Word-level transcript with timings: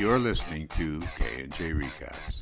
You're 0.00 0.18
listening 0.18 0.66
to 0.68 0.98
K&J 1.18 1.72
Recaps. 1.72 2.40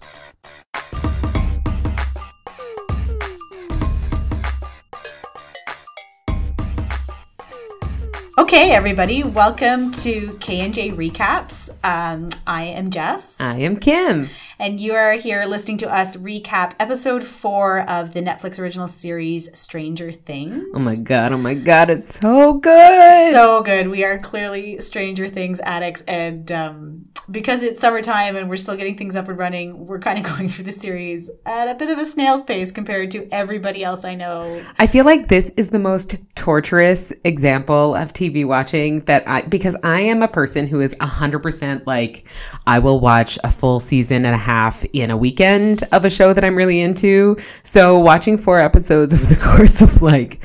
Okay, 8.38 8.71
everybody, 8.71 9.24
welcome 9.24 9.90
to 9.90 10.38
K&J 10.38 10.92
Recaps. 10.92 11.71
Um, 11.84 12.30
I 12.47 12.62
am 12.62 12.92
Jess. 12.92 13.40
I 13.40 13.56
am 13.56 13.76
Kim. 13.76 14.30
And 14.61 14.79
you 14.79 14.94
are 14.94 15.15
here 15.15 15.44
listening 15.44 15.79
to 15.79 15.93
us 15.93 16.16
recap 16.16 16.75
episode 16.79 17.25
four 17.25 17.80
of 17.91 18.12
the 18.12 18.20
Netflix 18.20 18.61
original 18.61 18.87
series 18.87 19.48
Stranger 19.59 20.12
Things. 20.12 20.65
Oh 20.75 20.79
my 20.79 20.95
god, 20.95 21.33
oh 21.33 21.38
my 21.38 21.55
god, 21.55 21.91
it's 21.91 22.20
so 22.20 22.55
good. 22.55 23.33
So 23.33 23.62
good. 23.62 23.88
We 23.88 24.05
are 24.05 24.19
clearly 24.19 24.80
Stranger 24.80 25.29
Things 25.29 25.61
addicts. 25.61 26.02
And 26.02 26.51
um, 26.52 27.05
because 27.30 27.62
it's 27.62 27.80
summertime 27.80 28.37
and 28.37 28.48
we're 28.48 28.56
still 28.56 28.77
getting 28.77 28.96
things 28.96 29.14
up 29.14 29.28
and 29.28 29.38
running, 29.38 29.87
we're 29.87 29.98
kind 29.98 30.18
of 30.18 30.24
going 30.37 30.48
through 30.48 30.64
the 30.64 30.73
series 30.73 31.30
at 31.45 31.68
a 31.68 31.74
bit 31.74 31.91
of 31.91 31.98
a 31.98 32.04
snail's 32.04 32.42
pace 32.42 32.73
compared 32.73 33.10
to 33.10 33.28
everybody 33.30 33.84
else 33.84 34.04
I 34.04 34.14
know. 34.14 34.60
I 34.78 34.87
feel 34.87 35.04
like 35.04 35.28
this 35.28 35.51
is 35.56 35.70
the 35.70 35.78
most 35.78 36.16
torturous 36.34 37.12
example 37.24 37.95
of 37.95 38.12
TV 38.12 38.46
watching 38.46 39.01
that 39.04 39.28
I, 39.28 39.42
because 39.42 39.77
I 39.82 40.01
am 40.01 40.23
a 40.23 40.28
person 40.28 40.66
who 40.66 40.80
is 40.80 40.95
100% 40.96 41.87
like, 41.87 42.28
I 42.66 42.78
will 42.78 43.01
watch 43.01 43.38
a 43.45 43.51
full 43.51 43.80
season 43.80 44.24
and 44.24 44.34
a 44.34 44.38
half 44.38 44.84
in 44.92 45.10
a 45.10 45.16
weekend 45.16 45.82
of 45.92 46.04
a 46.04 46.10
show 46.10 46.32
that 46.32 46.45
I'm 46.45 46.56
really 46.56 46.80
into. 46.80 47.37
So 47.62 47.98
watching 47.98 48.38
four 48.38 48.59
episodes 48.59 49.12
over 49.12 49.26
the 49.26 49.37
course 49.40 49.80
of 49.82 50.02
like 50.02 50.42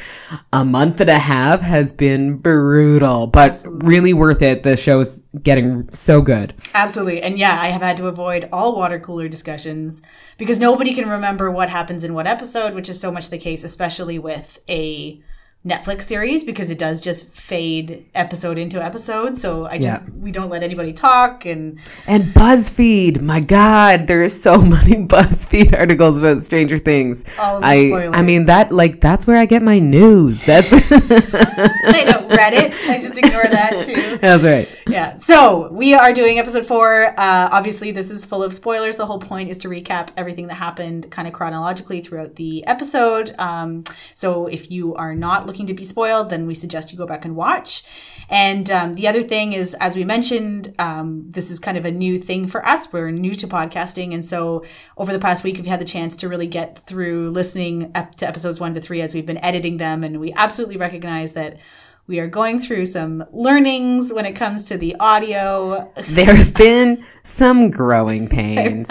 a 0.52 0.66
month 0.66 1.00
and 1.00 1.10
a 1.10 1.20
half 1.20 1.62
has 1.62 1.94
been 1.94 2.38
brutal, 2.38 3.28
but 3.28 3.52
Absolutely. 3.52 3.88
really 3.88 4.14
worth 4.14 4.42
it. 4.42 4.64
The 4.64 4.76
show's 4.76 5.22
getting 5.42 5.90
so 5.92 6.22
good. 6.22 6.54
Absolutely. 6.74 7.22
And 7.22 7.38
yeah, 7.38 7.60
I 7.62 7.68
have 7.70 7.82
had 7.82 7.98
to 7.98 8.08
avoid 8.08 8.50
all 8.52 8.76
water 8.76 9.00
cooler 9.00 9.28
discussions 9.28 10.02
because 10.38 10.60
nobody 10.60 10.94
can 10.94 11.08
remember 11.08 11.52
what 11.52 11.70
happens 11.70 12.04
in 12.04 12.14
what 12.16 12.26
episode, 12.26 12.74
which 12.74 12.90
is 12.90 13.00
so 13.00 13.12
much 13.12 13.30
the 13.30 13.38
case, 13.38 13.64
especially 13.64 14.18
with 14.18 14.60
a 14.68 15.22
Netflix 15.66 16.02
series 16.04 16.44
because 16.44 16.70
it 16.70 16.78
does 16.78 17.00
just 17.00 17.34
fade 17.34 18.06
episode 18.14 18.58
into 18.58 18.84
episode. 18.84 19.38
So 19.38 19.66
I 19.66 19.78
just 19.78 20.02
yeah. 20.02 20.10
we 20.18 20.30
don't 20.30 20.50
let 20.50 20.62
anybody 20.62 20.92
talk 20.92 21.46
and 21.46 21.80
and 22.06 22.26
BuzzFeed. 22.26 23.22
My 23.22 23.40
God, 23.40 24.08
there 24.08 24.22
are 24.24 24.30
so 24.30 24.58
many 24.62 25.08
BuzzFeed 25.08 25.78
articles 25.78 26.18
about 26.18 26.44
Stranger 26.44 26.78
Things. 26.78 27.24
All 27.40 27.58
of 27.58 27.62
the 27.62 27.68
I 27.68 27.88
spoilers. 27.88 28.16
I 28.16 28.22
mean 28.24 28.46
that 28.48 28.74
like 28.74 29.00
that's 29.00 29.26
where 29.26 29.38
I 29.38 29.46
get 29.46 29.62
my 29.62 29.80
news. 29.80 30.44
That's 30.46 30.72
I 30.74 32.04
know 32.04 32.28
Reddit. 32.28 32.90
I 32.90 33.00
just 33.00 33.18
ignore 33.18 33.44
that 33.44 33.86
too. 33.86 34.18
That's 34.24 34.44
right. 34.44 34.70
Yeah. 34.88 35.16
So 35.16 35.70
we 35.72 35.94
are 35.94 36.14
doing 36.14 36.40
episode 36.40 36.66
four. 36.66 37.08
Uh, 37.18 37.50
obviously, 37.52 37.92
this 37.92 38.12
is 38.12 38.26
full 38.26 38.44
of 38.44 38.54
spoilers. 38.54 38.98
The 38.98 39.06
whole 39.06 39.20
point 39.20 39.50
is 39.50 39.58
to 39.60 39.70
recap 39.70 40.10
everything 40.18 40.48
that 40.48 40.56
happened 40.56 41.10
kind 41.12 41.28
of 41.28 41.34
chronologically 41.34 42.02
throughout 42.02 42.36
the 42.36 42.66
episode. 42.66 43.34
Um, 43.38 43.84
so 44.14 44.48
if 44.48 44.72
you 44.72 44.96
are 44.96 45.16
not 45.16 45.46
looking 45.54 45.68
to 45.68 45.74
be 45.76 45.84
spoiled, 45.84 46.32
then 46.32 46.48
we 46.48 46.56
suggest 46.56 46.92
you 46.92 46.98
go 46.98 47.06
back 47.06 47.26
and 47.26 47.36
watch. 47.36 47.84
And 48.28 48.72
um, 48.72 48.94
the 48.94 49.08
other 49.08 49.22
thing 49.22 49.54
is, 49.54 49.76
as 49.76 49.96
we 49.96 50.04
mentioned, 50.04 50.74
um, 50.80 51.30
this 51.30 51.52
is 51.52 51.60
kind 51.60 51.78
of 51.78 51.86
a 51.86 51.92
new 51.92 52.18
thing 52.18 52.48
for 52.48 52.66
us. 52.66 52.92
We're 52.92 53.12
new 53.12 53.36
to 53.36 53.48
podcasting. 53.48 54.16
And 54.16 54.26
so 54.26 54.66
over 54.98 55.14
the 55.14 55.20
past 55.20 55.44
week, 55.44 55.58
we've 55.58 55.68
had 55.68 55.80
the 55.80 55.86
chance 55.86 56.16
to 56.18 56.28
really 56.28 56.48
get 56.48 56.80
through 56.80 57.30
listening 57.30 57.92
up 57.94 58.16
to 58.16 58.28
episodes 58.28 58.60
one 58.60 58.74
to 58.74 58.82
three 58.82 59.02
as 59.02 59.14
we've 59.14 59.28
been 59.28 59.38
editing 59.46 59.78
them. 59.78 60.04
And 60.04 60.20
we 60.20 60.34
absolutely 60.34 60.78
recognize 60.78 61.34
that 61.34 61.60
we 62.08 62.20
are 62.20 62.28
going 62.28 62.60
through 62.60 62.88
some 62.88 63.24
learnings 63.32 64.12
when 64.12 64.26
it 64.26 64.34
comes 64.34 64.66
to 64.66 64.78
the 64.78 64.96
audio. 65.00 65.92
There 66.10 66.34
have 66.34 66.56
been 66.56 67.06
some 67.24 67.70
growing 67.70 68.28
pains 68.38 68.90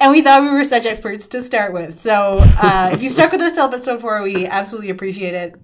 and 0.00 0.10
we 0.10 0.22
thought 0.22 0.42
we 0.42 0.50
were 0.50 0.64
such 0.64 0.86
experts 0.86 1.26
to 1.28 1.42
start 1.42 1.72
with. 1.72 1.98
So 1.98 2.38
uh, 2.40 2.90
if 2.92 3.02
you've 3.02 3.12
stuck 3.12 3.32
with 3.32 3.40
us 3.40 3.52
till 3.52 3.66
episode 3.66 4.00
four, 4.00 4.22
we 4.22 4.46
absolutely 4.46 4.90
appreciate 4.90 5.34
it. 5.34 5.54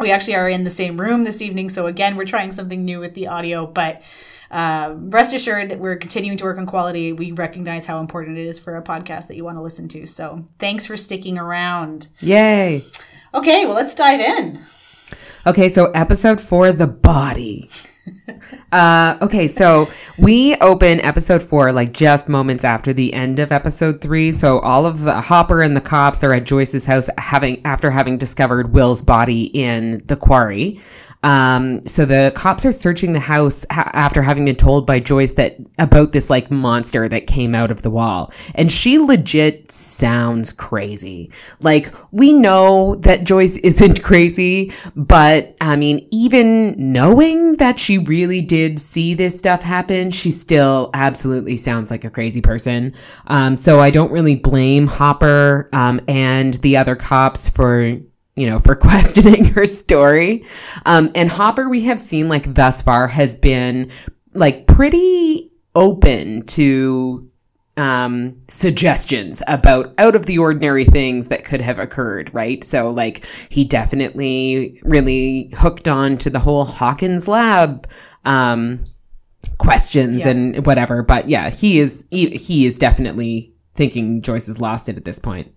We 0.00 0.10
actually 0.10 0.36
are 0.36 0.48
in 0.48 0.64
the 0.64 0.70
same 0.70 1.00
room 1.00 1.24
this 1.24 1.42
evening, 1.42 1.68
so 1.68 1.86
again, 1.86 2.16
we're 2.16 2.24
trying 2.24 2.50
something 2.50 2.84
new 2.84 3.00
with 3.00 3.14
the 3.14 3.28
audio, 3.28 3.66
but. 3.66 4.02
Uh, 4.50 4.94
rest 5.04 5.32
assured, 5.32 5.72
we're 5.80 5.96
continuing 5.96 6.36
to 6.36 6.44
work 6.44 6.58
on 6.58 6.66
quality. 6.66 7.14
We 7.14 7.32
recognize 7.32 7.86
how 7.86 8.00
important 8.00 8.36
it 8.36 8.46
is 8.46 8.58
for 8.58 8.76
a 8.76 8.82
podcast 8.82 9.28
that 9.28 9.36
you 9.36 9.44
want 9.44 9.56
to 9.56 9.62
listen 9.62 9.88
to. 9.88 10.06
So, 10.06 10.44
thanks 10.58 10.84
for 10.84 10.94
sticking 10.94 11.38
around. 11.38 12.08
Yay. 12.20 12.84
Okay, 13.32 13.64
well, 13.64 13.74
let's 13.74 13.94
dive 13.94 14.20
in. 14.20 14.60
Okay, 15.46 15.70
so 15.70 15.90
episode 15.92 16.38
four, 16.38 16.70
the 16.70 16.86
body. 16.86 17.70
uh, 18.72 19.16
okay, 19.22 19.48
so 19.48 19.88
we 20.18 20.54
open 20.56 21.00
episode 21.00 21.42
four 21.42 21.72
like 21.72 21.92
just 21.92 22.28
moments 22.28 22.64
after 22.64 22.92
the 22.92 23.14
end 23.14 23.38
of 23.38 23.50
episode 23.50 24.00
three. 24.00 24.32
So 24.32 24.58
all 24.60 24.84
of 24.84 25.02
the 25.02 25.20
Hopper 25.20 25.62
and 25.62 25.76
the 25.76 25.80
cops 25.80 26.18
they're 26.18 26.34
at 26.34 26.44
Joyce's 26.44 26.86
house 26.86 27.08
having 27.18 27.64
after 27.64 27.90
having 27.90 28.18
discovered 28.18 28.72
Will's 28.72 29.02
body 29.02 29.44
in 29.44 30.02
the 30.06 30.16
quarry. 30.16 30.80
Um, 31.22 31.86
so 31.86 32.04
the 32.04 32.32
cops 32.34 32.64
are 32.64 32.72
searching 32.72 33.12
the 33.12 33.20
house 33.20 33.64
ha- 33.70 33.90
after 33.94 34.22
having 34.22 34.44
been 34.44 34.56
told 34.56 34.86
by 34.86 34.98
Joyce 35.00 35.32
that 35.32 35.56
about 35.78 36.12
this 36.12 36.28
like 36.28 36.50
monster 36.50 37.08
that 37.08 37.26
came 37.26 37.54
out 37.54 37.70
of 37.70 37.82
the 37.82 37.90
wall. 37.90 38.32
And 38.54 38.72
she 38.72 38.98
legit 38.98 39.70
sounds 39.70 40.52
crazy. 40.52 41.30
Like 41.60 41.92
we 42.10 42.32
know 42.32 42.96
that 42.96 43.24
Joyce 43.24 43.56
isn't 43.62 44.02
crazy, 44.02 44.72
but 44.96 45.56
I 45.60 45.76
mean, 45.76 46.06
even 46.10 46.74
knowing 46.92 47.56
that 47.56 47.78
she 47.78 47.98
really 47.98 48.40
did 48.40 48.78
see 48.78 49.14
this 49.14 49.38
stuff 49.38 49.62
happen, 49.62 50.10
she 50.10 50.30
still 50.30 50.90
absolutely 50.94 51.56
sounds 51.56 51.90
like 51.90 52.04
a 52.04 52.10
crazy 52.10 52.40
person. 52.40 52.94
Um, 53.28 53.56
so 53.56 53.80
I 53.80 53.90
don't 53.90 54.10
really 54.10 54.34
blame 54.34 54.86
Hopper, 54.86 55.68
um, 55.72 56.00
and 56.08 56.54
the 56.54 56.76
other 56.76 56.96
cops 56.96 57.48
for 57.48 57.98
you 58.36 58.46
know, 58.46 58.58
for 58.60 58.74
questioning 58.76 59.46
her 59.46 59.66
story. 59.66 60.44
Um, 60.86 61.10
and 61.14 61.28
Hopper, 61.28 61.68
we 61.68 61.82
have 61.82 62.00
seen 62.00 62.28
like 62.28 62.54
thus 62.54 62.82
far 62.82 63.08
has 63.08 63.34
been 63.34 63.90
like 64.34 64.66
pretty 64.66 65.50
open 65.74 66.44
to 66.46 67.28
um 67.78 68.36
suggestions 68.48 69.42
about 69.48 69.94
out 69.96 70.14
of 70.14 70.26
the 70.26 70.36
ordinary 70.36 70.84
things 70.84 71.28
that 71.28 71.42
could 71.42 71.62
have 71.62 71.78
occurred 71.78 72.32
right 72.34 72.62
so 72.64 72.90
like 72.90 73.24
he 73.48 73.64
definitely 73.64 74.78
really 74.84 75.50
hooked 75.56 75.88
on 75.88 76.18
to 76.18 76.28
the 76.28 76.38
whole 76.38 76.66
hawkins 76.66 77.26
lab 77.26 77.88
um 78.26 78.84
questions 79.56 80.18
yeah. 80.18 80.28
and 80.28 80.66
whatever 80.66 81.02
but 81.02 81.30
yeah 81.30 81.48
he 81.48 81.80
is 81.80 82.04
he, 82.10 82.28
he 82.36 82.66
is 82.66 82.76
definitely 82.76 83.54
thinking 83.74 84.20
joyce 84.20 84.48
has 84.48 84.60
lost 84.60 84.90
it 84.90 84.98
at 84.98 85.06
this 85.06 85.18
point 85.18 85.50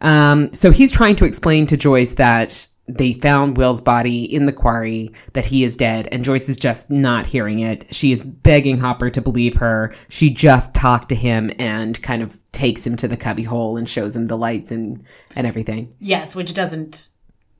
um, 0.00 0.52
so 0.54 0.70
he's 0.70 0.92
trying 0.92 1.16
to 1.16 1.24
explain 1.24 1.66
to 1.66 1.76
Joyce 1.76 2.12
that 2.12 2.66
they 2.88 3.12
found 3.12 3.58
Will's 3.58 3.82
body 3.82 4.24
in 4.24 4.46
the 4.46 4.52
quarry, 4.52 5.12
that 5.34 5.44
he 5.44 5.62
is 5.62 5.76
dead, 5.76 6.08
and 6.10 6.24
Joyce 6.24 6.48
is 6.48 6.56
just 6.56 6.90
not 6.90 7.26
hearing 7.26 7.60
it. 7.60 7.94
She 7.94 8.12
is 8.12 8.24
begging 8.24 8.78
Hopper 8.78 9.10
to 9.10 9.20
believe 9.20 9.56
her. 9.56 9.94
She 10.08 10.30
just 10.30 10.74
talked 10.74 11.10
to 11.10 11.14
him 11.14 11.52
and 11.58 12.00
kind 12.02 12.22
of 12.22 12.38
takes 12.52 12.86
him 12.86 12.96
to 12.96 13.08
the 13.08 13.16
cubby 13.16 13.42
hole 13.42 13.76
and 13.76 13.88
shows 13.88 14.16
him 14.16 14.26
the 14.26 14.38
lights 14.38 14.70
and, 14.70 15.04
and 15.36 15.46
everything. 15.46 15.94
Yes, 15.98 16.34
which 16.34 16.54
doesn't 16.54 17.10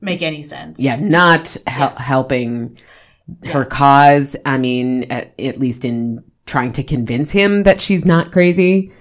make 0.01 0.23
any 0.23 0.41
sense. 0.41 0.79
Yeah, 0.79 0.97
not 0.99 1.55
hel- 1.67 1.93
yeah. 1.95 2.01
helping 2.01 2.77
yeah. 3.43 3.51
her 3.51 3.65
cause. 3.65 4.35
I 4.45 4.57
mean, 4.57 5.03
at, 5.11 5.39
at 5.39 5.59
least 5.59 5.85
in 5.85 6.23
trying 6.47 6.71
to 6.73 6.83
convince 6.83 7.29
him 7.29 7.63
that 7.63 7.79
she's 7.79 8.03
not 8.03 8.31
crazy. 8.31 8.91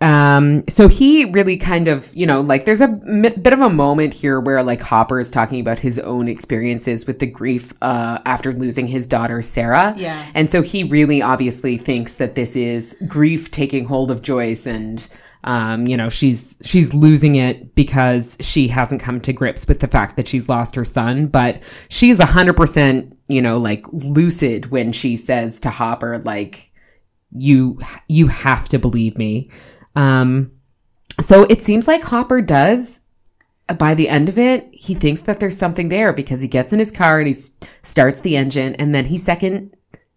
Um, 0.00 0.62
so 0.68 0.86
he 0.86 1.24
really 1.24 1.56
kind 1.56 1.88
of, 1.88 2.14
you 2.14 2.24
know, 2.24 2.40
like 2.40 2.66
there's 2.66 2.80
a 2.80 2.84
m- 2.84 3.22
bit 3.22 3.52
of 3.52 3.60
a 3.60 3.68
moment 3.68 4.14
here 4.14 4.38
where 4.38 4.62
like 4.62 4.80
Hopper 4.80 5.18
is 5.18 5.28
talking 5.28 5.58
about 5.58 5.80
his 5.80 5.98
own 5.98 6.28
experiences 6.28 7.04
with 7.04 7.18
the 7.18 7.26
grief, 7.26 7.72
uh, 7.82 8.20
after 8.24 8.52
losing 8.52 8.86
his 8.86 9.08
daughter, 9.08 9.42
Sarah. 9.42 9.94
Yeah. 9.96 10.24
And 10.34 10.48
so 10.48 10.62
he 10.62 10.84
really 10.84 11.20
obviously 11.20 11.78
thinks 11.78 12.14
that 12.14 12.36
this 12.36 12.54
is 12.54 12.96
grief 13.08 13.50
taking 13.50 13.86
hold 13.86 14.12
of 14.12 14.22
Joyce 14.22 14.66
and, 14.66 15.08
um, 15.42 15.88
you 15.88 15.96
know, 15.96 16.08
she's, 16.08 16.56
she's 16.62 16.94
losing 16.94 17.34
it 17.34 17.74
because 17.74 18.36
she 18.40 18.68
hasn't 18.68 19.00
come 19.00 19.20
to 19.22 19.32
grips 19.32 19.66
with 19.66 19.80
the 19.80 19.88
fact 19.88 20.16
that 20.16 20.28
she's 20.28 20.48
lost 20.48 20.76
her 20.76 20.84
son, 20.84 21.26
but 21.26 21.60
she's 21.88 22.20
a 22.20 22.26
hundred 22.26 22.56
percent, 22.56 23.18
you 23.26 23.42
know, 23.42 23.58
like 23.58 23.84
lucid 23.92 24.70
when 24.70 24.92
she 24.92 25.16
says 25.16 25.58
to 25.60 25.70
Hopper, 25.70 26.18
like, 26.18 26.70
you, 27.30 27.80
you 28.08 28.28
have 28.28 28.68
to 28.70 28.78
believe 28.78 29.18
me. 29.18 29.50
Um, 29.98 30.52
so 31.20 31.42
it 31.44 31.62
seems 31.62 31.88
like 31.88 32.04
Hopper 32.04 32.40
does 32.40 33.00
by 33.76 33.94
the 33.94 34.08
end 34.08 34.28
of 34.28 34.38
it, 34.38 34.68
he 34.72 34.94
thinks 34.94 35.20
that 35.22 35.40
there's 35.40 35.56
something 35.56 35.90
there 35.90 36.12
because 36.12 36.40
he 36.40 36.48
gets 36.48 36.72
in 36.72 36.78
his 36.78 36.90
car 36.90 37.18
and 37.18 37.26
he 37.26 37.34
s- 37.34 37.50
starts 37.82 38.20
the 38.20 38.36
engine 38.36 38.74
and 38.76 38.94
then 38.94 39.06
he 39.06 39.18
second 39.18 39.74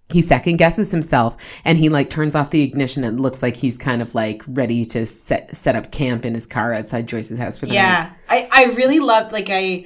he 0.09 0.21
second 0.21 0.57
guesses 0.57 0.91
himself 0.91 1.37
and 1.63 1.77
he 1.77 1.87
like 1.89 2.09
turns 2.09 2.35
off 2.35 2.49
the 2.49 2.61
ignition 2.61 3.03
and 3.03 3.19
looks 3.19 3.41
like 3.41 3.55
he's 3.55 3.77
kind 3.77 4.01
of 4.01 4.13
like 4.13 4.41
ready 4.47 4.85
to 4.85 5.05
set 5.05 5.55
set 5.55 5.75
up 5.75 5.91
camp 5.91 6.25
in 6.25 6.33
his 6.33 6.45
car 6.45 6.73
outside 6.73 7.07
Joyce's 7.07 7.39
house 7.39 7.57
for 7.57 7.65
the 7.65 7.73
yeah, 7.73 8.11
night. 8.29 8.47
I 8.51 8.63
I 8.63 8.65
really 8.73 8.99
loved 8.99 9.31
like 9.31 9.49
I 9.49 9.85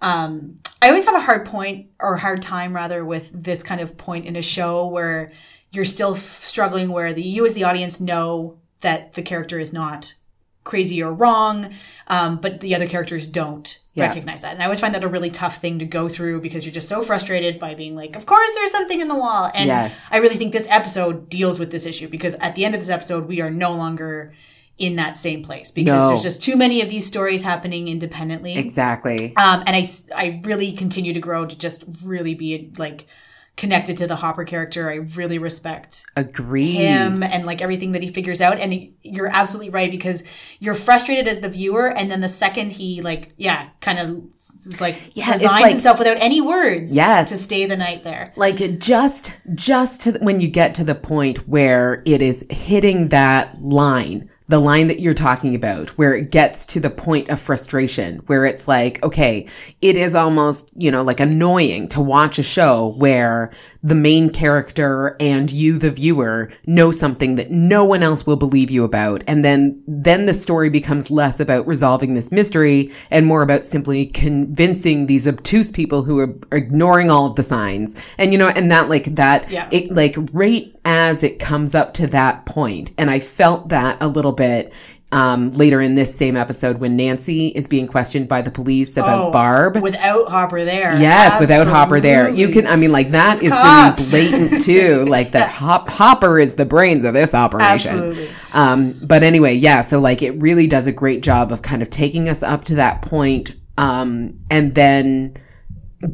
um 0.00 0.56
I 0.82 0.88
always 0.88 1.04
have 1.04 1.14
a 1.14 1.20
hard 1.20 1.46
point 1.46 1.88
or 2.00 2.16
hard 2.16 2.42
time 2.42 2.74
rather 2.74 3.04
with 3.04 3.30
this 3.32 3.62
kind 3.62 3.80
of 3.80 3.96
point 3.96 4.26
in 4.26 4.34
a 4.36 4.42
show 4.42 4.86
where 4.86 5.30
you're 5.72 5.84
still 5.84 6.14
f- 6.14 6.18
struggling 6.18 6.90
where 6.90 7.12
the 7.12 7.22
you 7.22 7.44
as 7.46 7.54
the 7.54 7.64
audience 7.64 8.00
know 8.00 8.58
that 8.84 9.12
the 9.14 9.22
character 9.22 9.58
is 9.58 9.72
not 9.72 10.14
crazy 10.62 11.02
or 11.02 11.12
wrong, 11.12 11.68
um, 12.08 12.36
but 12.40 12.60
the 12.60 12.74
other 12.74 12.88
characters 12.88 13.28
don't 13.28 13.80
Yeah. 13.94 14.06
recognize 14.06 14.40
that. 14.40 14.54
And 14.54 14.62
I 14.62 14.64
always 14.64 14.80
find 14.80 14.94
that 14.94 15.04
a 15.04 15.08
really 15.08 15.28
tough 15.28 15.58
thing 15.58 15.78
to 15.80 15.84
go 15.84 16.08
through 16.08 16.40
because 16.40 16.64
you're 16.64 16.72
just 16.72 16.88
so 16.88 17.02
frustrated 17.02 17.58
by 17.60 17.74
being 17.74 17.94
like, 17.94 18.16
of 18.16 18.24
course 18.24 18.50
there's 18.54 18.70
something 18.70 19.02
in 19.02 19.08
the 19.08 19.14
wall. 19.14 19.50
And 19.54 19.66
Yes. 19.66 20.00
I 20.10 20.16
really 20.16 20.36
think 20.36 20.52
this 20.54 20.66
episode 20.70 21.28
deals 21.28 21.58
with 21.60 21.70
this 21.70 21.84
issue 21.84 22.08
because 22.08 22.32
at 22.36 22.54
the 22.54 22.64
end 22.64 22.74
of 22.74 22.80
this 22.80 22.88
episode, 22.88 23.28
we 23.28 23.42
are 23.42 23.50
no 23.50 23.72
longer 23.74 24.32
in 24.78 24.96
that 24.96 25.16
same 25.18 25.42
place 25.42 25.70
because 25.70 26.00
No. 26.02 26.08
there's 26.08 26.22
just 26.22 26.42
too 26.42 26.56
many 26.56 26.80
of 26.80 26.88
these 26.88 27.04
stories 27.06 27.42
happening 27.42 27.86
independently. 27.86 28.56
Exactly. 28.56 29.34
Um, 29.36 29.62
and 29.66 29.76
I 30.16 30.40
really 30.44 30.72
continue 30.72 31.12
to 31.12 31.20
grow 31.20 31.44
to 31.46 31.56
just 31.56 31.84
really 32.04 32.34
be 32.34 32.72
like 32.78 33.06
connected 33.56 33.96
to 33.96 34.06
the 34.08 34.16
Hopper 34.16 34.42
character. 34.44 34.90
I 34.90 34.96
really 34.96 35.38
respect 35.38 36.04
Agreed. 36.16 36.72
him 36.74 37.22
and 37.22 37.46
like 37.46 37.62
everything 37.62 37.92
that 37.92 38.02
he 38.02 38.10
figures 38.10 38.40
out. 38.40 38.58
And 38.58 38.72
he- 38.72 38.94
you're 39.02 39.28
absolutely 39.28 39.70
right 39.70 39.90
because 39.90 40.24
you're 40.58 40.74
frustrated 40.74 41.28
as 41.28 41.38
the 41.40 41.48
viewer, 41.48 41.86
and 41.86 42.10
then 42.10 42.20
the 42.20 42.28
second 42.28 42.72
he 42.72 43.00
like, 43.00 43.32
yeah, 43.36 43.68
kind 43.80 43.98
of 44.00 44.80
like 44.80 44.96
Yeah, 45.14 45.30
resigns 45.30 45.62
like- 45.62 45.70
himself 45.72 45.98
without 46.00 46.16
any 46.18 46.40
words, 46.40 46.94
Yes. 46.96 47.28
to 47.28 47.36
stay 47.36 47.64
the 47.66 47.76
night 47.76 48.02
there. 48.02 48.32
like 48.36 48.56
just 48.80 49.32
just 49.54 50.02
to, 50.02 50.12
when 50.20 50.40
you 50.40 50.48
get 50.48 50.74
to 50.74 50.84
the 50.84 50.94
point 50.96 51.46
where 51.48 52.02
it 52.04 52.20
is 52.22 52.44
hitting 52.50 53.08
that 53.10 53.62
line 53.62 54.28
the 54.46 54.58
line 54.58 54.88
that 54.88 55.00
you're 55.00 55.14
talking 55.14 55.54
about 55.54 55.90
where 55.90 56.14
it 56.14 56.30
gets 56.30 56.66
to 56.66 56.80
the 56.80 56.90
point 56.90 57.28
of 57.30 57.40
frustration 57.40 58.18
where 58.26 58.44
it's 58.44 58.68
like 58.68 59.02
okay 59.02 59.46
it 59.80 59.96
is 59.96 60.14
almost 60.14 60.70
you 60.76 60.90
know 60.90 61.02
like 61.02 61.20
annoying 61.20 61.88
to 61.88 62.00
watch 62.00 62.38
a 62.38 62.42
show 62.42 62.94
where 62.98 63.50
the 63.84 63.94
main 63.94 64.30
character 64.30 65.14
and 65.20 65.52
you 65.52 65.78
the 65.78 65.90
viewer 65.90 66.50
know 66.66 66.90
something 66.90 67.34
that 67.36 67.50
no 67.50 67.84
one 67.84 68.02
else 68.02 68.26
will 68.26 68.34
believe 68.36 68.70
you 68.70 68.82
about 68.82 69.22
and 69.26 69.44
then 69.44 69.80
then 69.86 70.24
the 70.24 70.32
story 70.32 70.70
becomes 70.70 71.10
less 71.10 71.38
about 71.38 71.66
resolving 71.66 72.14
this 72.14 72.32
mystery 72.32 72.90
and 73.10 73.26
more 73.26 73.42
about 73.42 73.62
simply 73.62 74.06
convincing 74.06 75.06
these 75.06 75.28
obtuse 75.28 75.70
people 75.70 76.02
who 76.02 76.18
are 76.18 76.34
ignoring 76.50 77.10
all 77.10 77.26
of 77.26 77.36
the 77.36 77.42
signs 77.42 77.94
and 78.16 78.32
you 78.32 78.38
know 78.38 78.48
and 78.48 78.70
that 78.70 78.88
like 78.88 79.14
that 79.16 79.50
Yeah. 79.50 79.68
it 79.70 79.90
like 79.92 80.16
right 80.32 80.74
as 80.86 81.22
it 81.22 81.38
comes 81.38 81.74
up 81.74 81.92
to 81.94 82.06
that 82.08 82.46
point 82.46 82.90
and 82.96 83.10
i 83.10 83.20
felt 83.20 83.68
that 83.68 83.98
a 84.00 84.08
little 84.08 84.32
bit 84.32 84.72
um, 85.14 85.52
later 85.52 85.80
in 85.80 85.94
this 85.94 86.14
same 86.14 86.36
episode 86.36 86.80
when 86.80 86.96
nancy 86.96 87.48
is 87.48 87.68
being 87.68 87.86
questioned 87.86 88.26
by 88.28 88.42
the 88.42 88.50
police 88.50 88.96
about 88.96 89.28
Oh, 89.28 89.30
barb 89.30 89.76
without 89.80 90.28
Hopper 90.28 90.64
there. 90.64 90.96
Yes, 91.00 91.38
without 91.38 91.66
Hopper 91.68 92.00
there. 92.00 92.28
You 92.28 92.48
can, 92.48 92.66
I 92.66 92.76
mean, 92.76 92.90
like 92.92 93.12
that 93.12 93.38
These 93.38 93.50
is 93.50 93.54
cops. 93.54 94.12
really 94.12 94.30
blatant 94.30 94.62
too. 94.62 95.04
Like 95.08 95.30
that 95.30 95.50
Hop, 95.50 95.88
Hopper 95.88 96.38
is 96.40 96.56
the 96.56 96.64
brains 96.64 97.04
of 97.04 97.14
this 97.14 97.32
operation. 97.34 97.66
Absolutely. 97.96 98.28
Um, 98.52 98.92
but 99.02 99.22
anyway, 99.22 99.54
yeah, 99.54 99.82
so 99.82 100.00
like 100.00 100.20
it 100.22 100.32
really 100.32 100.66
does 100.66 100.86
a 100.88 100.92
great 100.92 101.22
job 101.22 101.52
of 101.52 101.62
kind 101.62 101.80
of 101.82 101.90
taking 101.90 102.28
us 102.28 102.42
up 102.42 102.64
to 102.64 102.74
that 102.76 103.02
point, 103.02 103.52
um, 103.78 104.40
and 104.50 104.74
then 104.74 105.36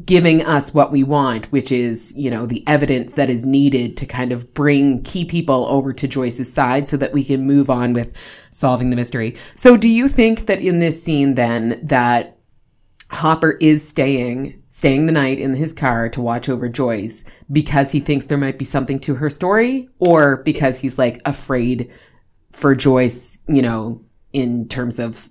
giving 0.05 0.45
us 0.45 0.73
what 0.73 0.93
we 0.93 1.03
want, 1.03 1.51
which 1.53 1.73
is, 1.73 2.15
you 2.17 2.31
know, 2.31 2.47
the 2.47 2.67
evidence 2.67 3.15
that 3.15 3.31
is 3.31 3.45
needed 3.45 3.97
to 3.97 4.07
kind 4.07 4.33
of 4.33 4.53
bring 4.55 5.03
key 5.03 5.25
people 5.25 5.67
over 5.67 5.93
to 5.93 6.07
Joyce's 6.09 6.53
side 6.53 6.87
so 6.89 6.97
that 6.97 7.13
we 7.13 7.25
can 7.25 7.47
move 7.47 7.71
on 7.71 7.93
with 7.93 8.13
solving 8.51 8.91
the 8.91 8.97
mystery. 8.97 9.37
So 9.55 9.77
do 9.77 9.89
you 9.89 10.09
think 10.09 10.47
that 10.47 10.61
in 10.61 10.79
this 10.79 11.03
scene 11.03 11.35
then 11.35 11.81
that 11.83 12.37
Hopper 13.11 13.53
is 13.61 13.87
staying 13.87 14.63
staying 14.73 15.07
the 15.07 15.13
night 15.13 15.41
in 15.41 15.55
his 15.55 15.73
car 15.73 16.09
to 16.09 16.21
watch 16.21 16.49
over 16.49 16.69
Joyce 16.69 17.25
because 17.51 17.91
he 17.91 17.99
thinks 17.99 18.27
there 18.27 18.39
might 18.39 18.57
be 18.57 18.65
something 18.65 19.01
to 19.01 19.17
her 19.17 19.29
story 19.29 19.89
or 19.99 20.45
because 20.45 20.79
he's 20.79 20.97
like 20.97 21.21
afraid 21.25 21.91
for 22.53 22.77
Joyce, 22.77 23.41
you 23.49 23.63
know, 23.63 24.05
in 24.33 24.69
terms 24.69 25.01
of 25.01 25.29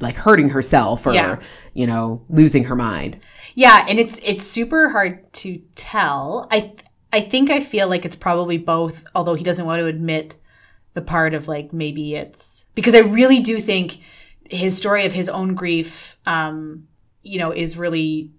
like 0.00 0.16
hurting 0.16 0.50
herself 0.50 1.06
or 1.06 1.14
Yeah. 1.14 1.38
you 1.72 1.86
know, 1.86 2.22
losing 2.28 2.64
her 2.64 2.76
mind. 2.76 3.18
Yeah, 3.60 3.84
and 3.86 4.00
it's 4.00 4.16
it's 4.24 4.42
super 4.42 4.88
hard 4.88 5.30
to 5.34 5.60
tell. 5.74 6.48
I 6.50 6.72
I 7.12 7.20
think 7.20 7.50
I 7.50 7.60
feel 7.60 7.88
like 7.88 8.06
it's 8.06 8.16
probably 8.16 8.56
both, 8.56 9.04
although 9.14 9.34
he 9.34 9.44
doesn't 9.44 9.66
want 9.66 9.80
to 9.80 9.84
admit 9.84 10.36
the 10.94 11.02
part 11.02 11.34
of 11.34 11.46
like 11.46 11.70
maybe 11.70 12.14
it's 12.14 12.64
because 12.74 12.94
I 12.94 13.00
really 13.00 13.40
do 13.40 13.60
think 13.60 13.98
his 14.48 14.78
story 14.78 15.04
of 15.04 15.12
his 15.12 15.28
own 15.28 15.54
grief 15.54 16.16
um 16.24 16.88
you 17.22 17.38
know 17.38 17.52
is 17.52 17.76
really 17.76 18.32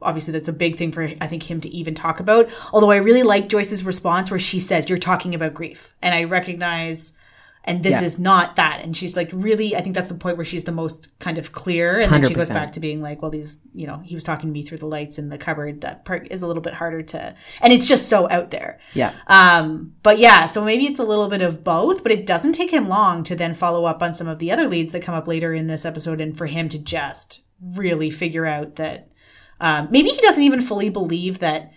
obviously 0.00 0.32
that's 0.32 0.48
a 0.48 0.52
big 0.52 0.76
thing 0.76 0.92
for 0.92 1.10
I 1.20 1.26
think 1.26 1.42
him 1.42 1.60
to 1.60 1.68
even 1.68 1.94
talk 1.94 2.18
about. 2.18 2.48
Although 2.72 2.90
I 2.90 2.96
really 2.96 3.22
like 3.22 3.50
Joyce's 3.50 3.84
response 3.84 4.30
where 4.30 4.40
she 4.40 4.58
says 4.58 4.88
you're 4.88 4.96
talking 4.96 5.34
about 5.34 5.52
grief 5.52 5.94
and 6.00 6.14
I 6.14 6.24
recognize 6.24 7.12
and 7.66 7.82
this 7.82 8.00
Yeah. 8.00 8.06
is 8.06 8.18
not 8.18 8.56
that 8.56 8.80
and 8.82 8.96
she's 8.96 9.16
like 9.16 9.30
really 9.32 9.74
I 9.74 9.80
think 9.80 9.94
that's 9.94 10.08
the 10.08 10.14
point 10.14 10.36
where 10.36 10.44
she's 10.44 10.64
the 10.64 10.72
most 10.72 11.18
kind 11.18 11.38
of 11.38 11.52
clear 11.52 12.00
and 12.00 12.12
then 12.12 12.22
she 12.24 12.34
goes 12.34 12.48
back 12.50 12.72
to 12.72 12.80
being 12.80 13.00
like 13.00 13.22
well 13.22 13.30
these 13.30 13.58
you 13.72 13.86
know 13.86 14.00
he 14.04 14.14
was 14.14 14.22
talking 14.24 14.48
to 14.50 14.52
me 14.52 14.62
through 14.62 14.78
the 14.78 14.86
lights 14.86 15.18
in 15.18 15.30
the 15.30 15.38
cupboard 15.38 15.80
that 15.80 16.04
part 16.04 16.28
is 16.30 16.42
a 16.42 16.46
little 16.46 16.62
bit 16.62 16.74
harder 16.74 17.02
to 17.02 17.34
and 17.60 17.72
it's 17.72 17.88
just 17.88 18.08
so 18.08 18.28
out 18.30 18.50
there. 18.50 18.78
Yeah. 18.94 19.12
Um, 19.26 19.94
but 20.02 20.18
yeah, 20.18 20.46
so 20.46 20.64
maybe 20.64 20.86
it's 20.86 20.98
a 20.98 21.04
little 21.04 21.28
bit 21.28 21.42
of 21.42 21.64
both, 21.64 22.02
but 22.02 22.12
it 22.12 22.26
doesn't 22.26 22.52
take 22.52 22.70
him 22.70 22.88
long 22.88 23.24
to 23.24 23.34
then 23.34 23.54
follow 23.54 23.84
up 23.86 24.02
on 24.02 24.12
some 24.14 24.28
of 24.28 24.38
the 24.38 24.52
other 24.52 24.68
leads 24.68 24.92
that 24.92 25.02
come 25.02 25.14
up 25.14 25.26
later 25.26 25.52
in 25.54 25.66
this 25.66 25.84
episode 25.84 26.20
and 26.20 26.36
for 26.36 26.46
him 26.46 26.68
to 26.68 26.78
just 26.78 27.40
really 27.60 28.10
figure 28.10 28.46
out 28.46 28.76
that 28.76 29.08
um, 29.60 29.88
maybe 29.90 30.08
he 30.10 30.20
doesn't 30.20 30.42
even 30.42 30.60
fully 30.60 30.90
believe 30.90 31.38
that 31.38 31.72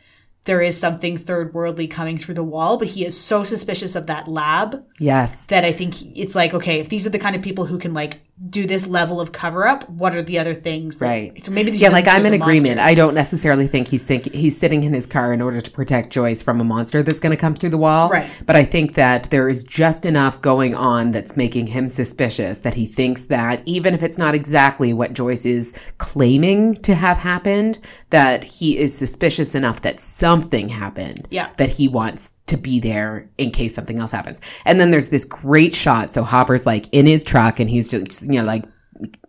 there 0.48 0.62
is 0.62 0.78
something 0.80 1.16
third 1.16 1.54
worldly 1.54 1.88
coming 1.88 2.18
through 2.18 2.34
the 2.34 2.44
wall, 2.44 2.78
but 2.78 2.88
he 2.90 3.06
is 3.06 3.18
so 3.18 3.44
suspicious 3.44 3.96
of 3.96 4.08
that 4.08 4.28
lab 4.28 4.84
Yes. 5.00 5.46
that 5.46 5.64
I 5.64 5.72
think 5.72 5.94
it's 6.18 6.36
like, 6.36 6.54
okay, 6.56 6.80
if 6.80 6.90
these 6.90 7.06
are 7.06 7.12
the 7.12 7.20
kind 7.20 7.36
of 7.36 7.42
people 7.44 7.66
who 7.66 7.78
can 7.78 7.94
like 7.94 8.20
do 8.50 8.68
this 8.68 8.86
level 8.86 9.20
of 9.20 9.32
cover 9.32 9.68
up, 9.68 9.90
what 9.90 10.16
are 10.16 10.22
the 10.22 10.38
other 10.38 10.54
things? 10.54 10.98
That, 10.98 11.08
Right. 11.08 11.46
So 11.46 11.52
maybe 11.52 11.72
Yeah, 11.72 11.90
like 11.90 12.08
I'm 12.08 12.26
in 12.26 12.34
agreement. 12.34 12.78
monster. 12.78 12.82
I 12.82 12.94
don't 12.94 13.16
necessarily 13.16 13.68
think 13.68 13.88
he's 13.88 14.04
think, 14.04 14.32
he's 14.32 14.56
sitting 14.56 14.84
in 14.84 14.94
his 14.94 15.08
car 15.08 15.34
in 15.34 15.42
order 15.42 15.60
to 15.60 15.72
protect 15.72 16.12
Joyce 16.12 16.44
from 16.44 16.62
a 16.62 16.64
monster 16.64 17.02
that's 17.02 17.20
going 17.20 17.32
to 17.36 17.38
come 17.38 17.56
through 17.56 17.72
the 17.72 17.78
wall. 17.80 18.10
Right. 18.10 18.30
But 18.46 18.56
I 18.56 18.64
think 18.64 18.94
that 18.94 19.32
there 19.32 19.50
is 19.50 19.64
just 19.64 20.06
enough 20.06 20.40
going 20.42 20.76
on 20.76 21.12
that's 21.12 21.36
making 21.36 21.68
him 21.68 21.88
suspicious 21.88 22.60
that 22.60 22.76
he 22.76 22.86
thinks 22.86 23.26
that 23.26 23.64
even 23.66 23.96
if 23.96 24.04
it's 24.04 24.20
not 24.20 24.36
exactly 24.36 24.94
what 24.94 25.14
Joyce 25.14 25.46
is 25.46 25.76
claiming 25.98 26.76
to 26.84 26.94
have 26.94 27.18
happened, 27.18 27.80
that 28.12 28.44
he 28.44 28.78
is 28.78 28.96
suspicious 28.96 29.56
enough 29.56 29.82
that 29.82 30.00
something 30.00 30.70
happened. 30.70 31.28
Yeah. 31.32 31.50
That 31.58 31.70
he 31.72 31.88
wants 31.88 32.34
to 32.48 32.58
be 32.58 32.80
there 32.80 33.30
in 33.38 33.52
case 33.52 33.76
something 33.76 34.00
else 34.00 34.12
happens. 34.12 34.42
And 34.66 34.80
then 34.80 34.92
there's 34.92 35.10
this 35.10 35.26
great 35.26 35.76
shot. 35.76 36.14
So 36.14 36.24
Hopper's 36.24 36.66
like 36.66 36.88
in 36.92 37.06
his 37.06 37.24
truck 37.24 37.60
and 37.60 37.70
he's 37.70 37.88
just, 37.88 38.24
you 38.24 38.42
know, 38.42 38.46
like 38.46 38.66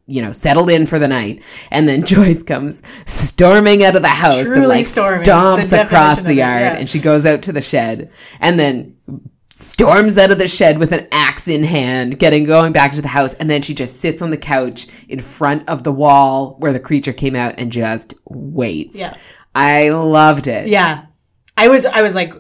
you 0.06 0.22
know, 0.22 0.32
settled 0.32 0.70
in 0.70 0.86
for 0.86 0.98
the 0.98 1.06
night. 1.06 1.42
And 1.70 1.86
then 1.86 2.02
Joyce 2.06 2.42
comes 2.42 2.82
storming 3.04 3.84
out 3.84 3.94
of 3.94 4.02
the 4.02 4.08
house 4.08 4.36
and 4.36 4.46
Truly 4.46 4.66
like 4.66 4.86
storming, 4.86 5.26
stomps 5.26 5.70
the 5.70 5.84
across 5.84 6.16
the 6.16 6.22
of 6.22 6.30
it, 6.30 6.34
yard 6.36 6.60
yeah. 6.62 6.74
and 6.76 6.88
she 6.88 6.98
goes 6.98 7.26
out 7.26 7.42
to 7.42 7.52
the 7.52 7.60
shed 7.60 8.10
and 8.40 8.58
then 8.58 8.96
storms 9.50 10.16
out 10.16 10.30
of 10.30 10.38
the 10.38 10.48
shed 10.48 10.78
with 10.78 10.92
an 10.92 11.06
axe 11.12 11.48
in 11.48 11.64
hand, 11.64 12.18
getting 12.18 12.44
going 12.44 12.72
back 12.72 12.94
to 12.94 13.02
the 13.02 13.08
house. 13.08 13.34
And 13.34 13.50
then 13.50 13.60
she 13.60 13.74
just 13.74 14.00
sits 14.00 14.22
on 14.22 14.30
the 14.30 14.36
couch 14.36 14.86
in 15.08 15.20
front 15.20 15.68
of 15.68 15.82
the 15.82 15.92
wall 15.92 16.56
where 16.58 16.72
the 16.72 16.80
creature 16.80 17.12
came 17.12 17.36
out 17.36 17.56
and 17.58 17.70
just 17.70 18.14
waits. 18.24 18.96
Yeah. 18.96 19.16
I 19.54 19.90
loved 19.90 20.46
it. 20.46 20.68
Yeah. 20.68 21.06
I 21.56 21.68
was, 21.68 21.84
I 21.84 22.02
was 22.02 22.14
like, 22.14 22.32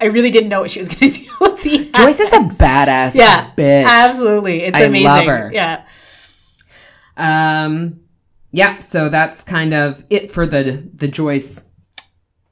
I 0.00 0.06
really 0.06 0.30
didn't 0.30 0.48
know 0.48 0.60
what 0.60 0.70
she 0.70 0.78
was 0.78 0.88
going 1.00 1.12
to 1.12 1.20
do 1.20 1.30
with 1.40 1.62
the 1.62 1.90
Joyce 1.92 2.20
is 2.20 2.32
a 2.32 2.38
badass 2.38 3.14
yeah, 3.14 3.50
bitch. 3.56 3.84
absolutely. 3.84 4.62
It's 4.62 4.76
I 4.76 4.82
amazing. 4.82 5.06
love 5.06 5.24
her. 5.26 5.50
Yeah. 5.52 5.84
Um, 7.16 8.00
yeah, 8.52 8.78
so 8.80 9.08
that's 9.08 9.42
kind 9.42 9.74
of 9.74 10.04
it 10.10 10.32
for 10.32 10.46
the 10.46 10.88
the 10.94 11.08
Joyce. 11.08 11.62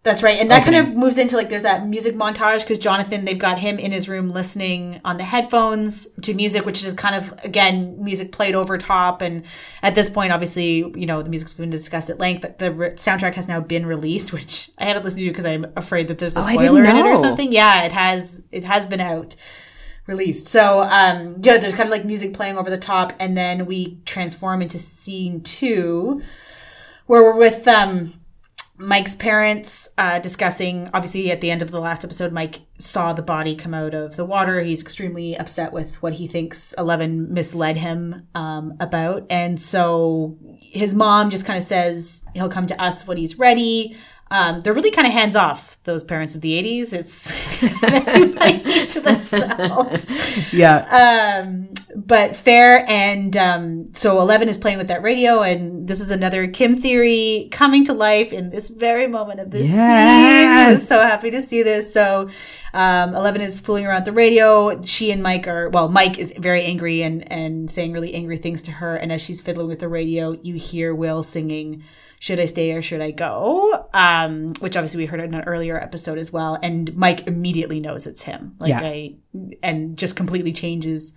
That's 0.08 0.22
right. 0.22 0.40
And 0.40 0.50
that 0.50 0.64
kind 0.64 0.74
of 0.74 0.94
moves 0.96 1.18
into 1.18 1.36
like 1.36 1.50
there's 1.50 1.64
that 1.64 1.86
music 1.86 2.14
montage 2.14 2.60
because 2.60 2.78
Jonathan, 2.78 3.26
they've 3.26 3.38
got 3.38 3.58
him 3.58 3.78
in 3.78 3.92
his 3.92 4.08
room 4.08 4.30
listening 4.30 5.02
on 5.04 5.18
the 5.18 5.22
headphones 5.22 6.06
to 6.22 6.32
music, 6.32 6.64
which 6.64 6.82
is 6.82 6.94
kind 6.94 7.14
of, 7.14 7.38
again, 7.44 8.02
music 8.02 8.32
played 8.32 8.54
over 8.54 8.78
top. 8.78 9.20
And 9.20 9.44
at 9.82 9.94
this 9.94 10.08
point, 10.08 10.32
obviously, 10.32 10.76
you 10.96 11.04
know, 11.04 11.20
the 11.20 11.28
music's 11.28 11.52
been 11.52 11.68
discussed 11.68 12.08
at 12.08 12.18
length. 12.18 12.56
The 12.56 12.72
re- 12.72 12.90
soundtrack 12.92 13.34
has 13.34 13.48
now 13.48 13.60
been 13.60 13.84
released, 13.84 14.32
which 14.38 14.70
I 14.78 14.86
haven't 14.86 15.04
listened 15.04 15.24
to 15.24 15.28
because 15.28 15.44
I'm 15.44 15.66
afraid 15.76 16.08
that 16.08 16.18
there's 16.18 16.38
a 16.38 16.40
Oh, 16.40 16.42
spoiler 16.44 16.84
in 16.84 16.96
it 16.96 17.04
or 17.04 17.16
something. 17.16 17.52
Yeah, 17.52 17.82
it 17.84 17.92
has, 17.92 18.42
it 18.50 18.64
has 18.64 18.86
been 18.86 19.00
out. 19.00 19.36
Released. 20.06 20.46
So, 20.46 20.80
um, 20.84 21.36
yeah, 21.42 21.58
there's 21.58 21.74
kind 21.74 21.86
of 21.86 21.90
like 21.90 22.06
music 22.06 22.32
playing 22.32 22.56
over 22.56 22.70
the 22.70 22.78
top, 22.78 23.12
and 23.20 23.36
then 23.36 23.66
we 23.66 23.98
transform 24.06 24.62
into 24.62 24.78
scene 24.78 25.42
two, 25.42 26.22
where 27.04 27.22
we're 27.22 27.36
with 27.36 27.68
um, 27.68 28.14
Mike's 28.78 29.14
parents 29.14 29.88
uh, 29.98 30.20
discussing. 30.20 30.88
Obviously, 30.94 31.30
at 31.30 31.40
the 31.40 31.50
end 31.50 31.62
of 31.62 31.70
the 31.70 31.80
last 31.80 32.04
episode, 32.04 32.32
Mike 32.32 32.60
saw 32.78 33.12
the 33.12 33.22
body 33.22 33.56
come 33.56 33.74
out 33.74 33.92
of 33.92 34.16
the 34.16 34.24
water. 34.24 34.60
He's 34.60 34.82
extremely 34.82 35.36
upset 35.36 35.72
with 35.72 36.00
what 36.02 36.14
he 36.14 36.26
thinks 36.26 36.74
Eleven 36.78 37.32
misled 37.32 37.76
him 37.76 38.28
um, 38.34 38.74
about, 38.78 39.26
and 39.30 39.60
so 39.60 40.38
his 40.60 40.94
mom 40.94 41.30
just 41.30 41.44
kind 41.44 41.56
of 41.56 41.64
says 41.64 42.24
he'll 42.34 42.48
come 42.48 42.66
to 42.66 42.80
us 42.80 43.06
when 43.06 43.16
he's 43.16 43.38
ready. 43.38 43.96
Um, 44.30 44.60
they're 44.60 44.74
really 44.74 44.90
kind 44.90 45.06
of 45.06 45.12
hands 45.12 45.36
off. 45.36 45.82
Those 45.84 46.04
parents 46.04 46.34
of 46.34 46.40
the 46.40 46.52
'80s. 46.62 46.92
It's 46.92 47.62
everybody 47.82 48.86
to 48.86 49.00
themselves. 49.00 50.08
Yeah. 50.58 51.42
Um, 51.44 51.68
but 51.96 52.34
fair 52.34 52.84
and 52.88 53.36
um, 53.36 53.94
so 53.94 54.20
Eleven 54.20 54.48
is 54.48 54.56
playing 54.56 54.78
with 54.78 54.88
that 54.88 55.02
radio, 55.02 55.42
and 55.42 55.86
this 55.86 56.00
is 56.00 56.10
another 56.10 56.46
Kim 56.46 56.74
theory 56.74 57.48
coming 57.50 57.84
to 57.84 57.92
life 57.92 58.32
in 58.32 58.50
this 58.50 58.70
very 58.70 59.06
moment 59.06 59.40
of 59.40 59.50
this 59.50 59.66
scene. 59.66 59.78
I 59.78 60.70
was 60.70 60.86
so 60.86 61.00
happy 61.00 61.30
to 61.30 61.42
see 61.42 61.62
this. 61.62 61.92
So 61.92 62.28
um, 62.72 63.14
Eleven 63.14 63.40
is 63.42 63.60
fooling 63.60 63.86
around 63.86 64.04
the 64.04 64.12
radio. 64.12 64.80
She 64.82 65.10
and 65.10 65.22
Mike 65.22 65.46
are 65.48 65.68
well. 65.70 65.88
Mike 65.88 66.18
is 66.18 66.32
very 66.36 66.64
angry 66.64 67.02
and 67.02 67.30
and 67.30 67.70
saying 67.70 67.92
really 67.92 68.14
angry 68.14 68.36
things 68.38 68.62
to 68.62 68.72
her. 68.72 68.96
And 68.96 69.12
as 69.12 69.22
she's 69.22 69.40
fiddling 69.40 69.68
with 69.68 69.80
the 69.80 69.88
radio, 69.88 70.32
you 70.42 70.54
hear 70.54 70.94
Will 70.94 71.22
singing. 71.22 71.84
Should 72.20 72.40
I 72.40 72.46
stay 72.46 72.72
or 72.72 72.82
should 72.82 73.00
I 73.00 73.10
go? 73.12 73.88
Um, 73.94 74.48
which 74.60 74.76
obviously 74.76 74.98
we 74.98 75.06
heard 75.06 75.20
in 75.20 75.34
an 75.34 75.44
earlier 75.44 75.78
episode 75.78 76.18
as 76.18 76.32
well. 76.32 76.58
And 76.62 76.94
Mike 76.96 77.26
immediately 77.26 77.80
knows 77.80 78.06
it's 78.06 78.22
him. 78.22 78.54
Like 78.58 78.70
Yeah. 78.70 78.80
I, 78.82 79.14
and 79.62 79.96
just 79.96 80.16
completely 80.16 80.52
changes 80.52 81.14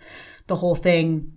the 0.47 0.55
whole 0.57 0.75
thing. 0.75 1.33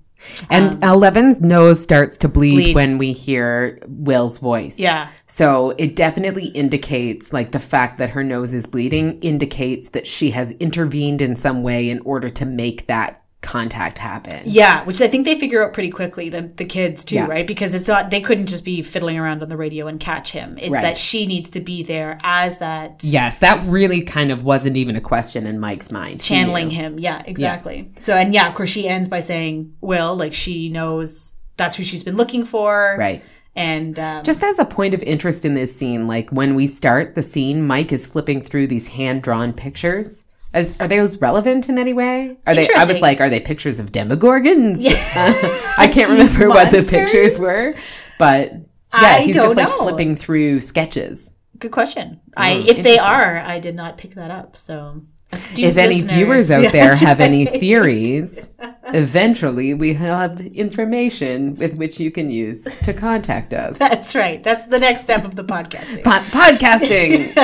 And 0.49 0.83
Eleven's 0.83 1.41
nose 1.43 1.83
starts 1.83 2.17
to 2.19 2.29
bleed, 2.29 2.55
Bleed. 2.55 2.75
when 2.75 2.97
we 2.97 3.13
hear 3.13 3.79
Will's 3.87 4.39
voice. 4.39 4.79
Yeah. 4.79 5.11
So 5.27 5.75
it 5.77 5.97
definitely 5.97 6.47
indicates, 6.47 7.33
like, 7.33 7.53
the 7.53 7.59
fact 7.59 7.99
that 7.99 8.11
her 8.11 8.25
nose 8.25 8.55
is 8.55 8.65
bleeding 8.65 9.21
indicates 9.21 9.91
that 9.91 10.07
she 10.07 10.31
has 10.31 10.53
intervened 10.53 11.21
in 11.21 11.37
some 11.37 11.63
way 11.63 11.91
in 11.91 11.99
order 12.01 12.31
to 12.31 12.47
make 12.47 12.87
that 12.87 13.23
contact 13.45 13.99
happen. 13.99 14.43
Yeah, 14.45 14.83
which 14.85 15.01
I 15.01 15.07
think 15.07 15.25
they 15.25 15.39
figure 15.39 15.65
out 15.65 15.73
pretty 15.73 15.91
quickly, 15.91 16.29
the, 16.29 16.43
the 16.43 16.65
kids 16.65 17.05
too, 17.05 17.17
Yeah. 17.17 17.27
right? 17.27 17.47
Because 17.47 17.75
it's 17.75 17.87
not, 17.87 18.11
they 18.11 18.21
couldn't 18.21 18.47
just 18.47 18.65
be 18.65 18.83
fiddling 18.83 19.19
around 19.19 19.43
on 19.43 19.49
the 19.49 19.57
radio 19.57 19.87
and 19.87 20.01
catch 20.01 20.33
him. 20.33 20.57
It's 20.59 20.71
Right. 20.71 20.83
that 20.83 20.99
she 20.99 21.27
needs 21.27 21.51
to 21.51 21.61
be 21.61 21.83
there 21.83 22.19
as 22.25 22.59
that 22.59 23.03
Yes, 23.05 23.39
that 23.39 23.65
really 23.69 24.03
kind 24.03 24.33
of 24.33 24.43
wasn't 24.45 24.77
even 24.77 24.97
a 24.97 25.01
question 25.01 25.47
in 25.47 25.61
Mike's 25.61 25.93
mind. 25.93 26.21
Channeling 26.21 26.71
him. 26.71 26.99
Yeah, 26.99 27.23
exactly. 27.27 27.91
So, 28.01 28.17
and 28.17 28.35
yeah, 28.35 28.49
of 28.49 28.55
course, 28.55 28.71
she 28.71 28.89
ends 28.89 29.07
by 29.09 29.21
saying, 29.21 29.75
Will, 29.81 30.17
like 30.17 30.33
she 30.35 30.69
knows 30.71 31.35
that's 31.57 31.77
who 31.77 31.85
she's 31.85 32.03
been 32.03 32.17
looking 32.17 32.45
for. 32.45 32.97
Right. 32.99 33.23
And 33.57 33.97
um, 34.01 34.25
Just 34.25 34.43
as 34.43 34.59
a 34.59 34.65
point 34.65 34.95
of 34.95 35.03
interest 35.05 35.45
in 35.45 35.55
this 35.55 35.77
scene, 35.77 36.09
like 36.09 36.31
when 36.31 36.57
we 36.57 36.67
start 36.67 37.15
the 37.15 37.23
scene, 37.23 37.65
Mike 37.65 37.93
is 37.93 38.07
flipping 38.07 38.41
through 38.41 38.67
these 38.67 38.89
hand 38.89 39.23
drawn 39.23 39.53
pictures. 39.53 40.24
As, 40.55 40.81
are 40.81 40.87
those 40.89 41.21
relevant 41.21 41.69
in 41.69 41.77
any 41.79 41.93
way? 41.93 42.39
Are 42.47 42.55
they? 42.55 42.67
I 42.75 42.85
was 42.85 43.01
like, 43.01 43.21
are 43.21 43.29
they 43.29 43.41
pictures 43.41 43.81
of 43.81 43.91
demogorgons? 43.93 44.77
Yeah, 44.79 44.95
I 45.77 45.89
can't 45.93 46.09
remember 46.11 46.49
what 46.49 46.71
the 46.71 46.83
pictures 46.83 47.39
were, 47.39 47.75
but 48.19 48.53
yeah, 48.55 49.17
I 49.19 49.21
he's 49.23 49.35
don't 49.35 49.45
just 49.47 49.57
like 49.57 49.69
know. 49.69 49.79
flipping 49.79 50.15
through 50.17 50.61
sketches. 50.61 51.33
good 51.59 51.73
question. 51.73 52.21
I, 52.37 52.53
Mm, 52.55 52.67
if 52.69 52.83
they 52.85 52.99
are, 52.99 53.39
I 53.39 53.59
did 53.59 53.75
not 53.75 53.99
pick 53.99 54.15
that 54.15 54.31
up. 54.31 54.57
So, 54.57 55.03
if 55.33 55.77
any 55.77 55.97
listeners- 55.97 56.05
viewers 56.17 56.51
out 56.53 56.63
Yeah, 56.63 56.71
there 56.71 56.97
have 57.11 57.21
any 57.21 57.47
right. 57.47 57.59
theories, 57.61 58.49
eventually 58.85 59.75
we 59.75 59.95
have 59.95 60.41
information 60.41 61.57
with 61.57 61.77
which 61.77 61.99
you 61.99 62.13
can 62.13 62.31
use 62.31 62.63
to 62.85 62.93
contact 62.93 63.53
us. 63.53 63.77
That's 63.85 64.15
right. 64.15 64.41
That's 64.45 64.65
the 64.67 64.79
next 64.79 65.03
step 65.03 65.25
of 65.25 65.35
the 65.35 65.43
podcasting. 65.45 66.05
Po- 66.05 66.23
podcasting 66.39 67.35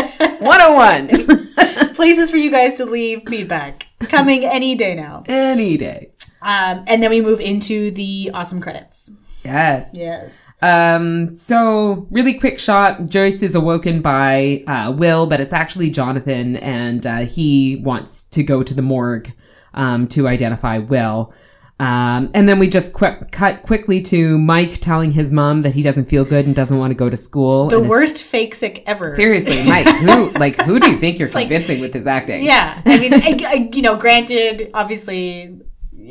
101 0.41 1.49
Places 2.01 2.31
for 2.31 2.39
you 2.39 2.51
guys 2.51 2.77
to 2.77 2.87
leave 2.87 3.29
feedback 3.29 3.87
coming 4.09 4.43
any 4.43 4.75
day 4.75 4.95
now. 4.95 5.23
any 5.29 5.77
day. 5.77 6.11
Um, 6.41 6.83
and 6.87 7.03
then 7.03 7.11
we 7.11 7.21
move 7.21 7.43
into 7.43 7.91
the 7.91 8.31
awesome 8.33 8.59
credits. 8.59 9.11
Yes. 9.45 9.91
Yes. 9.93 10.47
Um, 10.63 11.37
so 11.37 12.07
really 12.11 12.39
quick 12.39 12.59
shot. 12.59 13.09
Joyce 13.09 13.43
is 13.43 13.55
awoken 13.55 14.01
by, 14.01 14.65
uh, 14.67 14.93
Will, 14.93 15.27
but 15.27 15.43
it's 15.43 15.53
actually 15.53 15.91
Jonathan 15.91 16.57
and, 16.57 17.07
uh, 17.07 17.19
he 17.19 17.77
wants 17.85 18.25
to 18.29 18.43
go 18.43 18.63
to 18.63 18.73
the 18.73 18.81
morgue, 18.81 19.31
um, 19.75 20.09
to 20.09 20.27
identify 20.27 20.79
Will. 20.79 21.35
Um, 21.81 22.31
and 22.35 22.47
then 22.47 22.59
we 22.59 22.69
just 22.69 22.93
qu- 22.93 23.25
cut 23.33 23.63
quickly 23.63 24.03
to 24.03 24.37
Mike 24.37 24.81
telling 24.81 25.13
his 25.13 25.33
mom 25.33 25.63
that 25.63 25.75
he 25.75 25.83
doesn't 25.83 26.11
feel 26.11 26.25
good 26.27 26.45
and 26.45 26.55
doesn't 26.55 26.77
want 26.77 26.91
to 26.91 26.95
go 26.95 27.09
to 27.09 27.17
school. 27.17 27.69
The 27.69 27.81
worst 27.81 28.23
fake 28.23 28.55
sick 28.55 28.85
ever. 28.87 29.17
Seriously, 29.17 29.65
Mike, 29.69 29.87
who, 29.87 30.31
like, 30.39 30.57
who 30.61 30.79
do 30.79 30.91
you 30.91 30.99
think 30.99 31.19
you're 31.19 31.29
like- 31.31 31.49
convincing 31.49 31.81
with 31.81 31.95
his 31.95 32.07
acting? 32.07 32.45
Yeah. 32.45 32.83
I 32.85 32.99
mean, 32.99 33.15
I, 33.15 33.39
I, 33.47 33.71
you 33.73 33.81
know, 33.81 33.97
granted, 33.97 34.71
obviously, 34.75 35.59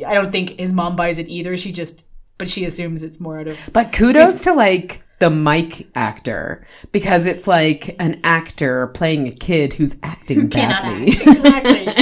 I 0.04 0.12
don't 0.14 0.32
think 0.32 0.58
his 0.58 0.72
mom 0.72 0.96
buys 0.96 1.20
it 1.20 1.28
either. 1.28 1.56
She 1.56 1.70
just, 1.70 2.08
but 2.36 2.50
she 2.50 2.64
assumes 2.64 3.04
it's 3.04 3.20
more 3.20 3.38
out 3.38 3.46
of. 3.46 3.56
But 3.72 3.92
kudos 3.92 4.40
to 4.42 4.52
like 4.54 5.04
the 5.20 5.30
Mike 5.30 5.86
actor 5.94 6.66
because 6.92 7.26
it's 7.26 7.46
like 7.46 7.94
an 8.00 8.18
actor 8.24 8.86
playing 8.88 9.28
a 9.28 9.30
kid 9.30 9.74
who's 9.74 9.96
acting 10.02 10.48
Cannot 10.48 10.82
badly. 10.82 11.12
act. 11.12 11.26
Exactly. 11.26 11.99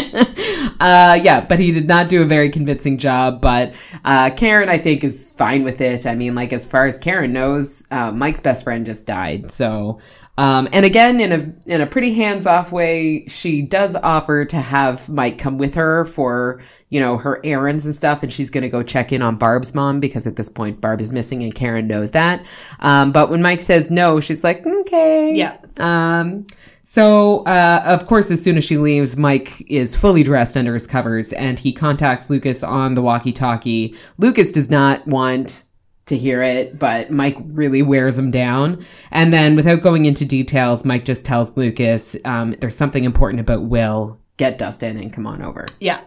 Uh, 0.81 1.19
yeah, 1.23 1.41
but 1.41 1.59
he 1.59 1.73
did 1.73 1.89
not 1.89 2.09
do 2.09 2.23
a 2.23 2.27
very 2.27 2.51
convincing 2.51 2.99
job. 2.99 3.41
But 3.41 3.75
uh, 4.05 4.31
Karen, 4.31 4.69
I 4.69 4.79
think, 4.79 5.05
is 5.05 5.31
fine 5.33 5.65
with 5.65 5.81
it. 5.81 6.07
I 6.07 6.15
mean, 6.15 6.35
like 6.35 6.53
as 6.53 6.67
far 6.67 6.87
as 6.87 6.99
Karen 6.99 7.33
knows, 7.33 7.87
uh, 7.91 8.13
Mike's 8.13 8.41
best 8.41 8.65
friend 8.65 8.87
just 8.87 9.07
died, 9.07 9.53
so. 9.53 10.01
Um, 10.39 10.69
and 10.73 10.87
again, 10.87 11.21
in 11.21 11.33
a 11.33 11.73
in 11.75 11.81
a 11.81 11.87
pretty 11.87 12.15
hands 12.15 12.47
off 12.47 12.71
way, 12.71 13.27
she 13.27 13.61
does 13.61 13.97
offer 13.97 14.45
to 14.45 14.57
have 14.57 15.09
Mike 15.09 15.37
come 15.37 15.59
with 15.59 15.75
her 15.75 16.05
for 16.05 16.63
you 16.91 17.01
know 17.01 17.19
her 17.19 17.41
errands 17.45 17.85
and 17.87 17.95
stuff, 17.95 18.23
and 18.23 18.33
she's 18.33 18.49
going 18.49 18.63
to 18.63 18.69
go 18.69 18.85
check 18.85 19.13
in 19.13 19.21
on 19.21 19.35
Barb's 19.35 19.75
mom 19.75 19.99
because 19.99 20.29
at 20.29 20.37
this 20.37 20.49
point 20.49 20.81
Barb 20.81 21.01
is 21.01 21.11
missing 21.13 21.43
and 21.43 21.53
Karen 21.53 21.89
knows 21.89 22.13
that. 22.13 22.47
Um, 22.79 23.11
but 23.11 23.31
when 23.31 23.43
Mike 23.43 23.61
says 23.61 23.91
no, 23.91 24.21
she's 24.21 24.45
like, 24.45 24.65
okay, 24.65 25.35
Yeah. 25.35 25.57
Um, 25.77 26.47
so, 26.91 27.41
uh, 27.41 27.83
of 27.85 28.07
course, 28.07 28.31
as 28.31 28.43
soon 28.43 28.57
as 28.57 28.65
she 28.65 28.79
leaves, 28.79 29.15
Mike 29.15 29.63
is 29.71 29.95
fully 29.95 30.23
dressed 30.23 30.57
under 30.57 30.73
his 30.73 30.87
covers 30.87 31.35
and 31.35 31.59
he 31.59 31.71
contacts 31.71 32.31
Lucas 32.31 32.63
on 32.63 32.95
the 32.95 33.03
walkie 33.03 33.31
talkie. 33.31 33.95
Lucas 34.17 34.51
does 34.51 34.71
not 34.71 35.07
want 35.07 35.67
to 36.07 36.17
hear 36.17 36.43
it, 36.43 36.79
but 36.79 37.11
Mike 37.11 37.37
really 37.49 37.83
wears 37.83 38.17
him 38.17 38.31
down. 38.31 38.87
And 39.11 39.35
then, 39.35 39.55
without 39.55 39.83
going 39.83 40.07
into 40.07 40.25
details, 40.25 40.87
Mike 40.87 41.05
just 41.05 41.27
tells 41.27 41.55
Lucas, 41.59 42.17
um, 42.25 42.57
there's 42.59 42.75
something 42.75 43.05
important 43.05 43.41
about 43.41 43.65
Will. 43.65 44.19
Get 44.39 44.57
Dustin 44.57 44.97
and 44.97 45.13
come 45.13 45.27
on 45.27 45.43
over. 45.43 45.67
Yeah, 45.81 46.01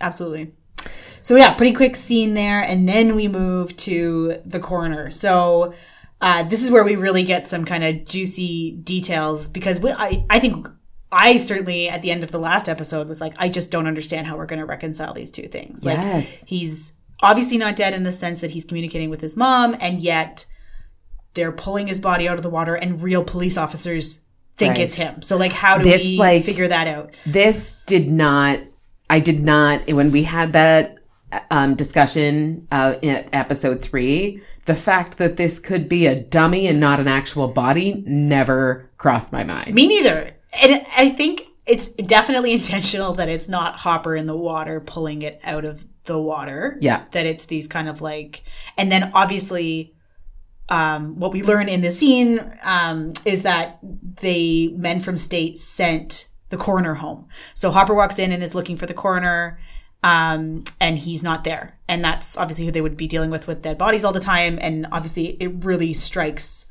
absolutely. 0.00 0.54
So 1.20 1.36
yeah, 1.36 1.52
pretty 1.52 1.74
quick 1.74 1.94
scene 1.94 2.32
there, 2.32 2.62
and 2.62 2.88
then 2.88 3.16
we 3.16 3.28
move 3.28 3.76
to 3.76 4.38
the 4.46 4.60
coroner. 4.60 5.10
So 5.10 5.74
uh, 6.22 6.42
this 6.44 6.62
is 6.62 6.70
where 6.70 6.84
we 6.84 6.96
really 6.96 7.24
get 7.24 7.46
some 7.46 7.64
kind 7.66 7.84
of 7.84 8.04
juicy 8.06 8.72
details 8.82 9.48
because 9.48 9.80
we, 9.80 9.90
I 9.90 10.24
I 10.30 10.38
think 10.38 10.66
I 11.10 11.36
certainly 11.36 11.88
at 11.88 12.00
the 12.00 12.10
end 12.10 12.24
of 12.24 12.30
the 12.30 12.38
last 12.38 12.68
episode 12.68 13.08
was 13.08 13.20
like 13.20 13.34
I 13.38 13.48
just 13.50 13.70
don't 13.70 13.86
understand 13.86 14.26
how 14.26 14.36
we're 14.38 14.46
going 14.46 14.60
to 14.60 14.64
reconcile 14.66 15.12
these 15.12 15.30
two 15.30 15.48
things. 15.48 15.84
Like 15.84 15.98
Yes. 15.98 16.44
he's 16.46 16.94
obviously 17.22 17.58
not 17.58 17.76
dead 17.76 17.92
in 17.92 18.02
the 18.04 18.12
sense 18.12 18.40
that 18.40 18.52
he's 18.52 18.64
communicating 18.64 19.10
with 19.10 19.20
his 19.20 19.36
mom, 19.36 19.76
and 19.80 20.00
yet 20.00 20.46
they're 21.34 21.52
pulling 21.52 21.86
his 21.86 21.98
body 21.98 22.28
out 22.28 22.36
of 22.36 22.42
the 22.42 22.50
water, 22.50 22.74
and 22.74 23.02
real 23.02 23.24
police 23.24 23.56
officers 23.58 24.22
think 24.56 24.72
Right. 24.76 24.80
it's 24.84 24.94
him. 24.96 25.22
So 25.22 25.36
like, 25.36 25.52
how 25.52 25.78
do 25.78 25.84
This, 25.90 26.02
we 26.02 26.18
like- 26.18 26.44
figure 26.44 26.68
that 26.68 26.86
out? 26.86 27.14
This 27.24 27.74
did 27.86 28.10
not, 28.10 28.60
I 29.08 29.18
did 29.20 29.40
not, 29.44 29.90
when 29.90 30.10
we 30.12 30.24
had 30.24 30.52
that 30.52 30.96
um, 31.50 31.74
discussion 31.74 32.66
uh, 32.70 32.96
in 33.00 33.24
episode 33.32 33.80
three, 33.80 34.42
the 34.64 34.74
fact 34.74 35.18
that 35.18 35.36
this 35.36 35.58
could 35.58 35.88
be 35.88 36.06
a 36.06 36.18
dummy 36.18 36.66
and 36.66 36.78
not 36.78 37.00
an 37.00 37.08
actual 37.08 37.48
body 37.48 38.02
never 38.06 38.90
crossed 38.96 39.32
my 39.32 39.42
mind. 39.42 39.74
Me 39.74 39.88
neither. 39.88 40.36
And 40.62 40.86
I 40.96 41.10
think 41.10 41.46
it's 41.66 41.88
definitely 41.88 42.52
intentional 42.54 43.14
that 43.14 43.28
it's 43.28 43.48
not 43.48 43.76
Hopper 43.76 44.14
in 44.14 44.26
the 44.26 44.36
water 44.36 44.80
pulling 44.80 45.22
it 45.22 45.40
out 45.44 45.64
of 45.64 45.86
the 46.04 46.18
water. 46.18 46.78
Yeah. 46.80 47.04
That 47.12 47.26
it's 47.26 47.46
these 47.46 47.66
kind 47.66 47.88
of 47.88 48.00
like, 48.00 48.44
and 48.76 48.90
then 48.90 49.10
obviously, 49.14 49.94
um, 50.68 51.18
what 51.18 51.32
we 51.32 51.42
learn 51.42 51.68
in 51.68 51.80
the 51.80 51.90
scene 51.90 52.58
um, 52.62 53.12
is 53.24 53.42
that 53.42 53.78
the 53.82 54.68
men 54.68 55.00
from 55.00 55.18
state 55.18 55.58
sent 55.58 56.28
the 56.48 56.56
coroner 56.56 56.94
home. 56.94 57.26
So 57.54 57.70
Hopper 57.70 57.94
walks 57.94 58.18
in 58.18 58.30
and 58.30 58.42
is 58.42 58.54
looking 58.54 58.76
for 58.76 58.86
the 58.86 58.94
coroner, 58.94 59.58
um, 60.02 60.64
and 60.80 60.98
he's 60.98 61.22
not 61.22 61.44
there. 61.44 61.78
And 61.88 62.04
that's 62.04 62.36
obviously 62.36 62.66
who 62.66 62.72
they 62.72 62.80
would 62.80 62.96
be 62.96 63.06
dealing 63.06 63.30
with 63.30 63.46
with 63.46 63.62
dead 63.62 63.78
bodies 63.78 64.04
all 64.04 64.12
the 64.12 64.20
time. 64.20 64.58
And 64.60 64.86
obviously, 64.90 65.36
it 65.40 65.64
really 65.64 65.94
strikes 65.94 66.66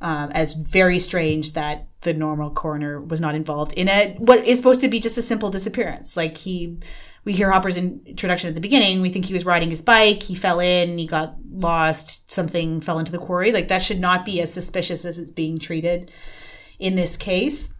um, 0.00 0.30
as 0.32 0.54
very 0.54 0.98
strange 0.98 1.52
that 1.52 1.86
the 2.02 2.12
normal 2.12 2.50
coroner 2.50 3.00
was 3.00 3.20
not 3.20 3.34
involved 3.34 3.72
in 3.72 3.88
a 3.88 4.14
what 4.18 4.46
is 4.46 4.58
supposed 4.58 4.82
to 4.82 4.88
be 4.88 5.00
just 5.00 5.16
a 5.16 5.22
simple 5.22 5.50
disappearance. 5.50 6.16
Like 6.16 6.36
he, 6.36 6.78
we 7.24 7.32
hear 7.32 7.50
Hopper's 7.50 7.78
introduction 7.78 8.48
at 8.48 8.54
the 8.54 8.60
beginning. 8.60 9.00
We 9.00 9.08
think 9.08 9.24
he 9.24 9.32
was 9.32 9.46
riding 9.46 9.70
his 9.70 9.80
bike. 9.80 10.22
He 10.22 10.34
fell 10.34 10.60
in. 10.60 10.98
He 10.98 11.06
got 11.06 11.36
lost. 11.50 12.30
Something 12.30 12.82
fell 12.82 12.98
into 12.98 13.12
the 13.12 13.18
quarry. 13.18 13.50
Like 13.50 13.68
that 13.68 13.82
should 13.82 14.00
not 14.00 14.26
be 14.26 14.42
as 14.42 14.52
suspicious 14.52 15.06
as 15.06 15.18
it's 15.18 15.30
being 15.30 15.58
treated 15.58 16.10
in 16.78 16.96
this 16.96 17.16
case. 17.16 17.74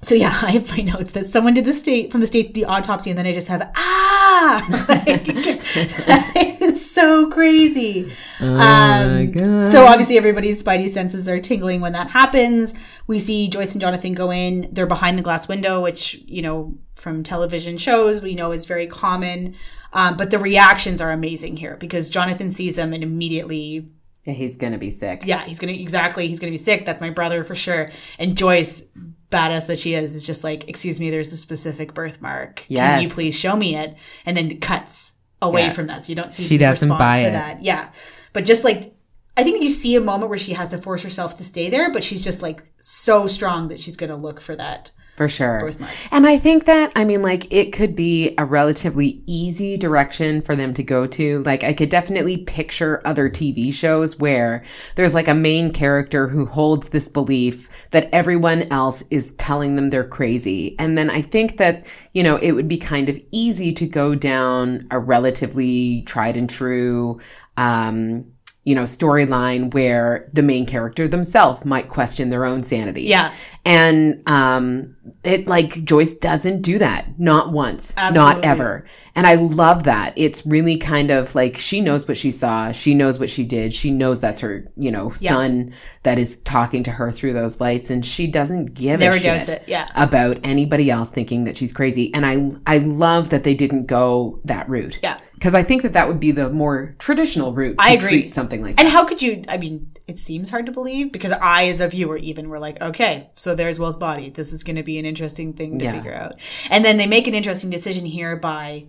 So 0.00 0.14
yeah, 0.14 0.38
I 0.42 0.52
have 0.52 0.70
my 0.70 0.82
notes 0.82 1.12
that 1.12 1.26
someone 1.26 1.54
did 1.54 1.64
the 1.64 1.72
state 1.72 2.10
from 2.10 2.20
the 2.20 2.26
state 2.26 2.48
to 2.48 2.52
the 2.52 2.64
autopsy, 2.64 3.10
and 3.10 3.18
then 3.18 3.26
I 3.26 3.32
just 3.32 3.48
have 3.48 3.70
ah 3.74 4.86
like, 4.88 5.24
that 5.24 6.58
is 6.60 6.90
so 6.90 7.28
crazy. 7.30 8.12
Oh 8.40 8.56
Um, 8.56 9.64
so 9.64 9.86
obviously 9.86 10.16
everybody's 10.16 10.62
spidey 10.62 10.88
senses 10.88 11.28
are 11.28 11.40
tingling 11.40 11.80
when 11.80 11.92
that 11.92 12.10
happens. 12.10 12.74
We 13.06 13.18
see 13.18 13.48
Joyce 13.48 13.72
and 13.72 13.80
Jonathan 13.80 14.14
go 14.14 14.30
in. 14.30 14.68
They're 14.72 14.86
behind 14.86 15.18
the 15.18 15.22
glass 15.22 15.48
window, 15.48 15.80
which 15.82 16.14
you 16.26 16.42
know 16.42 16.78
from 16.94 17.22
television 17.22 17.78
shows 17.78 18.20
we 18.20 18.34
know 18.34 18.52
is 18.52 18.66
very 18.66 18.86
common. 18.86 19.54
Um, 19.92 20.16
but 20.16 20.30
the 20.30 20.38
reactions 20.38 21.00
are 21.00 21.10
amazing 21.10 21.56
here 21.56 21.76
because 21.76 22.10
Jonathan 22.10 22.50
sees 22.50 22.76
them 22.76 22.92
and 22.92 23.02
immediately, 23.02 23.88
Yeah, 24.28 24.34
he's 24.34 24.56
gonna 24.56 24.78
be 24.78 24.90
sick. 24.90 25.22
yeah, 25.24 25.44
he's 25.44 25.58
gonna 25.58 25.72
exactly 25.72 26.28
he's 26.28 26.38
gonna 26.40 26.50
be 26.50 26.56
sick. 26.56 26.84
That's 26.86 27.00
my 27.00 27.10
brother 27.10 27.44
for 27.44 27.56
sure. 27.56 27.90
And 28.18 28.36
Joyce, 28.36 28.84
badass 29.30 29.66
that 29.66 29.78
she 29.78 29.94
is, 29.94 30.14
is 30.14 30.26
just 30.26 30.44
like, 30.44 30.68
excuse 30.68 31.00
me, 31.00 31.10
there's 31.10 31.32
a 31.32 31.36
specific 31.36 31.94
birthmark. 31.94 32.64
Yes. 32.68 32.88
Can 32.94 33.02
you 33.02 33.08
please 33.08 33.38
show 33.38 33.56
me 33.56 33.76
it? 33.76 33.96
And 34.26 34.36
then 34.36 34.58
cuts 34.60 35.12
away 35.42 35.62
Yeah. 35.62 35.70
from 35.70 35.86
that, 35.86 36.04
so 36.04 36.10
you 36.10 36.14
don't 36.16 36.32
see 36.32 36.42
She 36.44 36.56
the 36.56 36.68
response 36.68 36.98
buy 36.98 37.22
to 37.22 37.28
it. 37.28 37.32
that. 37.32 37.62
Yeah, 37.62 37.90
but 38.32 38.44
just 38.44 38.64
like 38.64 38.94
I 39.36 39.44
think 39.44 39.62
you 39.62 39.68
see 39.68 39.94
a 39.94 40.00
moment 40.00 40.30
where 40.30 40.38
she 40.38 40.52
has 40.54 40.68
to 40.68 40.78
force 40.78 41.02
herself 41.04 41.36
to 41.36 41.44
stay 41.44 41.70
there, 41.70 41.92
but 41.92 42.02
she's 42.02 42.24
just 42.24 42.42
like 42.42 42.62
so 42.80 43.26
strong 43.28 43.68
that 43.68 43.78
she's 43.78 43.96
going 43.96 44.10
to 44.10 44.16
look 44.16 44.40
for 44.40 44.56
that. 44.56 44.90
For 45.18 45.28
sure. 45.28 45.58
Birthmark. 45.58 45.90
And 46.12 46.28
I 46.28 46.38
think 46.38 46.64
that, 46.66 46.92
I 46.94 47.04
mean, 47.04 47.22
like, 47.22 47.52
it 47.52 47.72
could 47.72 47.96
be 47.96 48.36
a 48.38 48.44
relatively 48.44 49.20
easy 49.26 49.76
direction 49.76 50.42
for 50.42 50.54
them 50.54 50.72
to 50.74 50.82
go 50.84 51.08
to. 51.08 51.42
Like, 51.42 51.64
I 51.64 51.72
could 51.72 51.88
definitely 51.88 52.44
picture 52.44 53.02
other 53.04 53.28
TV 53.28 53.74
shows 53.74 54.16
where 54.20 54.62
there's 54.94 55.14
like 55.14 55.26
a 55.26 55.34
main 55.34 55.72
character 55.72 56.28
who 56.28 56.46
holds 56.46 56.90
this 56.90 57.08
belief 57.08 57.68
that 57.90 58.08
everyone 58.12 58.62
else 58.70 59.02
is 59.10 59.32
telling 59.32 59.74
them 59.74 59.90
they're 59.90 60.04
crazy. 60.04 60.76
And 60.78 60.96
then 60.96 61.10
I 61.10 61.20
think 61.20 61.56
that, 61.56 61.84
you 62.12 62.22
know, 62.22 62.36
it 62.36 62.52
would 62.52 62.68
be 62.68 62.78
kind 62.78 63.08
of 63.08 63.20
easy 63.32 63.72
to 63.72 63.88
go 63.88 64.14
down 64.14 64.86
a 64.92 65.00
relatively 65.00 66.02
tried 66.02 66.36
and 66.36 66.48
true, 66.48 67.20
um, 67.56 68.24
you 68.68 68.74
know, 68.74 68.82
storyline 68.82 69.72
where 69.72 70.28
the 70.34 70.42
main 70.42 70.66
character 70.66 71.08
themselves 71.08 71.64
might 71.64 71.88
question 71.88 72.28
their 72.28 72.44
own 72.44 72.62
sanity. 72.62 73.04
Yeah. 73.04 73.32
And 73.64 74.22
um 74.28 74.94
it 75.24 75.48
like 75.48 75.82
Joyce 75.84 76.12
doesn't 76.12 76.60
do 76.60 76.78
that. 76.78 77.18
Not 77.18 77.50
once. 77.50 77.94
Not 77.96 78.44
ever. 78.44 78.84
And 79.14 79.26
I 79.26 79.36
love 79.36 79.84
that. 79.84 80.12
It's 80.16 80.44
really 80.46 80.76
kind 80.76 81.10
of 81.10 81.34
like 81.34 81.56
she 81.56 81.80
knows 81.80 82.06
what 82.06 82.18
she 82.18 82.30
saw. 82.30 82.70
She 82.72 82.92
knows 82.92 83.18
what 83.18 83.30
she 83.30 83.42
did. 83.44 83.72
She 83.72 83.90
knows 83.90 84.20
that's 84.20 84.40
her, 84.42 84.70
you 84.76 84.90
know, 84.90 85.12
Yeah. 85.18 85.32
son 85.32 85.72
that 86.02 86.18
is 86.18 86.36
talking 86.42 86.82
to 86.84 86.90
her 86.90 87.10
through 87.10 87.32
those 87.32 87.60
lights 87.62 87.88
and 87.88 88.04
she 88.04 88.26
doesn't 88.26 88.74
give 88.74 89.00
Never 89.00 89.16
a 89.16 89.20
shit 89.20 89.48
it, 89.48 89.64
yeah. 89.66 89.88
about 89.94 90.38
anybody 90.44 90.90
else 90.90 91.08
thinking 91.08 91.44
that 91.44 91.56
she's 91.56 91.72
crazy. 91.72 92.12
And 92.12 92.26
I 92.26 92.50
I 92.66 92.78
love 92.78 93.30
that 93.30 93.44
they 93.44 93.54
didn't 93.54 93.86
go 93.86 94.40
that 94.44 94.68
route. 94.68 94.98
Yeah. 95.02 95.18
Because 95.38 95.54
I 95.54 95.62
think 95.62 95.82
that 95.82 95.92
that 95.92 96.08
would 96.08 96.18
be 96.18 96.32
the 96.32 96.50
more 96.50 96.96
traditional 96.98 97.52
route 97.54 97.78
to 97.78 97.82
I 97.84 97.90
agree. 97.92 98.08
treat 98.08 98.34
something 98.34 98.60
like 98.60 98.74
that. 98.76 98.84
And 98.84 98.92
how 98.92 99.04
could 99.04 99.22
you? 99.22 99.44
I 99.48 99.56
mean, 99.56 99.92
it 100.08 100.18
seems 100.18 100.50
hard 100.50 100.66
to 100.66 100.72
believe 100.72 101.12
because 101.12 101.30
I, 101.30 101.68
as 101.68 101.80
a 101.80 101.86
viewer, 101.86 102.16
even 102.16 102.48
were 102.48 102.58
like, 102.58 102.80
okay, 102.80 103.30
so 103.34 103.54
there's 103.54 103.78
Will's 103.78 103.96
body. 103.96 104.30
This 104.30 104.52
is 104.52 104.64
going 104.64 104.74
to 104.76 104.82
be 104.82 104.98
an 104.98 105.04
interesting 105.06 105.52
thing 105.52 105.78
to 105.78 105.84
Yeah. 105.84 105.92
figure 105.92 106.14
out. 106.14 106.40
And 106.70 106.84
then 106.84 106.96
they 106.96 107.06
make 107.06 107.28
an 107.28 107.34
interesting 107.34 107.70
decision 107.70 108.04
here 108.04 108.34
by 108.34 108.86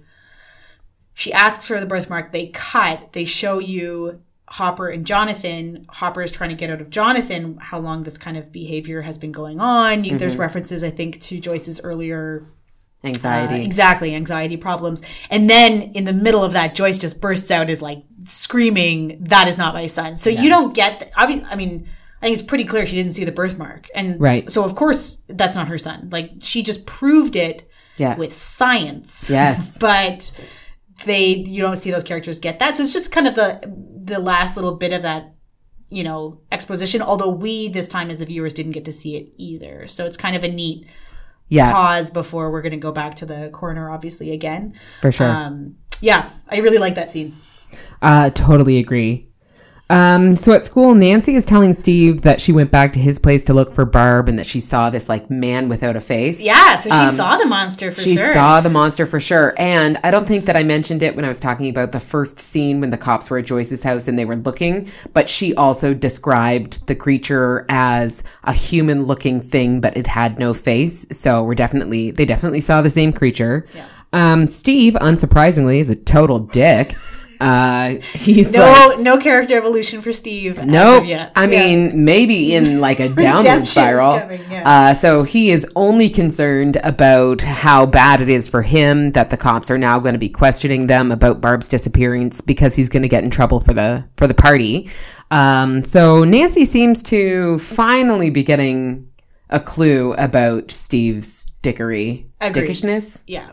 she 1.13 1.32
asks 1.34 1.65
for 1.68 1.79
the 1.79 1.86
birthmark. 1.86 2.32
They 2.32 2.48
cut. 2.48 3.13
They 3.13 3.25
show 3.25 3.60
you 3.60 4.22
Hopper 4.48 4.88
and 4.89 5.06
Jonathan. 5.06 5.86
Hopper 5.89 6.22
is 6.24 6.32
trying 6.32 6.50
to 6.50 6.56
get 6.56 6.70
out 6.72 6.82
of 6.82 6.89
Jonathan 6.89 7.58
how 7.62 7.77
long 7.79 8.03
this 8.03 8.18
kind 8.18 8.38
of 8.38 8.51
behavior 8.51 9.01
has 9.03 9.18
been 9.18 9.32
going 9.32 9.60
on. 9.60 10.03
You 10.03 10.18
There's 10.18 10.38
references, 10.38 10.84
I 10.84 10.89
think, 10.89 11.22
to 11.22 11.39
Joyce's 11.39 11.79
earlier 11.84 12.48
Anxiety. 13.03 13.56
uh, 13.56 13.65
exactly, 13.65 14.13
anxiety 14.13 14.58
problems. 14.58 15.01
And 15.29 15.50
then 15.50 15.82
in 15.94 16.03
the 16.03 16.13
middle 16.13 16.44
of 16.44 16.53
that, 16.53 16.75
Joyce 16.75 16.98
just 16.98 17.22
bursts 17.22 17.50
out 17.50 17.70
is 17.70 17.82
like 17.82 18.03
screaming, 18.25 19.18
"That 19.22 19.48
is 19.48 19.58
not 19.58 19.74
my 19.74 19.88
son." 19.88 20.15
So 20.15 20.29
you 20.29 20.50
don't 20.50 20.74
get. 20.74 21.00
The, 21.00 21.20
I 21.20 21.25
mean, 21.56 21.88
I 22.22 22.25
think 22.25 22.34
it's 22.34 22.41
pretty 22.41 22.65
clear 22.65 22.86
she 22.86 22.96
didn't 22.98 23.13
see 23.13 23.24
the 23.24 23.32
birthmark, 23.32 23.88
and 23.96 24.20
Right. 24.20 24.51
So 24.51 24.63
of 24.65 24.75
course 24.75 25.22
that's 25.27 25.56
not 25.56 25.68
her 25.70 25.77
son. 25.77 26.10
Like 26.12 26.32
she 26.41 26.62
just 26.63 26.86
proved 26.86 27.36
it 27.38 27.70
Yeah. 27.97 28.17
with 28.17 28.34
science. 28.34 29.30
Yes. 29.30 29.78
but 29.80 30.32
they 31.06 31.28
you 31.36 31.62
don't 31.62 31.78
see 31.78 31.91
those 31.91 32.04
characters 32.04 32.39
get 32.39 32.60
that. 32.60 32.76
So 32.76 32.84
it's 32.84 32.91
just 32.93 33.12
kind 33.12 33.28
of 33.28 33.36
the 33.36 33.62
the 34.04 34.19
last 34.19 34.58
little 34.58 34.76
bit 34.76 34.91
of 34.91 35.04
that 35.04 35.36
you 35.89 36.04
know 36.04 36.41
exposition. 36.52 37.02
Although 37.02 37.30
we 37.30 37.69
this 37.69 37.88
time 37.88 38.10
as 38.10 38.19
the 38.19 38.26
viewers 38.26 38.54
didn't 38.54 38.73
get 38.73 38.84
to 38.86 38.91
see 38.91 39.15
it 39.15 39.30
either. 39.38 39.88
So 39.88 40.06
it's 40.06 40.17
kind 40.17 40.36
of 40.36 40.43
a 40.43 40.50
neat 40.50 40.86
yeah. 41.49 41.71
pause 41.73 42.12
before 42.12 42.51
we're 42.51 42.62
going 42.62 42.71
to 42.71 42.77
go 42.77 42.91
back 42.91 43.15
to 43.15 43.25
the 43.25 43.49
coroner, 43.51 43.89
obviously, 43.89 44.31
again. 44.31 44.73
For 45.01 45.12
sure. 45.12 45.27
Um, 45.27 45.75
yeah, 46.01 46.29
I 46.47 46.57
really 46.59 46.77
like 46.77 46.95
that 46.95 47.12
scene. 47.12 47.35
Uh, 48.01 48.29
totally 48.29 48.77
agree. 48.77 49.29
Um, 49.91 50.36
so 50.36 50.54
at 50.54 50.63
school, 50.65 50.93
Nancy 50.93 51.34
is 51.36 51.47
telling 51.47 51.73
Steve 51.73 52.21
that 52.21 52.39
she 52.39 52.52
went 52.52 52.69
back 52.69 52.93
to 52.93 52.99
his 52.99 53.17
place 53.17 53.43
to 53.45 53.56
look 53.56 53.73
for 53.73 53.86
Barb 53.86 54.30
and 54.30 54.38
that 54.38 54.45
she 54.45 54.60
saw 54.60 54.91
this 54.91 55.10
like 55.10 55.32
man 55.32 55.67
without 55.67 55.95
a 55.95 55.99
face. 55.99 56.39
Yeah, 56.39 56.75
so 56.75 56.91
she 56.91 57.15
saw 57.17 57.38
the 57.38 57.45
monster 57.45 57.91
for 57.91 57.99
Um, 58.02 58.04
She 58.04 58.15
sure. 58.15 58.34
saw 58.34 58.62
the 58.62 58.69
monster 58.69 59.08
for 59.08 59.19
sure. 59.19 59.56
And 59.58 59.99
I 60.04 60.12
don't 60.12 60.28
think 60.28 60.45
that 60.45 60.56
I 60.56 60.62
mentioned 60.62 61.02
it 61.02 61.15
when 61.15 61.25
I 61.25 61.28
was 61.28 61.39
talking 61.39 61.69
about 61.69 61.91
the 61.91 61.99
first 61.99 62.39
scene 62.39 62.82
when 62.82 62.91
the 62.91 62.97
cops 62.99 63.32
were 63.32 63.39
at 63.39 63.45
Joyce's 63.45 63.82
house 63.82 64.08
and 64.08 64.19
they 64.19 64.25
were 64.25 64.36
looking, 64.36 64.89
but 65.13 65.28
she 65.28 65.56
also 65.56 65.95
described 65.95 66.86
the 66.86 66.93
creature 66.93 67.65
as 67.67 68.23
a 68.43 68.54
human 68.54 69.06
looking 69.06 69.41
thing, 69.41 69.82
but 69.82 69.97
it 69.97 70.06
had 70.06 70.38
no 70.38 70.54
face. 70.54 71.08
So 71.12 71.43
we're 71.43 71.56
definitely, 71.56 72.12
they 72.12 72.25
definitely 72.25 72.60
saw 72.60 72.84
the 72.84 72.91
same 72.91 73.12
creature. 73.12 73.65
Um, 74.13 74.45
Steve, 74.47 74.93
unsurprisingly, 75.02 75.80
is 75.80 75.89
a 75.89 75.95
total 75.95 76.38
dick. 76.39 76.93
Uh, 77.39 77.89
he's 78.13 78.52
no, 78.52 78.60
like, 78.62 78.99
no 78.99 79.17
character 79.17 79.56
evolution 79.58 80.02
for 80.02 80.12
Steve. 80.12 80.63
no, 80.65 81.02
yet. 81.02 81.32
I 81.36 81.43
Yeah. 81.45 81.47
mean 81.60 82.04
maybe 82.04 82.54
in 82.56 82.82
like 82.88 82.99
a 82.99 83.10
downward 83.10 83.67
spiral. 83.67 84.19
coming, 84.19 84.41
yeah. 84.52 84.69
uh, 84.69 84.93
so 84.93 85.23
he 85.23 85.49
is 85.52 85.65
only 85.75 86.10
concerned 86.10 86.78
about 86.84 87.41
how 87.41 87.86
bad 87.86 88.19
it 88.21 88.30
is 88.30 88.49
for 88.49 88.62
him 88.62 89.12
that 89.13 89.30
the 89.30 89.38
cops 89.38 89.71
are 89.71 89.78
now 89.78 89.99
going 89.99 90.13
to 90.13 90.19
be 90.19 90.30
questioning 90.30 90.88
them 90.88 91.12
about 91.12 91.39
Barb's 91.39 91.67
disappearance 91.69 92.41
because 92.41 92.75
he's 92.75 92.89
going 92.89 93.04
to 93.04 93.10
get 93.10 93.23
in 93.23 93.30
trouble 93.30 93.60
for 93.62 93.73
the 93.73 94.04
for 94.17 94.28
the 94.28 94.34
party. 94.34 94.89
Um, 95.32 95.86
so 95.86 96.23
Nancy 96.23 96.65
seems 96.65 97.04
to 97.04 97.60
finally 97.60 98.30
be 98.32 98.43
getting 98.43 99.10
a 99.49 99.60
clue 99.60 100.13
about 100.13 100.71
Steve's 100.71 101.45
dickery, 101.62 102.25
Agreed. 102.41 102.67
dickishness. 102.69 103.23
yeah, 103.28 103.52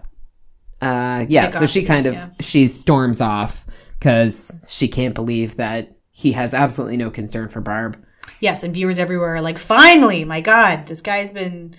Uh, 0.81 1.25
yeah, 1.29 1.51
so 1.51 1.61
Dick 1.61 1.68
she 1.68 1.81
off, 1.83 1.87
kind 1.87 2.07
of 2.07 2.14
yeah. 2.14 2.29
she 2.40 2.66
storms 2.68 3.20
off 3.20 3.65
because 4.07 4.55
she 4.69 4.87
can't 4.87 5.16
believe 5.16 5.57
that 5.57 5.97
he 6.12 6.31
has 6.31 6.55
absolutely 6.55 6.97
no 6.97 7.11
concern 7.11 7.49
for 7.49 7.61
Barb. 7.61 8.01
yes, 8.38 8.62
and 8.62 8.73
viewers 8.73 9.01
everywhere 9.01 9.35
are 9.35 9.40
like, 9.40 9.59
finally, 9.59 10.25
my 10.25 10.40
God, 10.40 10.87
this 10.87 11.01
guy's 11.01 11.33
been 11.33 11.75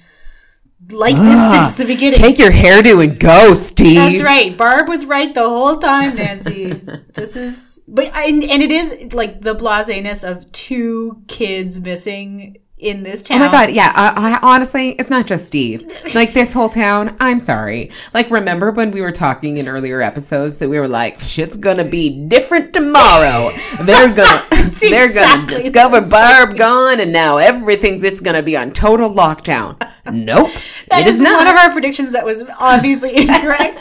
like 0.90 1.16
this 1.16 1.40
Ah, 1.40 1.68
since 1.68 1.78
the 1.78 1.86
beginning. 1.86 2.20
Take 2.20 2.38
your 2.38 2.52
hairdo 2.52 3.02
and 3.02 3.18
go, 3.18 3.54
Steve. 3.54 3.96
That's 3.96 4.22
right. 4.22 4.58
Barb 4.58 4.90
was 4.90 5.06
right 5.06 5.34
the 5.34 5.48
whole 5.48 5.78
time, 5.78 6.16
Nancy. 6.16 6.74
this 7.14 7.38
is, 7.38 7.80
but 7.88 8.14
and, 8.14 8.44
and 8.44 8.62
it 8.62 8.72
is 8.72 9.14
like 9.14 9.40
the 9.40 9.54
blaseness 9.54 10.26
of 10.26 10.52
two 10.52 11.24
kids 11.30 11.80
missing 11.80 12.58
in 12.80 13.02
this 13.02 13.24
town. 13.24 13.42
Oh 13.42 13.46
my 13.46 13.52
god, 13.52 13.72
yeah. 13.72 13.92
I, 13.96 14.34
I 14.34 14.40
honestly, 14.44 14.92
it's 14.92 15.10
not 15.10 15.26
just 15.26 15.48
Steve. 15.48 15.86
Like 16.14 16.34
this 16.34 16.54
whole 16.54 16.70
town. 16.70 17.16
I'm 17.20 17.40
sorry. 17.40 17.92
Like 18.14 18.30
remember 18.30 18.72
when 18.72 18.92
we 18.92 19.02
were 19.02 19.12
talking 19.12 19.58
in 19.58 19.68
earlier 19.68 20.02
episodes 20.02 20.60
that 20.60 20.70
we 20.70 20.80
were 20.80 20.88
like, 20.88 21.20
shit's 21.22 21.56
gonna 21.56 21.84
be 21.84 22.10
different 22.28 22.74
tomorrow. 22.74 23.50
They're 23.82 24.14
gonna, 24.14 24.46
they're 24.80 25.14
gonna 25.14 25.48
discover 25.48 26.02
Barb 26.02 26.56
gone, 26.56 27.00
and 27.00 27.12
now 27.12 27.38
everything's 27.38 28.04
it's 28.04 28.22
gonna 28.22 28.44
be 28.44 28.56
on 28.56 28.72
total 28.72 29.10
lockdown. 29.10 29.78
Nope, 30.12 30.50
That 30.90 31.02
it 31.02 31.08
is 31.08 31.16
is 31.16 31.22
not. 31.22 31.38
one 31.38 31.48
of 31.48 31.56
our 31.56 31.72
predictions 31.72 32.14
that 32.14 32.24
was 32.24 32.44
obviously 32.60 33.18
incorrect 33.18 33.80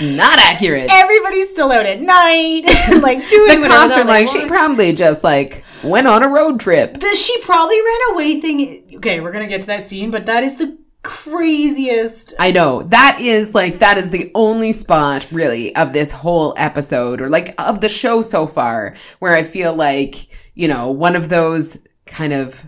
not 0.00 0.38
accurate. 0.38 0.88
everybody's 0.90 1.50
still 1.50 1.70
out 1.70 1.84
at 1.84 2.00
night, 2.00 2.62
like 3.02 3.28
doing 3.28 3.60
the 3.60 3.68
cops 3.68 3.92
are 3.94 4.04
like, 4.04 4.28
she 4.28 4.46
probably 4.46 4.94
just 4.94 5.22
like 5.22 5.64
went 5.86 6.06
on 6.06 6.22
a 6.22 6.28
road 6.28 6.60
trip. 6.60 6.98
Does 6.98 7.20
she 7.24 7.40
probably 7.42 7.76
ran 7.80 8.14
away 8.14 8.40
thing? 8.40 8.90
Okay, 8.96 9.20
we're 9.20 9.32
gonna 9.32 9.46
get 9.46 9.62
to 9.62 9.66
that 9.68 9.84
scene, 9.88 10.10
but 10.10 10.26
that 10.26 10.42
is 10.44 10.56
the 10.56 10.76
craziest. 11.02 12.34
I 12.38 12.50
know 12.50 12.82
that 12.84 13.18
is 13.20 13.54
like 13.54 13.78
that 13.78 13.96
is 13.98 14.10
the 14.10 14.30
only 14.34 14.72
spot 14.72 15.26
really 15.30 15.74
of 15.76 15.92
this 15.92 16.10
whole 16.10 16.54
episode 16.56 17.20
or 17.20 17.28
like 17.28 17.54
of 17.58 17.80
the 17.80 17.88
show 17.88 18.22
so 18.22 18.46
far 18.46 18.96
where 19.20 19.34
I 19.34 19.42
feel 19.44 19.72
like 19.74 20.26
you 20.54 20.66
know 20.68 20.90
one 20.90 21.14
of 21.16 21.28
those 21.28 21.78
kind 22.06 22.32
of 22.32 22.64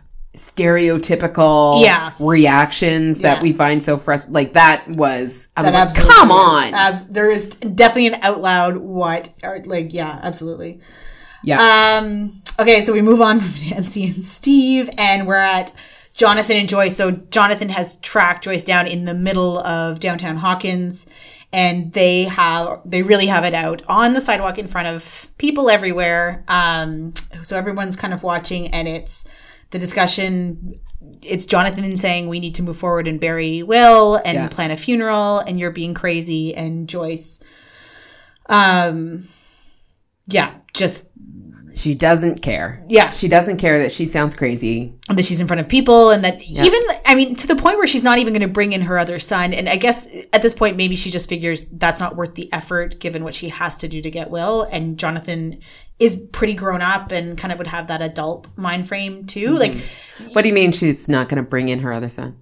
stereotypical 0.78 1.83
Yeah. 1.83 2.12
reactions 2.20 3.18
that 3.20 3.42
we 3.42 3.52
find 3.52 3.83
so 3.83 3.96
frustrating. 3.98 4.35
Like 4.35 4.52
that 4.54 4.87
was 4.88 5.48
I 5.57 5.62
was 5.62 5.74
like, 5.74 5.94
come 5.94 6.31
on, 6.31 6.74
Abs- 6.74 7.09
there 7.09 7.31
is 7.31 7.46
definitely 7.50 8.09
an 8.09 8.20
out 8.22 8.40
loud 8.40 8.76
what, 8.76 9.31
or 9.42 9.61
like, 9.64 9.92
yeah, 9.92 10.20
absolutely. 10.22 10.81
yeah, 11.42 11.98
Um, 11.98 12.42
okay, 12.59 12.81
so 12.83 12.92
we 12.92 13.03
move 13.03 13.21
on 13.21 13.40
from 13.40 13.68
Nancy 13.71 14.07
and 14.07 14.23
Steve, 14.25 14.90
and 14.99 15.27
we're 15.27 15.37
at 15.37 15.73
Jonathan 16.14 16.57
and 16.57 16.68
Joyce. 16.68 16.97
So 16.97 17.12
Jonathan 17.12 17.68
has 17.68 17.97
tracked 17.97 18.44
Joyce 18.44 18.62
down 18.64 18.87
in 18.87 19.05
the 19.05 19.14
middle 19.14 19.59
of 19.61 20.01
downtown 20.01 20.37
Hawkins, 20.37 21.07
and 21.53 21.92
they 21.92 22.25
have 22.25 22.81
they 22.85 23.03
really 23.03 23.27
have 23.27 23.44
it 23.44 23.55
out 23.55 23.83
on 23.88 24.12
the 24.12 24.21
sidewalk 24.21 24.59
in 24.59 24.66
front 24.66 24.88
of 24.88 25.29
people 25.38 25.71
everywhere. 25.71 26.44
Um, 26.49 27.14
so 27.42 27.57
everyone's 27.57 27.97
kind 27.97 28.12
of 28.12 28.23
watching, 28.23 28.68
and 28.68 28.88
it's 28.88 29.25
the 29.71 29.79
discussion. 29.79 30.81
It's 31.23 31.47
Jonathan 31.47 31.97
saying 31.97 32.29
we 32.29 32.40
need 32.40 32.55
to 32.57 32.62
move 32.62 32.77
forward 32.77 33.07
and 33.07 33.21
bury 33.21 33.62
Will 33.62 34.16
and 34.25 34.35
Yeah. 34.37 34.49
plan 34.49 34.71
a 34.73 34.77
funeral, 34.77 35.38
and 35.38 35.59
you're 35.59 35.71
being 35.71 35.94
crazy, 35.94 36.55
and 36.55 36.88
Joyce. 36.88 37.40
Um, 38.47 39.29
yeah, 40.27 40.55
just 40.75 41.09
She 41.79 41.95
doesn't 41.95 42.43
care. 42.43 42.85
Yeah. 42.88 43.11
She 43.11 43.29
doesn't 43.29 43.59
care 43.59 43.79
that 43.83 43.93
she 43.93 44.07
sounds 44.07 44.35
crazy. 44.35 44.99
that 45.09 45.25
she's 45.25 45.41
in 45.41 45.47
front 45.47 45.61
of 45.61 45.69
people 45.69 46.11
and 46.11 46.25
that 46.25 46.43
even 46.43 46.81
i 47.07 47.14
mean 47.14 47.35
to 47.35 47.47
the 47.47 47.57
point 47.57 47.79
where 47.79 47.87
she's 47.87 48.03
not 48.03 48.19
even 48.19 48.33
going 48.33 48.43
to 48.43 48.49
bring 48.49 48.73
in 48.73 48.83
her 48.83 48.99
other 48.99 49.19
son 49.19 49.55
and 49.55 49.69
i 49.69 49.77
guess 49.77 50.07
at 50.33 50.43
this 50.43 50.53
point 50.53 50.77
maybe 50.77 50.95
she 50.95 51.11
just 51.11 51.29
figures 51.29 51.69
that's 51.71 51.99
not 51.99 52.14
worth 52.14 52.35
the 52.35 52.53
effort 52.53 52.99
given 53.01 53.25
what 53.25 53.35
she 53.35 53.49
has 53.49 53.79
to 53.79 53.88
do 53.88 54.03
to 54.03 54.11
get 54.11 54.29
will 54.31 54.64
and 54.64 54.99
jonathan 54.99 55.59
is 55.99 56.17
pretty 56.33 56.55
grown 56.55 56.83
up 56.83 57.11
and 57.11 57.38
kind 57.38 57.53
of 57.53 57.59
would 57.59 57.67
have 57.67 57.87
that 57.87 58.03
adult 58.03 58.47
mind 58.57 58.87
frame 58.87 59.25
too 59.25 59.57
like 59.57 59.73
mm-hmm. 59.73 60.09
What 60.33 60.43
do 60.43 60.49
you 60.49 60.55
mean 60.55 60.73
she's 60.73 61.09
not 61.09 61.29
going 61.29 61.43
to 61.43 61.49
bring 61.49 61.69
in 61.69 61.81
her 61.81 61.93
other 61.93 62.09
son? 62.09 62.37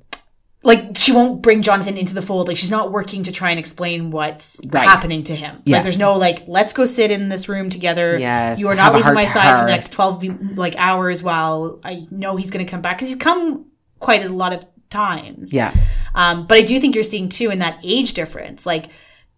Like 0.66 0.96
she 0.96 1.12
won't 1.12 1.42
bring 1.42 1.62
jonathan 1.62 1.96
into 1.96 2.12
the 2.14 2.20
fold. 2.22 2.48
Like 2.48 2.57
she's 2.57 2.70
not 2.70 2.90
working 2.90 3.22
to 3.22 3.33
try 3.33 3.50
and 3.50 3.59
explain 3.59 4.11
what's 4.11 4.61
Right. 4.66 4.83
happening 4.85 5.22
to 5.24 5.35
him. 5.35 5.62
Like 5.64 5.83
there's 5.85 5.98
no 5.98 6.16
like 6.16 6.46
let's 6.48 6.72
go 6.72 6.85
sit 6.87 7.11
in 7.11 7.29
this 7.29 7.48
room 7.48 7.70
together. 7.70 8.18
Yes, 8.18 8.59
you 8.59 8.68
are 8.68 8.74
not 8.74 8.92
a 8.92 8.96
leaving 8.96 9.14
my 9.14 9.24
side 9.26 9.61
for 9.61 9.64
the 9.64 9.70
next 9.70 9.92
12 9.92 10.57
like 10.59 10.74
hours 10.76 11.22
while 11.22 11.81
i 11.85 12.05
know 12.11 12.37
he's 12.37 12.50
going 12.50 12.64
to 12.66 12.70
come 12.70 12.83
back. 12.83 12.98
Because 12.98 13.09
he's 13.09 13.16
come 13.16 13.66
quite 14.00 14.24
a 14.24 14.29
lot 14.29 14.52
of 14.52 14.66
times. 14.90 15.52
Yeah. 15.55 15.72
Um, 16.14 16.46
but 16.46 16.59
I 16.59 16.62
do 16.62 16.81
think 16.81 16.94
you're 16.94 17.05
seeing 17.05 17.29
too 17.29 17.50
in 17.50 17.61
that 17.61 17.79
age 17.85 18.14
difference, 18.14 18.66
like 18.66 18.87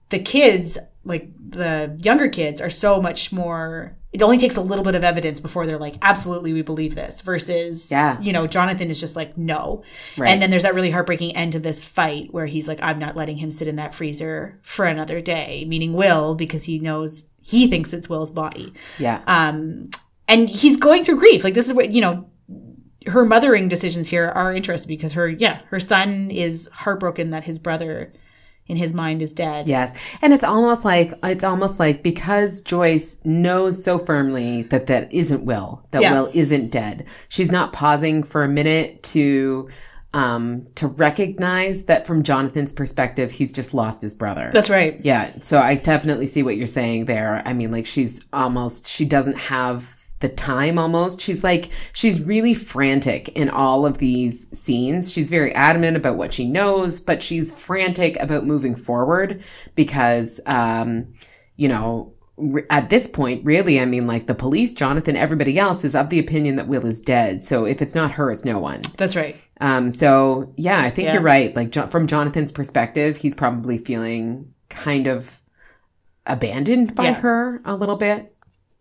the 0.09 0.19
kids, 0.19 0.79
like 1.05 1.29
the 1.51 1.99
younger 2.03 2.29
kids, 2.29 2.61
are 2.61 2.71
so 2.71 3.03
much 3.03 3.33
more. 3.33 3.98
It 4.13 4.23
only 4.23 4.39
takes 4.39 4.57
a 4.57 4.63
little 4.63 4.85
bit 4.85 4.95
of 4.95 5.05
evidence 5.05 5.39
before 5.39 5.67
they're 5.67 5.79
like, 5.79 5.97
absolutely, 6.01 6.55
we 6.55 6.63
believe 6.63 6.95
this. 6.95 7.21
Versus, 7.21 7.91
Yeah. 7.91 8.19
you 8.23 8.33
know, 8.33 8.47
Jonathan 8.47 8.89
is 8.91 8.99
just 9.01 9.17
like, 9.17 9.37
no. 9.37 9.83
Right. 10.17 10.31
And 10.31 10.41
then 10.41 10.49
there's 10.51 10.63
that 10.63 10.75
really 10.75 10.91
heartbreaking 10.91 11.37
end 11.37 11.53
to 11.53 11.59
this 11.61 11.85
fight 11.85 12.33
where 12.33 12.47
he's 12.47 12.67
like, 12.69 12.79
I'm 12.83 12.99
not 12.99 13.17
letting 13.17 13.37
him 13.37 13.51
sit 13.51 13.69
in 13.69 13.77
that 13.77 13.93
freezer 13.93 14.59
for 14.63 14.87
another 14.87 15.21
day, 15.21 15.67
meaning 15.69 15.93
Will, 15.93 16.35
because 16.35 16.65
he 16.65 16.79
knows 16.79 17.29
he 17.43 17.67
thinks 17.67 17.93
it's 17.93 18.09
Will's 18.09 18.31
body 18.31 18.73
Yeah. 18.99 19.21
um, 19.27 19.89
and 20.27 20.49
he's 20.49 20.77
going 20.77 21.03
through 21.05 21.19
grief. 21.19 21.45
Like 21.45 21.55
this 21.55 21.67
is 21.67 21.75
what 21.75 21.91
you 21.91 22.01
know. 22.01 22.31
Her 23.07 23.25
mothering 23.25 23.69
decisions 23.69 24.09
here 24.09 24.29
are 24.29 24.53
interesting 24.53 24.89
because 24.89 25.15
her, 25.15 25.29
yeah, 25.29 25.61
her 25.69 25.81
son 25.81 26.31
is 26.31 26.69
heartbroken 26.75 27.31
that 27.31 27.45
his 27.45 27.59
brother, 27.59 28.13
in 28.69 28.77
his 28.77 28.93
mind, 28.95 29.23
is 29.23 29.33
dead. 29.33 29.67
Yes. 29.67 29.93
And 30.23 30.33
it's 30.33 30.45
almost 30.45 30.85
like 30.85 31.13
it's 31.23 31.45
almost 31.45 31.79
like 31.81 32.03
because 32.03 32.61
Joyce 32.61 33.19
knows 33.25 33.83
so 33.83 33.99
firmly 33.99 34.63
that 34.65 34.87
that 34.87 35.13
isn't 35.13 35.45
Will, 35.45 35.83
that 35.91 36.03
Yeah. 36.03 36.13
Will 36.13 36.31
isn't 36.35 36.71
dead. 36.71 37.07
She's 37.29 37.51
not 37.51 37.73
pausing 37.73 38.23
for 38.23 38.45
a 38.45 38.49
minute 38.49 39.03
to 39.05 39.69
um 40.15 40.67
to 40.75 40.87
recognize 40.87 41.85
that 41.85 42.07
from 42.07 42.23
Jonathan's 42.23 42.73
perspective 42.73 43.31
he's 43.31 43.53
just 43.53 43.75
lost 43.75 44.01
his 44.01 44.15
brother. 44.15 44.51
That's 44.55 44.71
right. 44.71 44.99
yeah, 45.05 45.33
so 45.43 45.61
I 45.61 45.75
definitely 45.75 46.25
see 46.27 46.43
what 46.43 46.57
you're 46.57 46.67
saying 46.67 47.05
there. 47.05 47.43
I 47.45 47.53
mean 47.53 47.71
like 47.71 47.85
she's 47.87 48.25
almost 48.33 48.87
she 48.87 49.05
doesn't 49.05 49.37
have 49.37 49.98
the 50.21 50.29
time 50.29 50.79
almost. 50.79 51.21
She's 51.21 51.45
like 51.45 51.71
she's 51.93 52.21
really 52.21 52.55
frantic 52.55 53.29
in 53.31 53.49
all 53.51 53.87
of 53.87 53.99
these 53.99 54.49
scenes. 54.59 55.13
She's 55.13 55.31
very 55.31 55.55
adamant 55.55 55.97
about 55.97 56.17
what 56.17 56.33
she 56.35 56.45
knows, 56.49 57.01
but 57.01 57.23
she's 57.23 57.53
frantic 57.53 58.17
about 58.21 58.47
moving 58.47 58.75
forward 58.75 59.43
because 59.75 60.41
um 60.47 61.07
you 61.57 61.69
know 61.69 62.13
at 62.71 62.89
this 62.89 63.09
point 63.09 63.45
really 63.45 63.81
I 63.81 63.85
mean 63.85 64.07
like 64.07 64.27
the 64.27 64.35
police, 64.35 64.73
Jonathan, 64.75 65.17
everybody 65.17 65.59
else 65.59 65.85
is 65.85 65.97
of 65.97 66.09
the 66.11 66.19
opinion 66.21 66.55
that 66.57 66.69
Will 66.69 66.87
is 66.87 67.01
dead. 67.01 67.43
So 67.43 67.65
if 67.65 67.83
it's 67.83 67.95
not 67.97 68.13
her, 68.13 68.31
it's 68.31 68.45
no 68.45 68.59
one. 68.61 68.83
That's 68.97 69.17
right. 69.17 69.37
Um, 69.61 69.91
so 69.91 70.53
yeah, 70.57 70.81
I 70.81 70.91
think 70.91 71.07
Yeah. 71.07 71.15
you're 71.15 71.23
right. 71.23 71.55
Like 71.57 71.71
jo- 71.71 71.89
from 71.89 72.07
Jonathan's 72.07 72.53
perspective, 72.53 73.17
he's 73.17 73.35
probably 73.35 73.77
feeling 73.79 74.53
kind 74.69 75.09
of 75.09 75.43
abandoned 76.27 76.95
by 76.95 77.05
Yeah. 77.05 77.15
her 77.15 77.61
a 77.65 77.75
little 77.75 77.97
bit. 77.97 78.35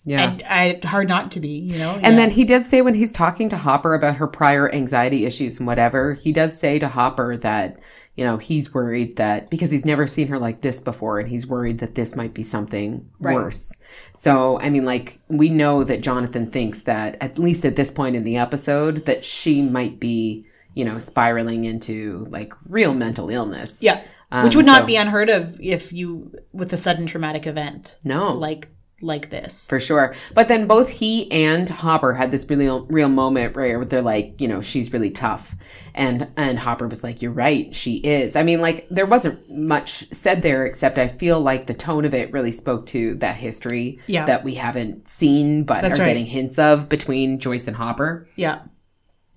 Yeah. 0.08 0.32
And 0.32 0.44
I 0.44 0.80
hard 0.88 1.10
not 1.10 1.32
to 1.32 1.40
be, 1.42 1.50
you 1.50 1.78
know. 1.78 2.00
And 2.02 2.18
then 2.18 2.32
he 2.32 2.46
did 2.46 2.66
say 2.66 2.82
when 2.82 2.96
he's 2.96 3.12
talking 3.12 3.50
to 3.50 3.58
Hopper 3.58 3.94
about 3.94 4.16
her 4.16 4.26
prior 4.28 4.74
anxiety 4.74 5.26
issues 5.26 5.58
and 5.60 5.68
whatever, 5.68 6.14
he 6.14 6.32
does 6.32 6.58
say 6.58 6.80
to 6.80 6.88
Hopper 6.88 7.36
that, 7.38 7.78
you 8.16 8.24
know, 8.24 8.38
he's 8.38 8.74
worried 8.74 9.18
that 9.18 9.50
because 9.50 9.70
he's 9.70 9.84
never 9.86 10.08
seen 10.08 10.30
her 10.30 10.40
like 10.40 10.62
this 10.62 10.80
before 10.80 11.20
and 11.20 11.28
he's 11.28 11.46
worried 11.46 11.80
that 11.80 11.96
this 11.96 12.16
might 12.16 12.34
be 12.34 12.42
something 12.42 13.08
Right. 13.20 13.36
worse. 13.36 13.74
So, 14.16 14.58
I 14.62 14.70
mean, 14.70 14.86
like, 14.86 15.20
we 15.28 15.50
know 15.50 15.84
that 15.84 16.02
Jonathan 16.02 16.50
thinks 16.52 16.80
that, 16.84 17.18
at 17.20 17.38
least 17.38 17.66
at 17.66 17.76
this 17.76 17.92
point 17.92 18.16
in 18.16 18.24
the 18.24 18.38
episode, 18.38 19.06
that 19.08 19.26
she 19.26 19.62
might 19.62 20.00
be, 20.00 20.48
you 20.74 20.86
know, 20.86 20.98
spiraling 20.98 21.66
into 21.66 22.26
like 22.30 22.54
real 22.70 22.94
mental 22.94 23.30
illness. 23.30 23.84
yeah, 23.84 24.02
Um, 24.32 24.46
which 24.46 24.56
would 24.56 24.66
not 24.66 24.84
so- 24.84 24.86
be 24.88 24.96
unheard 24.96 25.30
of 25.30 25.60
if 25.62 25.92
you 25.92 26.32
with 26.54 26.72
a 26.72 26.78
sudden 26.78 27.08
traumatic 27.08 27.46
event 27.46 27.98
No. 28.06 28.32
like 28.34 28.70
like 29.02 29.30
this. 29.30 29.68
For 29.68 29.80
sure. 29.80 30.16
But 30.34 30.48
then 30.48 30.66
both 30.66 30.90
he 30.90 31.32
and 31.32 31.70
Hopper 31.70 32.14
had 32.14 32.32
this 32.32 32.50
really 32.50 32.68
real 32.90 33.10
moment 33.10 33.56
where 33.56 33.86
they're 33.86 34.02
like, 34.02 34.42
you 34.42 34.48
know, 34.48 34.60
she's 34.62 34.92
really 34.92 35.12
tough. 35.12 35.56
And 35.94 36.28
and 36.36 36.58
Hopper 36.60 36.88
was 36.88 37.04
like, 37.04 37.22
You're 37.22 37.32
right, 37.32 37.74
she 37.76 37.96
is. 37.98 38.36
I 38.36 38.44
mean, 38.44 38.62
like, 38.62 38.88
there 38.90 39.06
wasn't 39.06 39.50
much 39.50 40.12
said 40.12 40.42
there 40.42 40.66
except 40.66 40.98
I 40.98 41.08
feel 41.08 41.40
like 41.40 41.68
the 41.68 41.74
tone 41.74 42.06
of 42.06 42.14
it 42.14 42.32
really 42.32 42.52
spoke 42.52 42.86
to 42.88 43.16
that 43.16 43.36
history 43.36 44.00
Yeah. 44.08 44.26
that 44.26 44.44
we 44.44 44.56
haven't 44.56 45.08
seen 45.08 45.64
but 45.64 45.82
That's 45.82 46.00
are 46.00 46.04
right. 46.04 46.10
getting 46.10 46.26
hints 46.26 46.58
of 46.60 46.90
between 46.90 47.40
Joyce 47.40 47.68
and 47.68 47.76
Hopper. 47.78 48.28
Yeah. 48.36 48.62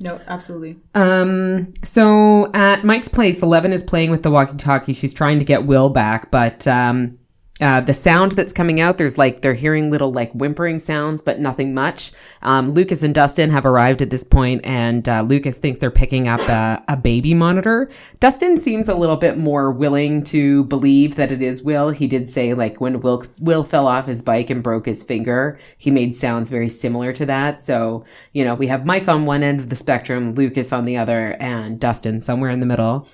No, 0.02 0.18
absolutely. 0.26 0.78
Um, 0.94 1.74
so 1.84 2.50
at 2.54 2.84
Mike's 2.84 3.08
place, 3.08 3.42
Eleven 3.42 3.70
is 3.74 3.82
playing 3.82 4.10
with 4.10 4.22
the 4.22 4.30
walkie-talkie. 4.30 4.94
She's 4.94 5.12
trying 5.12 5.38
to 5.40 5.44
get 5.44 5.66
Will 5.66 5.90
back, 5.90 6.30
but 6.30 6.66
um, 6.66 7.18
uh, 7.60 7.80
the 7.80 7.94
sound 7.94 8.32
that's 8.32 8.52
coming 8.52 8.80
out, 8.80 8.98
there's 8.98 9.18
like 9.18 9.42
they're 9.42 9.54
hearing 9.54 9.90
little 9.90 10.12
like 10.12 10.32
whimpering 10.32 10.78
sounds, 10.78 11.22
but 11.22 11.38
nothing 11.40 11.74
much. 11.74 12.12
Um, 12.42 12.72
Lucas 12.72 13.02
and 13.02 13.14
Dustin 13.14 13.50
have 13.50 13.66
arrived 13.66 14.00
at 14.00 14.10
this 14.10 14.24
point, 14.24 14.64
and 14.64 15.08
uh, 15.08 15.22
Lucas 15.22 15.58
thinks 15.58 15.78
they're 15.78 15.90
picking 15.90 16.26
up 16.26 16.40
a, 16.42 16.82
a 16.88 16.96
baby 16.96 17.34
monitor. 17.34 17.90
Dustin 18.18 18.56
seems 18.56 18.88
a 18.88 18.94
little 18.94 19.16
bit 19.16 19.36
more 19.36 19.70
willing 19.70 20.24
to 20.24 20.64
believe 20.64 21.16
that 21.16 21.30
it 21.30 21.42
is 21.42 21.62
Will. 21.62 21.90
He 21.90 22.06
did 22.06 22.28
say 22.28 22.54
like 22.54 22.80
when 22.80 23.00
Will 23.00 23.24
Will 23.40 23.64
fell 23.64 23.86
off 23.86 24.06
his 24.06 24.22
bike 24.22 24.50
and 24.50 24.62
broke 24.62 24.86
his 24.86 25.04
finger, 25.04 25.58
he 25.76 25.90
made 25.90 26.16
sounds 26.16 26.50
very 26.50 26.68
similar 26.68 27.12
to 27.12 27.26
that. 27.26 27.60
So 27.60 28.04
you 28.32 28.44
know 28.44 28.54
we 28.54 28.68
have 28.68 28.86
Mike 28.86 29.08
on 29.08 29.26
one 29.26 29.42
end 29.42 29.60
of 29.60 29.68
the 29.68 29.76
spectrum, 29.76 30.34
Lucas 30.34 30.72
on 30.72 30.84
the 30.84 30.96
other, 30.96 31.36
and 31.40 31.78
Dustin 31.78 32.20
somewhere 32.20 32.50
in 32.50 32.60
the 32.60 32.66
middle. 32.66 33.06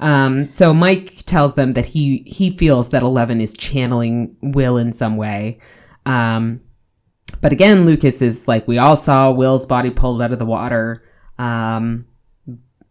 Um, 0.00 0.50
so 0.50 0.74
Mike 0.74 1.22
tells 1.26 1.54
them 1.54 1.72
that 1.72 1.86
he 1.86 2.24
he 2.26 2.56
feels 2.56 2.90
that 2.90 3.02
Eleven 3.02 3.40
is 3.40 3.54
channeling 3.54 4.36
Will 4.42 4.76
in 4.76 4.92
some 4.92 5.16
way. 5.16 5.60
Um, 6.06 6.60
but 7.40 7.52
again, 7.52 7.86
Lucas 7.86 8.22
is 8.22 8.48
like 8.48 8.66
we 8.68 8.78
all 8.78 8.96
saw 8.96 9.30
Will's 9.30 9.66
body 9.66 9.90
pulled 9.90 10.22
out 10.22 10.32
of 10.32 10.38
the 10.38 10.46
water. 10.46 11.04
Um, 11.38 12.06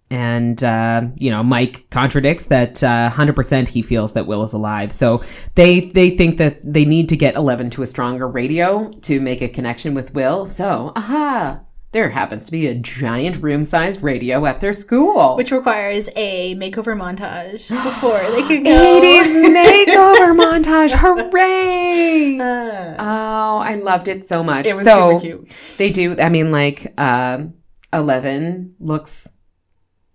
and 0.10 0.64
uh, 0.64 1.08
you 1.18 1.32
know, 1.32 1.42
Mike 1.42 1.90
contradicts 1.90 2.46
that 2.46 2.84
uh, 2.84 3.10
hundred 3.10 3.36
percent. 3.36 3.70
He 3.70 3.82
feels 3.82 4.14
that 4.14 4.28
Will 4.28 4.44
is 4.44 4.54
alive. 4.54 4.92
So 4.92 5.24
they 5.56 5.80
they 5.80 6.12
think 6.12 6.38
that 6.38 6.62
they 6.62 6.86
need 6.86 7.10
to 7.10 7.18
get 7.18 7.36
Eleven 7.36 7.70
to 7.72 7.82
a 7.82 7.88
stronger 7.88 8.28
radio 8.28 8.92
to 9.02 9.20
make 9.20 9.42
a 9.42 9.50
connection 9.50 9.96
with 9.96 10.14
Will. 10.14 10.46
So 10.46 10.92
aha, 10.96 11.62
there 11.94 12.10
happens 12.10 12.46
to 12.46 12.52
be 12.52 12.68
a 12.68 12.76
giant 12.76 13.42
room-sized 13.42 14.02
radio 14.04 14.46
at 14.46 14.60
their 14.60 14.74
school. 14.74 15.38
Which 15.38 15.52
requires 15.52 16.10
a 16.16 16.56
makeover 16.56 16.98
montage 16.98 17.70
before 17.84 18.20
they 18.32 18.42
can 18.42 18.64
go. 18.64 18.70
80s 19.02 19.86
makeover 19.86 20.36
montage. 20.36 20.92
Hooray! 20.94 22.40
Uh, 22.40 22.96
Oh, 23.00 23.58
I 23.60 23.76
loved 23.76 24.08
it 24.08 24.26
so 24.26 24.44
much. 24.44 24.66
It 24.66 24.76
was 24.76 24.84
so 24.86 25.20
super 25.20 25.44
cute. 25.46 25.56
They 25.78 25.92
do. 25.92 26.16
I 26.20 26.30
mean, 26.30 26.52
like, 26.52 26.94
um, 27.00 27.54
Eleven 27.92 28.76
looks 28.80 29.30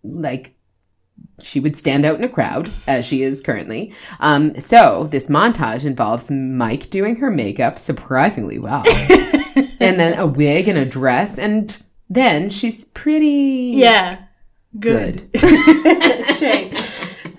like 0.02 0.56
she 1.40 1.60
would 1.60 1.76
stand 1.76 2.04
out 2.04 2.18
in 2.18 2.24
a 2.24 2.28
crowd 2.28 2.68
as 2.88 3.04
she 3.04 3.22
is 3.22 3.40
currently. 3.42 3.92
Um, 4.18 4.58
so 4.58 5.06
this 5.10 5.28
montage 5.28 5.84
involves 5.84 6.30
Mike 6.30 6.90
doing 6.90 7.16
her 7.16 7.30
makeup 7.30 7.78
surprisingly 7.78 8.58
well, 8.58 8.82
and 9.80 9.98
then 9.98 10.18
a 10.18 10.26
wig 10.26 10.68
and 10.68 10.78
a 10.78 10.84
dress, 10.84 11.38
and 11.38 11.80
then 12.08 12.50
she's 12.50 12.84
pretty. 12.86 13.72
yeah. 13.74 14.24
Good. 14.78 15.30
That's 15.32 16.42
right. 16.42 16.74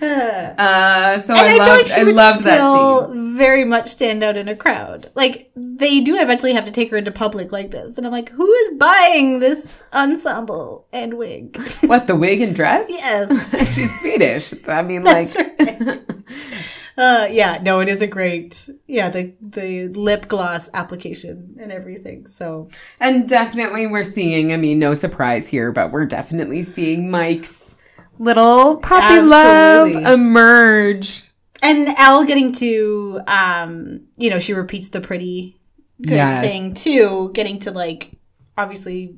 Uh, 0.02 1.19
so 1.19 1.34
And 1.34 1.39
I, 1.41 1.45
I, 1.45 1.49
feel 1.49 1.67
like 1.67 1.88
she 1.88 1.93
I 2.02 2.04
would 2.04 2.15
that 2.15 2.41
still 2.41 3.08
scene. 3.13 3.38
very 3.38 3.65
much 3.65 3.88
stand 3.88 4.23
out 4.23 4.36
in 4.38 4.47
a 4.47 4.56
crowd. 4.56 5.12
Like 5.13 5.52
they 5.56 5.99
do 6.02 6.19
eventually 6.19 6.54
have 6.54 6.65
to 6.65 6.71
take 6.71 6.89
her 6.91 6.97
into 6.97 7.12
public 7.12 7.52
like 7.52 7.71
this, 7.71 7.97
and 7.97 8.06
I'm 8.08 8.12
like, 8.12 8.30
who 8.30 8.52
is 8.52 8.78
buying 8.78 9.39
this 9.39 9.84
ensemble 9.93 10.88
and 10.91 11.15
wig? 11.17 11.58
What 11.86 12.08
the 12.08 12.15
wig 12.15 12.41
and 12.41 12.56
dress? 12.56 12.88
yes, 12.89 13.75
She's 13.75 13.99
Swedish. 13.99 14.67
I 14.67 14.82
mean, 14.82 15.04
like, 15.04 15.30
right. 15.36 16.02
Uh, 17.00 17.30
yeah, 17.32 17.60
no, 17.64 17.80
it 17.80 17.88
is 17.88 18.02
a 18.02 18.08
great, 18.08 18.70
yeah, 18.86 19.10
the 19.10 19.34
the 19.40 19.88
lip 19.88 20.28
gloss 20.28 20.70
application 20.74 21.56
and 21.62 21.72
everything. 21.72 22.28
So 22.28 22.68
And 23.00 23.26
definitely 23.28 23.88
we're 23.88 24.04
seeing, 24.04 24.52
I 24.52 24.58
mean, 24.58 24.80
no 24.80 24.94
surprise 24.94 25.48
here, 25.48 25.72
but 25.72 25.92
we're 25.94 26.06
definitely 26.06 26.62
seeing 26.64 27.10
Mike's 27.10 27.78
little 28.18 28.76
puppy 28.78 29.06
Absolutely. 29.16 30.04
love 30.04 30.14
emerge. 30.20 31.24
and 31.64 31.88
El 31.98 32.26
getting 32.26 32.52
to, 32.54 33.22
um, 33.28 34.02
you 34.18 34.30
know, 34.30 34.40
she 34.40 34.54
repeats 34.54 34.90
the 34.90 35.00
pretty 35.00 35.56
good 36.02 36.16
Yes. 36.16 36.42
thing 36.42 36.74
too, 36.74 37.32
getting 37.34 37.60
to 37.60 37.72
like 37.72 38.12
obviously 38.58 39.16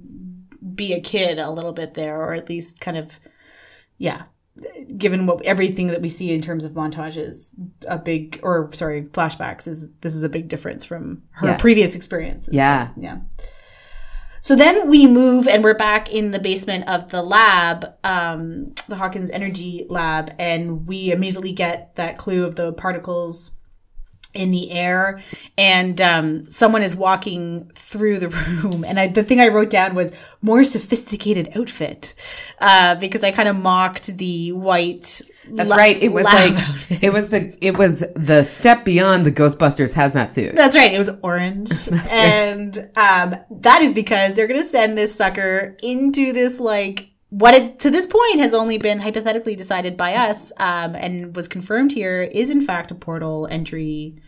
be 0.76 0.94
a 0.94 1.02
kid 1.02 1.40
a 1.40 1.50
little 1.50 1.74
bit 1.74 1.96
there, 1.96 2.22
or 2.22 2.36
at 2.36 2.48
least 2.48 2.80
kind 2.80 2.98
of, 2.98 3.20
yeah. 3.98 4.24
Given 4.98 5.26
what 5.26 5.44
everything 5.46 5.88
that 5.88 6.02
we 6.02 6.10
see 6.10 6.32
in 6.32 6.42
terms 6.42 6.66
of 6.66 6.74
montages, 6.74 7.52
a 7.88 7.98
big 7.98 8.40
or 8.44 8.70
sorry 8.74 9.04
flashbacks 9.04 9.68
is 9.68 9.88
this 10.02 10.14
is 10.14 10.24
a 10.24 10.30
big 10.30 10.50
difference 10.50 10.84
from 10.86 11.24
her 11.32 11.48
Yeah. 11.48 11.58
previous 11.58 11.96
experiences. 11.96 12.54
Yeah. 12.54 12.90
Yeah. 12.98 13.20
So 14.42 14.56
then 14.56 14.90
we 14.90 15.06
move 15.06 15.48
and 15.48 15.64
we're 15.64 15.76
back 15.76 16.12
in 16.12 16.32
the 16.32 16.40
basement 16.40 16.88
of 16.88 17.12
the 17.12 17.22
lab, 17.22 17.94
um, 18.04 18.66
the 18.90 18.96
Hawkins 18.96 19.30
Energy 19.30 19.86
Lab, 19.88 20.34
and 20.40 20.88
we 20.88 21.12
immediately 21.12 21.52
get 21.54 21.96
that 21.96 22.18
clue 22.18 22.44
of 22.44 22.56
the 22.56 22.74
particles 22.74 23.52
in 24.34 24.52
the 24.52 24.72
air. 24.72 25.22
And 25.58 26.00
um, 26.02 26.50
someone 26.50 26.82
is 26.82 26.96
walking 26.96 27.72
through 27.76 28.20
the 28.20 28.30
room. 28.64 28.84
And 28.84 29.00
I, 29.00 29.08
the 29.08 29.24
thing 29.24 29.40
I 29.40 29.48
wrote 29.48 29.70
down 29.70 29.96
was 29.96 30.12
more 30.42 30.64
sophisticated 30.64 31.50
outfit 31.56 32.14
uh, 32.60 32.96
because 32.96 33.24
I 33.24 33.32
kind 33.32 33.50
of 33.50 33.56
mocked 33.56 34.18
the 34.18 34.52
white. 34.52 35.22
That's 35.48 35.70
la- 35.70 35.76
right. 35.76 36.02
It 36.02 36.10
was 36.10 36.26
like 36.26 36.54
outfit. 36.54 37.04
it 37.04 37.12
was 37.12 37.30
the 37.30 37.58
it 37.62 37.78
was 37.78 38.04
the 38.16 38.44
step 38.44 38.86
beyond 38.86 39.26
the 39.26 39.32
Ghostbusters 39.32 39.94
hazmat 39.94 40.34
suit. 40.34 40.56
That's 40.56 40.76
right. 40.76 40.94
It 40.94 40.98
was 40.98 41.12
orange. 41.22 41.72
and 42.10 42.78
um, 42.96 43.36
that 43.52 43.82
is 43.82 43.94
because 43.94 44.34
they're 44.34 44.48
going 44.48 44.60
to 44.60 44.66
send 44.66 44.98
this 44.98 45.14
sucker 45.14 45.76
into 45.84 46.32
this, 46.34 46.60
like, 46.60 47.11
what 47.32 47.54
it, 47.54 47.80
to 47.80 47.90
this 47.90 48.06
point 48.06 48.40
has 48.40 48.54
only 48.54 48.78
been 48.78 49.00
hypothetically 49.00 49.56
decided 49.56 49.96
by 49.96 50.16
us 50.16 50.52
um, 50.58 50.96
and 50.96 51.34
was 51.34 51.48
confirmed 51.48 51.94
here 51.94 52.22
is, 52.22 52.50
in 52.50 52.62
fact, 52.62 52.92
a 52.92 52.96
portal 52.96 53.48
entry 53.50 54.22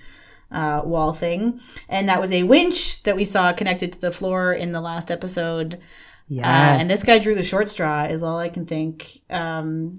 uh, 0.50 0.82
wall 0.86 1.13
thing. 1.13 1.60
And 1.89 2.08
that 2.08 2.22
was 2.22 2.32
a 2.32 2.44
winch 2.44 3.04
that 3.04 3.18
we 3.18 3.26
saw 3.26 3.52
connected 3.52 3.92
to 3.92 4.00
the 4.00 4.12
floor 4.12 4.54
in 4.54 4.72
the 4.72 4.80
last 4.80 5.12
episode. 5.12 5.82
Yes. 6.30 6.46
Uh, 6.46 6.80
and 6.80 6.89
this 6.89 7.04
guy 7.04 7.20
drew 7.20 7.36
the 7.36 7.44
short 7.44 7.68
straw, 7.68 8.06
is 8.06 8.24
all 8.24 8.38
I 8.38 8.48
can 8.48 8.66
think. 8.66 9.20
Um, 9.30 9.96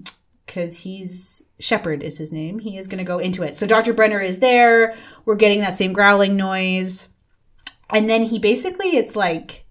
because 0.47 0.79
he's 0.79 1.49
Shepard 1.59 2.03
is 2.03 2.19
his 2.19 2.31
name. 2.31 2.59
He 2.59 2.77
is 2.77 2.87
going 2.87 2.99
to 2.99 3.03
go 3.03 3.17
into 3.17 3.41
it. 3.41 3.55
So 3.55 3.65
Dr. 3.65 3.93
Brenner 3.93 4.19
is 4.19 4.39
there. 4.39 4.95
We're 5.25 5.35
getting 5.35 5.61
that 5.61 5.73
same 5.73 5.91
growling 5.91 6.35
noise. 6.35 7.09
And 7.89 8.07
then 8.07 8.23
he 8.23 8.37
basically, 8.37 8.95
it's 8.95 9.15
like 9.15 9.64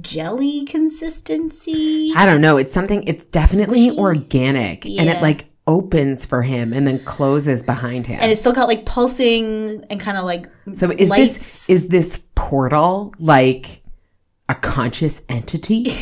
jelly 0.00 0.64
consistency. 0.64 2.12
I 2.14 2.26
don't 2.26 2.40
know. 2.40 2.56
It's 2.56 2.72
something. 2.72 3.04
It's 3.04 3.26
definitely 3.26 3.88
Squishy? 3.88 3.98
organic, 3.98 4.84
and 4.86 5.08
it 5.08 5.22
like 5.22 5.46
opens 5.66 6.24
for 6.24 6.42
him 6.42 6.72
and 6.72 6.86
then 6.86 7.04
closes 7.04 7.62
behind 7.62 8.06
him. 8.06 8.18
And 8.20 8.30
it's 8.30 8.40
still 8.40 8.52
got 8.52 8.68
like 8.68 8.86
pulsing 8.86 9.84
and 9.90 10.00
kind 10.00 10.16
of 10.16 10.24
like 10.24 10.48
so 10.74 10.90
is 10.90 11.08
lights. 11.08 11.34
this 11.34 11.70
is 11.70 11.88
this 11.88 12.22
portal 12.34 13.12
like 13.18 13.82
a 14.48 14.54
conscious 14.54 15.22
entity? 15.28 15.86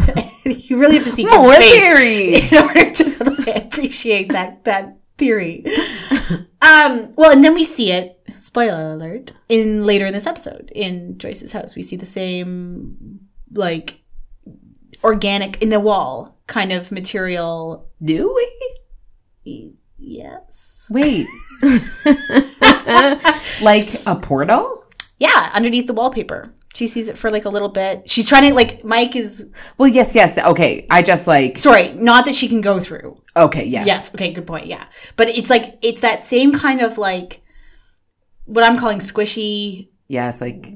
you 0.44 0.78
really 0.78 0.96
have 0.96 1.04
to 1.04 1.10
see 1.10 1.24
More 1.24 1.54
theory. 1.54 2.34
in 2.50 2.58
order 2.58 2.90
to 2.90 3.24
like, 3.24 3.64
appreciate 3.64 4.30
that 4.30 4.64
that 4.64 4.96
theory. 5.20 5.64
um, 6.62 7.12
well, 7.14 7.30
and 7.30 7.44
then 7.44 7.54
we 7.54 7.62
see 7.62 7.92
it. 7.92 8.16
Spoiler 8.40 8.94
alert! 8.94 9.32
In 9.48 9.84
later 9.84 10.06
in 10.06 10.14
this 10.14 10.26
episode, 10.26 10.72
in 10.74 11.18
Joyce's 11.18 11.52
house, 11.52 11.76
we 11.76 11.82
see 11.82 11.96
the 11.96 12.06
same 12.06 13.20
like 13.52 14.00
organic 15.04 15.62
in 15.62 15.68
the 15.68 15.78
wall 15.78 16.38
kind 16.46 16.72
of 16.72 16.90
material. 16.90 17.86
Do 18.02 18.34
we? 19.44 19.74
Yes. 19.98 20.88
Wait. 20.90 21.26
like 23.62 23.94
a 24.06 24.16
portal? 24.16 24.84
Yeah, 25.18 25.50
underneath 25.52 25.86
the 25.86 25.92
wallpaper. 25.92 26.54
She 26.74 26.86
sees 26.86 27.08
it 27.08 27.18
for 27.18 27.30
like 27.30 27.44
a 27.44 27.48
little 27.48 27.68
bit. 27.68 28.08
She's 28.08 28.26
trying 28.26 28.48
to 28.48 28.54
like 28.54 28.84
Mike 28.84 29.16
is 29.16 29.50
Well, 29.76 29.88
yes, 29.88 30.14
yes. 30.14 30.38
Okay. 30.38 30.86
I 30.90 31.02
just 31.02 31.26
like 31.26 31.58
sorry, 31.58 31.92
not 31.94 32.24
that 32.26 32.34
she 32.34 32.48
can 32.48 32.60
go 32.60 32.78
through. 32.80 33.20
okay, 33.36 33.64
yes. 33.64 33.86
Yes. 33.86 34.14
Okay. 34.14 34.32
Good 34.32 34.46
point. 34.46 34.66
Yeah. 34.66 34.86
But 35.16 35.28
it's 35.28 35.50
like, 35.50 35.78
it's 35.82 36.00
that 36.00 36.22
same 36.22 36.52
kind 36.52 36.80
of 36.80 36.96
like 36.98 37.42
what 38.44 38.64
I'm 38.64 38.78
calling 38.78 38.98
squishy, 38.98 39.88
Yes, 40.10 40.40
like 40.40 40.66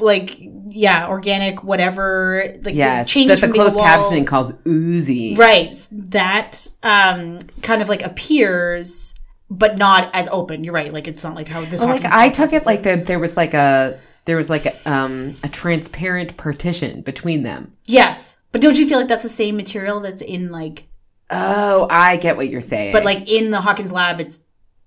like, 0.00 0.38
yeah, 0.70 1.06
organic, 1.06 1.62
whatever. 1.62 2.56
Like, 2.62 2.74
yes. 2.74 3.04
it 3.06 3.08
changes 3.10 3.38
that 3.38 3.46
the 3.46 3.48
from 3.48 3.52
being 3.52 3.66
a 3.66 3.70
closed 3.70 3.76
wall- 3.76 3.86
captioning 3.86 4.26
calls 4.26 4.54
oozy. 4.66 5.34
Right. 5.34 5.74
That 5.90 6.66
um, 6.82 7.38
kind 7.60 7.82
of 7.82 7.90
like 7.90 8.02
appears, 8.02 9.14
but 9.50 9.76
not 9.76 10.08
as 10.14 10.26
open. 10.28 10.64
You're 10.64 10.72
right. 10.72 10.90
Like, 10.90 11.06
it's 11.06 11.22
not 11.22 11.34
like 11.34 11.48
how 11.48 11.60
this 11.60 11.82
Well, 11.82 11.90
like 11.90 12.06
I 12.06 12.30
took 12.30 12.46
is 12.46 12.54
it 12.54 12.66
like 12.66 12.82
that 12.84 13.04
there 13.04 13.18
was 13.18 13.36
like 13.36 13.52
a 13.52 14.00
there 14.24 14.36
was 14.36 14.48
like 14.50 14.66
a 14.66 14.90
um 14.90 15.34
a 15.42 15.48
transparent 15.48 16.36
partition 16.36 17.02
between 17.02 17.42
them. 17.42 17.72
Yes. 17.86 18.40
But 18.52 18.60
don't 18.60 18.78
you 18.78 18.86
feel 18.86 18.98
like 18.98 19.08
that's 19.08 19.22
the 19.22 19.28
same 19.28 19.56
material 19.56 20.00
that's 20.00 20.22
in 20.22 20.50
like, 20.50 20.86
Oh, 21.30 21.86
I 21.90 22.16
get 22.18 22.36
what 22.36 22.48
you're 22.48 22.60
saying. 22.60 22.92
but 22.92 23.04
like 23.04 23.28
in 23.30 23.50
the 23.50 23.60
Hawkins 23.62 23.92
lab, 23.92 24.20
it's 24.20 24.40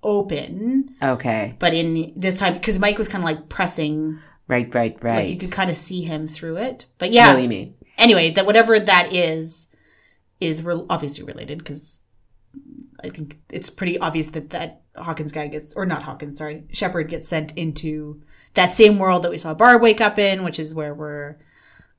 open, 0.04 0.96
okay, 1.02 1.56
but 1.58 1.74
in 1.74 2.14
this 2.16 2.38
time, 2.38 2.54
because 2.54 2.78
Mike 2.78 3.00
was 3.00 3.08
kind 3.08 3.24
of 3.24 3.26
like 3.26 3.50
pressing, 3.50 4.20
right, 4.48 4.72
right, 4.76 4.96
right. 5.04 5.16
like 5.16 5.30
you 5.30 5.38
could 5.38 5.52
kind 5.52 5.72
of 5.72 5.76
see 5.78 6.04
him 6.04 6.28
through 6.28 6.58
it. 6.58 6.86
But 7.00 7.12
yeah, 7.12 7.34
know 7.34 7.40
you 7.40 7.48
mean? 7.50 7.74
anyway, 7.98 8.30
that 8.32 8.46
whatever 8.46 8.80
that 8.80 9.12
is, 9.14 9.66
is 10.40 10.62
re- 10.62 10.86
obviously 10.92 11.24
related 11.24 11.58
because 11.58 12.02
I 13.04 13.10
think 13.10 13.40
it's 13.52 13.72
pretty 13.72 13.98
obvious 13.98 14.28
that 14.30 14.52
that 14.52 14.84
Hawkins 14.96 15.32
guy 15.32 15.48
gets, 15.48 15.74
or 15.74 15.88
not 15.88 16.04
Hawkins, 16.04 16.38
sorry, 16.38 16.66
Shepard 16.72 17.10
gets 17.10 17.28
sent 17.28 17.58
into 17.58 18.22
that 18.56 18.72
same 18.72 18.98
world 19.00 19.24
that 19.24 19.32
we 19.32 19.38
saw 19.38 19.54
Barb 19.54 19.82
wake 19.82 20.02
up 20.02 20.18
in, 20.20 20.44
which 20.44 20.60
is 20.60 20.74
where 20.74 20.94
we're 20.94 21.38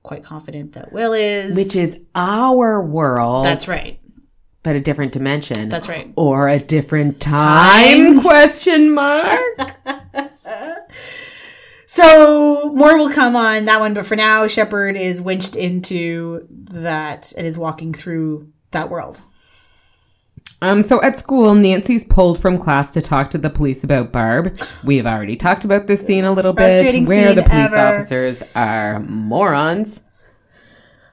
quite 0.03 0.25
confident 0.25 0.73
that 0.75 0.92
Will 0.92 1.12
is. 1.12 1.57
Which 1.57 1.75
is 1.77 2.03
our 2.14 2.83
world. 2.83 3.45
that's 3.47 3.66
right. 3.69 4.01
but 4.62 4.77
a 4.77 4.81
different 4.81 5.12
dimension. 5.12 5.69
That's 5.69 5.88
right. 5.88 6.12
Or 6.16 6.49
a 6.49 6.59
different 6.59 7.21
time? 7.21 8.21
Question 8.21 8.92
mark. 8.95 9.40
So 11.88 12.73
more 12.75 12.99
will 12.99 13.11
come 13.11 13.37
on 13.37 13.66
that 13.66 13.79
one, 13.79 13.95
but 13.95 14.05
for 14.07 14.16
now, 14.16 14.49
Shepard 14.49 14.97
is 14.97 15.23
winched 15.23 15.55
into 15.55 16.47
that 16.51 17.33
and 17.37 17.47
is 17.47 17.57
walking 17.57 17.95
through 17.95 18.53
that 18.73 18.90
world. 18.90 19.21
Um, 20.62 20.83
so 20.83 21.03
at 21.03 21.19
school, 21.19 21.55
Nancy's 21.55 22.05
pulled 22.05 22.40
from 22.40 22.59
class 22.59 22.90
to 22.92 23.03
talk 23.03 23.31
to 23.33 23.38
the 23.38 23.51
police 23.51 23.85
about 23.85 24.11
Barb. 24.11 24.59
We 24.85 24.97
have 24.97 25.07
already 25.07 25.37
talked 25.37 25.64
about 25.64 25.87
this 25.87 26.05
scene 26.05 26.25
a 26.25 26.33
little 26.33 26.53
bit, 26.53 27.07
where 27.07 27.35
the 27.35 27.42
police 27.42 27.75
ever. 27.75 27.97
officers 27.97 28.42
are 28.55 29.01
morons. 29.01 30.01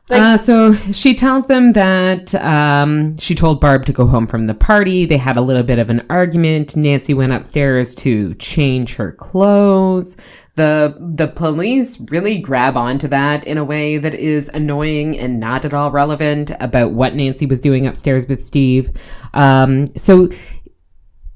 Like- 0.09 0.21
uh, 0.21 0.37
so 0.37 0.73
she 0.91 1.15
tells 1.15 1.47
them 1.47 1.71
that 1.73 2.35
um, 2.35 3.17
she 3.17 3.33
told 3.35 3.61
Barb 3.61 3.85
to 3.85 3.93
go 3.93 4.05
home 4.05 4.27
from 4.27 4.47
the 4.47 4.53
party. 4.53 5.05
They 5.05 5.15
had 5.17 5.37
a 5.37 5.41
little 5.41 5.63
bit 5.63 5.79
of 5.79 5.89
an 5.89 6.05
argument. 6.09 6.75
Nancy 6.75 7.13
went 7.13 7.31
upstairs 7.31 7.95
to 7.95 8.33
change 8.35 8.95
her 8.95 9.13
clothes. 9.13 10.17
The 10.55 10.95
the 11.15 11.29
police 11.29 11.99
really 12.11 12.37
grab 12.37 12.77
onto 12.77 13.07
that 13.07 13.43
in 13.45 13.57
a 13.57 13.63
way 13.63 13.97
that 13.97 14.13
is 14.13 14.49
annoying 14.49 15.17
and 15.17 15.39
not 15.39 15.65
at 15.65 15.73
all 15.73 15.89
relevant 15.89 16.51
about 16.59 16.91
what 16.91 17.15
Nancy 17.15 17.45
was 17.47 17.59
doing 17.59 17.87
upstairs 17.87 18.27
with 18.27 18.43
Steve. 18.45 18.91
Um, 19.33 19.95
so 19.95 20.29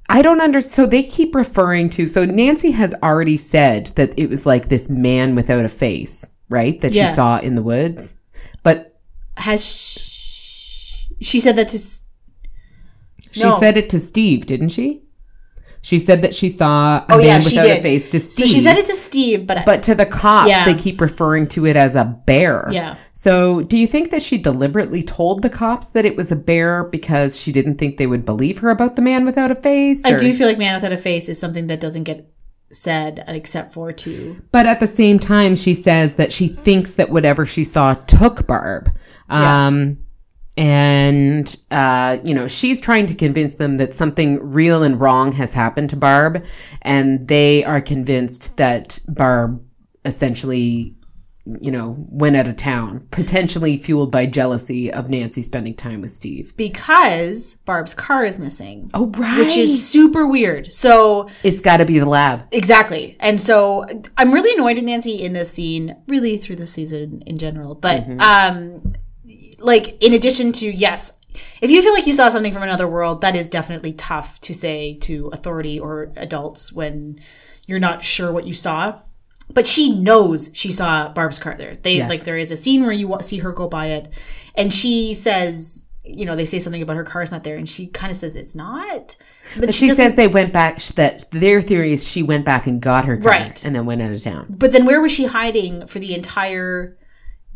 I 0.10 0.21
don't 0.21 0.41
understand. 0.41 0.73
So 0.73 0.86
they 0.86 1.03
keep 1.03 1.34
referring 1.34 1.89
to. 1.91 2.06
So 2.06 2.25
Nancy 2.25 2.71
has 2.71 2.93
already 3.01 3.38
said 3.38 3.88
that 3.95 4.13
it 4.17 4.30
was 4.30 4.45
like 4.45 4.69
this 4.69 4.88
man 4.89 5.36
without 5.36 5.65
a 5.65 5.69
face, 5.69 6.25
right? 6.49 6.80
That 6.82 6.91
Yeah. 6.93 7.10
she 7.10 7.15
saw 7.15 7.39
in 7.39 7.56
the 7.56 7.63
woods. 7.63 8.13
Has 9.38 9.65
she, 9.65 11.15
she 11.21 11.39
said 11.39 11.56
that 11.56 11.69
to? 11.69 11.78
she 13.32 13.41
No. 13.43 13.60
said 13.60 13.78
it 13.78 13.89
to 13.91 14.00
Steve, 14.00 14.45
didn't 14.45 14.69
she? 14.69 15.04
She 15.82 16.00
said 16.00 16.21
that 16.23 16.36
she 16.36 16.50
saw 16.50 16.97
a 16.97 17.06
Oh, 17.12 17.17
man 17.17 17.26
yeah, 17.28 17.38
without 17.45 17.67
a 17.78 17.82
face 17.82 18.10
to 18.10 18.19
So 18.19 18.28
Steve. 18.28 18.47
she 18.47 18.60
said 18.60 18.78
it 18.78 18.86
to 18.88 18.93
Steve, 18.93 19.47
but, 19.47 19.65
But 19.65 19.84
to 19.84 19.95
the 19.95 20.06
cops, 20.08 20.50
Yeah. 20.50 20.65
they 20.65 20.73
keep 20.73 21.00
referring 21.00 21.47
to 21.50 21.65
it 21.65 21.76
as 21.78 21.95
a 21.95 22.04
bear. 22.26 22.67
Yeah. 22.71 22.97
So 23.13 23.62
do 23.62 23.78
you 23.78 23.88
think 23.88 24.10
that 24.10 24.21
she 24.21 24.38
deliberately 24.38 25.02
told 25.04 25.43
the 25.43 25.50
cops 25.50 25.88
that 25.89 26.04
it 26.04 26.17
was 26.17 26.32
a 26.32 26.36
bear 26.36 26.84
because 26.86 27.39
she 27.39 27.52
didn't 27.54 27.76
think 27.78 27.97
they 27.97 28.08
would 28.08 28.26
believe 28.26 28.58
her 28.60 28.69
about 28.69 28.95
the 28.97 29.02
man 29.02 29.23
without 29.23 29.52
a 29.52 29.56
face? 29.56 30.04
I 30.04 30.17
do 30.17 30.34
feel 30.34 30.47
like 30.47 30.58
man 30.58 30.73
without 30.76 30.91
a 30.91 30.97
face 30.97 31.30
is 31.30 31.39
something 31.39 31.67
that 31.67 31.80
doesn't 31.80 32.04
get 32.04 32.28
said 32.73 33.23
except 33.28 33.71
for 33.71 33.93
to 33.93 34.41
But 34.52 34.65
at 34.65 34.82
the 34.82 34.88
same 34.88 35.19
time, 35.19 35.56
she 35.56 35.73
says 35.73 36.15
that 36.15 36.34
she 36.34 36.50
thinks 36.50 36.95
that 36.95 37.12
whatever 37.12 37.45
she 37.45 37.63
saw 37.63 37.93
took 37.93 38.45
Barb. 38.45 38.91
Um, 39.30 40.00
and 40.56 41.56
uh, 41.70 42.18
you 42.24 42.34
know 42.34 42.48
she's 42.48 42.82
trying 42.82 43.06
to 43.08 43.13
convince 43.16 43.56
them 43.56 43.78
that 43.78 43.94
something 43.94 44.40
real 44.42 44.82
and 44.84 45.00
wrong 45.00 45.32
has 45.34 45.54
happened 45.54 45.90
to 45.92 45.96
Barb, 45.96 46.44
and 46.82 47.28
they 47.28 47.63
are 47.63 47.80
convinced 47.82 48.58
that 48.58 49.00
Barb 49.08 49.63
essentially, 50.04 50.96
you 51.62 51.70
know, 51.70 51.96
went 52.10 52.36
out 52.38 52.48
of 52.48 52.56
town, 52.56 53.06
potentially 53.12 53.78
fueled 53.78 54.12
by 54.12 54.26
jealousy 54.26 54.92
of 54.92 55.10
Nancy 55.10 55.42
spending 55.42 55.76
time 55.76 56.02
with 56.02 56.12
Steve. 56.12 56.54
because 56.58 57.56
Barb's 57.66 57.94
car 57.94 58.24
is 58.26 58.40
missing. 58.40 58.90
Oh, 58.94 59.08
right. 59.18 59.38
Which 59.40 59.58
is 59.58 59.86
super 59.88 60.26
weird. 60.26 60.72
So 60.74 61.30
It's 61.44 61.62
got 61.62 61.78
to 61.78 61.86
be 61.86 62.00
the 62.00 62.06
lab. 62.08 62.48
Exactly. 62.52 63.16
And 63.20 63.40
so 63.40 63.86
I'm 64.18 64.32
really 64.34 64.56
annoyed 64.56 64.78
with 64.78 64.86
Nancy 64.86 65.22
in 65.22 65.34
this 65.34 65.52
scene, 65.52 65.96
really 66.08 66.38
through 66.38 66.56
the 66.56 66.68
season 66.68 67.22
in 67.28 67.38
general. 67.38 67.76
But 67.76 68.08
um 68.20 68.96
like 69.60 70.02
in 70.04 70.13
addition 70.13 70.52
to 70.54 70.65
yes, 70.65 71.20
if 71.62 71.70
you 71.70 71.82
feel 71.82 71.93
like 71.93 72.08
you 72.08 72.13
saw 72.13 72.30
something 72.30 72.54
from 72.54 72.63
another 72.63 72.88
world, 72.88 73.22
that 73.22 73.36
is 73.36 73.48
definitely 73.50 73.93
tough 73.93 74.39
to 74.41 74.54
say 74.54 74.96
to 75.02 75.28
authority 75.34 75.80
or 75.80 76.12
adults 76.15 76.72
when 76.74 77.20
you're 77.65 77.80
not 77.80 78.04
sure 78.04 78.32
what 78.32 78.46
you 78.48 78.54
saw. 78.54 79.00
But 79.54 79.65
she 79.65 79.98
knows 79.98 80.50
she 80.54 80.72
saw 80.72 81.08
Barb's 81.10 81.39
car 81.39 81.56
there. 81.58 81.78
They 81.82 81.96
Yes. 81.98 82.10
like 82.10 82.24
there 82.26 82.38
is 82.38 82.52
a 82.52 82.58
scene 82.58 82.82
where 82.84 82.91
you 82.91 83.15
see 83.22 83.38
her 83.38 83.52
go 83.54 83.67
by 83.70 83.88
it, 83.88 84.10
and 84.56 84.74
she 84.74 85.13
says, 85.13 85.86
you 86.04 86.26
know, 86.26 86.36
they 86.36 86.43
say 86.46 86.60
something 86.60 86.82
about 86.82 86.98
her 86.98 87.04
car's 87.06 87.32
not 87.32 87.43
there, 87.46 87.56
and 87.56 87.67
she 87.67 87.88
kind 87.88 88.12
of 88.12 88.17
says 88.17 88.36
it's 88.36 88.56
not. 88.56 89.15
But 89.58 89.74
She 89.74 89.88
doesn't- 89.88 90.04
says 90.04 90.15
they 90.15 90.28
went 90.28 90.52
back. 90.52 90.82
That 90.96 91.32
their 91.32 91.62
theory 91.62 91.93
is 91.93 92.06
she 92.06 92.24
went 92.24 92.43
back 92.43 92.67
and 92.67 92.82
got 92.82 93.06
her 93.06 93.15
car 93.15 93.32
Right. 93.32 93.63
and 93.63 93.74
then 93.74 93.86
went 93.86 94.02
out 94.02 94.12
of 94.12 94.22
town. 94.22 94.48
But 94.50 94.74
then 94.74 94.86
where 94.86 95.00
was 95.02 95.13
she 95.13 95.26
hiding 95.28 95.88
for 95.88 96.00
the 96.00 96.13
entire 96.13 96.96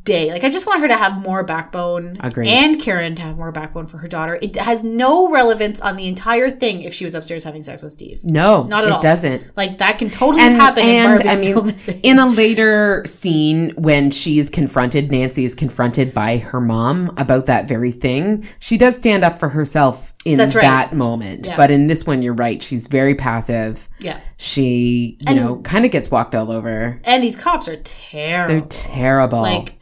day? 0.03 0.31
Like 0.31 0.43
I 0.43 0.49
just 0.49 0.65
want 0.67 0.81
her 0.81 0.87
to 0.87 0.95
have 0.95 1.13
more 1.21 1.43
backbone. 1.43 2.17
Agreed. 2.19 2.49
And 2.49 2.79
Karen 2.79 3.15
to 3.15 3.21
have 3.21 3.37
more 3.37 3.51
backbone 3.51 3.87
for 3.87 3.97
her 3.99 4.07
daughter. 4.07 4.39
It 4.41 4.55
has 4.57 4.83
no 4.83 5.29
relevance 5.29 5.81
on 5.81 5.95
the 5.95 6.07
entire 6.07 6.49
thing 6.49 6.81
if 6.81 6.93
she 6.93 7.05
was 7.05 7.15
upstairs 7.15 7.43
having 7.43 7.63
sex 7.63 7.83
with 7.83 7.91
Steve. 7.91 8.23
No, 8.23 8.63
Not 8.63 8.83
at 8.83 8.87
it 8.89 8.93
all. 8.93 9.01
doesn't. 9.01 9.55
Like 9.57 9.77
that 9.79 9.99
can 9.99 10.09
totally 10.09 10.41
happen 10.43 10.83
and, 10.83 11.25
is 11.25 11.37
still 11.37 11.63
missing. 11.63 11.99
in 12.01 12.19
a 12.19 12.27
later 12.27 13.03
scene 13.05 13.71
when 13.75 14.11
she's 14.11 14.49
confronted, 14.49 15.11
Nancy 15.11 15.45
is 15.45 15.55
confronted 15.55 16.13
by 16.13 16.37
her 16.37 16.61
mom 16.61 17.13
about 17.17 17.45
that 17.47 17.67
very 17.67 17.91
thing. 17.91 18.47
She 18.59 18.77
does 18.77 18.95
stand 18.95 19.23
up 19.23 19.39
for 19.39 19.49
herself 19.49 20.10
in 20.25 20.37
That's 20.37 20.53
right. 20.55 20.61
that 20.61 20.93
moment. 20.93 21.45
Yeah. 21.45 21.57
But 21.57 21.71
in 21.71 21.87
this 21.87 22.05
one, 22.05 22.21
you're 22.21 22.33
right. 22.35 22.61
She's 22.61 22.87
very 22.87 23.15
passive. 23.15 23.89
yeah. 23.99 24.19
She, 24.37 25.17
you 25.27 25.35
know, 25.35 25.57
kind 25.61 25.85
of 25.85 25.91
gets 25.91 26.11
walked 26.11 26.35
all 26.35 26.51
over. 26.51 26.99
And 27.03 27.23
these 27.23 27.35
cops 27.35 27.67
are 27.67 27.77
terrible. 27.77 28.53
They're 28.53 28.67
terrible. 28.67 29.41
like 29.41 29.79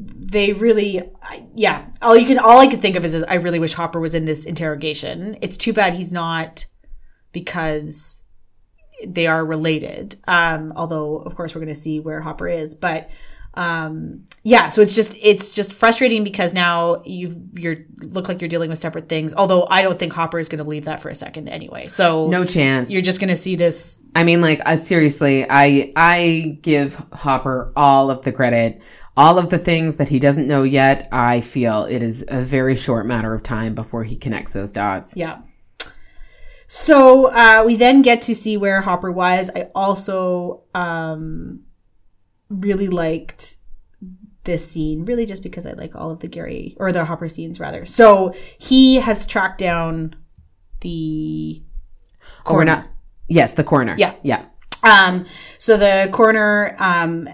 they 0.00 0.52
really 0.52 1.00
I- 1.22 1.44
yeah 1.56 1.86
all 2.00 2.16
you 2.16 2.24
can 2.24 2.38
all 2.38 2.60
i 2.60 2.68
could 2.68 2.80
think 2.80 2.94
of 2.94 3.04
is, 3.04 3.14
is 3.14 3.24
i 3.24 3.34
really 3.34 3.58
wish 3.58 3.74
hopper 3.74 3.98
was 3.98 4.14
in 4.14 4.26
this 4.26 4.44
interrogation 4.44 5.36
it's 5.42 5.56
too 5.56 5.72
bad 5.72 5.94
he's 5.94 6.12
not 6.12 6.66
because 7.32 8.22
they 9.04 9.26
are 9.26 9.44
related 9.44 10.14
um 10.28 10.72
although 10.76 11.16
of 11.16 11.34
course 11.34 11.52
we're 11.52 11.60
going 11.60 11.74
to 11.74 11.80
see 11.80 11.98
where 11.98 12.20
hopper 12.20 12.46
is 12.46 12.76
but 12.76 13.10
um 13.58 14.24
yeah 14.44 14.68
so 14.68 14.80
it's 14.80 14.94
just 14.94 15.14
it's 15.20 15.50
just 15.50 15.72
frustrating 15.72 16.24
because 16.24 16.54
now 16.54 17.02
you 17.04 17.46
you're 17.52 17.76
look 18.06 18.28
like 18.28 18.40
you're 18.40 18.48
dealing 18.48 18.70
with 18.70 18.78
separate 18.78 19.08
things 19.08 19.34
although 19.34 19.66
i 19.68 19.82
don't 19.82 19.98
think 19.98 20.12
hopper 20.12 20.38
is 20.38 20.48
going 20.48 20.58
to 20.58 20.64
believe 20.64 20.84
that 20.84 21.00
for 21.00 21.08
a 21.08 21.14
second 21.14 21.48
anyway 21.48 21.88
so 21.88 22.28
no 22.28 22.44
chance. 22.44 22.88
you're 22.88 23.02
just 23.02 23.18
going 23.18 23.28
to 23.28 23.36
see 23.36 23.56
this 23.56 24.00
I 24.18 24.24
mean, 24.24 24.40
like, 24.40 24.60
uh, 24.66 24.80
seriously, 24.80 25.46
I 25.48 25.92
I 25.94 26.58
give 26.60 26.96
Hopper 27.12 27.72
all 27.76 28.10
of 28.10 28.22
the 28.22 28.32
credit. 28.32 28.82
All 29.16 29.38
of 29.38 29.48
the 29.50 29.58
things 29.58 29.96
that 29.96 30.08
he 30.08 30.18
doesn't 30.18 30.48
know 30.48 30.64
yet, 30.64 31.08
I 31.12 31.40
feel 31.40 31.84
it 31.84 32.02
is 32.02 32.24
a 32.26 32.42
very 32.42 32.74
short 32.74 33.06
matter 33.06 33.32
of 33.32 33.44
time 33.44 33.76
before 33.76 34.02
he 34.02 34.16
connects 34.16 34.52
those 34.52 34.72
dots. 34.72 35.16
Yeah. 35.16 35.38
So 36.66 37.26
uh, 37.26 37.62
we 37.64 37.76
then 37.76 38.02
get 38.02 38.22
to 38.22 38.34
see 38.34 38.56
where 38.56 38.80
Hopper 38.80 39.12
was. 39.12 39.50
I 39.54 39.70
also 39.72 40.62
um, 40.74 41.64
really 42.48 42.88
liked 42.88 43.56
this 44.44 44.70
scene, 44.70 45.04
really 45.04 45.26
just 45.26 45.42
because 45.42 45.66
I 45.66 45.72
like 45.72 45.94
all 45.94 46.10
of 46.10 46.20
the 46.20 46.28
Gary 46.28 46.76
or 46.78 46.90
the 46.92 47.04
Hopper 47.04 47.28
scenes 47.28 47.60
rather. 47.60 47.84
So 47.84 48.34
he 48.56 48.96
has 48.96 49.26
tracked 49.26 49.58
down 49.58 50.16
the 50.80 51.62
Oh, 52.46 52.50
we're. 52.50 52.88
Yes, 53.28 53.54
the 53.54 53.64
coroner. 53.64 53.94
Yeah. 53.98 54.14
yeah. 54.22 54.46
Um, 54.82 55.26
so 55.58 55.76
the 55.76 56.08
coroner, 56.12 56.76
um, 56.78 57.28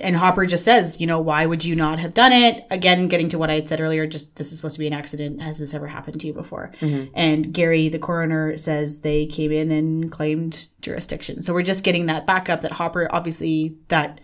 and 0.00 0.16
Hopper 0.16 0.46
just 0.46 0.64
says, 0.64 1.00
you 1.00 1.06
know, 1.06 1.20
why 1.20 1.46
would 1.46 1.64
you 1.64 1.74
not 1.74 1.98
have 1.98 2.12
done 2.12 2.32
it? 2.32 2.64
Again, 2.70 3.08
getting 3.08 3.28
to 3.30 3.38
what 3.38 3.50
I 3.50 3.54
had 3.54 3.68
said 3.68 3.80
earlier, 3.80 4.06
just 4.06 4.36
this 4.36 4.52
is 4.52 4.58
supposed 4.58 4.74
to 4.74 4.80
be 4.80 4.86
an 4.86 4.92
accident. 4.92 5.40
Has 5.40 5.58
this 5.58 5.74
ever 5.74 5.86
happened 5.86 6.20
to 6.20 6.26
you 6.26 6.32
before? 6.34 6.70
And 7.14 7.52
Gary, 7.52 7.88
the 7.88 7.98
coroner, 7.98 8.56
says 8.56 9.00
they 9.00 9.26
came 9.26 9.52
in 9.52 9.70
and 9.70 10.10
claimed 10.10 10.66
jurisdiction. 10.82 11.40
So 11.40 11.52
we're 11.54 11.62
just 11.62 11.82
getting 11.82 12.06
that 12.06 12.26
backup 12.26 12.60
that 12.60 12.72
Hopper, 12.72 13.08
obviously, 13.10 13.76
that 13.88 14.20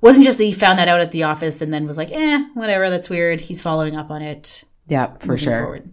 wasn't 0.00 0.24
just 0.24 0.38
that 0.38 0.44
he 0.44 0.52
found 0.52 0.78
that 0.78 0.88
out 0.88 1.00
at 1.00 1.10
the 1.10 1.24
office 1.24 1.60
and 1.60 1.72
then 1.72 1.86
was 1.86 1.96
like, 1.96 2.10
eh, 2.12 2.44
whatever, 2.54 2.90
that's 2.90 3.10
weird. 3.10 3.40
He's 3.40 3.62
following 3.62 3.96
up 3.96 4.10
on 4.10 4.22
it. 4.22 4.64
Yeah, 4.86 5.14
for 5.20 5.36
sure. 5.36 5.62
forward. 5.62 5.90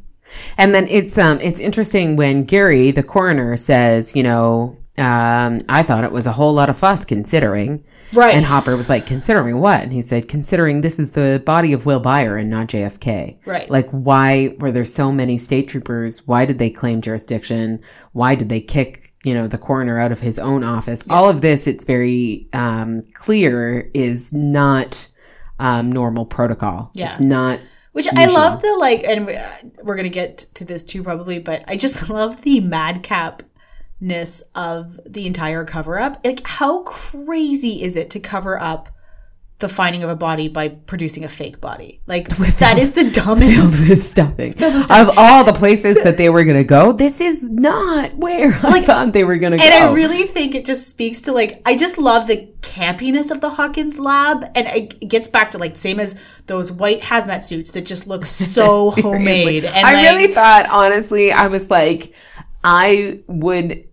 And 0.57 0.75
then 0.75 0.87
it's 0.89 1.17
um 1.17 1.39
it's 1.41 1.59
interesting 1.59 2.15
when 2.15 2.43
Gary, 2.43 2.91
the 2.91 3.03
coroner, 3.03 3.55
says, 3.55 4.15
you 4.15 4.23
know, 4.23 4.77
um, 4.97 5.61
I 5.69 5.83
thought 5.83 6.03
it 6.03 6.11
was 6.11 6.27
a 6.27 6.33
whole 6.33 6.53
lot 6.53 6.69
of 6.69 6.77
fuss 6.77 7.05
considering. 7.05 7.83
Right. 8.13 8.35
And 8.35 8.45
Hopper 8.45 8.75
was 8.77 8.89
like, 8.89 9.05
considering 9.05 9.59
what? 9.59 9.81
And 9.81 9.91
he 9.91 10.01
said, 10.01 10.29
considering 10.29 10.81
this 10.81 10.97
is 10.97 11.11
the 11.11 11.43
body 11.45 11.73
of 11.73 11.85
Will 11.85 12.01
Byer 12.01 12.39
and 12.39 12.49
not 12.49 12.67
JFK. 12.67 13.37
Right. 13.45 13.69
Like, 13.69 13.89
why 13.89 14.55
were 14.59 14.71
there 14.71 14.85
so 14.85 15.11
many 15.11 15.37
state 15.37 15.67
troopers? 15.67 16.25
Why 16.25 16.45
did 16.45 16.57
they 16.57 16.69
claim 16.69 17.01
jurisdiction? 17.01 17.81
Why 18.13 18.35
did 18.35 18.49
they 18.49 18.61
kick, 18.61 19.06
you 19.23 19.33
know, 19.33 19.47
the 19.47 19.57
coroner 19.57 19.99
out 19.99 20.11
of 20.11 20.19
his 20.19 20.39
own 20.39 20.63
office? 20.63 21.03
All 21.09 21.29
of 21.29 21.41
this, 21.41 21.67
it's 21.67 21.85
very 21.85 22.47
um, 22.53 23.01
clear, 23.13 23.89
is 23.93 24.33
not 24.33 25.09
um, 25.59 25.91
normal 25.91 26.25
protocol. 26.25 26.91
Yeah. 26.93 27.09
It's 27.09 27.19
not. 27.19 27.59
Which 27.93 28.07
I 28.13 28.27
love 28.27 28.61
the 28.61 28.75
like, 28.77 29.03
and 29.05 29.29
uh, 29.29 29.49
we're 29.83 29.95
gonna 29.95 30.09
get 30.09 30.37
to 30.55 30.65
this 30.65 30.83
too 30.83 31.01
probably, 31.01 31.39
but 31.39 31.63
I 31.67 31.77
just 31.77 32.09
love 32.11 32.41
the 32.43 32.61
madcapness 32.61 34.43
of 34.53 34.99
the 35.03 35.25
entire 35.25 35.65
cover 35.65 35.99
up. 35.99 36.23
Like, 36.23 36.45
how 36.45 36.83
crazy 36.83 37.81
is 37.81 37.95
it 37.95 38.11
to 38.11 38.19
cover 38.19 38.61
up 38.61 38.89
the 39.59 39.67
finding 39.67 40.03
of 40.03 40.09
a 40.09 40.15
body 40.15 40.47
by 40.47 40.69
producing 40.69 41.23
a 41.23 41.29
fake 41.29 41.59
body? 41.59 42.01
Like, 42.05 42.27
that 42.59 42.77
is 42.77 42.91
the 42.91 43.09
dumbest. 43.09 43.89
with 43.89 44.07
stuffing. 44.07 44.53
Of 44.89 45.17
all 45.17 45.43
the 45.43 45.53
places 45.53 46.01
that 46.03 46.17
they 46.17 46.29
were 46.29 46.43
going 46.43 46.57
to 46.57 46.63
go, 46.63 46.91
this 46.91 47.19
is 47.19 47.49
not 47.49 48.13
where 48.15 48.53
I 48.63 48.81
thought 48.81 49.13
they 49.13 49.23
were 49.23 49.37
going 49.37 49.51
to 49.51 49.57
go. 49.57 49.63
And 49.63 49.73
I 49.73 49.93
really 49.93 50.23
think 50.23 50.55
it 50.55 50.65
just 50.65 50.89
speaks 50.89 51.21
to 51.21 51.31
like 51.31 51.61
I 51.65 51.75
just 51.75 51.97
love 51.97 52.27
the 52.27 52.47
campiness 52.61 53.31
of 53.31 53.41
the 53.41 53.49
Hawkins 53.49 53.99
lab, 53.99 54.43
and 54.55 54.67
it 54.67 55.07
gets 55.07 55.27
back 55.27 55.51
to 55.51 55.57
like 55.57 55.75
same 55.75 55.99
as 55.99 56.19
those 56.47 56.71
white 56.71 57.01
hazmat 57.01 57.43
suits 57.43 57.71
that 57.71 57.85
just 57.85 58.07
look 58.07 58.25
so 58.57 58.91
homemade. 58.91 59.65
And 59.65 59.85
I 59.85 59.93
like, 59.93 60.05
really 60.05 60.33
thought, 60.33 60.67
honestly, 60.69 61.31
I 61.31 61.47
was 61.47 61.69
like, 61.69 62.13
I 62.63 63.21
would 63.27 63.87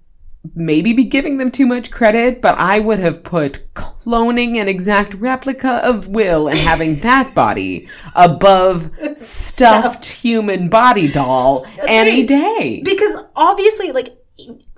maybe 0.54 0.92
be 0.92 1.04
giving 1.04 1.38
them 1.38 1.50
too 1.50 1.66
much 1.66 1.90
credit, 1.90 2.42
but 2.42 2.56
I 2.58 2.78
would 2.78 2.98
have 2.98 3.22
put 3.22 3.72
cloning 3.74 4.60
an 4.60 4.68
exact 4.68 5.14
replica 5.14 5.76
of 5.84 6.08
Will 6.08 6.48
and 6.48 6.58
having 6.58 6.96
that 7.00 7.34
body 7.34 7.88
above 8.14 8.90
stuffed. 9.16 10.04
human 10.06 10.68
body 10.68 11.10
doll 11.10 11.66
any 11.86 12.20
right. 12.20 12.28
day. 12.28 12.82
because 12.84 13.22
obviously 13.34 13.92
like 13.92 14.16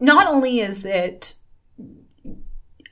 not 0.01 0.27
only 0.27 0.61
is 0.61 0.85
it 0.85 1.35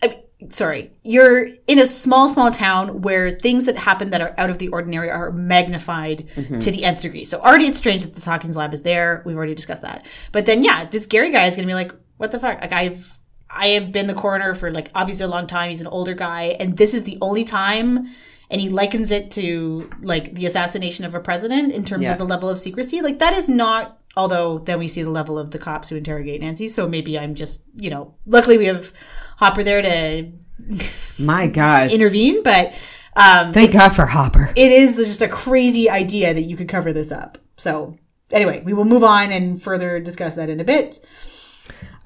I 0.03 0.09
mean, 0.09 0.51
sorry 0.51 0.93
you're 1.03 1.49
in 1.67 1.79
a 1.79 1.87
small 1.87 2.29
small 2.29 2.51
town 2.51 3.03
where 3.03 3.31
things 3.31 3.67
that 3.67 3.77
happen 3.77 4.11
that 4.11 4.21
are 4.21 4.35
out 4.37 4.51
of 4.51 4.59
the 4.59 4.69
ordinary 4.69 5.11
are 5.11 5.31
magnified 5.31 6.27
mm-hmm. 6.35 6.59
to 6.59 6.71
the 6.71 6.85
nth 6.85 7.03
degree. 7.03 7.25
So 7.25 7.41
already 7.41 7.67
it's 7.67 7.79
strange 7.79 8.05
that 8.05 8.15
the 8.15 8.31
hawkins 8.31 8.57
lab 8.57 8.75
is 8.75 8.83
there. 8.83 9.23
We've 9.25 9.37
already 9.37 9.55
discussed 9.55 9.83
that. 9.83 10.05
But 10.33 10.47
then 10.47 10.65
yeah 10.65 10.87
this 10.87 11.07
gary 11.07 11.31
guy 11.31 11.47
is 11.47 11.55
gonna 11.55 11.69
be 11.69 11.75
like 11.75 11.93
what 12.17 12.31
the 12.33 12.39
fuck 12.39 12.61
like 12.61 12.73
i've 12.73 13.19
i 13.51 13.69
have 13.69 13.93
been 13.93 14.07
the 14.07 14.15
coroner 14.15 14.55
for 14.55 14.71
like 14.71 14.91
obviously 14.95 15.25
a 15.25 15.29
long 15.29 15.47
time 15.47 15.69
he's 15.69 15.81
an 15.81 15.87
older 15.87 16.15
guy 16.15 16.57
and 16.61 16.77
this 16.77 16.95
is 16.95 17.05
the 17.05 17.19
only 17.21 17.45
time 17.45 18.09
and 18.51 18.61
he 18.61 18.69
likens 18.69 19.11
it 19.11 19.31
to 19.31 19.89
like 20.03 20.35
the 20.35 20.45
assassination 20.47 21.05
of 21.05 21.15
a 21.15 21.21
president 21.21 21.73
in 21.73 21.85
terms 21.85 22.03
Yeah. 22.03 22.13
of 22.13 22.19
the 22.19 22.27
level 22.27 22.49
of 22.51 22.59
secrecy. 22.61 23.01
Like 23.01 23.19
that 23.19 23.33
is 23.33 23.49
not. 23.49 23.99
Although 24.19 24.59
then 24.59 24.79
we 24.79 24.87
see 24.87 25.03
the 25.03 25.11
level 25.11 25.39
of 25.39 25.51
the 25.51 25.59
cops 25.59 25.89
who 25.89 25.97
interrogate 25.97 26.43
Nancy. 26.43 26.69
So 26.69 26.87
maybe 26.87 27.19
I'm 27.19 27.35
just 27.35 27.65
you 27.75 27.89
know. 27.89 28.15
Luckily 28.27 28.59
we 28.59 28.67
have 28.67 28.93
Hopper 29.39 29.65
there 29.65 29.81
to 29.83 30.31
My 31.19 31.47
God. 31.47 31.91
intervene, 31.91 32.43
but 32.43 32.75
um, 33.17 33.53
Thank 33.55 33.73
God 33.73 33.89
for 33.91 34.05
Hopper. 34.07 34.53
it 34.55 34.71
is 34.71 34.97
just 34.97 35.23
a 35.23 35.29
crazy 35.29 35.89
idea 35.89 36.35
that 36.35 36.43
you 36.43 36.57
could 36.57 36.69
cover 36.69 36.93
this 36.93 37.11
up. 37.11 37.39
So 37.57 37.97
anyway, 38.31 38.63
we 38.63 38.75
will 38.75 38.85
move 38.85 39.03
on 39.05 39.33
and 39.33 39.61
further 39.61 39.99
discuss 40.01 40.35
that 40.35 40.51
in 40.51 40.61
a 40.61 40.65
bit. 40.65 40.99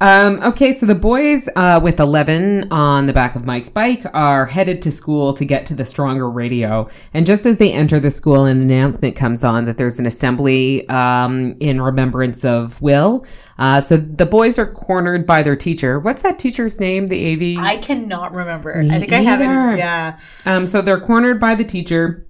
Um, 0.01 0.40
okay, 0.44 0.72
so 0.74 0.86
the 0.86 0.94
boys 0.94 1.49
uh, 1.57 1.80
with 1.82 1.99
11 1.99 2.70
on 2.70 3.07
the 3.07 3.12
back 3.12 3.34
of 3.34 3.44
Mike's 3.44 3.68
bike 3.68 4.05
are 4.14 4.46
headed 4.46 4.80
to 4.82 4.92
school 4.92 5.34
to 5.34 5.44
get 5.44 5.66
to 5.66 5.74
the 5.74 5.84
stronger 5.84 6.30
radio. 6.30 6.88
And 7.14 7.26
just 7.26 7.46
as 7.46 7.57
they 7.57 7.72
enter 7.72 7.99
the 7.99 8.11
school, 8.11 8.44
an 8.44 8.61
announcement 8.61 9.16
comes 9.16 9.42
on 9.42 9.64
that 9.64 9.76
there's 9.76 9.99
an 9.99 10.07
assembly 10.07 10.88
um, 10.88 11.57
in 11.59 11.80
remembrance 11.80 12.44
of 12.44 12.80
Will. 12.80 13.26
Uh, 13.59 13.80
so 13.80 13.96
the 13.96 14.26
boys 14.26 14.57
are 14.57 14.72
cornered 14.72 15.26
by 15.26 15.42
their 15.42 15.57
teacher. 15.57 15.99
What's 15.99 16.22
that 16.22 16.38
teacher's 16.38 16.78
name? 16.78 17.09
The 17.09 17.57
AV? 17.59 17.64
I 17.64 17.78
cannot 17.78 18.32
remember. 18.32 18.78
I 18.78 19.01
think 19.01 19.12
I 19.12 19.18
have 19.22 19.40
it. 19.40 19.78
Yeah. 19.78 20.20
Um, 20.46 20.66
so 20.68 20.80
they're 20.80 21.01
cornered 21.01 21.40
by 21.40 21.57
the 21.57 21.64
teacher 21.64 22.28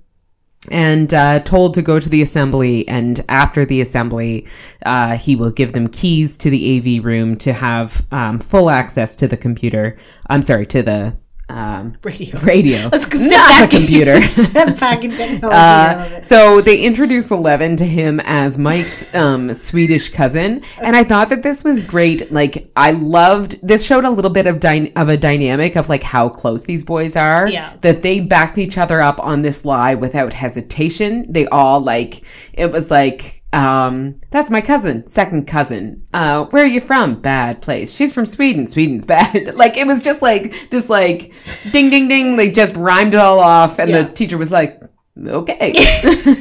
and 0.70 1.14
uh, 1.14 1.40
told 1.40 1.74
to 1.74 1.82
go 1.82 2.00
to 2.00 2.08
the 2.08 2.22
assembly. 2.22 2.86
And 2.88 3.24
after 3.28 3.64
the 3.64 3.80
assembly, 3.80 4.46
uh, 4.84 5.16
he 5.16 5.36
will 5.36 5.50
give 5.50 5.72
them 5.72 5.88
keys 5.88 6.36
to 6.38 6.50
the 6.50 6.98
AV 6.98 7.04
room 7.04 7.36
to 7.38 7.52
have 7.52 8.06
um, 8.12 8.38
full 8.38 8.70
access 8.70 9.16
to 9.16 9.28
the 9.28 9.36
computer. 9.36 9.98
I'm 10.28 10.42
sorry, 10.42 10.66
to 10.66 10.82
the 10.82 11.16
um, 11.48 11.96
Radio. 12.02 12.38
radio. 12.42 12.88
Let's 12.92 13.06
go 13.06 13.18
step 13.18 13.30
Not 13.30 13.48
back 13.48 13.70
the 13.70 13.76
computer. 13.78 14.22
step 14.28 14.78
back 14.78 15.04
in 15.04 15.10
technology. 15.10 15.46
Uh, 15.56 16.20
so 16.22 16.60
they 16.60 16.82
introduce 16.82 17.30
Eleven 17.30 17.76
to 17.76 17.84
him 17.84 18.20
as 18.20 18.58
Mike's 18.58 19.14
um, 19.14 19.52
Swedish 19.54 20.10
cousin, 20.10 20.62
and 20.80 20.94
I 20.94 21.04
thought 21.04 21.28
that 21.30 21.42
this 21.42 21.64
was 21.64 21.82
great. 21.82 22.30
Like 22.30 22.70
I 22.76 22.90
loved 22.92 23.66
this 23.66 23.84
showed 23.84 24.04
a 24.04 24.10
little 24.10 24.30
bit 24.30 24.46
of 24.46 24.60
dy- 24.60 24.92
of 24.94 25.08
a 25.08 25.16
dynamic 25.16 25.76
of 25.76 25.88
like 25.88 26.02
how 26.02 26.28
close 26.28 26.64
these 26.64 26.84
boys 26.84 27.16
are. 27.16 27.48
Yeah. 27.48 27.76
that 27.80 28.02
they 28.02 28.20
backed 28.20 28.58
each 28.58 28.76
other 28.78 29.00
up 29.00 29.18
on 29.20 29.42
this 29.42 29.64
lie 29.64 29.94
without 29.94 30.32
hesitation. 30.32 31.26
They 31.32 31.46
all 31.48 31.80
like 31.80 32.22
it 32.52 32.70
was 32.70 32.90
like. 32.90 33.37
Um, 33.52 34.20
that's 34.30 34.50
my 34.50 34.60
cousin, 34.60 35.06
second 35.06 35.46
cousin. 35.46 36.04
Uh, 36.12 36.44
where 36.46 36.64
are 36.64 36.66
you 36.68 36.80
from? 36.82 37.20
Bad 37.20 37.62
place. 37.62 37.92
She's 37.94 38.12
from 38.12 38.26
Sweden. 38.26 38.66
Sweden's 38.66 39.04
bad. 39.14 39.54
like 39.54 39.76
it 39.76 39.86
was 39.86 40.02
just 40.02 40.20
like 40.22 40.68
this, 40.70 40.90
like 40.90 41.32
ding, 41.70 41.88
ding, 41.90 42.08
ding. 42.08 42.36
They 42.36 42.50
just 42.50 42.74
rhymed 42.76 43.14
it 43.14 43.20
all 43.20 43.40
off, 43.40 43.78
and 43.78 43.90
Yeah. 43.90 44.02
the 44.02 44.12
teacher 44.12 44.36
was 44.36 44.50
like, 44.52 44.80
"Okay, 45.18 45.72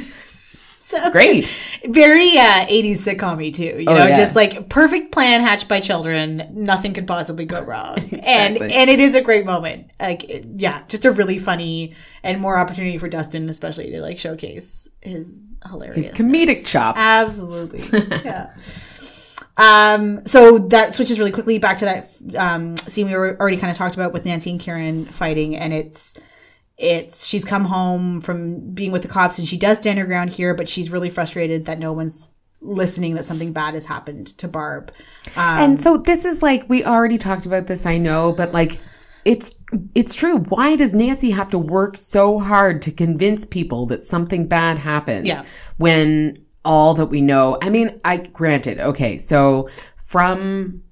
Sounds 0.96 1.12
great." 1.12 1.46
Very 1.84 2.38
uh, 2.38 2.66
80s 2.66 2.98
sitcom 3.06 3.54
too. 3.54 3.62
You 3.62 3.84
Oh, 3.88 3.94
know, 3.94 4.06
yeah. 4.06 4.16
just 4.16 4.34
like 4.34 4.68
perfect 4.68 5.12
plan 5.12 5.40
hatched 5.42 5.68
by 5.68 5.80
children. 5.80 6.48
Nothing 6.52 6.92
could 6.94 7.06
possibly 7.06 7.44
go 7.44 7.60
wrong. 7.62 7.96
And 8.22 8.56
Exactly. 8.56 8.76
and 8.76 8.90
it 8.90 9.00
is 9.00 9.14
a 9.14 9.20
great 9.22 9.44
moment. 9.46 9.90
Like 10.00 10.44
yeah, 10.56 10.82
just 10.88 11.04
a 11.04 11.10
really 11.10 11.38
funny 11.38 11.94
and 12.22 12.40
more 12.40 12.58
opportunity 12.58 12.98
for 12.98 13.08
Dustin 13.08 13.48
especially 13.48 13.90
to 13.92 14.00
like 14.00 14.18
showcase 14.18 14.88
his 15.00 15.46
hilarious 15.68 16.08
His 16.08 16.14
comedic 16.14 16.66
chops. 16.66 16.98
Absolutely. 17.00 17.80
yeah. 18.24 18.50
Um, 19.56 20.24
so 20.24 20.58
that 20.58 20.94
switches 20.94 21.18
really 21.18 21.32
quickly 21.32 21.58
back 21.58 21.78
to 21.78 21.84
that 21.86 22.10
um, 22.36 22.76
scene 22.76 23.08
we 23.08 23.14
were 23.14 23.36
already 23.40 23.56
kind 23.56 23.70
of 23.72 23.76
talked 23.76 23.94
about 23.96 24.12
with 24.12 24.24
Nancy 24.24 24.50
and 24.50 24.60
Karen 24.60 25.04
fighting, 25.06 25.56
and 25.56 25.72
it's 25.72 26.14
it's 26.78 27.26
she's 27.26 27.44
come 27.44 27.64
home 27.64 28.20
from 28.20 28.72
being 28.72 28.92
with 28.92 29.02
the 29.02 29.08
cops, 29.08 29.38
and 29.38 29.48
she 29.48 29.56
does 29.56 29.78
stand 29.78 29.98
her 29.98 30.06
ground 30.06 30.30
here, 30.30 30.54
but 30.54 30.68
she's 30.68 30.90
really 30.90 31.10
frustrated 31.10 31.66
that 31.66 31.78
no 31.78 31.92
one's 31.92 32.30
listening, 32.60 33.14
that 33.14 33.24
something 33.24 33.52
bad 33.52 33.74
has 33.74 33.86
happened 33.86 34.28
to 34.38 34.48
Barb. 34.48 34.92
Um, 35.36 35.58
and 35.60 35.80
so 35.80 35.96
this 35.96 36.24
is 36.24 36.42
like 36.42 36.68
we 36.68 36.84
already 36.84 37.18
talked 37.18 37.46
about 37.46 37.66
this, 37.66 37.84
I 37.84 37.98
know, 37.98 38.32
but 38.32 38.52
like 38.52 38.78
it's 39.24 39.58
it's 39.94 40.14
true. 40.14 40.38
Why 40.38 40.76
does 40.76 40.94
Nancy 40.94 41.30
have 41.32 41.50
to 41.50 41.58
work 41.58 41.96
so 41.96 42.38
hard 42.38 42.80
to 42.82 42.92
convince 42.92 43.44
people 43.44 43.86
that 43.86 44.04
something 44.04 44.46
bad 44.46 44.78
happened? 44.78 45.26
Yeah. 45.26 45.44
When 45.76 46.44
all 46.64 46.94
that 46.94 47.06
we 47.06 47.20
know, 47.20 47.58
I 47.60 47.70
mean, 47.70 48.00
I 48.04 48.18
granted, 48.18 48.78
okay, 48.78 49.18
so 49.18 49.68
from 50.04 50.82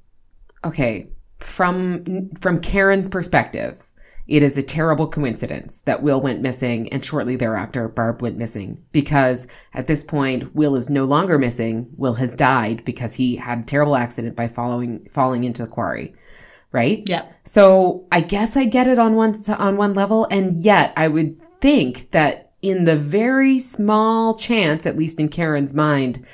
okay, 0.64 1.10
from 1.38 2.30
from 2.40 2.60
Karen's 2.60 3.08
perspective, 3.08 3.85
it 4.26 4.42
is 4.42 4.58
a 4.58 4.62
terrible 4.62 5.08
coincidence 5.08 5.80
that 5.80 6.02
Will 6.02 6.20
went 6.20 6.40
missing 6.40 6.88
and 6.92 7.04
shortly 7.04 7.36
thereafter 7.36 7.88
Barb 7.88 8.22
went 8.22 8.36
missing 8.36 8.82
because 8.92 9.46
at 9.72 9.86
this 9.86 10.02
point 10.02 10.54
Will 10.54 10.74
is 10.74 10.90
no 10.90 11.04
longer 11.04 11.38
missing. 11.38 11.88
Will 11.96 12.14
has 12.14 12.34
died 12.34 12.84
because 12.84 13.14
he 13.14 13.36
had 13.36 13.60
a 13.60 13.64
terrible 13.64 13.96
accident 13.96 14.34
by 14.34 14.48
following 14.48 15.08
falling 15.12 15.44
into 15.44 15.62
the 15.62 15.68
quarry. 15.68 16.14
Right? 16.72 17.04
Yeah. 17.08 17.26
So 17.44 18.06
I 18.10 18.20
guess 18.20 18.56
I 18.56 18.64
get 18.64 18.88
it 18.88 18.98
on 18.98 19.14
one 19.14 19.36
on 19.48 19.76
one 19.76 19.94
level 19.94 20.26
and 20.30 20.60
yet 20.60 20.92
I 20.96 21.08
would 21.08 21.40
think 21.60 22.10
that 22.10 22.52
in 22.62 22.84
the 22.84 22.96
very 22.96 23.58
small 23.58 24.34
chance 24.34 24.86
at 24.86 24.98
least 24.98 25.20
in 25.20 25.28
Karen's 25.28 25.72
mind 25.72 26.26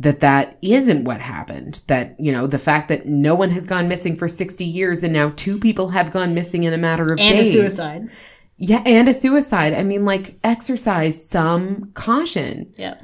that 0.00 0.20
that 0.20 0.56
isn't 0.62 1.04
what 1.04 1.20
happened 1.20 1.82
that 1.86 2.18
you 2.18 2.32
know 2.32 2.46
the 2.46 2.58
fact 2.58 2.88
that 2.88 3.06
no 3.06 3.34
one 3.34 3.50
has 3.50 3.66
gone 3.66 3.86
missing 3.86 4.16
for 4.16 4.26
60 4.28 4.64
years 4.64 5.02
and 5.04 5.12
now 5.12 5.32
two 5.36 5.58
people 5.58 5.90
have 5.90 6.10
gone 6.10 6.34
missing 6.34 6.64
in 6.64 6.72
a 6.72 6.78
matter 6.78 7.04
of 7.12 7.20
and 7.20 7.36
days 7.36 7.48
a 7.48 7.50
suicide. 7.52 8.08
yeah 8.56 8.82
and 8.86 9.08
a 9.08 9.14
suicide 9.14 9.72
i 9.74 9.82
mean 9.84 10.04
like 10.04 10.38
exercise 10.42 11.24
some 11.28 11.92
caution 11.94 12.72
Yeah. 12.76 12.96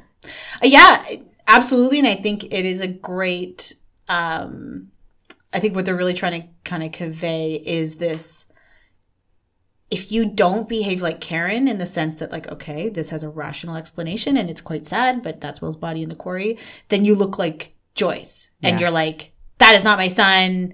Uh, 0.61 0.65
yeah, 0.67 1.05
absolutely. 1.47 1.99
And 1.99 2.07
I 2.07 2.15
think 2.15 2.43
it 2.45 2.65
is 2.65 2.81
a 2.81 2.87
great, 2.87 3.75
um, 4.09 4.89
I 5.53 5.59
think 5.59 5.73
what 5.75 5.85
they're 5.85 5.95
really 5.95 6.13
trying 6.15 6.41
to 6.41 6.47
kind 6.65 6.83
of 6.83 6.91
convey 6.91 7.53
is 7.53 7.95
this 7.95 8.46
if 9.89 10.11
you 10.11 10.25
don't 10.25 10.67
behave 10.67 11.01
like 11.01 11.21
Karen 11.21 11.67
in 11.67 11.77
the 11.77 11.85
sense 11.85 12.15
that, 12.15 12.31
like, 12.31 12.47
okay, 12.51 12.89
this 12.89 13.09
has 13.09 13.23
a 13.23 13.29
rational 13.29 13.77
explanation 13.77 14.35
and 14.35 14.49
it's 14.49 14.61
quite 14.61 14.85
sad, 14.85 15.23
but 15.23 15.39
that's 15.39 15.61
Will's 15.61 15.77
body 15.77 16.03
in 16.03 16.09
the 16.09 16.15
quarry, 16.15 16.57
then 16.89 17.05
you 17.05 17.15
look 17.15 17.37
like 17.37 17.73
Joyce. 17.95 18.49
And 18.61 18.75
Yeah. 18.75 18.79
you're 18.81 18.91
like, 18.91 19.33
that 19.59 19.75
is 19.75 19.83
not 19.83 19.97
my 19.97 20.09
son. 20.09 20.73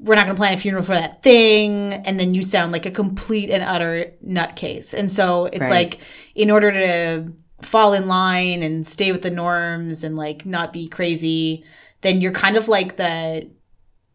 We're 0.00 0.16
not 0.16 0.24
going 0.26 0.34
to 0.36 0.40
plan 0.40 0.54
a 0.54 0.56
funeral 0.56 0.82
for 0.84 0.94
that 0.94 1.22
thing. 1.22 1.92
And 1.92 2.18
then 2.18 2.34
you 2.34 2.42
sound 2.42 2.72
like 2.72 2.84
a 2.86 2.90
complete 2.90 3.50
and 3.50 3.62
utter 3.62 4.12
nutcase. 4.26 4.92
And 4.92 5.10
so 5.10 5.46
it's 5.46 5.62
Right. 5.62 5.70
like, 5.70 5.98
in 6.34 6.50
order 6.50 6.72
to 6.72 7.32
fall 7.62 7.92
in 7.92 8.06
line 8.06 8.62
and 8.62 8.86
stay 8.86 9.12
with 9.12 9.22
the 9.22 9.30
norms 9.30 10.04
and 10.04 10.16
like 10.16 10.44
not 10.46 10.72
be 10.72 10.88
crazy, 10.88 11.64
then 12.02 12.20
you're 12.20 12.32
kind 12.32 12.56
of 12.56 12.68
like 12.68 12.96
the, 12.96 13.50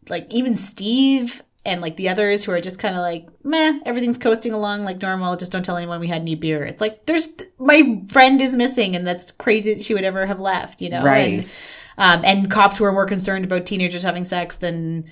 like 0.10 0.34
even 0.34 0.56
Steve 0.58 1.42
and 1.66 1.82
like 1.82 1.96
the 1.96 2.10
others 2.10 2.44
who 2.44 2.52
are 2.52 2.60
just 2.60 2.80
kind 2.80 2.96
of 2.96 3.02
like, 3.02 3.28
meh, 3.44 3.80
everything's 3.86 4.18
coasting 4.18 4.52
along 4.52 4.84
like 4.84 5.02
normal. 5.02 5.38
Just 5.38 5.52
don't 5.52 5.64
tell 5.64 5.78
anyone 5.78 6.00
we 6.00 6.08
had 6.08 6.22
any 6.22 6.36
beer. 6.36 6.66
It's 6.66 6.82
like, 6.82 7.06
there's, 7.06 7.34
my 7.58 8.04
friend 8.10 8.42
is 8.42 8.54
missing 8.54 8.96
and 8.96 9.08
that's 9.08 9.32
crazy 9.32 9.74
that 9.74 9.84
she 9.84 9.94
would 9.94 10.04
ever 10.04 10.26
have 10.26 10.40
left, 10.40 10.82
you 10.82 10.90
know? 10.90 11.04
Right. 11.04 11.50
And, 11.98 12.22
um, 12.22 12.26
and 12.26 12.52
cops 12.52 12.78
who 12.78 12.84
are 12.84 12.92
more 12.92 13.06
concerned 13.06 13.46
about 13.46 13.66
teenagers 13.66 14.04
having 14.04 14.26
sex 14.26 14.58
than 14.58 15.06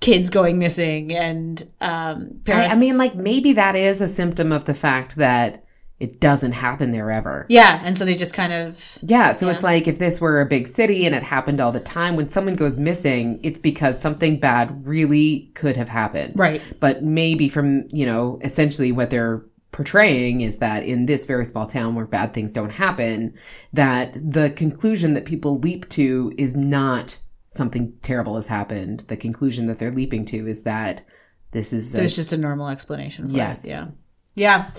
kids 0.00 0.30
going 0.30 0.58
missing 0.58 1.14
and, 1.14 1.62
um, 1.82 2.40
I. 2.48 2.68
I 2.68 2.74
mean 2.76 2.96
like 2.96 3.14
maybe 3.14 3.52
that 3.52 3.76
is 3.76 4.00
a 4.00 4.08
symptom 4.08 4.52
of 4.52 4.64
the 4.64 4.74
fact 4.74 5.16
that 5.16 5.66
it 6.00 6.18
doesn't 6.18 6.52
happen 6.52 6.90
there 6.90 7.10
ever 7.10 7.46
yeah. 7.48 7.80
And 7.84 7.96
so 7.96 8.04
they 8.04 8.16
just 8.16 8.34
kind 8.34 8.52
of, 8.52 8.98
yeah 9.02 9.32
so 9.34 9.46
Yeah. 9.46 9.52
it's 9.54 9.62
like 9.62 9.86
if 9.86 9.98
this 9.98 10.20
were 10.20 10.40
a 10.40 10.46
big 10.46 10.66
city 10.66 11.06
and 11.06 11.14
it 11.14 11.22
happened 11.22 11.60
all 11.60 11.72
the 11.72 11.80
time 11.80 12.16
when 12.16 12.30
someone 12.30 12.56
goes 12.56 12.78
missing 12.78 13.38
it's 13.42 13.58
because 13.60 14.00
something 14.00 14.40
bad 14.40 14.86
really 14.86 15.50
could 15.54 15.76
have 15.76 15.88
happened 15.88 16.32
right. 16.36 16.60
but 16.80 17.02
maybe 17.04 17.48
from 17.48 17.86
you 17.90 18.06
know 18.06 18.38
essentially 18.42 18.90
what 18.92 19.10
they're 19.10 19.44
portraying 19.72 20.40
is 20.40 20.58
that 20.58 20.82
in 20.82 21.06
this 21.06 21.26
very 21.26 21.44
small 21.44 21.66
town 21.66 21.94
where 21.94 22.06
bad 22.06 22.34
things 22.34 22.52
don't 22.52 22.70
happen 22.70 23.32
that 23.72 24.12
the 24.14 24.50
conclusion 24.50 25.14
that 25.14 25.24
people 25.24 25.58
leap 25.60 25.88
to 25.90 26.32
is 26.36 26.56
not 26.56 27.18
something 27.50 27.92
terrible 28.02 28.34
has 28.34 28.48
happened 28.48 29.00
the 29.06 29.16
conclusion 29.16 29.66
that 29.66 29.78
they're 29.78 29.92
leaping 29.92 30.24
to 30.24 30.48
is 30.48 30.62
that 30.62 31.02
this 31.52 31.72
is 31.72 31.92
a, 31.94 31.98
There's 31.98 32.16
just 32.16 32.32
a 32.32 32.36
normal 32.36 32.68
explanation. 32.68 33.28
For 33.28 33.36
Yes. 33.36 33.64
It. 33.64 33.70
Yeah. 33.70 33.88
Yeah. 34.36 34.70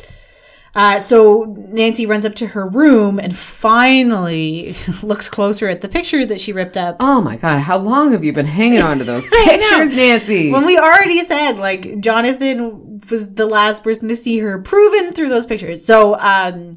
Uh, 0.73 0.99
so 0.99 1.53
Nancy 1.69 2.05
runs 2.05 2.23
up 2.25 2.33
to 2.35 2.47
her 2.47 2.65
room 2.67 3.19
and 3.19 3.35
finally 3.35 4.75
looks 5.03 5.27
closer 5.29 5.67
at 5.67 5.81
the 5.81 5.89
picture 5.89 6.25
that 6.25 6.39
she 6.39 6.53
ripped 6.53 6.77
up. 6.77 6.95
oh 6.99 7.19
my 7.21 7.35
god 7.35 7.59
how 7.59 7.77
long 7.77 8.11
have 8.13 8.23
you 8.23 8.31
been 8.31 8.45
hanging 8.45 8.81
on 8.81 8.97
to 8.97 9.03
those 9.03 9.27
pictures 9.45 9.89
nancy 9.89 10.51
When 10.51 10.65
we 10.65 10.77
already 10.77 11.23
said 11.23 11.57
like 11.59 11.99
Jonathan 11.99 13.01
was 13.09 13.33
the 13.33 13.45
last 13.45 13.83
person 13.83 14.07
to 14.09 14.15
see 14.15 14.39
her 14.39 14.59
proven 14.61 15.11
through 15.11 15.29
those 15.29 15.45
pictures. 15.45 15.83
So 15.85 16.17
um 16.19 16.73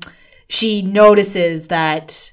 she 0.48 0.82
notices 0.82 1.68
that 1.68 2.32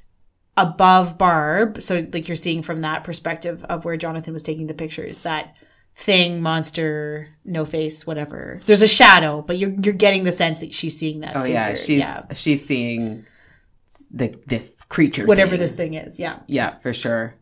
above 0.58 1.18
Barb, 1.18 1.82
so 1.82 2.06
like 2.12 2.28
you're 2.28 2.36
seeing 2.36 2.62
from 2.62 2.82
that 2.82 3.04
perspective 3.04 3.64
of 3.66 3.86
where 3.86 3.98
Jonathan 3.98 4.34
was 4.34 4.44
taking 4.44 4.68
the 4.68 4.74
pictures, 4.74 5.20
that 5.20 5.56
thing, 5.96 6.42
monster, 6.42 7.28
no 7.46 7.66
face, 7.66 8.08
whatever. 8.08 8.60
There's 8.66 8.82
a 8.82 8.88
shadow, 8.88 9.42
but 9.42 9.58
you're 9.58 9.72
you're 9.84 9.94
getting 9.94 10.24
the 10.24 10.32
sense 10.32 10.60
that 10.60 10.74
she's 10.74 10.98
seeing 10.98 11.20
that 11.22 11.36
oh 11.36 11.42
figure. 11.44 11.54
yeah 11.56 11.74
she's 11.74 12.04
she's 12.40 12.66
seeing 12.66 13.26
the 14.10 14.34
this 14.48 14.74
creature 14.90 15.26
Whatever 15.26 15.52
thing. 15.52 15.60
this 15.60 15.72
thing 15.74 15.94
is. 15.96 16.20
Yeah. 16.20 16.40
Yeah, 16.48 16.78
for 16.80 16.94
sure. 16.94 17.36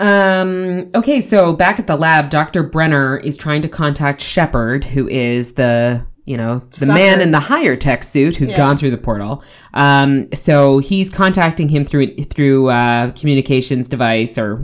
Um, 0.00 0.90
okay, 0.94 1.20
so 1.20 1.52
back 1.52 1.78
at 1.78 1.86
the 1.86 1.96
lab, 1.96 2.28
Dr. 2.28 2.62
Brenner 2.64 3.16
is 3.18 3.36
trying 3.36 3.62
to 3.62 3.68
contact 3.68 4.20
Shepard, 4.20 4.84
who 4.84 5.06
is 5.08 5.54
the, 5.54 6.04
you 6.24 6.36
know, 6.36 6.58
the 6.70 6.76
Sucker. 6.86 6.92
man 6.92 7.20
in 7.20 7.30
the 7.30 7.38
higher 7.38 7.76
tech 7.76 8.02
suit 8.02 8.34
who's 8.36 8.50
Yeah. 8.50 8.56
gone 8.56 8.76
through 8.76 8.90
the 8.90 8.98
portal. 8.98 9.44
Um, 9.74 10.28
so 10.34 10.78
he's 10.78 11.08
contacting 11.08 11.68
him 11.68 11.84
through 11.84 12.16
through 12.24 12.68
uh, 12.70 13.12
communications 13.12 13.86
device 13.86 14.36
or 14.38 14.56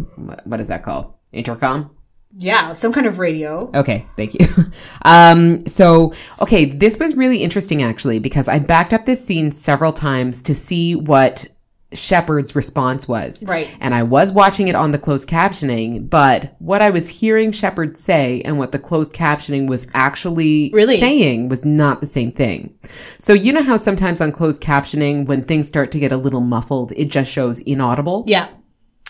what 0.44 0.58
is 0.60 0.66
that 0.68 0.82
called? 0.82 1.14
intercom. 1.30 1.90
Yeah, 2.36 2.74
some 2.74 2.92
kind 2.92 3.06
of 3.06 3.18
radio. 3.18 3.70
Okay, 3.74 4.06
thank 4.16 4.34
you. 4.34 4.46
Um, 5.02 5.66
so, 5.66 6.12
okay, 6.40 6.66
this 6.66 6.98
was 6.98 7.16
really 7.16 7.38
interesting 7.42 7.82
actually 7.82 8.18
because 8.18 8.48
I 8.48 8.58
backed 8.58 8.92
up 8.92 9.06
this 9.06 9.24
scene 9.24 9.50
several 9.52 9.92
times 9.92 10.42
to 10.42 10.54
see 10.54 10.94
what 10.94 11.46
Shepard's 11.94 12.54
response 12.54 13.08
was. 13.08 13.42
Right. 13.44 13.74
And 13.80 13.94
I 13.94 14.02
was 14.02 14.30
watching 14.32 14.68
it 14.68 14.74
on 14.74 14.90
the 14.90 14.98
closed 14.98 15.26
captioning, 15.28 16.10
but 16.10 16.54
what 16.58 16.82
I 16.82 16.90
was 16.90 17.08
hearing 17.08 17.50
Shepard 17.52 17.96
say 17.96 18.42
and 18.42 18.58
what 18.58 18.72
the 18.72 18.78
closed 18.78 19.14
captioning 19.14 19.66
was 19.66 19.86
actually 19.94 20.70
Really? 20.74 21.00
saying 21.00 21.48
was 21.48 21.64
not 21.64 22.00
the 22.00 22.06
same 22.06 22.30
thing. 22.32 22.74
So, 23.18 23.32
you 23.32 23.52
know 23.54 23.62
how 23.62 23.76
sometimes 23.78 24.20
on 24.20 24.32
closed 24.32 24.60
captioning, 24.60 25.24
when 25.26 25.42
things 25.44 25.66
start 25.66 25.90
to 25.92 25.98
get 25.98 26.12
a 26.12 26.18
little 26.18 26.42
muffled, 26.42 26.92
it 26.96 27.06
just 27.06 27.30
shows 27.30 27.60
inaudible? 27.60 28.24
Yeah. 28.26 28.48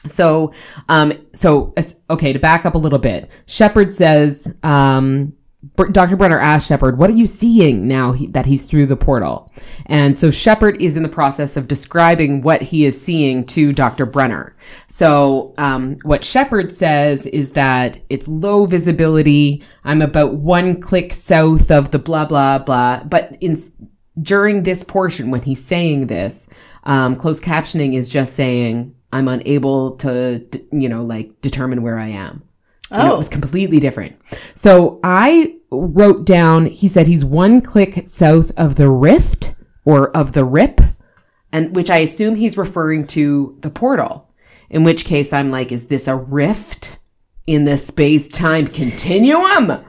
So, 0.06 0.52
um, 0.88 1.12
so 1.32 1.74
okay, 2.10 2.32
to 2.32 2.38
back 2.38 2.64
up 2.64 2.74
a 2.74 2.78
little 2.78 2.98
bit, 2.98 3.28
Shepard 3.46 3.92
says, 3.92 4.54
um, 4.62 5.32
Dr. 5.90 6.16
Brenner 6.16 6.38
asked 6.38 6.68
Shepard, 6.68 6.98
"What 6.98 7.10
are 7.10 7.14
you 7.14 7.26
seeing 7.26 7.88
now 7.88 8.12
he, 8.12 8.28
that 8.28 8.46
he's 8.46 8.62
through 8.62 8.86
the 8.86 8.96
portal?" 8.96 9.52
And 9.86 10.18
so 10.18 10.30
Shepard 10.30 10.80
is 10.80 10.96
in 10.96 11.02
the 11.02 11.08
process 11.08 11.56
of 11.56 11.66
describing 11.66 12.42
what 12.42 12.62
he 12.62 12.84
is 12.84 13.00
seeing 13.00 13.44
to 13.46 13.72
Dr. 13.72 14.06
Brenner. 14.06 14.54
So, 14.86 15.54
um, 15.58 15.96
what 16.04 16.24
Shepard 16.24 16.72
says 16.72 17.26
is 17.26 17.52
that 17.52 17.98
it's 18.08 18.28
low 18.28 18.66
visibility. 18.66 19.64
I'm 19.82 20.00
about 20.00 20.34
one 20.34 20.80
click 20.80 21.12
south 21.12 21.72
of 21.72 21.90
the 21.90 21.98
blah 21.98 22.24
blah 22.24 22.58
blah. 22.58 23.02
But 23.02 23.36
in 23.40 23.60
during 24.22 24.62
this 24.62 24.84
portion, 24.84 25.30
when 25.30 25.42
he's 25.42 25.64
saying 25.64 26.06
this, 26.06 26.48
um, 26.84 27.16
closed 27.16 27.42
captioning 27.42 27.94
is 27.94 28.08
just 28.08 28.34
saying, 28.34 28.94
I'm 29.12 29.28
unable 29.28 29.96
to, 29.98 30.44
you 30.72 30.88
know, 30.88 31.04
like 31.04 31.40
determine 31.40 31.82
where 31.82 31.98
I 31.98 32.08
am. 32.08 32.42
You 32.90 32.98
know, 32.98 33.10
Oh. 33.10 33.14
it 33.14 33.18
was 33.18 33.28
oh. 33.28 33.32
completely 33.32 33.80
different. 33.80 34.16
So 34.54 35.00
I 35.04 35.56
wrote 35.70 36.24
down, 36.24 36.66
he 36.66 36.88
said 36.88 37.06
he's 37.06 37.24
one 37.24 37.60
click 37.60 38.06
south 38.06 38.50
of 38.56 38.76
the 38.76 38.90
rift 38.90 39.54
or 39.84 40.14
of 40.16 40.32
the 40.32 40.44
rip, 40.44 40.80
and 41.52 41.74
which 41.74 41.90
I 41.90 41.98
assume 41.98 42.34
he's 42.36 42.58
referring 42.58 43.06
to 43.08 43.56
the 43.60 43.70
portal. 43.70 44.28
In 44.70 44.84
which 44.84 45.06
case 45.06 45.32
I'm 45.32 45.50
like, 45.50 45.72
is 45.72 45.86
this 45.86 46.06
a 46.08 46.14
rift 46.14 46.98
in 47.46 47.64
the 47.64 47.78
space 47.78 48.28
time 48.28 48.66
continuum? 48.66 49.72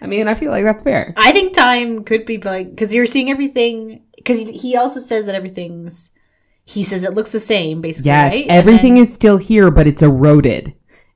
I 0.00 0.06
mean, 0.06 0.28
I 0.28 0.34
feel 0.34 0.52
like 0.52 0.62
that's 0.64 0.84
fair. 0.84 1.12
I 1.16 1.32
think 1.32 1.54
time 1.54 2.04
could 2.04 2.24
be 2.24 2.38
like 2.38 2.70
because 2.70 2.94
you're 2.94 3.06
seeing 3.06 3.30
everything. 3.30 4.04
Because 4.28 4.40
he, 4.50 4.58
he 4.58 4.76
also 4.76 5.00
says 5.00 5.24
that 5.26 5.34
everything's. 5.34 6.10
He 6.64 6.82
says 6.82 7.02
it 7.02 7.14
looks 7.14 7.30
the 7.30 7.40
same, 7.40 7.80
basically. 7.80 8.08
Yes, 8.10 8.32
right? 8.32 8.46
Everything 8.48 8.96
then- 8.96 9.04
is 9.04 9.14
still 9.14 9.38
here, 9.38 9.70
but 9.70 9.86
it's 9.86 10.02
eroded, 10.02 10.74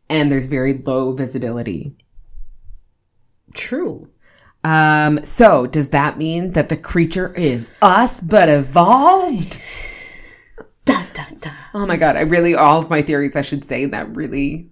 and 0.09 0.33
there's 0.33 0.47
very 0.47 0.79
low 0.79 1.13
visibility. 1.13 1.95
true. 3.55 4.09
Um, 4.65 5.25
so 5.25 5.67
does 5.67 5.89
that 5.91 6.19
mean 6.19 6.53
that 6.53 6.69
the 6.69 6.77
creature 6.77 7.35
is 7.35 7.73
us 7.83 8.21
but 8.21 8.49
evolved? 8.49 9.59
Dun, 10.85 11.05
dun, 11.15 11.37
dun. 11.41 11.55
Oh 11.75 11.85
my 11.85 11.97
god, 11.97 12.17
I 12.17 12.21
really 12.21 12.55
all 12.55 12.81
of 12.81 12.89
my 12.89 13.03
theories 13.03 13.37
I 13.37 13.43
should 13.43 13.65
say 13.65 13.85
that 13.87 14.15
really 14.17 14.71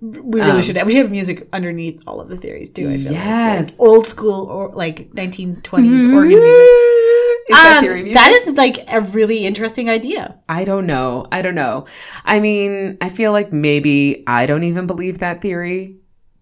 We 0.00 0.40
really 0.40 0.62
should. 0.62 0.76
We 0.84 0.92
should 0.92 1.02
have 1.02 1.10
music 1.10 1.48
underneath 1.52 2.02
all 2.06 2.20
of 2.20 2.28
the 2.28 2.36
theories 2.36 2.70
too. 2.70 2.90
I 2.90 2.96
feel 2.98 3.06
like. 3.06 3.12
Yes. 3.14 3.70
like 3.70 3.80
old 3.80 4.06
school 4.06 4.46
or 4.46 4.70
like 4.74 5.10
1920s 5.12 6.12
organ 6.12 6.40
music. 6.40 7.03
Is 7.46 7.56
Um, 7.56 8.12
that 8.12 8.30
is 8.30 8.56
like 8.56 8.78
a 8.90 9.00
really 9.00 9.44
interesting 9.44 9.90
idea. 9.90 10.36
I 10.48 10.64
don't 10.64 10.86
know. 10.86 11.26
I 11.30 11.42
don't 11.42 11.54
know. 11.54 11.84
I 12.24 12.40
mean, 12.40 12.96
I 13.02 13.10
feel 13.10 13.32
like 13.32 13.52
maybe 13.52 14.24
I 14.26 14.46
don't 14.46 14.64
even 14.64 14.86
believe 14.86 15.18
that 15.18 15.42
theory, 15.42 15.96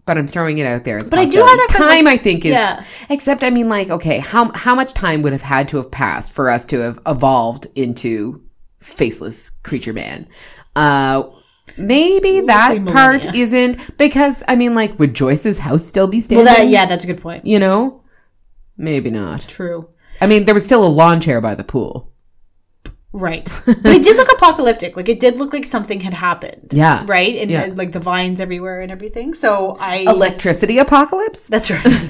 but 0.05 0.17
I'm 0.17 0.27
throwing 0.27 0.59
it 0.59 0.65
out 0.65 0.85
there. 0.85 0.99
As 0.99 1.09
But 1.09 1.19
I 1.19 1.25
do 1.25 1.39
have 1.39 1.47
that 1.57 1.67
time. 1.71 2.05
like- 2.05 2.19
I 2.19 2.23
think 2.23 2.45
is 2.45 2.51
Yeah. 2.53 2.83
except 3.09 3.43
I 3.43 3.49
mean, 3.49 3.67
like, 3.67 3.89
okay, 3.89 4.19
how 4.19 4.51
how 4.53 4.75
much 4.75 4.93
time 4.93 5.21
would 5.23 5.33
have 5.33 5.41
had 5.41 5.67
to 5.69 5.77
have 5.77 5.91
passed 5.91 6.31
for 6.31 6.49
us 6.49 6.65
to 6.67 6.79
have 6.79 6.99
evolved 7.05 7.67
into 7.75 8.41
faceless 8.79 9.49
creature 9.63 9.93
man? 9.93 10.27
Uh, 10.73 11.23
maybe 11.77 12.41
that 12.41 12.69
millennia. 12.69 12.93
part 12.93 13.35
isn't 13.35 13.97
because 13.97 14.41
I 14.47 14.55
mean, 14.55 14.73
like, 14.73 14.97
would 14.99 15.13
Joyce's 15.13 15.59
house 15.59 15.85
still 15.85 16.07
be 16.07 16.17
Well, 16.17 16.23
standing? 16.25 16.45
that 16.45 16.67
yeah, 16.69 16.85
that's 16.85 17.03
a 17.03 17.07
good 17.07 17.21
point. 17.21 17.45
you 17.45 17.59
know, 17.59 18.01
maybe 18.77 19.11
not. 19.11 19.41
True. 19.49 19.89
I 20.21 20.27
mean, 20.27 20.45
there 20.45 20.53
was 20.53 20.63
still 20.65 20.85
a 20.85 20.87
lawn 20.89 21.19
chair 21.21 21.41
by 21.41 21.55
the 21.55 21.63
pool. 21.63 22.11
Right. 23.11 23.47
But 23.65 23.85
it 23.85 24.03
did 24.03 24.17
look 24.17 24.31
apocalyptic. 24.31 24.95
Like 24.97 25.07
it 25.09 25.19
did 25.19 25.37
look 25.37 25.53
like 25.53 25.65
something 25.65 25.99
had 25.99 26.13
happened. 26.13 26.69
Yeah. 26.71 27.05
Right? 27.07 27.35
And 27.35 27.51
Yeah. 27.51 27.65
uh, 27.65 27.73
like 27.75 27.91
the 27.91 27.99
vines 27.99 28.39
everywhere 28.41 28.81
and 28.81 28.91
everything. 28.91 29.33
So 29.35 29.77
I 29.79 29.97
Electricity 29.99 30.79
apocalypse. 30.79 31.47
That's 31.47 31.69
right. 31.71 31.85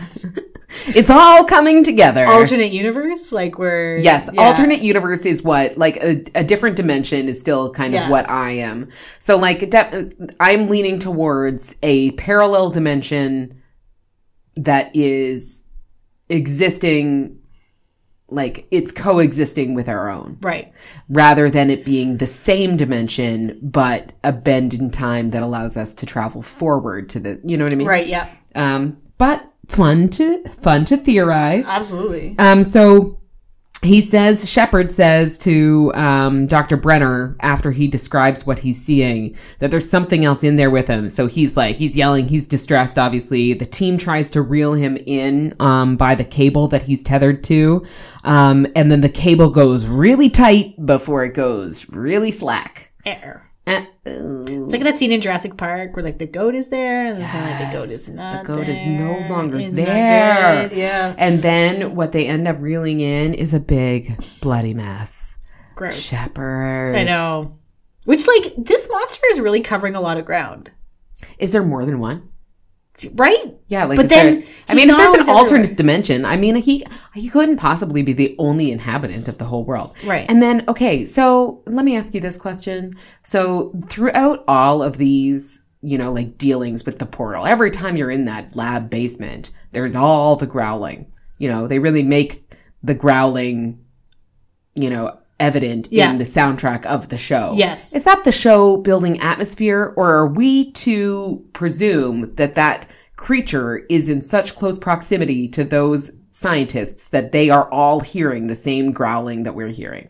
It's 0.88 1.12
all 1.12 1.44
coming 1.46 1.84
together. 1.84 2.26
Alternate 2.28 2.72
universe, 2.72 3.32
like 3.32 3.60
where 3.60 4.00
Yes, 4.00 4.28
yeah. 4.34 4.42
alternate 4.42 4.80
universe 4.82 5.24
is 5.24 5.44
what 5.44 5.78
like 5.78 5.98
a, 5.98 6.24
a 6.34 6.44
different 6.44 6.76
dimension 6.78 7.30
is 7.30 7.40
still 7.40 7.72
kind 7.72 7.94
Yeah. 7.94 8.06
of 8.06 8.10
what 8.10 8.28
I 8.28 8.54
am. 8.54 8.90
So 9.20 9.38
like 9.38 9.70
de- 9.70 10.10
I'm 10.40 10.70
leaning 10.70 10.98
towards 10.98 11.76
a 11.84 12.10
parallel 12.14 12.72
dimension 12.72 13.62
that 14.56 14.96
is 14.96 15.64
existing 16.30 17.38
like 18.34 18.68
it's 18.72 18.92
coexisting 18.92 19.74
with 19.74 19.88
our 19.88 20.10
own 20.10 20.38
Right. 20.42 20.72
rather 21.10 21.50
than 21.50 21.70
it 21.70 21.86
being 21.86 22.18
the 22.18 22.26
same 22.26 22.78
dimension 22.78 23.60
but 23.62 24.12
a 24.24 24.32
bend 24.32 24.74
in 24.74 24.90
time 24.90 25.30
that 25.32 25.44
allows 25.44 25.78
us 25.78 25.94
to 25.96 26.06
travel 26.06 26.42
forward 26.42 27.10
to 27.10 27.20
the 27.20 27.40
you 27.44 27.58
know 27.58 27.64
what 27.64 27.74
I 27.74 27.76
mean? 27.76 27.88
Right, 27.88 28.08
yeah. 28.08 28.30
Um 28.56 28.98
but 29.18 29.46
fun 29.68 30.10
to 30.10 30.44
fun 30.62 30.86
to 30.86 30.98
theorize. 30.98 31.66
Absolutely. 31.68 32.36
Um, 32.38 32.64
so 32.64 33.20
he 33.84 34.02
says, 34.02 34.50
Shepard 34.50 34.92
says 34.92 35.38
to 35.40 35.92
um, 35.96 36.48
Dr. 36.48 36.78
Brenner 36.78 37.36
after 37.40 37.72
he 37.72 37.88
describes 37.88 38.46
what 38.46 38.60
he's 38.60 38.82
seeing 38.82 39.36
that 39.60 39.72
there's 39.72 39.90
something 39.90 40.26
else 40.26 40.44
in 40.44 40.56
there 40.56 40.70
with 40.70 40.88
him. 40.88 41.10
So 41.10 41.28
he's 41.28 41.58
like, 41.58 41.76
he's 41.76 41.98
yelling, 41.98 42.28
he's 42.28 42.48
distressed, 42.48 42.98
obviously. 42.98 43.54
The 43.54 43.66
team 43.66 43.98
tries 43.98 44.30
to 44.32 44.42
reel 44.42 44.74
him 44.74 44.98
in 44.98 45.56
um, 45.60 45.98
by 45.98 46.16
the 46.16 46.26
cable 46.26 46.68
that 46.70 46.84
he's 46.84 47.04
tethered 47.04 47.44
to. 47.46 47.86
Um, 48.24 48.68
and 48.76 48.92
then 48.92 49.02
the 49.02 49.10
cable 49.10 49.50
goes 49.50 49.86
really 49.86 50.30
tight 50.30 50.84
before 50.86 51.26
it 51.26 51.34
goes 51.34 51.90
really 51.90 52.32
slack. 52.32 52.92
Air. 53.06 53.53
Uh, 53.66 53.86
It's 54.06 54.74
like 54.74 54.84
that 54.84 54.98
scene 54.98 55.12
in 55.14 55.22
Jurassic 55.22 55.56
Park 55.56 55.96
where 55.96 56.04
like 56.04 56.18
the 56.20 56.26
goat 56.28 56.54
is 56.56 56.68
there 56.70 57.08
and 57.08 57.18
then 57.24 57.60
like 57.62 57.72
the 57.72 57.78
goat 57.78 57.90
is 57.90 58.10
not 58.10 58.44
the 58.46 58.54
goat 58.54 58.68
is 58.68 58.82
no 58.86 59.26
longer 59.34 59.58
not 59.60 59.72
there. 59.72 60.70
Yeah. 60.74 61.16
And 61.18 61.40
then 61.40 61.96
what 61.96 62.12
they 62.12 62.28
end 62.28 62.48
up 62.48 62.58
reeling 62.60 63.00
in 63.00 63.34
is 63.34 63.54
a 63.54 63.60
big 63.62 64.22
bloody 64.42 64.74
mess. 64.74 65.38
Gross. 65.76 65.98
Shepard. 65.98 66.96
I 66.96 67.04
know. 67.04 67.58
Which 68.06 68.28
like 68.28 68.54
this 68.58 68.90
monster 68.92 69.22
is 69.32 69.40
really 69.40 69.62
covering 69.62 69.96
a 69.96 70.02
lot 70.02 70.18
of 70.18 70.26
ground. 70.26 70.72
Is 71.40 71.52
there 71.52 71.64
more 71.64 71.86
than 71.86 72.00
one? 72.00 72.30
Right? 73.16 73.56
Yeah, 73.68 73.86
like 73.86 73.98
But 73.98 74.10
then 74.10 74.40
there- 74.40 74.50
I 74.70 74.76
mean, 74.76 74.90
if 74.90 74.98
there's 74.98 75.28
an 75.28 75.34
alternate 75.34 75.60
everywhere. 75.62 75.76
dimension, 75.76 76.26
I 76.26 76.38
mean, 76.38 76.56
he 76.56 76.86
he 77.16 77.28
couldn't 77.30 77.58
possibly 77.58 78.04
be 78.04 78.14
the 78.14 78.36
only 78.38 78.72
inhabitant 78.72 79.28
of 79.28 79.38
the 79.40 79.46
whole 79.46 79.64
world, 79.66 79.94
Right. 80.06 80.26
And 80.30 80.42
then, 80.42 80.64
okay, 80.68 81.04
so 81.06 81.62
let 81.66 81.86
me 81.86 81.96
ask 81.98 82.14
you 82.14 82.22
this 82.22 82.38
question: 82.38 82.94
So 83.24 83.74
throughout 83.90 84.44
all 84.48 84.84
of 84.84 84.98
these, 84.98 85.64
you 85.82 85.98
know, 85.98 86.14
like 86.14 86.38
dealings 86.38 86.86
with 86.86 87.00
the 87.00 87.06
portal, 87.06 87.46
every 87.48 87.72
time 87.72 87.98
you're 87.98 88.12
in 88.12 88.26
that 88.26 88.56
lab 88.56 88.90
basement, 88.90 89.50
there's 89.72 89.96
all 89.96 90.36
the 90.36 90.46
growling. 90.48 91.08
You 91.40 91.50
know, 91.50 91.68
they 91.68 91.80
really 91.80 92.04
make 92.04 92.54
the 92.84 92.94
growling, 92.94 93.80
you 94.76 94.90
know, 94.90 95.18
evident 95.40 95.88
Yeah. 95.92 96.12
in 96.12 96.18
the 96.20 96.24
soundtrack 96.26 96.86
of 96.86 97.10
the 97.10 97.18
show. 97.18 97.54
Yes. 97.56 97.96
Is 97.96 98.04
that 98.06 98.24
the 98.24 98.32
show 98.32 98.78
building 98.78 99.20
atmosphere, 99.20 99.94
or 99.98 100.14
are 100.14 100.28
we 100.28 100.72
to 100.72 101.44
presume 101.54 102.34
that 102.36 102.56
that 102.56 102.90
creature 103.16 103.86
is 103.90 104.10
in 104.10 104.22
such 104.22 104.56
close 104.56 104.78
proximity 104.80 105.48
to 105.50 105.64
those 105.64 106.12
scientists 106.32 107.08
that 107.10 107.32
they 107.32 107.50
are 107.50 107.70
all 107.72 108.00
hearing 108.00 108.48
the 108.48 108.56
same 108.56 108.92
growling 108.92 109.44
that 109.44 109.56
we're 109.56 109.68
hearing? 109.70 110.08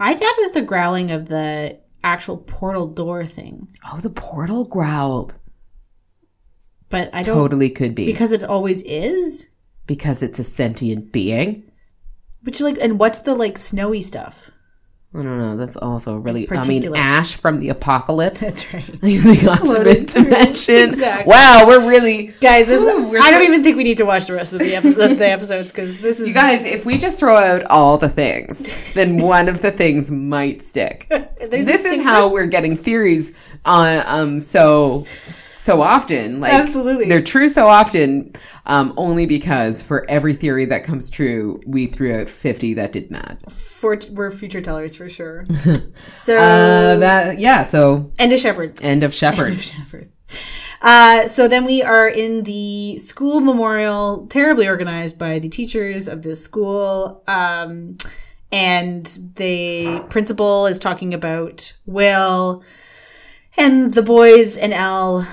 I 0.00 0.14
thought 0.14 0.38
it 0.38 0.42
was 0.42 0.52
the 0.52 0.62
growling 0.62 1.10
of 1.10 1.28
the 1.28 1.78
actual 2.04 2.36
portal 2.38 2.86
door 2.86 3.26
thing. 3.26 3.68
Oh, 3.92 3.98
the 3.98 4.10
portal 4.10 4.64
growled. 4.64 5.34
But 6.88 7.10
I 7.12 7.22
don't 7.22 7.36
Totally 7.36 7.68
could 7.70 7.94
be 7.94 8.06
because 8.06 8.32
it 8.32 8.44
always 8.44 8.82
is. 8.82 9.50
because 9.86 10.22
it's 10.22 10.38
a 10.38 10.44
sentient 10.44 11.12
being. 11.12 11.64
Which 12.42 12.60
like 12.60 12.78
and 12.80 12.98
what's 12.98 13.20
the 13.20 13.34
like 13.34 13.58
snowy 13.58 14.02
stuff? 14.02 14.50
I 15.14 15.22
don't 15.22 15.38
know. 15.38 15.56
That's 15.56 15.74
also 15.74 16.16
really. 16.16 16.46
I 16.50 16.66
mean, 16.66 16.94
Ash 16.94 17.34
from 17.34 17.60
the 17.60 17.70
Apocalypse. 17.70 18.40
That's 18.40 18.74
right. 18.74 18.86
the 19.00 19.58
ultimate 19.62 20.08
dimension. 20.08 20.90
Exactly. 20.90 21.30
Wow, 21.30 21.64
we're 21.66 21.88
really 21.88 22.26
Guys, 22.42 22.66
this 22.66 22.82
Ooh, 22.82 23.16
I 23.16 23.30
don't 23.30 23.42
even 23.42 23.64
think 23.64 23.78
we 23.78 23.84
need 23.84 23.96
to 23.96 24.04
watch 24.04 24.26
the 24.26 24.34
rest 24.34 24.52
of 24.52 24.58
the 24.58 24.74
episode, 24.74 25.14
the 25.14 25.28
episodes 25.28 25.72
because 25.72 25.98
this 26.02 26.20
is 26.20 26.28
You 26.28 26.34
guys, 26.34 26.62
if 26.62 26.84
we 26.84 26.98
just 26.98 27.18
throw 27.18 27.36
out 27.36 27.64
all 27.64 27.96
the 27.96 28.10
things, 28.10 28.92
then 28.92 29.16
one 29.22 29.48
of 29.48 29.62
the 29.62 29.70
things 29.70 30.10
might 30.10 30.60
stick. 30.60 31.08
This 31.08 31.86
is 31.86 32.02
how 32.02 32.28
we're 32.28 32.46
getting 32.46 32.76
theories 32.76 33.34
on 33.64 34.02
um 34.06 34.40
so 34.40 35.06
so 35.58 35.82
often. 35.82 36.40
Like 36.40 36.52
Absolutely. 36.52 37.06
they're 37.08 37.22
true 37.22 37.48
so 37.48 37.66
often, 37.66 38.32
um, 38.66 38.94
only 38.96 39.26
because 39.26 39.82
for 39.82 40.08
every 40.10 40.34
theory 40.34 40.64
that 40.66 40.84
comes 40.84 41.10
true, 41.10 41.60
we 41.66 41.86
threw 41.86 42.20
out 42.20 42.28
fifty 42.28 42.74
that 42.74 42.92
did 42.92 43.10
not. 43.10 43.50
for 43.52 43.98
we're 44.10 44.30
future 44.30 44.60
tellers 44.60 44.96
for 44.96 45.08
sure. 45.08 45.44
So 46.08 46.38
Uh, 46.38 46.96
that 46.96 47.38
yeah. 47.38 47.64
So 47.64 48.10
end 48.18 48.32
of 48.32 48.40
Shepard. 48.40 48.78
end 48.82 49.02
of 49.04 49.12
Shepard. 49.14 49.58
Shepard. 49.58 50.10
Uh, 50.80 51.26
so 51.26 51.48
then 51.48 51.64
we 51.64 51.82
are 51.82 52.06
in 52.08 52.44
the 52.44 52.96
school 52.98 53.40
memorial, 53.40 54.26
terribly 54.28 54.68
organized 54.68 55.18
by 55.18 55.38
the 55.40 55.48
teachers 55.48 56.06
of 56.06 56.22
this 56.22 56.42
school. 56.44 57.22
Um, 57.26 57.96
and 58.52 59.04
the 59.34 60.04
principal 60.08 60.66
is 60.66 60.78
talking 60.78 61.12
about 61.14 61.72
Will 61.84 62.62
and 63.56 63.92
the 63.92 64.02
boys 64.02 64.56
and 64.56 64.72
El, 64.72 65.26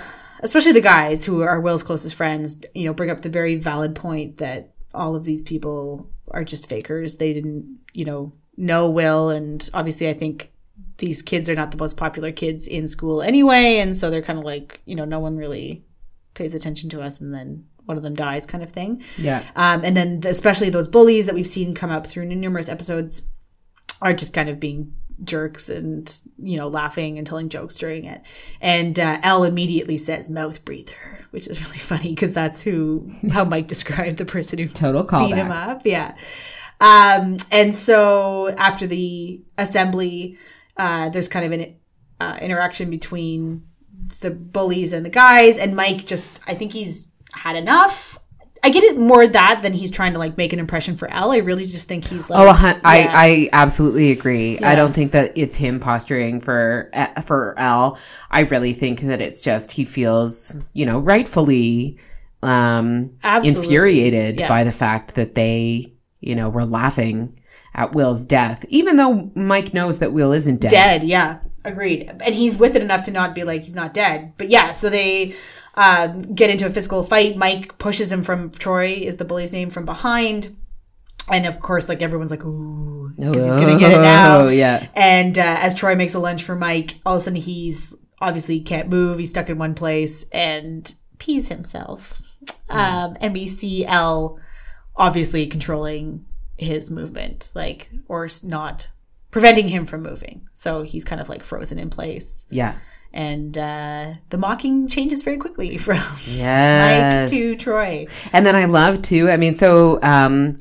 especially 0.45 0.71
the 0.71 0.81
guys 0.81 1.25
who 1.25 1.41
are 1.41 1.59
Will's 1.59 1.83
closest 1.83 2.15
friends, 2.15 2.61
you 2.73 2.85
know, 2.85 2.93
bring 2.93 3.09
up 3.09 3.21
the 3.21 3.29
very 3.29 3.55
valid 3.55 3.95
point 3.95 4.37
that 4.37 4.73
all 4.93 5.15
of 5.15 5.25
these 5.25 5.43
people 5.43 6.09
are 6.29 6.43
just 6.43 6.69
fakers. 6.69 7.15
They 7.15 7.33
didn't, 7.33 7.79
you 7.93 8.05
know, 8.05 8.31
know 8.55 8.89
Will. 8.89 9.29
And 9.29 9.67
obviously, 9.73 10.07
I 10.07 10.13
think 10.13 10.51
these 10.97 11.21
kids 11.21 11.49
are 11.49 11.55
not 11.55 11.71
the 11.71 11.77
most 11.77 11.97
popular 11.97 12.31
kids 12.31 12.67
in 12.67 12.87
school 12.87 13.21
anyway. 13.21 13.77
And 13.77 13.97
so 13.97 14.09
they're 14.09 14.21
kind 14.21 14.39
of 14.39 14.45
like, 14.45 14.81
you 14.85 14.95
know, 14.95 15.05
no 15.05 15.19
one 15.19 15.35
really 15.35 15.83
pays 16.35 16.53
attention 16.53 16.89
to 16.91 17.01
us. 17.01 17.19
And 17.19 17.33
then 17.33 17.65
one 17.85 17.97
of 17.97 18.03
them 18.03 18.15
dies, 18.15 18.45
kind 18.45 18.63
of 18.63 18.69
thing. 18.69 19.03
yeah. 19.17 19.43
Um, 19.55 19.83
and 19.83 19.97
then 19.97 20.21
especially 20.25 20.69
those 20.69 20.87
bullies 20.87 21.25
that 21.25 21.35
we've 21.35 21.47
seen 21.47 21.73
come 21.73 21.91
up 21.91 22.07
through 22.07 22.25
numerous 22.25 22.69
episodes 22.69 23.23
are 24.01 24.13
just 24.13 24.33
kind 24.33 24.49
of 24.49 24.59
being 24.59 24.93
jerks 25.23 25.69
and 25.69 26.21
you 26.37 26.57
know 26.57 26.67
laughing 26.67 27.17
and 27.17 27.25
telling 27.25 27.49
jokes 27.49 27.77
during 27.77 28.05
it. 28.05 28.25
And 28.61 28.99
uh, 28.99 29.19
El 29.23 29.43
immediately 29.43 29.97
says 29.97 30.29
"mouth 30.29 30.63
breather," 30.65 31.25
which 31.31 31.47
is 31.47 31.63
really 31.65 31.77
funny 31.79 32.09
because 32.09 32.33
that's 32.33 32.61
who 32.61 33.11
how 33.31 33.45
Mike 33.45 33.67
described 33.75 34.17
the 34.17 34.25
person 34.25 34.59
who 34.59 34.67
Total 34.67 35.03
beat 35.03 35.35
him 35.35 35.51
up. 35.51 35.81
Yeah. 35.85 36.15
Um, 36.81 37.37
and 37.51 37.73
so 37.73 38.49
after 38.49 38.85
the 38.85 39.41
assembly, 39.57 40.37
uh, 40.77 41.09
there's 41.09 41.27
kind 41.27 41.45
of 41.45 41.51
an 41.51 41.75
uh, 42.19 42.37
interaction 42.41 42.89
between 42.89 43.65
the 44.19 44.31
bullies 44.31 44.93
and 44.93 45.05
the 45.05 45.09
guys, 45.09 45.57
and 45.57 45.75
Mike 45.75 46.05
just, 46.05 46.39
I 46.47 46.55
think 46.55 46.73
he's 46.73 47.09
had 47.33 47.55
enough. 47.55 48.19
I 48.65 48.69
get 48.69 48.83
it 48.83 48.97
more 48.97 49.27
that 49.27 49.61
than 49.61 49.73
he's 49.73 49.91
trying 49.91 50.13
to 50.13 50.19
like 50.19 50.37
make 50.37 50.51
an 50.51 50.57
impression 50.59 50.95
for 50.95 51.07
El. 51.11 51.31
I 51.31 51.37
really 51.37 51.65
just 51.67 51.87
think 51.87 52.05
he's 52.05 52.29
like, 52.29 52.39
Oh, 52.39 52.51
hun- 52.51 52.75
Yeah. 52.77 52.81
I, 52.83 53.09
I 53.13 53.49
absolutely 53.53 54.11
agree. 54.11 54.57
Yeah. 54.59 54.69
I 54.69 54.75
don't 54.75 54.91
think 54.93 55.11
that 55.11 55.33
it's 55.37 55.55
him 55.55 55.79
posturing 55.79 56.41
for 56.41 56.89
uh, 56.93 57.21
for 57.21 57.53
Al. 57.59 57.99
I 58.31 58.41
really 58.41 58.73
think 58.73 59.01
that 59.01 59.21
it's 59.21 59.41
just 59.41 59.71
he 59.71 59.85
feels, 59.85 60.57
you 60.73 60.85
know, 60.87 60.97
rightfully 60.99 61.99
um, 62.41 63.17
Absolutely. 63.23 63.63
infuriated 63.65 64.39
Yeah. 64.39 64.47
by 64.47 64.63
the 64.63 64.71
fact 64.71 65.15
that 65.15 65.35
they, 65.35 65.93
you 66.19 66.35
know, 66.35 66.49
were 66.49 66.65
laughing 66.65 67.39
at 67.73 67.93
Will's 67.93 68.25
death, 68.25 68.65
even 68.69 68.97
though 68.97 69.31
Mike 69.35 69.73
knows 69.73 69.99
that 69.99 70.11
Will 70.13 70.31
isn't 70.31 70.61
dead. 70.61 70.69
dead. 70.71 71.03
Yeah, 71.03 71.39
agreed. 71.65 72.09
And 72.23 72.33
he's 72.33 72.57
with 72.57 72.75
it 72.75 72.81
enough 72.81 73.03
to 73.03 73.11
not 73.11 73.35
be 73.35 73.43
like 73.43 73.63
he's 73.63 73.75
not 73.75 73.93
dead. 73.93 74.33
But 74.37 74.49
yeah, 74.49 74.71
so 74.71 74.89
they 74.89 75.35
um, 75.75 76.21
get 76.33 76.49
into 76.49 76.65
a 76.65 76.69
physical 76.69 77.03
fight. 77.03 77.37
Mike 77.37 77.77
pushes 77.77 78.11
him 78.11 78.23
from 78.23 78.51
Troy 78.51 78.93
is 78.93 79.17
the 79.17 79.25
bully's 79.25 79.53
name 79.53 79.69
from 79.69 79.85
behind, 79.85 80.55
and 81.31 81.45
of 81.45 81.59
course, 81.59 81.89
like 81.89 82.01
everyone's 82.01 82.31
like, 82.31 82.45
ooh, 82.45 83.13
because 83.15 83.45
he's 83.45 83.55
gonna 83.55 83.77
get 83.77 83.91
it 83.91 84.01
now. 84.01 84.41
Oh, 84.41 84.47
yeah. 84.49 84.87
And 84.95 85.37
uh, 85.37 85.57
as 85.59 85.75
Troy 85.75 85.95
makes 85.95 86.13
a 86.13 86.19
lunge 86.19 86.43
for 86.43 86.55
Mike, 86.55 86.99
all 87.05 87.15
of 87.15 87.21
a 87.21 87.23
sudden 87.23 87.41
he's 87.41 87.93
obviously 88.21 88.59
can't 88.59 88.89
move. 88.89 89.19
He's 89.19 89.29
stuck 89.29 89.49
in 89.49 89.57
one 89.57 89.75
place 89.75 90.25
and 90.31 90.93
pees 91.17 91.47
himself. 91.47 92.21
Um, 92.69 93.17
and 93.19 93.33
we 93.33 93.47
see 93.47 93.85
El 93.85 94.39
obviously 94.95 95.47
controlling 95.47 96.25
his 96.57 96.89
movement, 96.89 97.51
like 97.53 97.89
or 98.07 98.27
not 98.43 98.89
preventing 99.31 99.67
him 99.67 99.85
from 99.85 100.03
moving. 100.03 100.47
So 100.53 100.83
he's 100.83 101.03
kind 101.03 101.19
of 101.19 101.27
like 101.27 101.43
frozen 101.43 101.79
in 101.79 101.89
place. 101.89 102.45
Yeah. 102.49 102.75
And 103.15 103.57
uh, 103.57 104.15
the 104.29 104.37
mocking 104.37 104.89
changes 104.89 105.23
very 105.23 105.37
quickly 105.37 105.77
from 105.85 106.01
Yes. 106.27 107.31
Mike 107.31 107.39
to 107.39 107.55
Troy. 107.55 108.07
And 108.33 108.45
then 108.45 108.55
I 108.57 108.65
love 108.65 109.01
too. 109.01 109.29
I 109.31 109.37
mean, 109.37 109.55
so 109.55 109.99
um, 110.03 110.57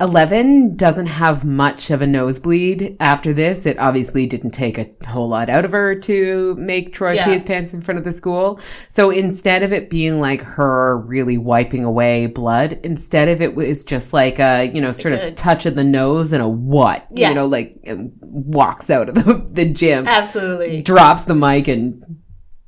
Eleven 0.00 0.76
doesn't 0.76 1.06
have 1.06 1.44
much 1.44 1.90
of 1.90 2.00
a 2.00 2.06
nosebleed 2.06 2.96
after 3.00 3.34
this. 3.34 3.66
It 3.66 3.78
obviously 3.78 4.26
didn't 4.26 4.52
take 4.52 4.78
a 4.78 4.88
whole 5.06 5.28
lot 5.28 5.50
out 5.50 5.66
of 5.66 5.72
her 5.72 5.94
to 5.94 6.54
make 6.58 6.94
Troy 6.94 7.12
Yeah. 7.12 7.26
pee 7.26 7.32
his 7.32 7.42
pants 7.44 7.74
in 7.74 7.82
front 7.82 7.98
of 7.98 8.04
the 8.04 8.12
school. 8.12 8.58
So 8.88 9.10
instead 9.10 9.62
of 9.62 9.74
it 9.74 9.90
being 9.90 10.18
like 10.18 10.40
her 10.42 10.96
really 10.96 11.36
wiping 11.36 11.84
away 11.84 12.26
blood, 12.26 12.80
instead 12.82 13.28
of 13.28 13.42
it 13.42 13.54
was 13.54 13.84
just 13.84 14.14
like 14.14 14.38
a 14.38 14.64
you 14.72 14.80
know 14.80 14.92
sort 14.92 15.12
of 15.14 15.34
touch 15.34 15.66
of 15.66 15.74
the 15.76 15.84
nose 15.84 16.32
and 16.32 16.42
a 16.42 16.48
what 16.48 17.06
Yeah. 17.10 17.28
you 17.28 17.34
know 17.34 17.46
like 17.46 17.76
um, 17.86 18.12
walks 18.22 18.88
out 18.88 19.10
of 19.10 19.16
the, 19.16 19.34
the 19.52 19.68
gym, 19.70 20.06
Absolutely. 20.08 20.80
drops 20.80 21.24
the 21.24 21.34
mic 21.34 21.68
and 21.68 22.02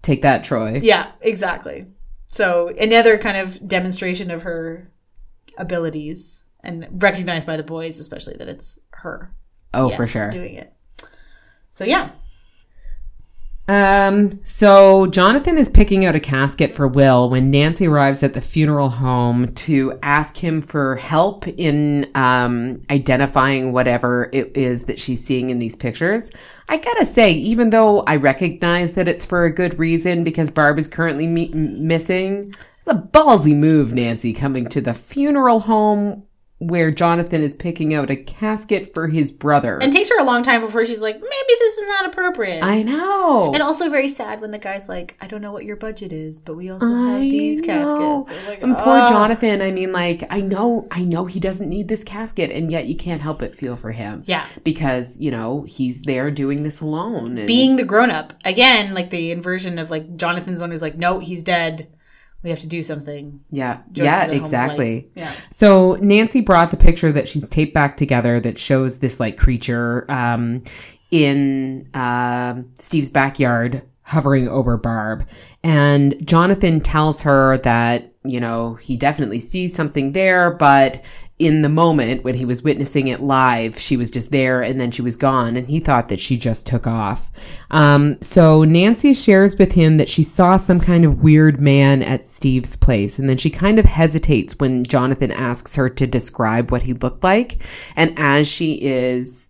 take 0.03 0.21
that 0.21 0.45
Troy. 0.45 0.81
Yeah, 0.83 1.13
exactly. 1.23 1.87
So 2.29 2.69
another 2.79 3.17
kind 3.17 3.39
of 3.39 3.67
demonstration 3.67 4.31
of 4.31 4.43
her 4.43 4.91
abilities 5.57 6.42
and 6.63 6.87
recognized 7.03 7.47
by 7.47 7.57
the 7.57 7.63
boys, 7.63 7.99
especially 7.99 8.35
that 8.37 8.49
it's 8.49 8.79
her. 8.91 9.35
Oh, 9.75 9.89
yes, 9.89 9.97
for 9.97 10.07
sure. 10.07 10.31
Doing 10.31 10.55
it. 10.55 10.73
So 11.71 11.85
yeah. 11.85 12.11
Um, 13.69 14.45
so 14.45 15.07
Jonathan 15.07 15.57
is 15.57 15.69
picking 15.69 16.05
out 16.05 16.17
a 16.17 16.21
casket 16.21 16.75
for 16.75 16.89
Will 16.89 17.31
when 17.31 17.51
Nancy 17.51 17.87
arrives 17.87 18.23
at 18.23 18.35
the 18.35 18.41
funeral 18.41 18.89
home 18.89 19.55
to 19.55 19.99
ask 20.03 20.37
him 20.37 20.61
for 20.61 20.97
help 20.97 21.47
in 21.47 22.11
um, 22.17 22.83
identifying 22.91 23.73
whatever 23.73 24.29
it 24.33 24.57
is 24.57 24.85
that 24.85 24.99
she's 24.99 25.25
seeing 25.25 25.51
in 25.51 25.61
these 25.61 25.77
pictures. 25.77 26.31
I 26.69 26.77
gotta 26.77 27.07
say, 27.07 27.33
even 27.33 27.71
though 27.71 28.01
I 28.01 28.17
recognize 28.17 28.93
that 28.93 29.09
it's 29.09 29.25
for 29.25 29.45
a 29.45 29.55
good 29.55 29.79
reason 29.79 30.25
because 30.25 30.51
Barb 30.51 30.79
is 30.79 30.89
currently 30.89 31.29
me- 31.29 31.53
missing, 31.55 32.53
it's 32.79 32.89
a 32.89 32.95
ballsy 32.95 33.57
move, 33.57 33.95
Nancy, 33.95 34.33
coming 34.33 34.67
to 34.67 34.81
the 34.81 34.93
funeral 34.93 35.61
home 35.61 36.25
where 36.63 36.91
Jonathan 36.93 37.43
is 37.43 37.55
picking 37.55 37.93
out 37.93 38.11
a 38.11 38.17
casket 38.17 38.95
for 38.95 39.09
his 39.09 39.33
brother. 39.33 39.79
And 39.83 39.93
takes 39.93 40.11
her 40.11 40.21
a 40.21 40.25
long 40.25 40.43
time 40.43 40.61
before 40.61 40.87
she's 40.87 41.01
like, 41.01 41.17
maybe 41.17 41.55
this 41.59 41.79
is 41.79 41.89
not 41.89 42.07
appropriate. 42.07 42.63
I 42.63 42.83
know. 42.83 43.53
and 43.53 43.63
also 43.63 43.91
very 43.91 44.09
sad 44.09 44.41
when 44.41 44.53
the 44.53 44.59
guy's 44.59 44.89
like, 44.89 45.17
I 45.21 45.27
don't 45.27 45.43
know 45.43 45.53
what 45.53 45.65
your 45.65 45.77
budget 45.77 46.13
is, 46.13 46.39
but 46.39 46.55
we 46.55 46.71
also 46.71 46.87
have 46.87 47.21
these 47.21 47.61
know. 47.61 47.67
caskets. 47.67 48.49
Like, 48.49 48.63
and 48.63 48.77
poor. 48.77 49.09
Jonathan, 49.09 49.61
I 49.61 49.73
mean, 49.73 49.93
like, 49.93 50.25
I 50.31 50.41
know, 50.41 50.87
I 50.91 51.03
know 51.03 51.27
he 51.27 51.41
doesn't 51.41 51.69
need 51.69 51.89
this 51.89 52.05
casket, 52.05 52.51
and 52.51 52.71
yet 52.71 52.87
you 52.87 52.97
can't 52.97 53.21
help 53.21 53.41
but 53.41 53.57
feel 53.57 53.75
for 53.75 53.91
him. 53.91 54.23
Yeah. 54.27 54.47
Because, 54.63 55.19
you 55.21 55.31
know, 55.31 55.63
he's 55.63 56.03
there 56.03 56.31
doing 56.31 56.63
this 56.63 56.81
alone. 56.81 57.39
And, 57.39 57.47
Being 57.47 57.77
the 57.77 57.85
grown 57.85 58.11
up. 58.11 58.35
Again, 58.45 58.95
like 58.95 59.11
the 59.11 59.33
inversion 59.33 59.79
of 59.79 59.91
like 59.91 60.17
Jonathan's 60.17 60.61
one 60.61 60.71
who's 60.71 60.83
like, 60.83 60.97
no, 60.97 61.19
he's 61.19 61.43
dead. 61.43 61.89
We 62.43 62.51
have 62.51 62.61
to 62.61 62.67
do 62.67 62.83
something. 62.83 63.41
yeah, 63.51 63.83
yeah, 63.93 64.05
is 64.05 64.09
at 64.09 64.21
home 64.21 64.29
with 64.31 64.41
exactly. 64.43 65.11
Yeah. 65.15 65.33
So 65.53 65.95
Nancy 65.97 66.41
brought 66.41 66.71
the 66.71 66.77
picture 66.77 67.13
that 67.13 67.29
she's 67.29 67.49
taped 67.49 67.73
back 67.75 67.97
together 67.97 68.41
that 68.41 68.59
shows 68.59 68.99
this 68.99 69.21
like 69.21 69.37
creature 69.39 70.11
um, 70.11 70.65
in 71.11 71.89
uh, 71.95 72.63
Steve's 72.79 73.11
backyard 73.11 73.83
hovering 74.03 74.49
over 74.49 74.77
Barb. 74.77 75.27
And 75.63 76.17
Jonathan 76.25 76.81
tells 76.81 77.23
her 77.23 77.59
that, 77.59 78.13
you 78.25 78.41
know, 78.41 78.75
he 78.75 78.97
definitely 78.97 79.39
sees 79.39 79.75
something 79.75 80.13
there, 80.13 80.51
but 80.55 81.05
in 81.47 81.63
the 81.63 81.69
moment 81.69 82.23
when 82.23 82.35
he 82.35 82.45
was 82.45 82.63
witnessing 82.63 83.09
it 83.09 83.21
live, 83.21 83.79
she 83.79 83.97
was 83.97 84.11
just 84.11 84.31
there 84.31 84.63
and 84.63 84.81
then 84.81 84.91
she 84.91 85.03
was 85.03 85.17
gone 85.17 85.57
and 85.57 85.67
he 85.67 85.81
thought 85.81 86.09
that 86.09 86.21
she 86.21 86.37
just 86.37 86.67
took 86.67 86.87
off. 86.87 87.31
Um, 87.71 88.17
so 88.23 88.63
Nancy 88.63 89.13
shares 89.13 89.59
with 89.59 89.73
him 89.73 89.97
that 89.97 90.09
she 90.09 90.23
saw 90.23 90.57
some 90.57 90.81
kind 90.81 91.05
of 91.05 91.23
weird 91.23 91.61
man 91.61 92.03
at 92.03 92.25
Steve's 92.25 92.77
place 92.77 93.19
and 93.19 93.29
then 93.29 93.39
she 93.39 93.51
kind 93.51 93.79
of 93.79 93.85
hesitates 93.85 94.59
when 94.59 94.85
Jonathan 94.85 95.33
asks 95.33 95.75
her 95.75 95.89
to 95.89 96.07
describe 96.07 96.71
what 96.71 96.83
he 96.83 96.93
looked 96.93 97.25
like. 97.25 97.63
And 97.97 98.15
as 98.17 98.47
she 98.47 98.75
is 98.75 99.49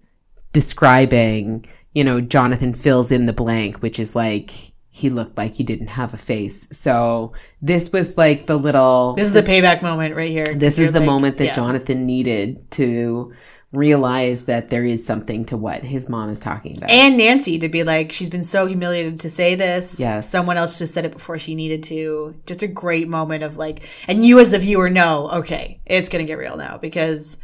describing, 0.53 1.67
you 1.93 2.05
know, 2.05 2.21
Jonathan 2.21 2.73
fills 2.73 3.13
in 3.13 3.27
the 3.27 3.33
blank, 3.33 3.79
which 3.79 3.99
is 3.99 4.17
like, 4.17 4.72
he 4.95 5.09
looked 5.09 5.39
like 5.39 5.55
he 5.55 5.65
didn't 5.65 5.87
have 5.87 6.13
a 6.13 6.19
face. 6.19 6.69
So 6.71 7.33
this 7.63 7.91
was 7.93 8.19
like 8.19 8.47
the 8.47 8.59
little, 8.59 9.15
This 9.17 9.27
is 9.27 9.33
the 9.33 9.41
payback 9.41 9.81
moment 9.83 10.15
right 10.15 10.29
here. 10.29 10.45
this 10.55 10.79
is 10.79 10.93
the 10.93 11.01
like, 11.01 11.07
moment 11.07 11.39
that 11.39 11.47
yeah. 11.47 11.55
Jonathan 11.55 12.05
needed 12.05 12.71
to 12.73 13.33
realize 13.73 14.45
that 14.45 14.69
there 14.69 14.85
is 14.85 15.05
something 15.05 15.47
to 15.47 15.57
what 15.57 15.83
his 15.83 16.11
mom 16.11 16.29
is 16.29 16.41
talking 16.41 16.77
about. 16.77 16.91
and 16.91 17.17
Nancy 17.17 17.59
to 17.59 17.71
be 17.71 17.85
like, 17.85 18.13
she's 18.13 18.29
been 18.29 18.43
so 18.43 18.67
humiliated 18.67 19.19
to 19.21 19.31
say 19.31 19.55
this. 19.55 19.99
Yes. 19.99 20.29
Someone 20.29 20.59
else 20.59 20.79
just 20.79 20.93
said 20.93 21.07
it 21.07 21.13
before 21.13 21.39
she 21.39 21.55
needed 21.55 21.83
to. 21.85 22.35
Just 22.47 22.63
a 22.63 22.69
great 22.69 23.09
moment 23.09 23.43
of 23.45 23.57
like, 23.57 23.89
and 24.07 24.27
you 24.27 24.39
as 24.41 24.51
the 24.51 24.59
viewer 24.59 24.91
know, 24.91 25.31
okay, 25.31 25.81
it's 25.87 26.11
going 26.11 26.23
to 26.23 26.31
get 26.31 26.37
real 26.37 26.59
now 26.59 26.77
because 26.77 27.39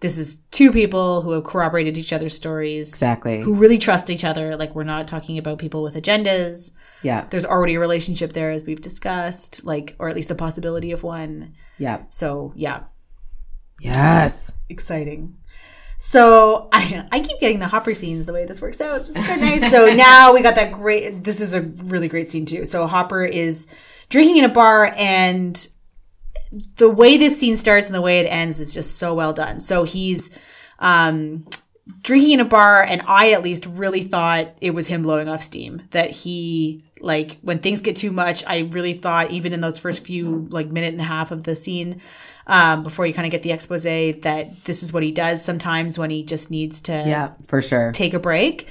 this 0.00 0.16
is 0.18 0.38
two 0.50 0.70
people 0.70 1.22
who 1.22 1.32
have 1.32 1.44
corroborated 1.44 1.98
each 1.98 2.12
other's 2.12 2.34
stories. 2.34 2.88
exactly. 2.88 3.40
Who 3.40 3.54
really 3.56 3.78
trust 3.78 4.10
each 4.10 4.24
other. 4.24 4.56
Like, 4.56 4.74
we're 4.74 4.84
not 4.84 5.08
talking 5.08 5.38
about 5.38 5.58
people 5.58 5.82
with 5.82 5.94
agendas. 5.96 6.70
yeah. 7.02 7.26
There's 7.30 7.44
already 7.46 7.74
a 7.74 7.80
relationship 7.80 8.32
there, 8.32 8.50
as 8.50 8.62
we've 8.64 8.80
discussed, 8.80 9.64
like, 9.64 9.96
or 9.98 10.08
at 10.08 10.14
least 10.16 10.28
the 10.28 10.34
possibility 10.34 10.92
of 10.92 11.02
one. 11.02 11.54
Yeah. 11.78 12.02
So, 12.10 12.52
yeah, 12.56 12.80
Yes. 13.80 14.50
exciting. 14.68 15.36
So 16.00 16.68
I 16.72 17.06
I 17.10 17.20
keep 17.20 17.40
getting 17.40 17.58
the 17.58 17.66
Hopper 17.66 17.92
scenes 17.94 18.26
the 18.26 18.32
way 18.32 18.44
this 18.44 18.60
works 18.62 18.80
out. 18.80 19.00
It's 19.00 19.12
quite 19.12 19.40
nice. 19.40 19.70
So 19.72 19.86
now 19.92 20.32
we 20.32 20.42
got 20.42 20.54
that 20.54 20.72
great. 20.72 21.24
This 21.24 21.40
is 21.40 21.54
a 21.54 21.62
really 21.62 22.06
great 22.08 22.30
scene 22.30 22.46
too. 22.46 22.64
So 22.64 22.86
Hopper 22.86 23.24
is 23.24 23.66
drinking 24.08 24.36
in 24.38 24.44
a 24.44 24.48
bar, 24.48 24.92
and 24.96 25.66
the 26.76 26.88
way 26.88 27.16
this 27.16 27.38
scene 27.38 27.56
starts 27.56 27.86
and 27.88 27.94
the 27.94 28.00
way 28.00 28.20
it 28.20 28.24
ends 28.26 28.60
is 28.60 28.72
just 28.72 28.96
so 28.96 29.14
well 29.14 29.32
done. 29.32 29.60
So 29.60 29.84
he's 29.84 30.30
um, 30.78 31.44
drinking 32.02 32.32
in 32.32 32.40
a 32.40 32.44
bar, 32.44 32.82
and 32.82 33.02
I 33.06 33.32
at 33.32 33.42
least 33.42 33.66
really 33.66 34.02
thought 34.02 34.54
it 34.60 34.70
was 34.70 34.86
him 34.86 35.02
blowing 35.02 35.28
off 35.28 35.42
steam. 35.42 35.82
That 35.90 36.10
he 36.10 36.84
like 37.00 37.38
when 37.42 37.58
things 37.58 37.80
get 37.80 37.96
too 37.96 38.10
much. 38.10 38.44
I 38.46 38.60
really 38.60 38.94
thought 38.94 39.30
even 39.30 39.52
in 39.52 39.60
those 39.60 39.78
first 39.78 40.04
few 40.04 40.48
like 40.50 40.68
minute 40.68 40.92
and 40.92 41.00
a 41.00 41.04
half 41.04 41.30
of 41.30 41.44
the 41.44 41.54
scene 41.54 42.00
um, 42.48 42.82
before 42.82 43.06
you 43.06 43.14
kind 43.14 43.26
of 43.26 43.30
get 43.30 43.42
the 43.42 43.52
expose 43.52 43.84
that 43.84 44.64
this 44.64 44.82
is 44.82 44.92
what 44.92 45.02
he 45.02 45.12
does 45.12 45.44
sometimes 45.44 45.98
when 45.98 46.10
he 46.10 46.22
just 46.22 46.50
needs 46.50 46.80
to 46.82 46.92
Yeah, 46.92 47.32
for 47.46 47.62
sure. 47.62 47.92
take 47.92 48.14
a 48.14 48.18
break. 48.18 48.68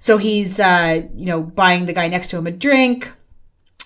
So 0.00 0.16
he's, 0.16 0.58
uh, 0.60 1.02
you 1.14 1.26
know, 1.26 1.42
buying 1.42 1.84
the 1.86 1.92
guy 1.92 2.08
next 2.08 2.28
to 2.30 2.38
him 2.38 2.46
a 2.46 2.50
drink. 2.50 3.12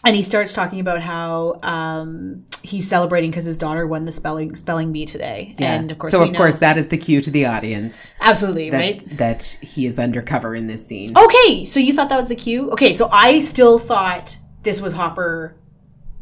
And 0.05 0.17
he 0.17 0.23
starts 0.23 0.53
talking 0.53 0.81
about 0.81 1.01
how 1.01 1.61
um, 1.63 2.45
he's 2.63 2.89
celebrating 2.89 3.31
because 3.31 3.45
his 3.45 3.57
daughter 3.57 3.87
won 3.87 4.03
the 4.03 4.11
spelling 4.13 4.57
spelling 4.57 4.93
bee 4.93 5.05
today, 5.07 5.55
Yeah. 5.59 5.75
and 5.75 5.91
of 5.93 5.99
course, 5.99 6.11
so 6.13 6.23
of 6.23 6.33
know- 6.33 6.39
course 6.39 6.57
that 6.57 6.77
is 6.77 6.89
the 6.89 6.99
cue 6.99 7.21
to 7.21 7.31
the 7.31 7.47
audience 7.47 8.05
absolutely 8.21 8.71
that, 8.71 8.77
right. 8.77 9.17
that 9.19 9.43
he 9.63 9.87
is 9.87 9.99
undercover 10.01 10.57
in 10.57 10.67
this 10.67 10.85
scene. 10.85 11.17
Okay, 11.17 11.65
so 11.65 11.79
you 11.79 11.93
thought 11.93 12.09
that 12.09 12.17
was 12.17 12.27
the 12.29 12.35
cue? 12.35 12.71
Okay, 12.73 12.93
so 12.93 13.09
I 13.13 13.39
still 13.39 13.79
thought 13.79 14.37
this 14.65 14.81
was 14.81 14.93
Hopper 14.93 15.55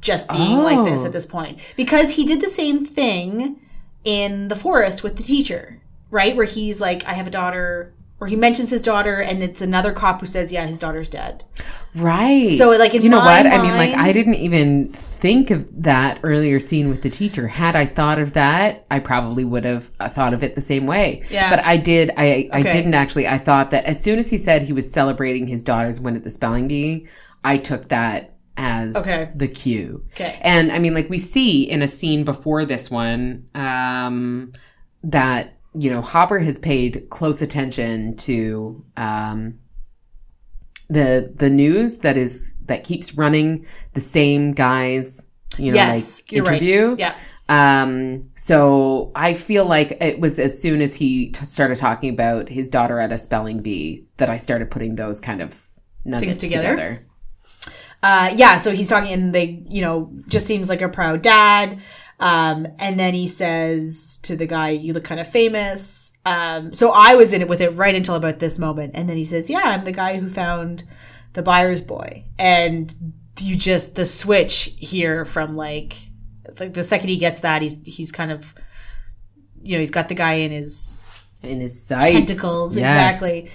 just 0.03 0.28
being 0.28 0.59
like 0.59 0.85
this 0.85 1.03
Oh. 1.03 1.07
at 1.07 1.12
this 1.12 1.26
point 1.26 1.59
because 1.76 2.16
he 2.16 2.24
did 2.26 2.41
the 2.43 2.49
same 2.49 2.85
thing 2.85 3.61
in 4.05 4.49
the 4.49 4.57
forest 4.57 5.03
with 5.03 5.16
the 5.16 5.22
teacher, 5.22 5.81
right? 6.11 6.35
Where 6.37 6.47
he's 6.47 6.81
like, 6.83 7.07
"I 7.07 7.12
have 7.14 7.26
a 7.26 7.31
daughter," 7.31 7.95
or 8.20 8.26
he 8.26 8.36
mentions 8.36 8.70
his 8.70 8.82
daughter, 8.82 9.20
and 9.20 9.42
it's 9.42 9.62
another 9.62 9.92
cop 9.92 10.20
who 10.20 10.26
says, 10.26 10.52
"Yeah, 10.52 10.66
his 10.66 10.78
daughter's 10.78 11.08
dead." 11.08 11.44
Right. 11.94 12.48
So, 12.48 12.66
like, 12.76 12.94
you 12.94 13.08
know 13.08 13.18
what? 13.18 13.46
I 13.46 13.60
mean, 13.62 13.76
like, 13.76 13.94
I 13.94 14.12
didn't 14.12 14.34
even 14.36 14.92
think 14.92 15.50
of 15.50 15.66
that 15.82 16.18
earlier 16.22 16.58
scene 16.60 16.88
with 16.88 17.02
the 17.02 17.10
teacher. 17.10 17.46
Had 17.48 17.76
I 17.76 17.84
thought 17.84 18.18
of 18.18 18.32
that, 18.34 18.86
I 18.90 19.00
probably 19.00 19.44
would 19.44 19.64
have 19.64 19.90
uh, 20.00 20.08
thought 20.08 20.32
of 20.32 20.42
it 20.42 20.54
the 20.54 20.60
same 20.60 20.86
way. 20.86 21.24
Yeah. 21.30 21.50
But 21.50 21.64
I 21.64 21.76
did. 21.76 22.10
I 22.16 22.48
I 22.52 22.60
Okay. 22.60 22.72
didn't 22.72 22.94
actually. 22.94 23.26
I 23.26 23.38
thought 23.38 23.70
that 23.72 23.84
as 23.84 24.02
soon 24.02 24.18
as 24.18 24.30
he 24.30 24.38
said 24.38 24.62
he 24.62 24.72
was 24.72 24.90
celebrating 24.90 25.46
his 25.46 25.62
daughter's 25.62 26.00
win 26.00 26.16
at 26.16 26.22
the 26.24 26.30
spelling 26.30 26.68
bee, 26.68 27.08
I 27.44 27.56
took 27.58 27.88
that 27.88 28.34
as 28.56 28.94
Okay. 28.96 29.30
the 29.34 29.48
cue. 29.48 30.02
Okay. 30.12 30.38
And 30.42 30.70
I 30.72 30.78
mean, 30.78 30.94
like 30.94 31.08
we 31.10 31.18
see 31.18 31.62
in 31.62 31.80
a 31.82 31.88
scene 31.88 32.24
before 32.24 32.64
this 32.66 32.90
one, 32.90 33.44
um, 33.54 34.52
that 35.02 35.54
you 35.74 35.90
know 35.90 36.00
Hopper 36.02 36.38
has 36.40 36.58
paid 36.58 37.06
close 37.10 37.40
attention 37.42 38.16
to 38.18 38.84
um, 38.96 39.58
the 40.88 41.32
the 41.36 41.50
news 41.50 41.98
that 41.98 42.16
is 42.16 42.54
that 42.66 42.84
keeps 42.84 43.14
running 43.14 43.66
the 43.94 44.00
same 44.00 44.52
guys, 44.52 45.26
you 45.58 45.72
know, 45.72 45.76
yes, 45.76 46.22
like 46.22 46.32
interview. 46.32 46.88
right. 46.90 46.98
Yeah, 46.98 47.14
Um, 47.48 48.30
so 48.34 49.12
I 49.14 49.34
feel 49.34 49.64
like 49.64 49.92
it 50.00 50.20
was 50.20 50.38
as 50.38 50.60
soon 50.60 50.80
as 50.82 50.94
he 50.96 51.30
t- 51.30 51.44
started 51.46 51.78
talking 51.78 52.10
about 52.10 52.48
his 52.48 52.68
daughter 52.68 52.98
at 53.00 53.12
a 53.12 53.18
spelling 53.18 53.60
bee 53.60 54.06
that 54.18 54.28
I 54.30 54.36
started 54.36 54.70
putting 54.70 54.96
those 54.96 55.20
kind 55.20 55.40
of 55.42 55.68
nuggets 56.04 56.38
Things 56.38 56.38
together? 56.38 56.70
together. 56.76 57.06
uh, 58.02 58.32
yeah. 58.36 58.56
So 58.56 58.70
he's 58.72 58.88
talking, 58.88 59.12
and 59.12 59.34
they, 59.34 59.62
you 59.68 59.82
know, 59.82 60.12
just 60.28 60.46
seems 60.46 60.68
like 60.68 60.82
a 60.82 60.88
proud 60.88 61.22
dad. 61.22 61.78
Um, 62.20 62.66
and 62.78 63.00
then 63.00 63.14
he 63.14 63.26
says 63.26 64.18
to 64.24 64.36
the 64.36 64.46
guy, 64.46 64.68
"You 64.70 64.92
look 64.92 65.04
kind 65.04 65.20
of 65.20 65.28
famous." 65.28 66.12
Um, 66.26 66.72
so 66.74 66.92
I 66.94 67.14
was 67.16 67.32
in 67.32 67.40
it 67.40 67.48
with 67.48 67.60
it 67.60 67.70
right 67.70 67.94
until 67.94 68.14
about 68.14 68.38
this 68.38 68.58
moment, 68.58 68.92
and 68.94 69.08
then 69.08 69.16
he 69.16 69.24
says, 69.24 69.48
"Yeah, 69.50 69.62
I'm 69.64 69.84
the 69.84 69.92
guy 69.92 70.16
who 70.18 70.28
found 70.28 70.84
the 71.32 71.42
Byers 71.42 71.80
boy," 71.82 72.24
and 72.38 72.94
you 73.40 73.56
just 73.56 73.96
the 73.96 74.04
switch 74.04 74.74
here 74.76 75.24
from 75.24 75.54
like, 75.54 75.94
like 76.60 76.74
the 76.74 76.84
second 76.84 77.08
he 77.08 77.16
gets 77.16 77.40
that, 77.40 77.62
he's 77.62 77.78
he's 77.84 78.12
kind 78.12 78.30
of, 78.30 78.54
you 79.62 79.72
know, 79.76 79.80
he's 79.80 79.90
got 79.90 80.08
the 80.08 80.14
guy 80.14 80.34
in 80.34 80.50
his 80.50 80.98
In 81.42 81.58
his 81.60 81.82
sights. 81.82 82.04
tentacles 82.04 82.76
Yes. 82.76 82.82
exactly 83.16 83.50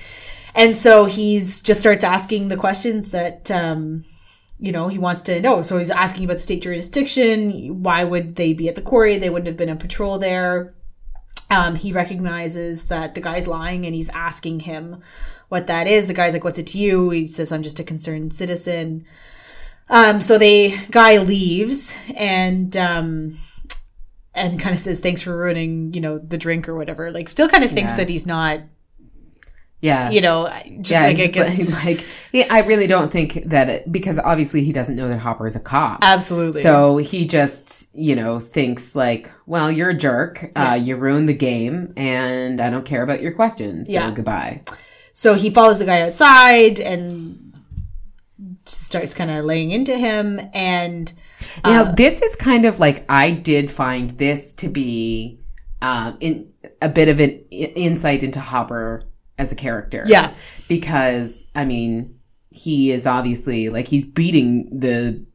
and 0.55 0.74
so 0.76 1.05
he's 1.05 1.61
just 1.61 1.82
starts 1.82 2.03
asking 2.03 2.47
the 2.47 2.55
questions 2.57 3.11
that 3.11 3.51
um 3.51 4.05
you 4.60 4.72
know 4.72 4.88
he 4.88 4.97
wants 4.97 5.22
to 5.22 5.41
know. 5.41 5.62
So 5.62 5.78
he's 5.78 5.89
asking 5.89 6.26
about 6.26 6.38
the 6.38 6.43
state 6.43 6.62
jurisdiction. 6.64 7.84
Why 7.84 8.03
would 8.03 8.36
they 8.36 8.53
be 8.53 8.70
at 8.70 8.76
the 8.76 8.82
quarry? 8.82 9.18
They 9.18 9.30
wouldn't 9.30 9.47
have 9.47 9.58
been 9.58 9.70
on 9.70 9.78
patrol 9.78 10.18
there. 10.20 10.74
Um 11.51 11.76
he 11.76 11.91
recognizes 11.91 12.86
that 12.88 13.16
the 13.16 13.22
guy's 13.22 13.47
lying 13.47 13.86
and 13.86 13.93
he's 13.93 14.10
asking 14.10 14.62
him 14.62 15.01
what 15.49 15.68
that 15.68 15.88
is. 15.88 16.08
The 16.08 16.14
guy's 16.14 16.34
like 16.34 16.43
what's 16.43 16.58
it 16.60 16.68
to 16.68 16.78
you? 16.80 17.10
He 17.12 17.28
says 17.28 17.51
i'm 17.51 17.64
just 17.64 17.80
a 17.80 17.84
concerned 17.84 18.34
citizen. 18.34 19.06
Um 19.89 20.22
so 20.22 20.38
the 20.38 20.76
guy 20.89 21.18
leaves 21.18 21.97
and 22.16 22.76
um 22.78 23.38
and 24.34 24.60
kind 24.60 24.74
of 24.76 24.80
says 24.82 24.99
thanks 24.99 25.22
for 25.22 25.38
ruining 25.38 25.93
you 25.93 26.01
know 26.01 26.18
the 26.18 26.38
drink 26.38 26.68
or 26.68 26.76
whatever. 26.76 27.12
Like 27.12 27.30
still 27.30 27.47
kind 27.49 27.64
of 27.64 27.72
thinks 27.72 27.91
Yeah. 27.93 27.97
that 27.97 28.10
he's 28.10 28.26
not 28.26 28.62
Yeah. 29.86 30.10
you 30.10 30.22
know 30.22 30.48
just 30.82 30.92
yeah, 30.92 31.04
like 31.08 31.20
i 31.20 31.28
guess 31.28 31.72
like, 31.72 31.84
like 31.86 32.06
yeah, 32.34 32.48
I 32.50 32.60
really 32.72 32.88
don't 32.88 33.12
think 33.12 33.30
that 33.46 33.70
it, 33.70 33.90
because 33.92 34.18
obviously 34.20 34.62
he 34.66 34.74
doesn't 34.74 34.96
know 34.98 35.08
that 35.08 35.20
Hopper 35.20 35.48
is 35.48 35.56
a 35.56 35.60
cop. 35.62 36.00
absolutely 36.02 36.64
So 36.64 36.98
he 36.98 37.26
just, 37.26 37.96
you 37.96 38.14
know, 38.20 38.42
thinks 38.42 38.94
like, 38.94 39.32
well, 39.46 39.72
you're 39.72 39.92
a 39.92 39.98
jerk. 39.98 40.34
Yeah. 40.42 40.72
Uh, 40.72 40.74
you 40.76 40.98
ruined 40.98 41.30
the 41.30 41.34
game 41.50 41.94
and 41.96 42.60
I 42.60 42.70
don't 42.70 42.84
care 42.84 43.04
about 43.04 43.22
your 43.22 43.32
questions. 43.34 43.88
So 43.88 43.94
Yeah. 43.94 44.12
goodbye. 44.12 44.64
so 45.14 45.36
he 45.36 45.50
follows 45.50 45.80
the 45.80 45.86
guy 45.86 46.02
outside 46.02 46.82
and 46.82 47.54
starts 48.66 49.14
kind 49.14 49.32
of 49.32 49.46
laying 49.46 49.72
into 49.72 49.98
him 49.98 50.42
and 50.54 51.14
Now, 51.64 51.84
Uh, 51.86 51.96
this 51.96 52.22
is 52.22 52.36
kind 52.36 52.66
of 52.66 52.80
like 52.80 53.06
I 53.08 53.32
did 53.32 53.72
find 53.72 54.10
this 54.12 54.52
to 54.54 54.68
be 54.68 55.40
um, 55.82 56.18
in 56.20 56.48
a 56.82 56.90
bit 56.90 57.08
of 57.08 57.20
an 57.20 57.30
i- 57.54 57.72
insight 57.76 58.24
into 58.24 58.40
Hopper 58.42 59.04
as 59.38 59.52
a 59.52 59.56
character. 59.56 60.04
Yeah. 60.08 60.34
because 60.68 61.46
I 61.56 61.66
mean, 61.66 62.20
he 62.52 62.92
is 62.92 63.06
obviously 63.08 63.70
like 63.70 63.88
he's 63.88 64.06
beating 64.06 64.70
the 64.80 65.26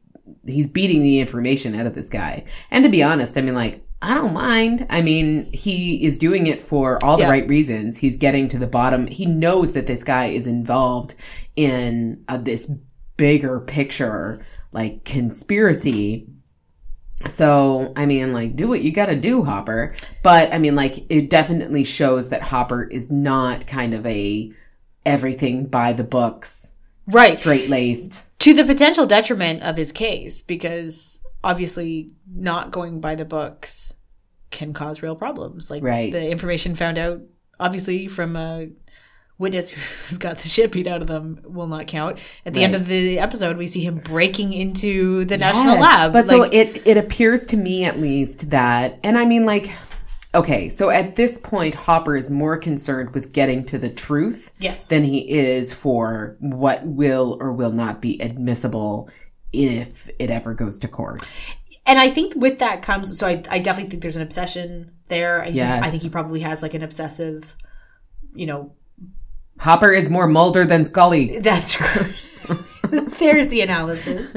he's 0.45 0.67
beating 0.67 1.01
the 1.03 1.19
information 1.19 1.75
out 1.75 1.85
of 1.85 1.93
this 1.95 2.09
guy. 2.09 2.45
And 2.71 2.83
to 2.83 2.89
be 2.89 3.03
honest, 3.03 3.37
I 3.37 3.41
mean, 3.41 3.53
like 3.55 3.85
I 4.03 4.15
don't 4.15 4.33
mind. 4.33 4.87
I 4.89 5.01
mean, 5.03 5.51
he 5.53 6.03
is 6.03 6.17
doing 6.17 6.47
it 6.47 6.59
for 6.61 6.97
all 7.05 7.17
the 7.17 7.23
Yeah. 7.23 7.29
right 7.29 7.47
reasons. 7.47 7.99
He's 7.99 8.17
getting 8.17 8.47
to 8.47 8.57
the 8.57 8.65
bottom. 8.65 9.05
He 9.05 9.27
knows 9.27 9.73
that 9.73 9.85
this 9.85 10.03
guy 10.03 10.27
is 10.27 10.47
involved 10.47 11.13
in 11.55 12.23
uh, 12.27 12.37
this 12.37 12.71
bigger 13.17 13.59
picture, 13.59 14.43
like 14.71 15.05
conspiracy. 15.05 16.27
So, 17.29 17.93
I 17.95 18.05
mean, 18.05 18.33
like, 18.33 18.55
do 18.55 18.67
what 18.67 18.81
you 18.81 18.91
gotta 18.91 19.15
do, 19.15 19.43
Hopper. 19.43 19.95
But, 20.23 20.53
I 20.53 20.57
mean, 20.57 20.75
like, 20.75 21.05
it 21.09 21.29
definitely 21.29 21.83
shows 21.83 22.29
that 22.29 22.41
Hopper 22.41 22.83
is 22.83 23.11
not 23.11 23.67
kind 23.67 23.93
of 23.93 24.05
a 24.05 24.51
everything 25.05 25.65
by 25.65 25.93
the 25.93 26.03
books, 26.03 26.71
right 27.07 27.35
straight 27.35 27.69
laced. 27.69 28.27
to 28.39 28.53
the 28.53 28.63
potential 28.63 29.05
detriment 29.05 29.63
of 29.63 29.75
his 29.77 29.91
case 29.91 30.41
because 30.41 31.19
obviously 31.43 32.11
not 32.31 32.69
going 32.71 33.01
by 33.01 33.15
the 33.15 33.25
books 33.25 33.93
can 34.51 34.73
cause 34.73 35.01
real 35.01 35.15
problems 35.15 35.71
like 35.71 35.81
Right. 35.81 36.11
the 36.11 36.29
information 36.29 36.75
found 36.75 36.97
out 36.99 37.21
obviously 37.59 38.07
from 38.07 38.35
a 38.35 38.67
witness 39.41 39.69
who's 40.07 40.17
got 40.17 40.37
the 40.37 40.47
shit 40.47 40.71
beat 40.71 40.87
out 40.87 41.01
of 41.01 41.07
them 41.07 41.41
will 41.43 41.67
not 41.67 41.87
count. 41.87 42.19
At 42.45 42.53
the 42.53 42.63
end 42.63 42.75
of 42.75 42.87
the 42.87 43.19
episode 43.19 43.57
we 43.57 43.67
see 43.67 43.81
him 43.81 43.97
breaking 43.97 44.53
into 44.53 45.25
the 45.25 45.37
national 45.37 45.79
lab 45.79 46.13
But 46.13 46.27
so 46.27 46.43
it 46.43 46.81
it 46.85 46.95
appears 46.95 47.45
to 47.47 47.57
me 47.57 47.83
at 47.83 47.99
least 47.99 48.51
that 48.51 48.99
and 49.03 49.17
I 49.17 49.25
mean 49.25 49.45
like 49.45 49.71
okay, 50.33 50.69
so 50.69 50.89
at 50.89 51.17
this 51.17 51.37
point 51.39 51.75
Hopper 51.75 52.15
is 52.15 52.29
more 52.29 52.57
concerned 52.57 53.13
with 53.13 53.33
getting 53.33 53.65
to 53.65 53.77
the 53.77 53.89
truth 53.89 54.51
yes. 54.59 54.87
than 54.87 55.03
he 55.03 55.29
is 55.29 55.73
for 55.73 56.37
what 56.39 56.85
will 56.85 57.37
or 57.41 57.51
will 57.51 57.73
not 57.73 58.01
be 58.01 58.21
admissible 58.21 59.09
if 59.51 60.09
it 60.19 60.29
ever 60.29 60.53
goes 60.53 60.79
to 60.79 60.87
court. 60.87 61.27
and 61.85 61.99
I 61.99 62.09
think 62.09 62.35
with 62.35 62.59
that 62.59 62.81
comes 62.81 63.17
so 63.17 63.27
I, 63.27 63.43
I 63.49 63.59
definitely 63.59 63.89
think 63.89 64.03
there's 64.03 64.15
an 64.15 64.21
obsession 64.21 64.93
there. 65.07 65.41
I 65.41 65.51
think, 65.51 65.61
I 65.61 65.89
think 65.91 66.03
he 66.03 66.09
probably 66.09 66.39
has 66.39 66.61
like 66.61 66.73
an 66.73 66.83
obsessive, 66.83 67.55
you 68.33 68.45
know, 68.45 68.73
Hopper 69.59 69.91
is 69.91 70.09
more 70.09 70.27
Mulder 70.27 70.65
than 70.65 70.85
Scully. 70.85 71.39
That's 71.39 71.73
true. 71.73 72.07
there's 73.19 73.47
the 73.49 73.61
analysis 73.61 74.33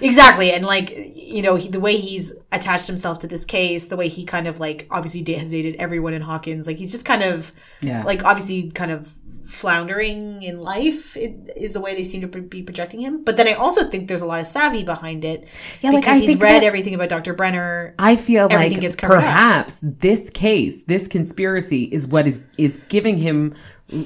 exactly, 0.00 0.52
and 0.52 0.64
like 0.64 0.92
you 1.14 1.42
know 1.42 1.56
he, 1.56 1.68
the 1.68 1.80
way 1.80 1.96
he's 1.96 2.32
attached 2.52 2.86
himself 2.86 3.18
to 3.20 3.26
this 3.26 3.44
case, 3.44 3.86
the 3.88 3.96
way 3.96 4.08
he 4.08 4.24
kind 4.24 4.46
of 4.46 4.60
like 4.60 4.86
obviously 4.90 5.24
has 5.34 5.50
dated 5.50 5.76
everyone 5.76 6.12
in 6.14 6.22
Hawkins, 6.22 6.66
like 6.66 6.78
he's 6.78 6.92
just 6.92 7.04
kind 7.06 7.22
of 7.22 7.52
Yeah. 7.80 8.04
like 8.04 8.24
obviously 8.24 8.70
kind 8.70 8.90
of 8.92 9.12
floundering 9.44 10.42
in 10.42 10.58
life 10.60 11.16
it, 11.16 11.34
is 11.56 11.72
the 11.72 11.80
way 11.80 11.94
they 11.94 12.02
seem 12.04 12.20
to 12.20 12.26
be 12.26 12.62
projecting 12.62 13.00
him. 13.00 13.24
But 13.24 13.36
then 13.36 13.46
I 13.48 13.52
also 13.54 13.88
think 13.88 14.08
there's 14.08 14.20
a 14.20 14.26
lot 14.26 14.40
of 14.40 14.46
savvy 14.46 14.82
behind 14.82 15.24
it 15.24 15.48
Yeah, 15.80 15.90
like, 15.90 16.00
because 16.02 16.16
I 16.18 16.20
he's 16.20 16.30
think 16.30 16.42
read 16.42 16.64
everything 16.64 16.94
about 16.94 17.08
Dr. 17.08 17.32
Brenner. 17.32 17.94
I 17.98 18.16
feel 18.16 18.48
Everything 18.50 18.72
like 18.78 18.80
gets 18.82 18.96
covered 18.96 19.14
up. 19.16 19.22
perhaps 19.22 19.78
this 19.82 20.30
case, 20.30 20.82
this 20.84 21.08
conspiracy, 21.08 21.84
is 21.84 22.06
what 22.08 22.26
is 22.26 22.42
is 22.58 22.78
giving 22.88 23.16
him 23.18 23.54
r- 23.54 23.60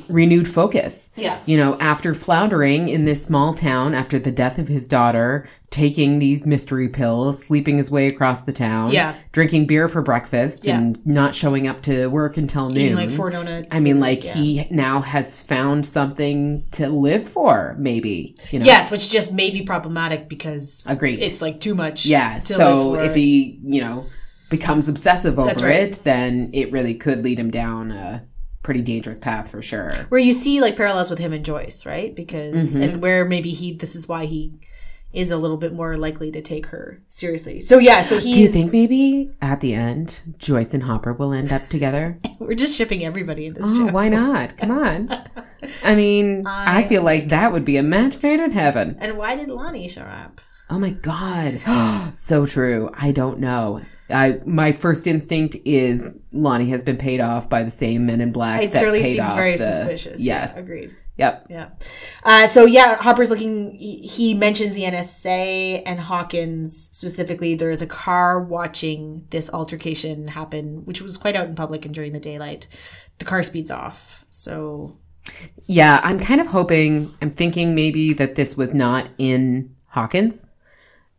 renewed 0.09 0.49
focus. 0.49 1.11
Yeah. 1.17 1.39
you 1.47 1.57
know, 1.57 1.79
after 1.81 2.15
floundering 2.15 2.89
in 2.89 3.05
this 3.05 3.25
small 3.25 3.55
town 3.55 3.95
after 3.95 4.19
the 4.19 4.31
death 4.31 4.59
of 4.59 4.69
his 4.69 4.89
daughter, 4.89 5.49
taking 5.71 6.19
these 6.19 6.47
mystery 6.47 6.89
pills, 6.89 7.45
sleeping 7.45 7.79
his 7.79 7.91
way 7.91 8.07
across 8.07 8.43
the 8.43 8.53
town, 8.53 8.91
Yeah. 8.91 9.15
drinking 9.33 9.67
beer 9.67 9.89
for 9.89 10.03
breakfast, 10.03 10.67
Yeah. 10.67 10.79
and 10.79 10.99
not 11.07 11.35
showing 11.35 11.69
up 11.69 11.83
to 11.83 12.09
work 12.09 12.37
until 12.37 12.69
noon. 12.69 12.79
Eating 12.79 12.97
like 12.97 13.11
four 13.11 13.31
donuts. 13.31 13.69
I 13.71 13.81
mean, 13.81 14.01
like 14.01 14.25
yeah. 14.25 14.33
he 14.35 14.67
now 14.71 15.01
has 15.01 15.41
found 15.43 15.87
something 15.87 16.65
to 16.73 16.89
live 16.89 17.25
for, 17.25 17.77
maybe. 17.79 18.37
You 18.51 18.59
know? 18.59 18.65
Yes, 18.65 18.91
which 18.91 19.11
just 19.11 19.33
may 19.33 19.51
be 19.51 19.63
problematic 19.63 20.29
because 20.29 20.85
Agreed. 20.89 21.21
it's 21.21 21.41
like 21.41 21.61
too 21.61 21.75
much. 21.75 22.05
Yeah. 22.05 22.41
So 22.41 22.97
if 22.97 23.15
he, 23.15 23.61
you 23.63 23.81
know, 23.81 24.07
becomes 24.49 24.89
obsessive 24.89 25.39
over 25.39 25.65
right. 25.65 25.77
it, 25.77 26.01
then 26.03 26.51
it 26.53 26.73
really 26.73 26.95
could 26.95 27.23
lead 27.23 27.39
him 27.39 27.51
down 27.51 27.93
a 27.93 28.25
pretty 28.63 28.83
dangerous 28.83 29.19
path 29.19 29.51
for 29.51 29.63
sure. 29.63 29.91
where 30.11 30.21
you 30.21 30.33
see 30.33 30.61
like 30.61 30.77
parallels 30.77 31.11
with 31.11 31.19
him 31.19 31.33
and 31.33 31.45
Joyce, 31.45 31.87
right? 31.87 32.15
Because 32.15 32.75
Mm-hmm. 32.75 32.83
and 32.83 33.03
where 33.03 33.25
maybe 33.25 33.53
he 33.53 33.73
this 33.73 33.95
is 33.95 34.09
why 34.09 34.27
he 34.27 34.53
is 35.13 35.31
a 35.31 35.37
little 35.37 35.57
bit 35.57 35.73
more 35.73 35.97
likely 35.97 36.31
to 36.31 36.41
take 36.41 36.67
her 36.67 37.03
seriously. 37.09 37.61
So 37.61 37.79
yeah, 37.79 38.03
so 38.03 38.19
he 38.19 38.33
Do 38.33 38.41
you 38.43 38.49
think 38.49 38.73
maybe 38.73 39.31
at 39.43 39.61
the 39.61 39.75
end 39.75 40.21
Joyce 40.39 40.73
and 40.73 40.83
Hopper 40.83 41.13
will 41.13 41.33
end 41.33 41.53
up 41.53 41.63
together? 41.63 42.19
we're 42.41 42.55
just 42.55 42.75
shipping 42.75 43.05
everybody 43.05 43.47
in 43.47 43.55
this 43.55 43.65
oh, 43.67 43.87
show. 43.87 43.93
why 43.93 44.09
not? 44.09 44.57
Come 44.57 44.71
on. 44.71 45.11
I 45.85 45.95
mean, 45.95 46.47
I, 46.47 46.85
feel 46.85 47.03
like 47.03 47.29
that 47.29 47.53
would 47.53 47.65
be 47.65 47.77
a 47.77 47.83
match 47.83 48.23
made 48.23 48.41
in 48.41 48.53
heaven. 48.53 48.97
And 48.99 49.19
why 49.19 49.35
did 49.37 49.49
Lonnie 49.49 49.89
show 49.89 50.03
up? 50.03 50.41
Oh 50.71 50.79
my 50.79 50.91
god. 50.91 51.55
so 52.15 52.47
true. 52.47 52.91
I 52.95 53.11
don't 53.13 53.41
know. 53.41 53.83
I 54.13 54.41
my 54.45 54.73
first 54.73 55.07
instinct 55.07 55.57
is 55.65 56.17
Lonnie 56.33 56.71
has 56.71 56.83
been 56.83 56.97
paid 56.97 57.21
off 57.21 57.49
by 57.49 57.63
the 57.63 57.71
same 57.71 58.07
men 58.07 58.21
in 58.21 58.33
black. 58.33 58.63
It 58.63 58.73
certainly 58.73 59.03
paid 59.03 59.13
seems 59.13 59.31
off 59.31 59.37
very 59.37 59.57
the- 59.57 59.71
suspicious. 59.73 60.21
Yes. 60.21 60.53
Yeah, 60.55 60.63
agreed. 60.63 60.97
Yep. 61.17 61.47
Yeah. 61.51 61.69
Uh, 62.25 62.47
so 62.47 62.65
yeah, 62.65 62.97
Hopper's 62.97 63.29
looking. 63.29 63.75
He 63.75 63.99
he 63.99 64.33
mentions 64.35 64.75
the 64.75 64.83
NSA 64.85 65.83
and 65.85 66.01
Hawkins 66.01 66.89
specifically. 66.93 67.55
There 67.55 67.71
is 67.71 67.83
a 67.83 67.87
car 67.87 68.41
watching 68.41 69.27
this 69.31 69.51
altercation 69.53 70.29
happen, 70.29 70.85
which 70.87 71.03
was 71.03 71.19
quite 71.19 71.37
out 71.37 71.47
in 71.49 71.55
public 71.55 71.85
and 71.85 71.95
during 71.95 72.13
the 72.13 72.21
daylight. 72.21 72.69
The 73.19 73.27
car 73.27 73.43
speeds 73.43 73.71
off. 73.71 74.25
So 74.31 74.97
Yeah, 75.67 76.01
I'm 76.03 76.19
kind 76.19 76.41
of 76.41 76.47
hoping, 76.47 77.13
I'm 77.21 77.31
thinking 77.31 77.75
maybe 77.75 78.15
that 78.15 78.35
this 78.37 78.57
was 78.57 78.73
not 78.73 79.09
in 79.19 79.75
Hawkins. 79.89 80.43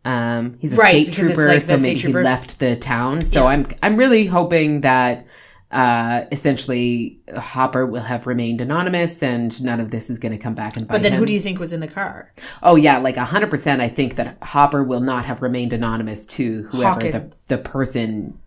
Um, 0.04 0.58
he's 0.60 0.74
a 0.74 0.78
Right, 0.78 1.06
state 1.06 1.14
trooper, 1.14 1.48
like 1.48 1.62
so 1.62 1.78
state 1.78 1.88
maybe 1.90 2.00
trooper. 2.00 2.20
he 2.20 2.26
left 2.26 2.60
the 2.60 2.76
town. 2.76 3.22
So 3.22 3.42
Yeah. 3.44 3.50
I'm, 3.50 3.68
I'm 3.84 3.98
really 3.98 4.26
hoping 4.26 4.82
that, 4.82 5.28
uh, 5.72 6.26
essentially 6.34 7.20
Hopper 7.34 7.86
will 7.86 8.02
have 8.02 8.28
remained 8.28 8.60
anonymous 8.62 9.24
and 9.24 9.62
none 9.64 9.80
of 9.80 9.90
this 9.92 10.10
is 10.10 10.20
going 10.20 10.34
to 10.34 10.38
come 10.38 10.54
back 10.54 10.76
and 10.76 10.86
bite 10.88 10.96
But 10.96 11.02
then 11.04 11.14
him. 11.14 11.20
who 11.20 11.26
do 11.26 11.32
you 11.34 11.40
think 11.40 11.60
was 11.60 11.72
in 11.72 11.80
the 11.80 11.88
car? 11.88 12.34
Oh 12.62 12.76
yeah, 12.76 12.98
like 12.98 13.16
hundred 13.16 13.50
percent. 13.50 13.82
I 13.82 13.88
think 13.88 14.16
that 14.16 14.38
Hopper 14.44 14.84
will 14.84 15.00
not 15.00 15.24
have 15.26 15.42
remained 15.42 15.72
anonymous 15.72 16.26
to 16.26 16.64
whoever 16.64 17.00
the, 17.00 17.12
Hawkins. 17.12 17.48
the 17.48 17.58
person, 17.60 18.38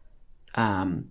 um, 0.57 1.07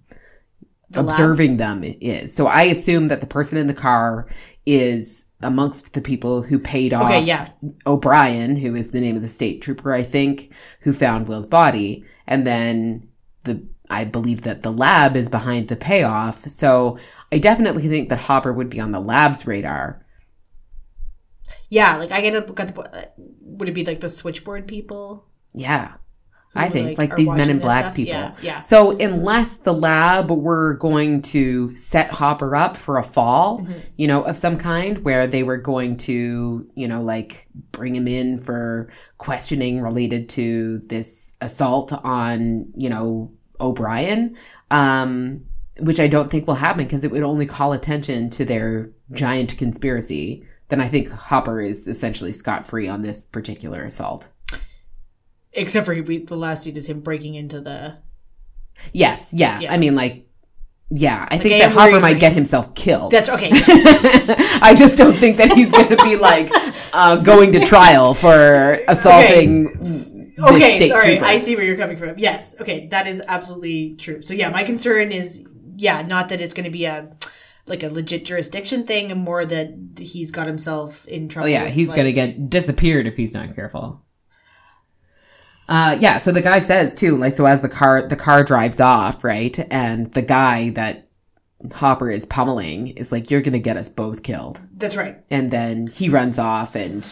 The 0.92 1.02
lab? 1.02 1.10
observing 1.14 1.58
them 1.58 1.84
is. 1.84 2.36
So 2.36 2.46
I 2.46 2.64
assume 2.64 3.08
that 3.08 3.20
the 3.22 3.28
person 3.28 3.58
in 3.58 3.66
the 3.66 3.74
car 3.74 4.28
is 4.68 5.26
amongst 5.44 5.94
the 5.94 6.02
people 6.02 6.42
who 6.42 6.58
paid 6.58 6.94
off 6.94 7.06
Okay, 7.06 7.22
yeah. 7.22 7.50
O'Brien, 7.86 8.56
who 8.56 8.76
is 8.76 8.92
the 8.92 9.02
name 9.02 9.16
of 9.16 9.22
the 9.22 9.28
state 9.28 9.62
trooper, 9.62 9.94
I 9.94 10.04
think, 10.04 10.54
who 10.82 10.94
found 10.94 11.28
Will's 11.28 11.48
body. 11.48 12.06
And 12.28 12.48
then 12.48 13.10
the 13.44 13.64
I 13.90 14.06
believe 14.06 14.42
that 14.42 14.64
the 14.64 14.72
lab 14.72 15.16
is 15.16 15.30
behind 15.30 15.68
the 15.68 15.76
payoff. 15.76 16.48
So 16.50 16.98
I 17.32 17.38
definitely 17.38 17.88
think 17.88 18.10
that 18.10 18.22
Hopper 18.22 18.54
would 18.54 18.70
be 18.70 18.80
on 18.80 18.92
the 18.92 19.00
lab's 19.00 19.46
radar. 19.46 20.06
Yeah, 21.70 21.98
like 21.98 22.12
I 22.12 22.22
get 22.22 22.36
a 22.36 22.42
got 22.42 22.74
the 22.74 23.10
would 23.18 23.70
it 23.70 23.74
be 23.74 23.86
like 23.86 24.00
the 24.00 24.10
switchboard 24.10 24.68
people? 24.68 25.26
Yeah. 25.54 25.94
I 26.56 26.70
think 26.70 26.98
like, 26.98 27.10
like, 27.10 27.18
these 27.18 27.34
men 27.34 27.50
in 27.50 27.60
black 27.60 27.86
stuff? 27.86 27.96
people. 27.96 28.14
Yeah, 28.14 28.36
yeah. 28.42 28.62
So 28.62 28.92
unless 28.98 29.58
the 29.58 29.74
lab 29.74 30.30
were 30.30 30.76
going 30.76 31.22
to 31.24 31.76
set 31.76 32.12
Hopper 32.12 32.56
up 32.56 32.78
for 32.78 32.98
a 32.98 33.04
fall, 33.04 33.60
Mm-hmm. 33.60 33.74
you 33.98 34.08
know, 34.08 34.24
of 34.24 34.38
some 34.38 34.58
kind, 34.58 35.00
where 35.00 35.26
they 35.28 35.44
were 35.44 35.58
going 35.58 35.98
to, 35.98 36.70
you 36.76 36.88
know, 36.88 37.02
like 37.02 37.48
bring 37.72 37.96
him 37.96 38.08
in 38.08 38.38
for 38.38 38.92
questioning 39.18 39.82
related 39.82 40.30
to 40.30 40.80
this 40.86 41.36
assault 41.42 41.92
on, 41.94 42.72
you 42.76 42.90
know, 42.90 43.32
O'Brien, 43.60 44.36
um, 44.72 45.46
which 45.80 46.00
I 46.00 46.08
don't 46.08 46.30
think 46.30 46.46
will 46.46 46.56
happen 46.56 46.86
because 46.86 47.04
it 47.04 47.12
would 47.12 47.24
only 47.24 47.46
call 47.46 47.74
attention 47.74 48.30
to 48.32 48.46
their 48.46 48.92
giant 49.12 49.58
conspiracy. 49.58 50.46
Then 50.70 50.82
I 50.82 50.88
think 50.88 51.10
Hopper 51.10 51.62
is 51.62 51.88
essentially 51.88 52.32
scot 52.32 52.66
free 52.66 52.88
on 52.88 53.02
this 53.02 53.22
particular 53.22 53.84
assault. 53.84 54.30
Except 55.54 55.86
for 55.86 56.02
we, 56.02 56.20
the 56.20 56.36
last 56.36 56.64
scene 56.64 56.76
is 56.76 56.90
him 56.90 57.02
breaking 57.02 57.36
into 57.36 57.62
the. 57.62 57.98
Yes, 58.92 59.34
yeah. 59.34 59.60
Yeah. 59.60 59.72
I 59.72 59.78
mean, 59.78 59.96
like, 59.96 60.28
yeah. 60.90 61.28
I 61.30 61.38
think 61.38 61.56
I 61.56 61.60
that 61.60 61.72
Hopper 61.72 62.00
might 62.00 62.20
get 62.20 62.34
himself 62.34 62.74
killed. 62.74 63.12
That's 63.12 63.30
okay. 63.30 63.50
I 63.54 64.74
just 64.76 64.98
don't 64.98 65.14
think 65.14 65.38
that 65.38 65.54
he's 65.54 65.72
going 65.72 65.90
to 65.90 66.04
be 66.04 66.16
like 66.18 66.50
uh, 66.92 67.18
going 67.18 67.52
to 67.54 67.66
trial 67.66 68.14
for 68.14 68.82
assaulting. 68.88 70.34
okay, 70.40 70.78
state 70.78 70.90
sorry. 70.90 71.04
trooper. 71.04 71.26
I 71.26 71.38
see 71.38 71.56
where 71.56 71.66
you're 71.66 71.78
coming 71.78 71.98
from. 71.98 72.18
Yes, 72.18 72.56
okay, 72.60 72.88
that 72.88 73.06
is 73.06 73.22
absolutely 73.28 73.96
true. 73.96 74.22
So 74.22 74.34
yeah, 74.34 74.50
my 74.50 74.64
concern 74.64 75.12
is 75.12 75.46
yeah, 75.76 76.02
not 76.02 76.30
that 76.30 76.42
it's 76.42 76.54
going 76.54 76.66
to 76.66 76.72
be 76.72 76.86
a 76.86 77.16
like 77.66 77.84
a 77.84 77.90
legit 77.90 78.26
jurisdiction 78.26 78.86
thing, 78.86 79.12
and 79.12 79.22
more 79.22 79.46
that 79.46 79.74
he's 79.98 80.32
got 80.32 80.48
himself 80.48 81.08
in 81.08 81.30
trouble. 81.30 81.48
Oh 81.48 81.52
yeah, 81.52 81.66
with, 81.66 81.74
he's 81.74 81.90
like- 81.90 81.98
gonna 81.98 82.12
get 82.12 82.50
disappeared 82.50 83.08
if 83.08 83.16
he's 83.16 83.34
not 83.34 83.56
careful. 83.56 84.02
Uh, 85.70 85.98
yeah. 86.00 86.18
So 86.18 86.32
the 86.32 86.42
guy 86.42 86.60
says 86.60 86.94
too, 86.94 87.16
like, 87.16 87.34
so 87.34 87.46
as 87.46 87.62
the 87.62 87.70
car 87.70 88.08
the 88.08 88.16
car 88.16 88.44
drives 88.44 88.80
off, 88.80 89.24
right, 89.24 89.58
and 89.72 90.12
the 90.14 90.22
guy 90.22 90.70
that 90.72 91.08
Hopper 91.74 92.12
is 92.12 92.26
pummeling 92.26 92.88
is 92.90 93.12
like, 93.12 93.32
"You're 93.32 93.42
gonna 93.42 93.60
get 93.60 93.78
us 93.78 93.88
both 93.90 94.24
killed," 94.24 94.60
That's 94.76 94.98
right. 94.98 95.18
and 95.32 95.50
then 95.52 95.88
he 95.88 96.10
runs 96.10 96.38
off, 96.38 96.76
and 96.76 97.08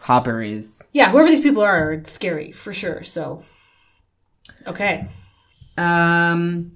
Hopper 0.00 0.42
is 0.42 0.88
Yeah, 0.92 1.10
whoever 1.10 1.28
these 1.28 1.40
people 1.40 1.62
are, 1.62 1.92
are 1.92 2.04
scary 2.04 2.50
for 2.50 2.72
sure. 2.72 3.02
So 3.04 3.44
okay, 4.66 5.06
Um. 5.78 6.72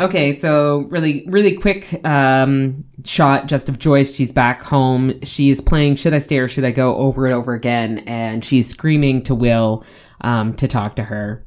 Okay, 0.00 0.30
so 0.30 0.86
really, 0.90 1.24
really 1.26 1.56
quick 1.56 1.92
um, 2.04 2.84
shot 3.04 3.48
just 3.48 3.68
of 3.68 3.80
Joyce. 3.80 4.14
She's 4.14 4.30
back 4.30 4.62
home. 4.62 5.18
She's 5.24 5.60
playing 5.60 5.96
"Should 5.96 6.14
I 6.14 6.20
Stay 6.20 6.38
or 6.38 6.46
Should 6.46 6.64
I 6.64 6.70
Go" 6.70 6.94
over 6.96 7.26
and 7.26 7.34
over 7.34 7.52
again, 7.54 7.98
and 8.06 8.44
she's 8.44 8.68
screaming 8.68 9.22
to 9.24 9.34
Will 9.34 9.84
um, 10.20 10.54
to 10.54 10.68
talk 10.68 10.96
to 10.96 11.04
her. 11.04 11.44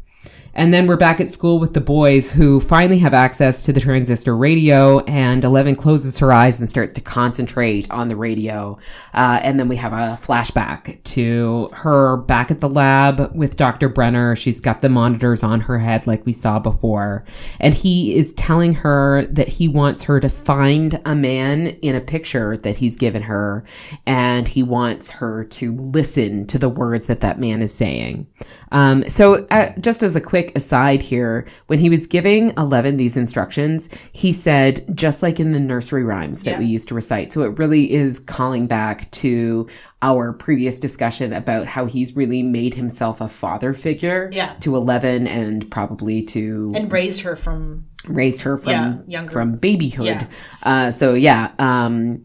And 0.53 0.73
then 0.73 0.85
we're 0.85 0.97
back 0.97 1.21
at 1.21 1.29
school 1.29 1.59
with 1.59 1.73
the 1.73 1.81
boys 1.81 2.29
who 2.29 2.59
finally 2.59 2.99
have 2.99 3.13
access 3.13 3.63
to 3.63 3.73
the 3.73 3.79
transistor 3.79 4.35
radio. 4.35 4.99
And 5.05 5.43
Eleven 5.43 5.77
closes 5.77 6.19
her 6.19 6.33
eyes 6.33 6.59
and 6.59 6.69
starts 6.69 6.91
to 6.93 7.01
concentrate 7.01 7.89
on 7.89 8.09
the 8.09 8.17
radio. 8.17 8.77
Uh, 9.13 9.39
and 9.43 9.57
then 9.57 9.69
we 9.69 9.77
have 9.77 9.93
a 9.93 10.19
flashback 10.21 11.01
to 11.03 11.69
her 11.71 12.17
back 12.17 12.51
at 12.51 12.59
the 12.59 12.67
lab 12.67 13.33
with 13.33 13.55
Dr. 13.55 13.87
Brenner. 13.87 14.35
She's 14.35 14.59
got 14.59 14.81
the 14.81 14.89
monitors 14.89 15.41
on 15.41 15.61
her 15.61 15.79
head 15.79 16.05
like 16.05 16.25
we 16.25 16.33
saw 16.33 16.59
before. 16.59 17.23
And 17.61 17.73
he 17.73 18.15
is 18.17 18.33
telling 18.33 18.73
her 18.73 19.25
that 19.27 19.47
he 19.47 19.69
wants 19.69 20.03
her 20.03 20.19
to 20.19 20.27
find 20.27 20.99
a 21.05 21.15
man 21.15 21.67
in 21.67 21.95
a 21.95 22.01
picture 22.01 22.57
that 22.57 22.75
he's 22.75 22.97
given 22.97 23.21
her. 23.21 23.63
And 24.05 24.49
he 24.49 24.63
wants 24.63 25.11
her 25.11 25.45
to 25.45 25.73
listen 25.75 26.45
to 26.47 26.59
the 26.59 26.69
words 26.69 27.05
that 27.05 27.21
that 27.21 27.39
man 27.39 27.61
is 27.61 27.73
saying. 27.73 28.27
Um, 28.71 29.07
so, 29.09 29.45
uh, 29.51 29.73
just 29.79 30.01
as 30.03 30.15
a 30.15 30.21
quick 30.21 30.51
aside 30.55 31.01
here, 31.01 31.45
when 31.67 31.79
he 31.79 31.89
was 31.89 32.07
giving 32.07 32.53
Eleven 32.57 32.97
these 32.97 33.17
instructions, 33.17 33.89
he 34.11 34.31
said, 34.31 34.85
just 34.95 35.21
like 35.21 35.39
in 35.39 35.51
the 35.51 35.59
nursery 35.59 36.03
rhymes 36.03 36.43
that 36.43 36.51
Yeah. 36.51 36.59
we 36.59 36.65
used 36.65 36.87
to 36.89 36.95
recite. 36.95 37.31
So, 37.31 37.43
it 37.43 37.57
really 37.59 37.91
is 37.91 38.19
calling 38.19 38.67
back 38.67 39.09
to 39.11 39.67
our 40.01 40.33
previous 40.33 40.79
discussion 40.79 41.31
about 41.33 41.67
how 41.67 41.85
he's 41.85 42.15
really 42.15 42.41
made 42.43 42.73
himself 42.73 43.21
a 43.21 43.27
father 43.27 43.73
figure 43.73 44.29
Yeah. 44.33 44.53
to 44.61 44.75
Eleven 44.75 45.27
and 45.27 45.69
probably 45.69 46.23
to 46.23 46.71
And 46.75 46.91
raised 46.91 47.21
her 47.21 47.35
from 47.35 47.85
raised 48.07 48.41
her 48.41 48.57
from 48.57 48.71
Yeah, 48.71 48.95
younger. 49.07 49.29
from 49.29 49.55
babyhood. 49.57 50.07
Yeah. 50.07 50.25
Uh, 50.63 50.89
so 50.89 51.13
yeah, 51.13 51.51
um, 51.59 52.23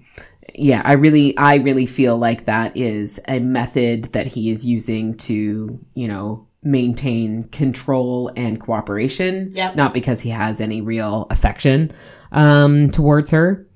yeah, 0.54 0.82
I 0.84 0.92
really, 0.92 1.36
I 1.36 1.56
really 1.56 1.86
feel 1.86 2.16
like 2.16 2.44
that 2.46 2.76
is 2.76 3.20
a 3.28 3.40
method 3.40 4.04
that 4.12 4.26
he 4.26 4.50
is 4.50 4.64
using 4.64 5.14
to, 5.14 5.78
you 5.94 6.08
know, 6.08 6.46
maintain 6.62 7.44
control 7.44 8.32
and 8.36 8.60
cooperation. 8.60 9.52
Yep. 9.54 9.76
Not 9.76 9.94
because 9.94 10.20
he 10.20 10.30
has 10.30 10.60
any 10.60 10.80
real 10.80 11.26
affection 11.30 11.92
um, 12.32 12.90
towards 12.90 13.30
her. 13.30 13.66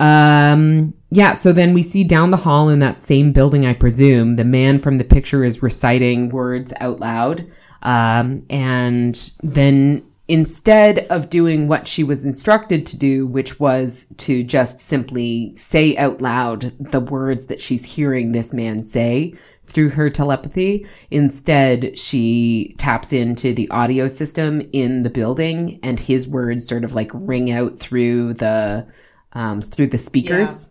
Um, 0.00 0.94
yeah, 1.10 1.34
so 1.34 1.52
then 1.52 1.74
we 1.74 1.82
see 1.82 2.02
down 2.02 2.32
the 2.32 2.36
hall 2.36 2.68
in 2.68 2.80
that 2.80 2.96
same 2.96 3.32
building, 3.32 3.64
I 3.64 3.74
presume, 3.74 4.32
the 4.32 4.44
man 4.44 4.78
from 4.80 4.98
the 4.98 5.04
picture 5.04 5.44
is 5.44 5.62
reciting 5.62 6.30
words 6.30 6.72
out 6.80 6.98
loud. 6.98 7.46
Um, 7.82 8.44
and 8.50 9.30
then 9.42 10.04
instead 10.26 11.00
of 11.10 11.28
doing 11.28 11.68
what 11.68 11.86
she 11.86 12.02
was 12.02 12.24
instructed 12.24 12.86
to 12.86 12.98
do, 12.98 13.26
which 13.26 13.60
was 13.60 14.06
to 14.16 14.42
just 14.42 14.80
simply 14.80 15.54
say 15.54 15.96
out 15.96 16.22
loud 16.22 16.72
the 16.78 17.00
words 17.00 17.46
that 17.46 17.60
she's 17.60 17.84
hearing 17.84 18.32
this 18.32 18.52
man 18.52 18.82
say 18.82 19.34
through 19.66 19.90
her 19.90 20.08
telepathy, 20.08 20.86
instead 21.10 21.98
she 21.98 22.74
taps 22.78 23.12
into 23.12 23.52
the 23.54 23.68
audio 23.70 24.08
system 24.08 24.62
in 24.72 25.02
the 25.02 25.10
building 25.10 25.78
and 25.82 26.00
his 26.00 26.26
words 26.26 26.66
sort 26.66 26.84
of 26.84 26.94
like 26.94 27.10
ring 27.12 27.50
out 27.50 27.78
through 27.78 28.34
the 28.34 28.86
um, 29.32 29.60
through 29.60 29.88
the 29.88 29.98
speakers. 29.98 30.70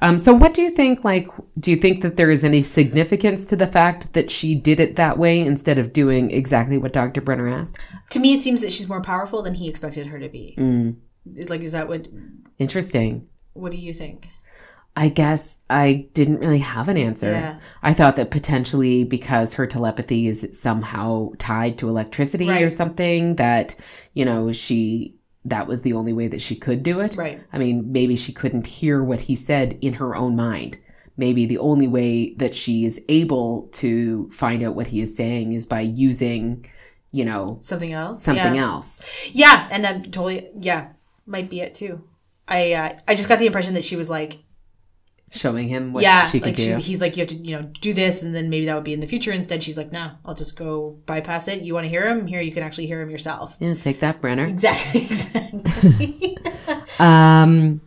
Um, 0.00 0.18
so 0.18 0.34
what 0.34 0.52
do 0.52 0.62
you 0.62 0.70
think? 0.70 1.04
Like, 1.04 1.28
do 1.60 1.70
you 1.70 1.76
think 1.76 2.02
that 2.02 2.16
there 2.16 2.32
is 2.32 2.42
any 2.42 2.60
significance 2.60 3.44
to 3.46 3.54
the 3.56 3.68
fact 3.68 4.12
that 4.14 4.32
she 4.32 4.56
did 4.56 4.80
it 4.80 4.96
that 4.96 5.16
way 5.16 5.38
instead 5.38 5.78
of 5.78 5.92
doing 5.92 6.32
exactly 6.32 6.76
what 6.76 6.92
Dr. 6.92 7.20
Brenner 7.20 7.48
asked? 7.48 7.78
To 8.12 8.20
me, 8.20 8.34
it 8.34 8.40
seems 8.40 8.60
that 8.60 8.72
she's 8.72 8.88
more 8.88 9.02
powerful 9.02 9.42
than 9.42 9.54
he 9.54 9.68
expected 9.68 10.06
her 10.06 10.18
to 10.18 10.28
be. 10.28 10.54
Mm. 10.58 10.96
Like, 11.48 11.62
is 11.62 11.72
that 11.72 11.88
what? 11.88 12.06
Interesting. 12.58 13.28
What 13.54 13.72
do 13.72 13.78
you 13.78 13.92
think? 13.92 14.28
I 14.94 15.08
guess 15.08 15.58
I 15.70 16.08
didn't 16.12 16.40
really 16.40 16.58
have 16.58 16.88
an 16.88 16.98
answer. 16.98 17.30
Yeah. 17.30 17.60
I 17.82 17.94
thought 17.94 18.16
that 18.16 18.30
potentially 18.30 19.04
because 19.04 19.54
her 19.54 19.66
telepathy 19.66 20.26
is 20.26 20.48
somehow 20.52 21.30
tied 21.38 21.78
to 21.78 21.88
electricity 21.88 22.50
or 22.50 22.68
something 22.68 23.36
that, 23.36 23.74
you 24.12 24.26
know, 24.26 24.52
she 24.52 25.16
that 25.44 25.66
was 25.66 25.82
the 25.82 25.94
only 25.94 26.12
way 26.12 26.28
that 26.28 26.42
she 26.42 26.54
could 26.54 26.82
do 26.82 27.00
it. 27.00 27.16
Right. 27.16 27.42
I 27.52 27.58
mean, 27.58 27.90
maybe 27.90 28.16
she 28.16 28.32
couldn't 28.32 28.66
hear 28.66 29.02
what 29.02 29.22
he 29.22 29.34
said 29.34 29.78
in 29.80 29.94
her 29.94 30.14
own 30.14 30.36
mind. 30.36 30.78
Maybe 31.16 31.46
the 31.46 31.58
only 31.58 31.88
way 31.88 32.34
that 32.34 32.54
she 32.54 32.84
is 32.84 33.00
able 33.08 33.68
to 33.72 34.30
find 34.30 34.62
out 34.62 34.74
what 34.74 34.86
he 34.86 35.00
is 35.00 35.16
saying 35.16 35.52
is 35.52 35.66
by 35.66 35.80
using, 35.80 36.64
you 37.12 37.24
know, 37.24 37.58
Something 37.62 37.92
else? 37.92 38.22
something 38.22 38.54
yeah. 38.54 38.62
else. 38.64 39.06
Yeah, 39.32 39.68
and 39.70 39.84
that 39.84 40.04
totally, 40.04 40.48
yeah, 40.58 40.88
might 41.26 41.48
be 41.50 41.60
it 41.60 41.74
too. 41.74 42.02
I 42.48 42.72
uh, 42.72 42.98
I 43.06 43.14
just 43.14 43.28
got 43.28 43.38
the 43.38 43.46
impression 43.46 43.74
that 43.74 43.84
she 43.84 43.96
was 43.96 44.10
like, 44.10 44.38
Showing 45.30 45.68
him 45.68 45.94
what 45.94 46.02
yeah, 46.02 46.26
she 46.26 46.40
could 46.40 46.48
like 46.48 46.56
do. 46.56 46.76
he's 46.76 47.00
like, 47.00 47.16
you 47.16 47.22
have 47.22 47.28
to, 47.30 47.36
you 47.36 47.56
know, 47.56 47.62
do 47.80 47.94
this, 47.94 48.22
and 48.22 48.34
then 48.34 48.50
maybe 48.50 48.66
that 48.66 48.74
would 48.74 48.84
be 48.84 48.92
in 48.92 49.00
the 49.00 49.06
future. 49.06 49.32
Instead, 49.32 49.62
she's 49.62 49.78
like, 49.78 49.90
nah, 49.90 50.16
I'll 50.26 50.34
just 50.34 50.56
go 50.58 50.98
bypass 51.06 51.48
it. 51.48 51.62
You 51.62 51.72
want 51.72 51.84
to 51.84 51.88
hear 51.88 52.06
him? 52.06 52.26
Here, 52.26 52.42
you 52.42 52.52
can 52.52 52.62
actually 52.62 52.86
hear 52.86 53.00
him 53.00 53.08
yourself. 53.08 53.56
yeah, 53.58 53.72
take 53.72 54.00
that, 54.00 54.20
Brenner. 54.20 54.44
Exactly. 54.46 55.00
Exactly. 55.10 56.36
Um, 56.98 57.80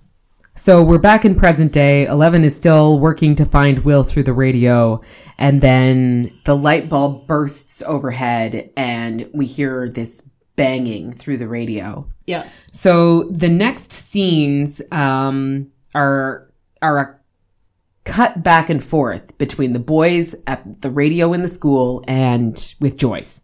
so 0.55 0.83
we're 0.83 0.97
back 0.97 1.23
in 1.25 1.35
present 1.35 1.71
day. 1.71 2.05
Eleven 2.07 2.43
is 2.43 2.55
still 2.55 2.99
working 2.99 3.35
to 3.35 3.45
find 3.45 3.85
Will 3.85 4.03
through 4.03 4.23
the 4.23 4.33
radio, 4.33 5.01
and 5.37 5.61
then 5.61 6.31
the 6.45 6.55
light 6.55 6.89
bulb 6.89 7.27
bursts 7.27 7.81
overhead, 7.83 8.71
and 8.77 9.29
we 9.33 9.45
hear 9.45 9.89
this 9.89 10.27
banging 10.55 11.13
through 11.13 11.37
the 11.37 11.47
radio. 11.47 12.07
yeah. 12.25 12.47
So 12.71 13.23
the 13.23 13.49
next 13.49 13.91
scenes 13.91 14.81
um, 14.91 15.71
are 15.93 16.51
are 16.81 16.97
a 16.97 17.19
cut 18.05 18.43
back 18.43 18.69
and 18.69 18.83
forth 18.83 19.37
between 19.37 19.73
the 19.73 19.79
boys 19.79 20.35
at 20.47 20.81
the 20.81 20.89
radio 20.89 21.33
in 21.33 21.41
the 21.41 21.47
school 21.47 22.03
and 22.07 22.75
with 22.79 22.97
Joyce. 22.97 23.41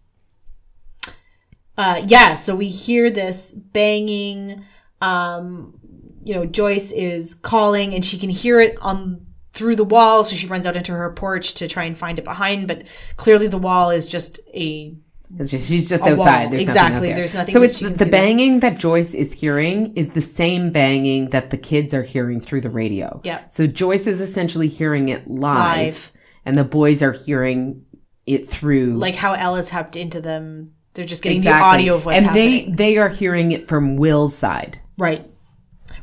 Uh, 1.77 2.03
yeah, 2.07 2.35
so 2.35 2.55
we 2.55 2.67
hear 2.67 3.09
this 3.09 3.51
banging. 3.51 4.63
Um, 5.01 5.79
you 6.23 6.35
know, 6.35 6.45
Joyce 6.45 6.91
is 6.91 7.33
calling, 7.33 7.95
and 7.95 8.05
she 8.05 8.19
can 8.19 8.29
hear 8.29 8.61
it 8.61 8.77
on 8.81 9.25
through 9.53 9.75
the 9.75 9.83
wall. 9.83 10.23
So 10.23 10.35
she 10.35 10.47
runs 10.47 10.65
out 10.65 10.75
into 10.75 10.93
her 10.93 11.11
porch 11.11 11.53
to 11.55 11.67
try 11.67 11.83
and 11.83 11.97
find 11.97 12.17
it 12.19 12.25
behind. 12.25 12.67
But 12.67 12.83
clearly, 13.17 13.47
the 13.47 13.57
wall 13.57 13.89
is 13.89 14.05
just 14.05 14.39
a 14.53 14.95
just 15.37 15.67
she's 15.67 15.87
just 15.89 16.05
A 16.05 16.11
outside. 16.11 16.51
There's 16.51 16.61
Exactly. 16.61 16.91
Nothing 16.91 16.95
out 16.95 17.01
there. 17.01 17.15
There's 17.15 17.33
nothing 17.33 17.53
So 17.53 17.63
it's 17.63 17.79
can 17.79 17.95
the 17.95 18.05
banging 18.05 18.59
that 18.61 18.77
Joyce 18.77 19.13
is 19.13 19.33
hearing 19.33 19.93
is 19.95 20.11
the 20.11 20.21
same 20.21 20.71
banging 20.71 21.29
that 21.29 21.51
the 21.51 21.57
kids 21.57 21.93
are 21.93 22.03
hearing 22.03 22.39
through 22.39 22.61
the 22.61 22.69
radio. 22.69 23.21
Yeah. 23.23 23.47
So 23.47 23.67
Joyce 23.67 24.07
is 24.07 24.19
essentially 24.19 24.67
hearing 24.67 25.09
it 25.09 25.27
live, 25.29 25.77
Live. 25.85 26.11
and 26.45 26.57
the 26.57 26.63
boys 26.63 27.01
are 27.01 27.13
hearing 27.13 27.85
it 28.25 28.47
through 28.47 28.97
like 28.97 29.15
how 29.15 29.33
Ella's 29.33 29.69
hopped 29.69 29.95
into 29.95 30.21
them. 30.21 30.73
They're 30.93 31.05
just 31.05 31.23
getting 31.23 31.37
exactly. 31.37 31.59
the 31.59 31.65
audio 31.65 31.95
of 31.95 32.05
what's 32.05 32.17
and 32.17 32.25
happening. 32.25 32.75
they 32.75 32.93
they 32.93 32.97
are 32.97 33.09
hearing 33.09 33.53
it 33.53 33.67
from 33.67 33.95
Will's 33.95 34.35
side. 34.35 34.79
Right. 34.97 35.30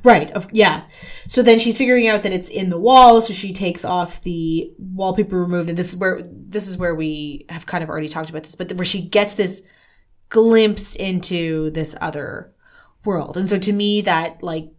Right. 0.09 0.31
Of, 0.33 0.49
yeah. 0.53 0.87
So 1.27 1.43
then 1.43 1.59
she's 1.59 1.77
figuring 1.77 2.09
out 2.09 2.23
that 2.23 2.33
it's 2.33 2.49
in 2.49 2.71
the 2.71 2.81
wall. 2.81 3.21
So 3.21 3.35
she 3.35 3.53
takes 3.53 3.85
off 3.85 4.23
the 4.23 4.73
wallpaper 4.79 5.39
removed, 5.39 5.69
and 5.69 5.77
this 5.77 5.93
is 5.93 6.01
where 6.01 6.23
this 6.23 6.67
is 6.67 6.79
where 6.79 6.95
we 6.95 7.45
have 7.51 7.67
kind 7.67 7.85
of 7.85 7.91
already 7.91 8.09
talked 8.09 8.31
about 8.31 8.43
this, 8.43 8.55
but 8.55 8.73
where 8.73 8.87
she 8.87 9.03
gets 9.03 9.35
this 9.35 9.63
glimpse 10.31 10.95
into 10.95 11.71
this 11.71 11.95
other 12.01 12.55
world. 13.05 13.37
And 13.37 13.49
so 13.49 13.59
to 13.59 13.73
me, 13.73 14.01
that 14.03 14.43
like 14.43 14.71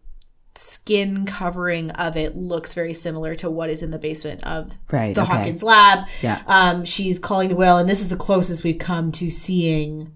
skin 0.55 1.25
covering 1.25 1.91
of 1.91 2.17
it 2.17 2.35
looks 2.35 2.73
very 2.73 2.93
similar 2.93 3.35
to 3.35 3.49
what 3.49 3.69
is 3.69 3.81
in 3.83 3.91
the 3.91 3.99
basement 3.99 4.43
of 4.43 4.67
Right, 4.91 5.13
the 5.13 5.21
okay. 5.21 5.31
Hawkins 5.31 5.63
lab. 5.63 6.07
Yeah. 6.21 6.41
Um, 6.47 6.85
she's 6.85 7.19
calling 7.19 7.49
to 7.49 7.55
Will, 7.55 7.77
and 7.77 7.87
this 7.87 8.01
is 8.01 8.09
the 8.09 8.17
closest 8.17 8.63
we've 8.63 8.79
come 8.79 9.11
to 9.13 9.29
seeing 9.29 10.13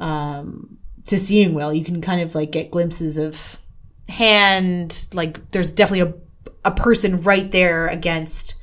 um, 0.00 0.78
to 1.06 1.16
seeing 1.16 1.54
Will. 1.54 1.72
You 1.72 1.84
can 1.84 2.00
kind 2.00 2.20
of 2.20 2.34
like 2.34 2.50
get 2.50 2.70
glimpses 2.70 3.18
of 3.18 3.58
hand, 4.08 5.08
like 5.12 5.50
there's 5.50 5.70
definitely 5.70 6.12
a 6.12 6.14
a 6.64 6.70
person 6.72 7.20
right 7.22 7.50
there 7.50 7.86
against 7.86 8.56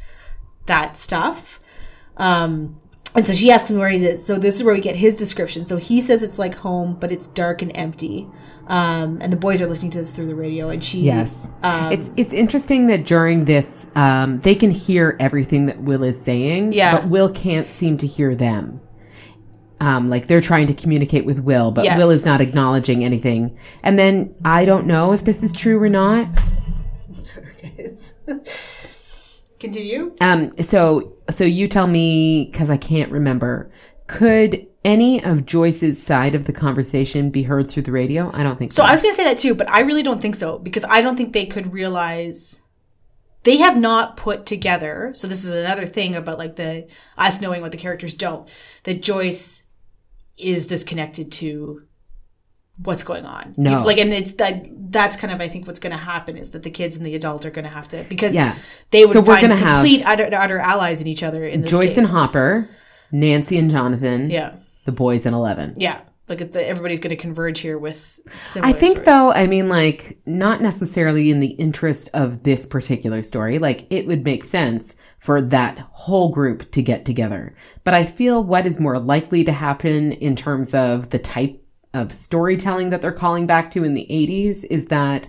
that 0.66 0.98
stuff. 0.98 1.60
Um, 2.18 2.80
and 3.16 3.26
so 3.26 3.34
she 3.34 3.50
asks 3.50 3.72
him 3.72 3.78
where 3.78 3.90
he 3.90 4.06
is. 4.06 4.26
So 4.26 4.38
this 4.38 4.56
is 4.56 4.64
where 4.64 4.74
we 4.76 4.82
get 4.82 4.98
his 4.98 5.16
description. 5.16 5.64
So 5.64 5.78
he 5.78 6.02
says 6.02 6.22
it's 6.22 6.38
like 6.38 6.56
home, 6.56 6.98
but 7.00 7.12
it's 7.12 7.28
dark 7.28 7.62
and 7.62 7.72
empty. 7.76 8.28
Um, 8.68 9.20
and 9.22 9.32
the 9.32 9.38
boys 9.38 9.62
are 9.62 9.68
listening 9.68 9.92
to 9.92 10.00
this 10.00 10.12
through 10.12 10.26
the 10.28 10.36
radio, 10.36 10.70
and 10.70 10.84
she 10.84 11.02
Yes. 11.02 11.48
um, 11.64 11.92
it's 11.94 12.12
it's 12.18 12.34
interesting 12.34 12.88
that 12.88 13.06
during 13.06 13.46
this 13.46 13.88
um, 13.96 14.40
they 14.42 14.56
can 14.56 14.72
hear 14.72 15.16
everything 15.20 15.68
that 15.68 15.80
Will 15.82 16.04
is 16.04 16.20
saying, 16.22 16.74
Yeah. 16.74 17.00
but 17.00 17.08
Will 17.10 17.30
can't 17.32 17.70
seem 17.70 17.96
to 17.98 18.08
hear 18.08 18.36
them. 18.36 18.82
Um, 19.80 20.10
like 20.10 20.28
they're 20.28 20.42
trying 20.42 20.68
to 20.68 20.74
communicate 20.74 21.26
with 21.26 21.40
Will, 21.40 21.72
but 21.72 21.84
Yes. 21.84 21.98
Will 21.98 22.10
is 22.10 22.26
not 22.26 22.40
acknowledging 22.40 23.04
anything. 23.04 23.58
And 23.84 24.00
then 24.00 24.34
I 24.46 24.66
don't 24.66 24.88
know 24.88 25.12
if 25.12 25.26
this 25.26 25.44
is 25.44 25.52
true 25.52 25.82
or 25.82 25.90
not. 25.90 26.28
continue. 29.60 30.16
Um, 30.22 30.52
so 30.62 31.14
so 31.30 31.44
you 31.44 31.68
tell 31.68 31.88
me 31.88 32.50
because 32.52 32.70
I 32.70 32.78
can't 32.78 33.12
remember. 33.12 33.72
Could 34.08 34.68
any 34.84 35.24
of 35.24 35.46
Joyce's 35.46 36.02
side 36.02 36.36
of 36.36 36.46
the 36.46 36.54
conversation 36.54 37.32
be 37.32 37.44
heard 37.44 37.70
through 37.70 37.84
the 37.84 37.92
radio? 37.92 38.30
I 38.34 38.44
don't 38.44 38.58
think 38.58 38.72
so. 38.72 38.84
So 38.84 38.88
I 38.88 38.92
was 38.92 39.02
going 39.02 39.14
to 39.14 39.16
say 39.16 39.24
that 39.24 39.40
too, 39.40 39.56
but 39.56 39.68
I 39.70 39.80
really 39.80 40.04
don't 40.04 40.22
think 40.22 40.36
so 40.36 40.60
because 40.60 40.84
I 40.84 41.02
don't 41.02 41.18
think 41.18 41.34
they 41.34 41.48
could 41.48 41.74
realize 41.74 42.62
they 43.44 43.58
have 43.58 43.78
not 43.78 44.16
put 44.16 44.46
together. 44.46 45.12
So 45.16 45.28
this 45.28 45.44
is 45.44 45.50
another 45.50 45.88
thing 45.88 46.16
about 46.16 46.38
like 46.38 46.56
the 46.56 46.88
us 47.18 47.42
knowing 47.42 47.62
what 47.62 47.72
the 47.72 47.78
characters 47.78 48.14
don't. 48.14 48.48
That 48.84 49.02
Joyce 49.02 49.64
is 50.38 50.68
this 50.68 50.84
connected 50.84 51.32
to 51.34 51.84
what's 52.84 53.04
going 53.04 53.26
on. 53.26 53.54
No. 53.58 53.84
like 53.84 53.98
and 53.98 54.12
it's 54.14 54.34
that 54.34 54.66
that's 54.92 55.16
kind 55.16 55.32
of 55.34 55.40
I 55.40 55.48
think 55.48 55.66
what's 55.66 55.80
going 55.80 55.92
to 55.92 55.98
happen 55.98 56.36
is 56.36 56.50
that 56.50 56.64
the 56.64 56.70
kids 56.70 56.98
and 56.98 57.06
the 57.06 57.16
adult 57.16 57.46
are 57.46 57.52
going 57.52 57.64
to 57.64 57.70
have 57.72 57.88
to 57.90 58.04
because 58.10 58.34
Yeah. 58.34 58.56
they 58.92 59.06
would 59.06 59.14
So 59.14 59.22
we're 59.22 59.28
find 59.36 59.42
gonna 59.48 59.56
have 59.56 59.78
complete 59.78 60.04
utter, 60.06 60.30
utter 60.36 60.60
allies 60.60 61.00
in 61.00 61.08
each 61.08 61.24
other 61.24 61.46
in 61.46 61.62
this 61.62 61.72
Joyce 61.72 61.90
case. 61.90 62.00
and 62.00 62.08
Hopper, 62.08 62.70
Nancy 63.12 63.58
and 63.58 63.72
Jonathan, 63.72 64.30
yeah, 64.30 64.56
the 64.84 64.92
boys 64.92 65.26
and 65.26 65.34
Eleven. 65.36 65.74
yeah. 65.78 66.02
Like 66.28 66.52
the, 66.54 66.68
everybody's 66.68 67.00
going 67.00 67.16
to 67.16 67.22
converge 67.22 67.60
here 67.60 67.78
with. 67.78 68.20
Similar 68.42 68.68
I 68.70 68.74
think 68.74 68.94
stories. 68.98 69.06
though, 69.06 69.32
I 69.32 69.46
mean, 69.46 69.70
like, 69.70 70.18
not 70.26 70.60
necessarily 70.60 71.30
in 71.30 71.40
the 71.40 71.50
interest 71.52 72.10
of 72.16 72.42
this 72.42 72.66
particular 72.66 73.22
story. 73.22 73.60
Like, 73.60 73.86
it 73.92 74.08
would 74.08 74.24
make 74.24 74.44
sense 74.44 74.96
for 75.26 75.42
that 75.42 75.80
whole 75.92 76.30
group 76.30 76.70
to 76.70 76.84
get 76.84 77.04
together. 77.04 77.56
But 77.84 77.96
I 77.96 78.04
feel 78.04 78.44
what 78.44 78.68
is 78.68 78.80
more 78.80 79.00
likely 79.00 79.44
to 79.46 79.52
happen 79.52 80.12
in 80.12 80.36
terms 80.36 80.76
of 80.76 81.10
the 81.10 81.18
type 81.18 81.66
of 81.96 82.12
storytelling 82.12 82.92
that 82.92 83.02
they're 83.02 83.12
calling 83.12 83.48
back 83.48 83.72
to 83.72 83.84
in 83.84 83.96
the 83.96 84.06
80s 84.08 84.66
is 84.70 84.86
that 84.90 85.28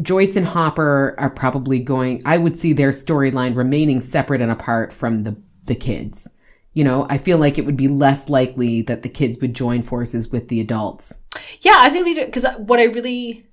Joyce 0.00 0.36
and 0.36 0.46
Hopper 0.46 1.14
are 1.18 1.28
probably 1.28 1.80
going, 1.80 2.22
I 2.24 2.38
would 2.38 2.56
see 2.56 2.72
their 2.72 2.92
storyline 2.92 3.54
remaining 3.54 4.00
separate 4.00 4.40
and 4.40 4.50
apart 4.50 4.90
from 4.90 5.24
the, 5.24 5.36
the 5.66 5.74
kids. 5.74 6.26
You 6.72 6.84
know, 6.84 7.06
I 7.10 7.18
feel 7.18 7.36
like 7.36 7.58
it 7.58 7.66
would 7.66 7.76
be 7.76 7.88
less 7.88 8.30
likely 8.30 8.80
that 8.82 9.02
the 9.02 9.10
kids 9.10 9.38
would 9.42 9.52
join 9.52 9.82
forces 9.82 10.30
with 10.30 10.48
the 10.48 10.62
adults. 10.62 11.18
Yeah, 11.60 11.74
I 11.76 11.90
think 11.90 12.06
we 12.06 12.14
do 12.14 12.24
because 12.24 12.46
what 12.56 12.80
I 12.80 12.84
really, 12.84 13.49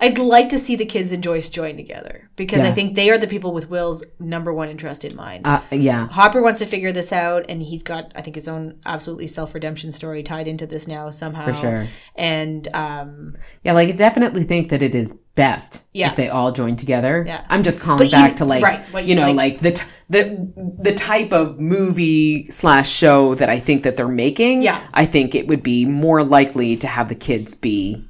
I'd 0.00 0.18
like 0.18 0.48
to 0.50 0.58
see 0.58 0.76
the 0.76 0.84
kids 0.84 1.12
and 1.12 1.22
Joyce 1.22 1.48
join 1.48 1.76
together 1.76 2.28
because 2.36 2.62
I 2.62 2.72
think 2.72 2.94
they 2.94 3.10
are 3.10 3.16
the 3.18 3.26
people 3.26 3.52
with 3.52 3.70
Will's 3.70 4.04
number 4.18 4.52
one 4.52 4.68
interest 4.68 5.04
in 5.04 5.14
mind. 5.16 5.46
Uh, 5.46 5.62
yeah. 5.70 6.08
Hopper 6.08 6.42
wants 6.42 6.58
to 6.58 6.66
figure 6.66 6.92
this 6.92 7.12
out, 7.12 7.46
and 7.48 7.62
he's 7.62 7.82
got, 7.82 8.10
I 8.14 8.20
think, 8.20 8.34
his 8.36 8.48
own 8.48 8.80
absolutely 8.84 9.28
self 9.28 9.54
redemption 9.54 9.92
story 9.92 10.22
tied 10.22 10.48
into 10.48 10.66
this 10.66 10.88
now 10.88 11.10
somehow. 11.10 11.46
For 11.46 11.54
sure. 11.54 11.86
And 12.16 12.66
um, 12.74 13.36
Yeah, 13.62 13.72
like 13.72 13.88
I 13.88 13.92
definitely 13.92 14.44
think 14.44 14.68
that 14.70 14.82
it 14.82 14.94
is 14.94 15.14
best 15.36 15.82
Yeah. 15.92 16.08
if 16.10 16.16
they 16.16 16.28
all 16.28 16.52
join 16.52 16.76
together. 16.76 17.24
Yeah. 17.26 17.44
I'm 17.48 17.62
just 17.62 17.80
calling 17.80 18.06
But 18.06 18.12
back 18.12 18.24
even- 18.32 18.36
to 18.38 18.44
like 18.44 18.62
right, 18.62 18.84
you 18.94 19.00
you 19.10 19.14
know 19.14 19.32
like- 19.32 19.54
like 19.54 19.60
the 19.60 19.72
t- 19.72 19.86
the 20.10 20.52
the 20.80 20.92
type 20.94 21.32
of 21.32 21.58
movie 21.58 22.44
slash 22.50 22.90
show 22.90 23.34
that 23.36 23.48
I 23.48 23.58
think 23.58 23.82
that 23.84 23.96
they're 23.96 24.06
making. 24.08 24.62
Yeah. 24.62 24.80
I 24.92 25.06
think 25.06 25.34
it 25.34 25.46
would 25.48 25.62
be 25.62 25.86
more 25.86 26.22
likely 26.22 26.76
to 26.78 26.86
have 26.86 27.08
the 27.08 27.14
kids 27.14 27.54
be 27.54 28.04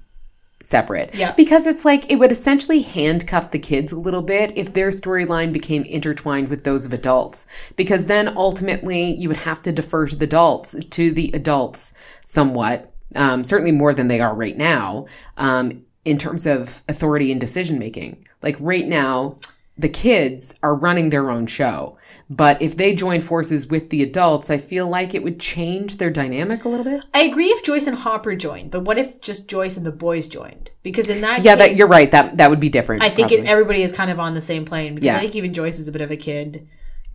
separate. 0.65 1.15
Yeah. 1.15 1.33
Because 1.33 1.67
it's 1.67 1.85
like 1.85 2.11
it 2.11 2.17
would 2.17 2.33
essentially 2.33 2.83
handcuff 2.83 3.51
the 3.51 3.59
kids 3.59 3.93
a 3.93 3.99
little 3.99 4.23
bit 4.23 4.57
if 4.57 4.73
their 4.73 4.89
storyline 4.89 5.53
became 5.53 5.83
intertwined 5.85 6.49
with 6.49 6.65
those 6.65 6.87
of 6.87 6.93
adults. 6.93 7.47
Because 7.77 8.07
then 8.07 8.37
ultimately 8.37 9.13
you 9.15 9.29
would 9.29 9.39
have 9.39 9.63
to 9.63 9.73
defer 9.73 10.07
to 10.07 10.17
the 10.17 10.25
adults 10.25 10.75
to 10.91 11.13
the 11.13 11.31
adults 11.35 11.93
somewhat. 12.25 12.91
Um, 13.17 13.45
certainly 13.45 13.73
more 13.73 13.95
than 13.95 14.09
they 14.09 14.19
are 14.19 14.35
right 14.35 14.57
now, 14.57 15.07
um, 15.37 15.85
in 16.05 16.19
terms 16.19 16.47
of 16.47 16.83
authority 16.89 17.31
and 17.31 17.41
decision 17.41 17.79
making. 17.79 18.27
Like 18.43 18.57
right 18.59 18.89
now, 18.89 19.37
the 19.79 19.89
kids 19.89 20.55
are 20.63 20.75
running 20.75 21.11
their 21.11 21.31
own 21.31 21.47
show. 21.47 21.97
But 22.31 22.63
if 22.63 22.77
they 22.77 22.95
join 22.95 23.21
forces 23.21 23.67
with 23.67 23.91
the 23.91 24.03
adults, 24.03 24.49
I 24.49 24.57
feel 24.57 24.89
like 24.89 25.15
it 25.15 25.23
would 25.23 25.39
change 25.39 25.99
their 25.99 26.11
dynamic 26.11 26.65
a 26.65 26.69
little 26.69 26.85
bit. 26.85 27.05
I 27.13 27.23
agree 27.23 27.49
if 27.49 27.63
Joyce 27.63 27.87
and 27.87 27.97
Hopper 27.97 28.35
joined, 28.35 28.71
but 28.71 28.81
what 28.81 28.97
if 28.97 29.21
just 29.21 29.49
Joyce 29.49 29.77
and 29.77 29.85
the 29.85 29.93
boys 29.93 30.27
joined? 30.27 30.71
Because 30.83 31.09
in 31.11 31.21
that 31.21 31.45
Yeah, 31.45 31.55
case, 31.55 31.67
that 31.69 31.77
you're 31.77 31.89
right. 31.89 32.11
That 32.11 32.37
that 32.37 32.49
would 32.49 32.61
be 32.61 32.71
different. 32.71 33.03
I 33.03 33.11
think 33.11 33.31
it, 33.31 33.45
everybody 33.45 33.83
is 33.83 33.93
kind 33.93 34.11
of 34.11 34.19
on 34.19 34.33
the 34.35 34.41
same 34.41 34.65
plane 34.65 34.95
because 34.95 35.07
Yeah. 35.07 35.17
I 35.17 35.21
think 35.21 35.37
even 35.37 35.53
Joyce 35.53 35.79
is 35.79 35.87
a 35.87 35.93
bit 35.93 36.01
of 36.01 36.11
a 36.11 36.17
kid. 36.17 36.67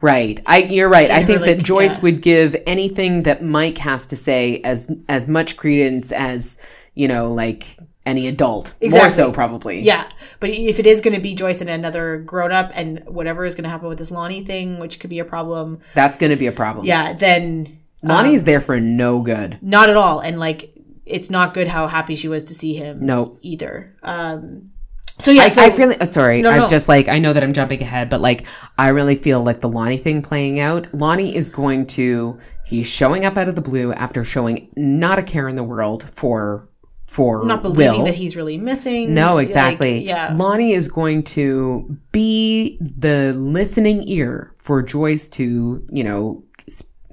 Right. 0.01 0.39
I 0.45 0.59
you're 0.59 0.89
right. 0.89 1.09
I 1.09 1.25
think 1.25 1.41
that 1.41 1.63
Joyce 1.63 1.95
yeah. 1.95 2.01
would 2.03 2.21
give 2.21 2.55
anything 2.67 3.23
that 3.23 3.43
Mike 3.43 3.79
has 3.79 4.05
to 4.07 4.15
say 4.15 4.61
as 4.61 4.91
as 5.09 5.27
much 5.27 5.57
credence 5.57 6.11
as, 6.11 6.57
you 6.93 7.07
know, 7.07 7.33
like 7.33 7.77
any 8.09 8.27
adult. 8.27 8.73
More 8.81 8.87
Exactly. 8.87 9.15
so 9.15 9.31
probably. 9.31 9.81
Yeah, 9.81 10.09
but 10.41 10.49
if 10.49 10.79
it 10.79 10.85
is 10.85 10.99
going 10.99 11.13
to 11.15 11.21
be 11.21 11.33
Joyce 11.35 11.61
and 11.61 11.69
another 11.69 12.17
grown 12.17 12.51
up, 12.51 12.71
and 12.73 13.03
whatever 13.07 13.45
is 13.45 13.55
going 13.55 13.63
to 13.63 13.69
happen 13.69 13.87
with 13.87 13.97
this 13.99 14.11
Lonnie 14.11 14.43
thing, 14.43 14.79
which 14.79 14.99
could 14.99 15.09
be 15.09 15.19
a 15.19 15.25
problem, 15.25 15.79
That's 15.93 16.17
going 16.17 16.31
to 16.31 16.35
be 16.35 16.47
a 16.47 16.51
problem. 16.51 16.85
yeah, 16.85 17.13
then 17.13 17.79
Lonnie's 18.03 18.43
there 18.43 18.61
for 18.61 18.79
no 18.79 19.21
good. 19.21 19.57
not 19.61 19.89
at 19.89 19.95
all. 19.95 20.19
And 20.19 20.37
like, 20.37 20.73
it's 21.05 21.29
not 21.29 21.53
good 21.53 21.67
how 21.67 21.87
happy 21.87 22.15
she 22.15 22.27
was 22.27 22.45
to 22.45 22.53
see 22.53 22.73
him. 22.75 23.05
No. 23.05 23.37
either. 23.41 23.95
Um, 24.03 24.71
so 25.17 25.31
yeah, 25.31 25.43
I, 25.43 25.47
so 25.49 25.63
I 25.63 25.69
feel 25.69 25.93
uh, 25.99 26.05
sorry. 26.05 26.41
No, 26.41 26.49
I'm 26.49 26.69
just 26.69 26.87
like 26.87 27.09
I 27.09 27.19
know 27.19 27.33
that 27.33 27.43
I'm 27.43 27.51
jumping 27.51 27.81
ahead, 27.81 28.09
but 28.09 28.21
like 28.21 28.45
I 28.77 28.87
really 28.89 29.15
feel 29.15 29.43
like 29.43 29.59
the 29.59 29.67
Lonnie 29.67 29.97
thing 29.97 30.21
playing 30.21 30.61
out. 30.61 30.93
Lonnie 30.93 31.35
is 31.35 31.49
going 31.49 31.87
to 31.87 32.39
he's 32.65 32.87
showing 32.87 33.25
up 33.25 33.35
out 33.35 33.49
of 33.49 33.55
the 33.55 33.61
blue 33.61 33.91
after 33.91 34.23
showing 34.23 34.69
not 34.77 35.19
a 35.19 35.23
care 35.23 35.49
in 35.49 35.57
the 35.57 35.63
world 35.63 36.05
for 36.15 36.69
for 37.09 37.43
not 37.43 37.63
believing 37.63 37.97
Will. 37.99 38.05
that 38.05 38.13
he's 38.13 38.35
really 38.35 38.57
missing. 38.57 39.15
No, 39.15 39.35
Like, 39.35 39.47
exactly. 39.47 40.05
yeah, 40.05 40.31
Lonnie 40.35 40.73
is 40.73 40.87
going 40.87 41.23
to 41.23 41.97
be 42.11 42.77
the 42.79 43.33
listening 43.35 44.07
ear 44.07 44.53
for 44.59 44.83
Joyce 44.83 45.27
to, 45.29 45.83
you 45.91 46.03
know, 46.03 46.43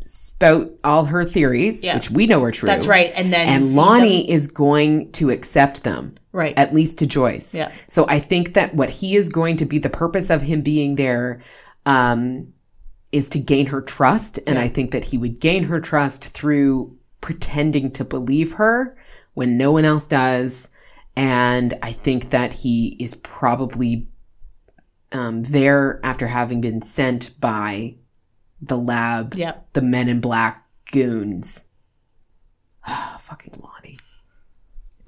spout 0.05 0.71
all 0.85 1.07
her 1.07 1.25
theories, 1.25 1.83
Yeah. 1.83 1.95
which 1.95 2.11
we 2.11 2.27
know 2.27 2.43
are 2.45 2.51
true. 2.53 2.67
that's 2.67 2.87
right. 2.87 3.11
And 3.17 3.33
then 3.33 3.49
And 3.49 3.75
Lonnie 3.75 4.31
is 4.31 4.49
going 4.49 5.11
to 5.13 5.31
accept 5.31 5.83
them, 5.83 6.05
them- 6.07 6.15
right? 6.33 6.55
at 6.59 6.75
least 6.75 6.99
to 6.99 7.07
Joyce. 7.07 7.55
Yeah. 7.55 7.73
So 7.89 8.05
I 8.07 8.19
think 8.21 8.53
that 8.53 8.75
what 8.75 8.91
he 8.91 9.17
is 9.17 9.31
going 9.31 9.57
to 9.57 9.65
be 9.65 9.79
the 9.79 9.89
purpose 9.89 10.29
of 10.29 10.43
him 10.43 10.61
being 10.61 10.97
there, 10.97 11.41
um, 11.87 12.49
is 13.13 13.31
to 13.31 13.39
gain 13.39 13.67
her 13.67 13.81
trust. 13.81 14.39
And 14.47 14.59
I 14.59 14.69
think 14.69 14.91
that 14.91 15.07
he 15.07 15.17
would 15.17 15.41
gain 15.41 15.65
her 15.65 15.81
trust 15.81 16.25
through 16.27 16.95
pretending 17.23 17.91
to 17.93 18.05
believe 18.05 18.53
her 18.55 18.95
when 19.37 19.59
no 19.59 19.71
one 19.71 19.85
else 19.85 20.09
does. 20.09 20.71
And 21.15 21.79
I 21.83 21.93
think 21.93 22.31
that 22.31 22.55
he 22.55 22.97
is 22.99 23.15
probably 23.17 24.09
um, 25.13 25.43
there 25.45 26.01
after 26.03 26.27
having 26.27 26.63
been 26.63 26.81
sent 26.81 27.39
by 27.39 27.97
the 28.61 28.79
lab, 28.79 29.35
yeah, 29.35 29.57
the 29.75 29.83
men 29.83 30.09
in 30.09 30.21
black 30.21 30.67
goons. 30.91 31.63
Ah, 32.89 33.19
fucking 33.21 33.55
Lonnie. 33.61 33.99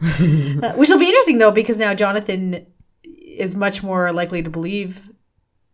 Uh, 0.63 0.73
which 0.75 0.91
will 0.91 0.99
be 0.99 1.07
interesting 1.07 1.39
though 1.39 1.51
because 1.51 1.79
now 1.79 1.95
Jonathan 1.95 2.67
is 3.05 3.55
much 3.55 3.83
more 3.83 4.13
likely 4.13 4.43
to 4.43 4.51
believe 4.51 5.08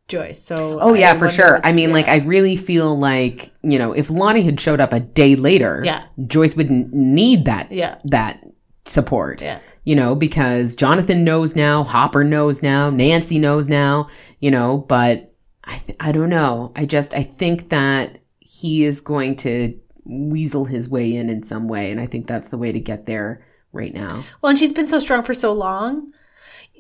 Joyce. 0.09 0.43
So 0.43 0.79
Oh 0.81 0.95
yeah, 0.95 1.15
for 1.19 1.29
sure. 1.29 1.61
I 1.65 1.73
mean, 1.73 1.89
yeah. 1.89 1.95
like, 1.95 2.09
I 2.09 2.17
really 2.19 2.57
feel 2.57 2.99
like 2.99 3.51
you 3.63 3.79
know, 3.79 3.93
if 3.93 4.11
Lonnie 4.11 4.43
had 4.43 4.61
showed 4.61 4.81
up 4.81 4.93
a 4.93 5.01
day 5.01 5.35
later, 5.37 5.83
Yeah. 5.85 6.05
Joyce 6.27 6.57
wouldn't 6.57 6.93
need 6.93 7.47
that, 7.47 7.73
Yeah. 7.73 7.99
that 8.05 8.45
support. 8.85 9.41
Yeah. 9.41 9.61
You 9.85 9.97
know, 9.97 10.15
because 10.15 10.77
Jonathan 10.77 11.25
knows 11.25 11.55
now, 11.57 11.85
Hopper 11.85 12.25
knows 12.25 12.63
now, 12.63 12.91
Nancy 12.91 13.39
knows 13.39 13.69
now. 13.69 14.09
You 14.41 14.51
know, 14.51 14.79
but 14.79 15.35
I, 15.65 15.79
th- 15.79 15.97
I 16.01 16.13
don't 16.13 16.29
know. 16.29 16.73
I 16.77 16.85
just, 16.85 17.15
I 17.15 17.23
think 17.23 17.71
that 17.71 18.19
he 18.41 18.85
is 18.85 19.01
going 19.01 19.37
to 19.37 19.79
weasel 20.05 20.67
his 20.67 20.89
way 20.91 21.15
in 21.15 21.31
in 21.31 21.43
some 21.43 21.67
way, 21.69 21.91
and 21.91 21.99
I 21.99 22.05
think 22.07 22.27
that's 22.27 22.49
the 22.49 22.59
way 22.59 22.73
to 22.73 22.79
get 22.81 23.07
there 23.07 23.47
right 23.73 23.95
now. 23.95 24.23
Well, 24.43 24.51
and 24.51 24.59
she's 24.59 24.73
been 24.73 24.87
so 24.87 24.99
strong 24.99 25.23
for 25.23 25.33
so 25.33 25.55
long. 25.55 26.11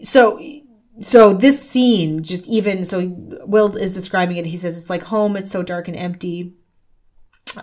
So, 0.03 0.39
so 1.01 1.33
this 1.33 1.61
scene, 1.61 2.23
just 2.23 2.47
even 2.47 2.85
so, 2.85 3.07
Will 3.45 3.77
is 3.77 3.95
describing 3.95 4.37
it. 4.37 4.47
He 4.47 4.57
says 4.57 4.77
it's 4.79 4.91
like 4.91 5.05
home. 5.05 5.37
It's 5.37 5.51
so 5.51 5.63
dark 5.63 5.89
and 5.89 5.97
empty. 5.97 6.55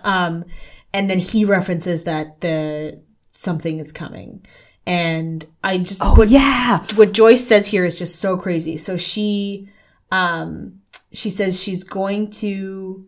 Um, 0.04 0.44
and 0.92 1.08
then 1.08 1.18
he 1.18 1.44
references 1.44 2.04
that 2.04 2.40
the 2.40 3.02
something 3.30 3.78
is 3.78 3.92
coming, 3.92 4.44
and 4.86 5.44
I 5.64 5.78
just 5.78 6.00
Oh 6.02 6.22
yeah, 6.22 6.84
what 6.94 7.12
Joyce 7.12 7.46
says 7.46 7.66
here 7.66 7.84
is 7.84 7.98
just 7.98 8.16
so 8.16 8.36
crazy. 8.36 8.76
So 8.76 8.96
she, 8.96 9.68
um, 10.10 10.80
she 11.12 11.30
says 11.30 11.60
she's 11.60 11.84
going 11.84 12.30
to 12.32 13.06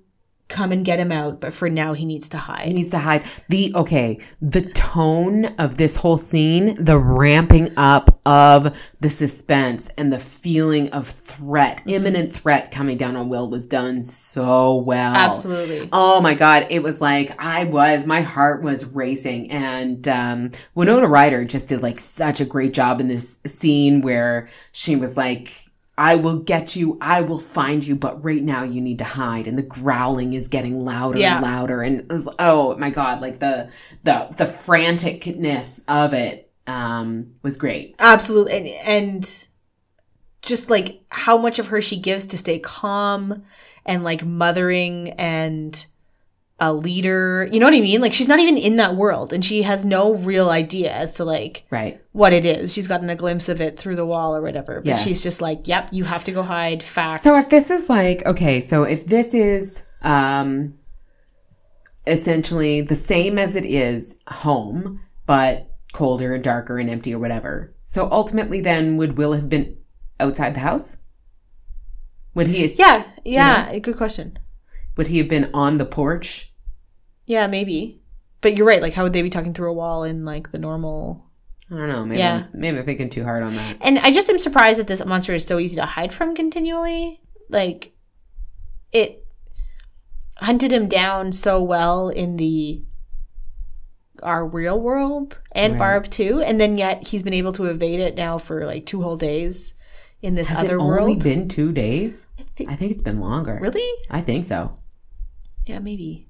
come 0.49 0.73
and 0.73 0.85
get 0.85 1.01
him 1.01 1.11
out, 1.11 1.41
but 1.41 1.53
for 1.55 1.71
now 1.71 1.95
he 1.95 2.05
needs 2.05 2.29
to 2.29 2.39
hide. 2.39 2.63
He 2.63 2.73
needs 2.75 2.91
to 2.91 2.99
hide. 2.99 3.25
The 3.49 3.73
okay, 3.75 4.19
the 4.43 4.61
tone 4.63 5.47
of 5.59 5.77
this 5.79 5.97
whole 5.97 6.17
scene, 6.19 6.75
the 6.83 6.99
ramping 6.99 7.73
up 7.77 8.21
of 8.27 8.79
the 9.01 9.09
suspense 9.11 9.91
and 9.97 10.13
the 10.13 10.19
feeling 10.19 10.89
of 10.91 11.09
threat, 11.09 11.79
Mm-hmm. 11.79 11.89
imminent 11.91 12.33
threat 12.33 12.71
coming 12.71 12.97
down 12.97 13.17
on 13.17 13.29
Will 13.29 13.49
was 13.51 13.67
done 13.67 14.05
so 14.05 14.77
well. 14.77 15.15
Absolutely. 15.15 15.89
Oh 15.93 16.21
my 16.21 16.35
god, 16.35 16.67
it 16.71 16.83
was 16.83 17.01
like 17.01 17.35
I 17.43 17.65
was 17.65 18.07
my 18.07 18.21
heart 18.21 18.63
was 18.63 18.85
racing 18.87 19.51
and 19.51 20.07
um 20.09 20.51
Winona 20.75 21.07
Ryder 21.09 21.45
just 21.47 21.69
did 21.69 21.83
like 21.83 21.99
such 21.99 22.41
a 22.41 22.45
great 22.45 22.75
job 22.75 23.01
in 23.01 23.09
this 23.09 23.39
scene 23.47 24.03
where 24.03 24.49
she 24.73 24.95
was 24.95 25.17
like 25.17 25.64
I 25.97 26.17
will 26.17 26.39
get 26.41 26.75
you, 26.75 26.99
I 27.01 27.21
will 27.21 27.39
find 27.39 27.87
you, 27.87 27.95
but 27.95 28.25
right 28.25 28.43
now 28.43 28.65
you 28.65 28.81
need 28.81 28.99
to 28.99 29.05
hide. 29.05 29.47
And 29.47 29.57
the 29.57 29.63
growling 29.63 30.33
is 30.33 30.49
getting 30.49 30.85
louder 30.85 31.21
Yeah. 31.21 31.37
and 31.37 31.43
louder. 31.45 31.83
And 31.83 32.01
it 32.01 32.09
was 32.13 32.29
oh 32.39 32.77
my 32.79 32.91
god, 32.91 33.21
like 33.21 33.39
the 33.39 33.71
the 34.03 34.29
the 34.37 34.45
franticness 34.47 35.83
of 35.87 36.13
it 36.15 36.51
um 36.67 37.33
was 37.43 37.57
great. 37.57 37.95
Absolutely. 37.99 38.75
And, 38.75 38.89
and 38.89 39.47
just 40.43 40.69
like 40.69 41.01
how 41.11 41.37
much 41.39 41.59
of 41.59 41.69
her 41.69 41.81
she 41.81 41.99
gives 41.99 42.27
to 42.27 42.39
stay 42.39 42.59
calm 42.59 43.45
and 43.87 44.03
like 44.03 44.25
mothering 44.25 45.11
and 45.13 45.87
a 46.61 46.73
leader. 46.73 47.49
You 47.51 47.59
know 47.59 47.67
what 47.67 47.75
I 47.75 47.81
mean? 47.81 48.01
Like 48.01 48.15
she's 48.15 48.29
not 48.29 48.39
even 48.39 48.57
in 48.57 48.77
that 48.77 48.95
world 48.95 49.33
and 49.33 49.45
she 49.45 49.63
has 49.63 49.85
no 49.85 50.15
real 50.15 50.51
idea 50.51 50.93
as 50.93 51.15
to 51.15 51.25
like 51.25 51.65
Right. 51.71 52.01
what 52.13 52.33
it 52.33 52.45
is. 52.45 52.73
She's 52.73 52.87
gotten 52.87 53.11
a 53.11 53.17
glimpse 53.17 53.49
of 53.49 53.61
it 53.61 53.79
through 53.79 53.97
the 53.97 54.07
wall 54.07 54.37
or 54.37 54.41
whatever. 54.41 54.77
But 54.81 54.87
Yes. 54.87 55.03
she's 55.03 55.23
just 55.23 55.41
like, 55.41 55.67
yep, 55.67 55.89
you 55.91 56.05
have 56.05 56.23
to 56.25 56.33
go 56.33 56.43
hide. 56.43 56.83
Fact. 56.83 57.25
So 57.25 57.35
if 57.37 57.49
this 57.49 57.71
is 57.71 57.89
like 57.89 58.25
okay, 58.25 58.61
so 58.61 58.85
if 58.85 59.05
this 59.07 59.35
is 59.35 59.83
um 60.03 60.75
essentially 62.07 62.81
the 62.83 62.95
same 62.95 63.39
as 63.39 63.57
it 63.57 63.65
is 63.65 64.19
home, 64.29 65.01
but 65.27 65.71
colder 65.93 66.35
and 66.35 66.45
darker 66.45 66.79
and 66.79 66.91
empty 66.91 67.15
or 67.15 67.19
whatever. 67.19 67.75
So 67.85 68.09
ultimately, 68.11 68.61
then 68.61 68.97
would 68.97 69.17
Will 69.17 69.33
have 69.33 69.49
been 69.49 69.77
outside 70.21 70.55
the 70.55 70.61
house? 70.61 70.99
Would 72.35 72.49
he? 72.49 72.65
Is 72.65 72.79
Yeah, 72.79 73.05
yeah, 73.25 73.77
good 73.79 73.97
question. 73.97 74.39
Would 74.97 75.09
he 75.09 75.19
have 75.19 75.29
been 75.29 75.51
on 75.55 75.79
the 75.79 75.85
porch? 75.85 76.53
Yeah, 77.27 77.47
maybe. 77.47 78.01
But 78.41 78.57
you're 78.57 78.67
right. 78.67 78.83
Like, 78.83 78.95
how 78.95 79.03
would 79.05 79.13
they 79.13 79.23
be 79.23 79.31
talking 79.31 79.55
through 79.55 79.71
a 79.71 79.75
wall 79.75 80.05
in 80.05 80.25
like 80.25 80.51
the 80.51 80.59
normal? 80.59 81.31
I 81.71 81.77
don't 81.77 81.89
know. 81.89 82.05
Maybe 82.05 82.19
Yeah. 82.19 82.45
I'm, 82.53 82.61
maybe 82.61 82.79
I'm 82.79 82.85
thinking 82.85 83.09
too 83.11 83.25
hard 83.25 83.43
on 83.43 83.57
that. 83.57 83.77
And 83.81 83.99
I 84.01 84.13
just 84.13 84.29
am 84.29 84.39
surprised 84.39 84.79
that 84.79 84.87
this 84.87 85.05
monster 85.05 85.35
is 85.35 85.45
so 85.47 85.59
easy 85.59 85.77
to 85.77 85.87
hide 85.87 86.13
from 86.13 86.35
continually. 86.35 87.21
Like, 87.49 87.95
it 88.93 89.27
hunted 90.37 90.73
him 90.73 90.89
down 90.89 91.33
so 91.33 91.63
well 91.63 92.09
in 92.11 92.37
the 92.37 92.83
our 94.23 94.47
real 94.47 94.81
world 94.81 95.41
and 95.53 95.73
Right. 95.75 95.79
Barb 95.79 96.11
too, 96.11 96.41
and 96.41 96.61
then 96.61 96.79
yet 96.79 97.09
he's 97.09 97.23
been 97.23 97.35
able 97.35 97.53
to 97.55 97.65
evade 97.67 98.01
it 98.01 98.15
now 98.15 98.39
for 98.39 98.65
like 98.67 98.87
two 98.87 99.03
whole 99.03 99.17
days 99.17 99.75
in 100.23 100.35
this 100.35 100.49
Has 100.51 100.59
other 100.65 100.77
it 100.77 100.83
world. 100.83 101.01
only 101.01 101.17
been 101.17 101.49
two 101.49 101.73
days? 101.73 102.27
thi- 102.57 102.67
I 102.69 102.77
think 102.77 102.93
it's 102.93 103.03
been 103.03 103.21
longer. 103.21 103.59
really? 103.61 103.87
I 104.11 104.21
think 104.21 104.45
so. 104.47 104.79
Yeah, 105.67 105.79
maybe. 105.79 106.29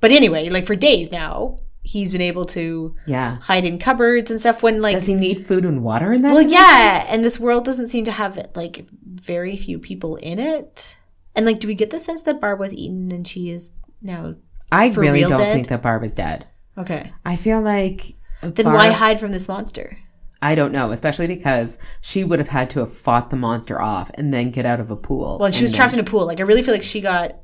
But 0.00 0.10
anyway, 0.10 0.48
like 0.48 0.66
for 0.66 0.74
days 0.76 1.10
now, 1.12 1.58
he's 1.82 2.12
been 2.12 2.20
able 2.20 2.44
to 2.46 2.94
Yeah. 3.06 3.38
hide 3.40 3.64
in 3.64 3.78
cupboards 3.78 4.30
and 4.30 4.38
stuff. 4.40 4.62
When 4.62 4.80
like 4.82 4.94
Does 4.94 5.06
he 5.06 5.14
need 5.14 5.46
food 5.46 5.64
and 5.64 5.82
water 5.82 6.12
in 6.12 6.22
that? 6.22 6.32
Well, 6.34 6.42
yeah, 6.42 7.06
and 7.08 7.24
this 7.24 7.38
world 7.40 7.64
doesn't 7.64 7.88
seem 7.88 8.04
to 8.06 8.12
have 8.12 8.38
like 8.54 8.86
very 9.04 9.56
few 9.56 9.78
people 9.78 10.16
in 10.16 10.38
it. 10.38 10.96
And 11.34 11.46
like, 11.46 11.60
do 11.60 11.66
we 11.68 11.74
get 11.74 11.90
the 11.90 11.98
sense 12.00 12.22
that 12.22 12.40
Barb 12.40 12.58
was 12.60 12.74
eaten 12.74 13.10
and 13.10 13.26
she 13.26 13.50
is 13.50 13.72
now 14.02 14.34
I 14.70 14.88
really 14.88 15.20
real 15.20 15.30
don't 15.30 15.38
dead? 15.38 15.52
think 15.54 15.68
that 15.68 15.82
Barb 15.82 16.04
is 16.04 16.14
dead. 16.14 16.46
okay? 16.76 17.12
I 17.24 17.36
feel 17.36 17.60
like 17.60 18.14
Then 18.42 18.64
Barb- 18.64 18.76
why 18.76 18.90
hide 18.90 19.18
from 19.20 19.32
this 19.32 19.48
monster? 19.48 19.96
I 20.44 20.56
don't 20.56 20.72
know, 20.72 20.90
especially 20.90 21.28
because 21.28 21.78
she 22.00 22.24
would 22.24 22.40
have 22.40 22.48
had 22.48 22.68
to 22.70 22.80
have 22.80 22.92
fought 22.92 23.30
the 23.30 23.36
monster 23.36 23.80
off 23.80 24.10
and 24.14 24.34
then 24.34 24.50
get 24.50 24.66
out 24.66 24.80
of 24.80 24.90
a 24.90 24.96
pool. 24.96 25.38
Well, 25.40 25.52
she 25.52 25.62
was 25.62 25.70
then- 25.70 25.76
trapped 25.78 25.94
in 25.94 26.00
a 26.00 26.04
pool. 26.04 26.26
Like, 26.26 26.40
I 26.40 26.42
really 26.42 26.62
feel 26.62 26.74
like 26.74 26.82
she 26.82 27.00
got 27.00 27.36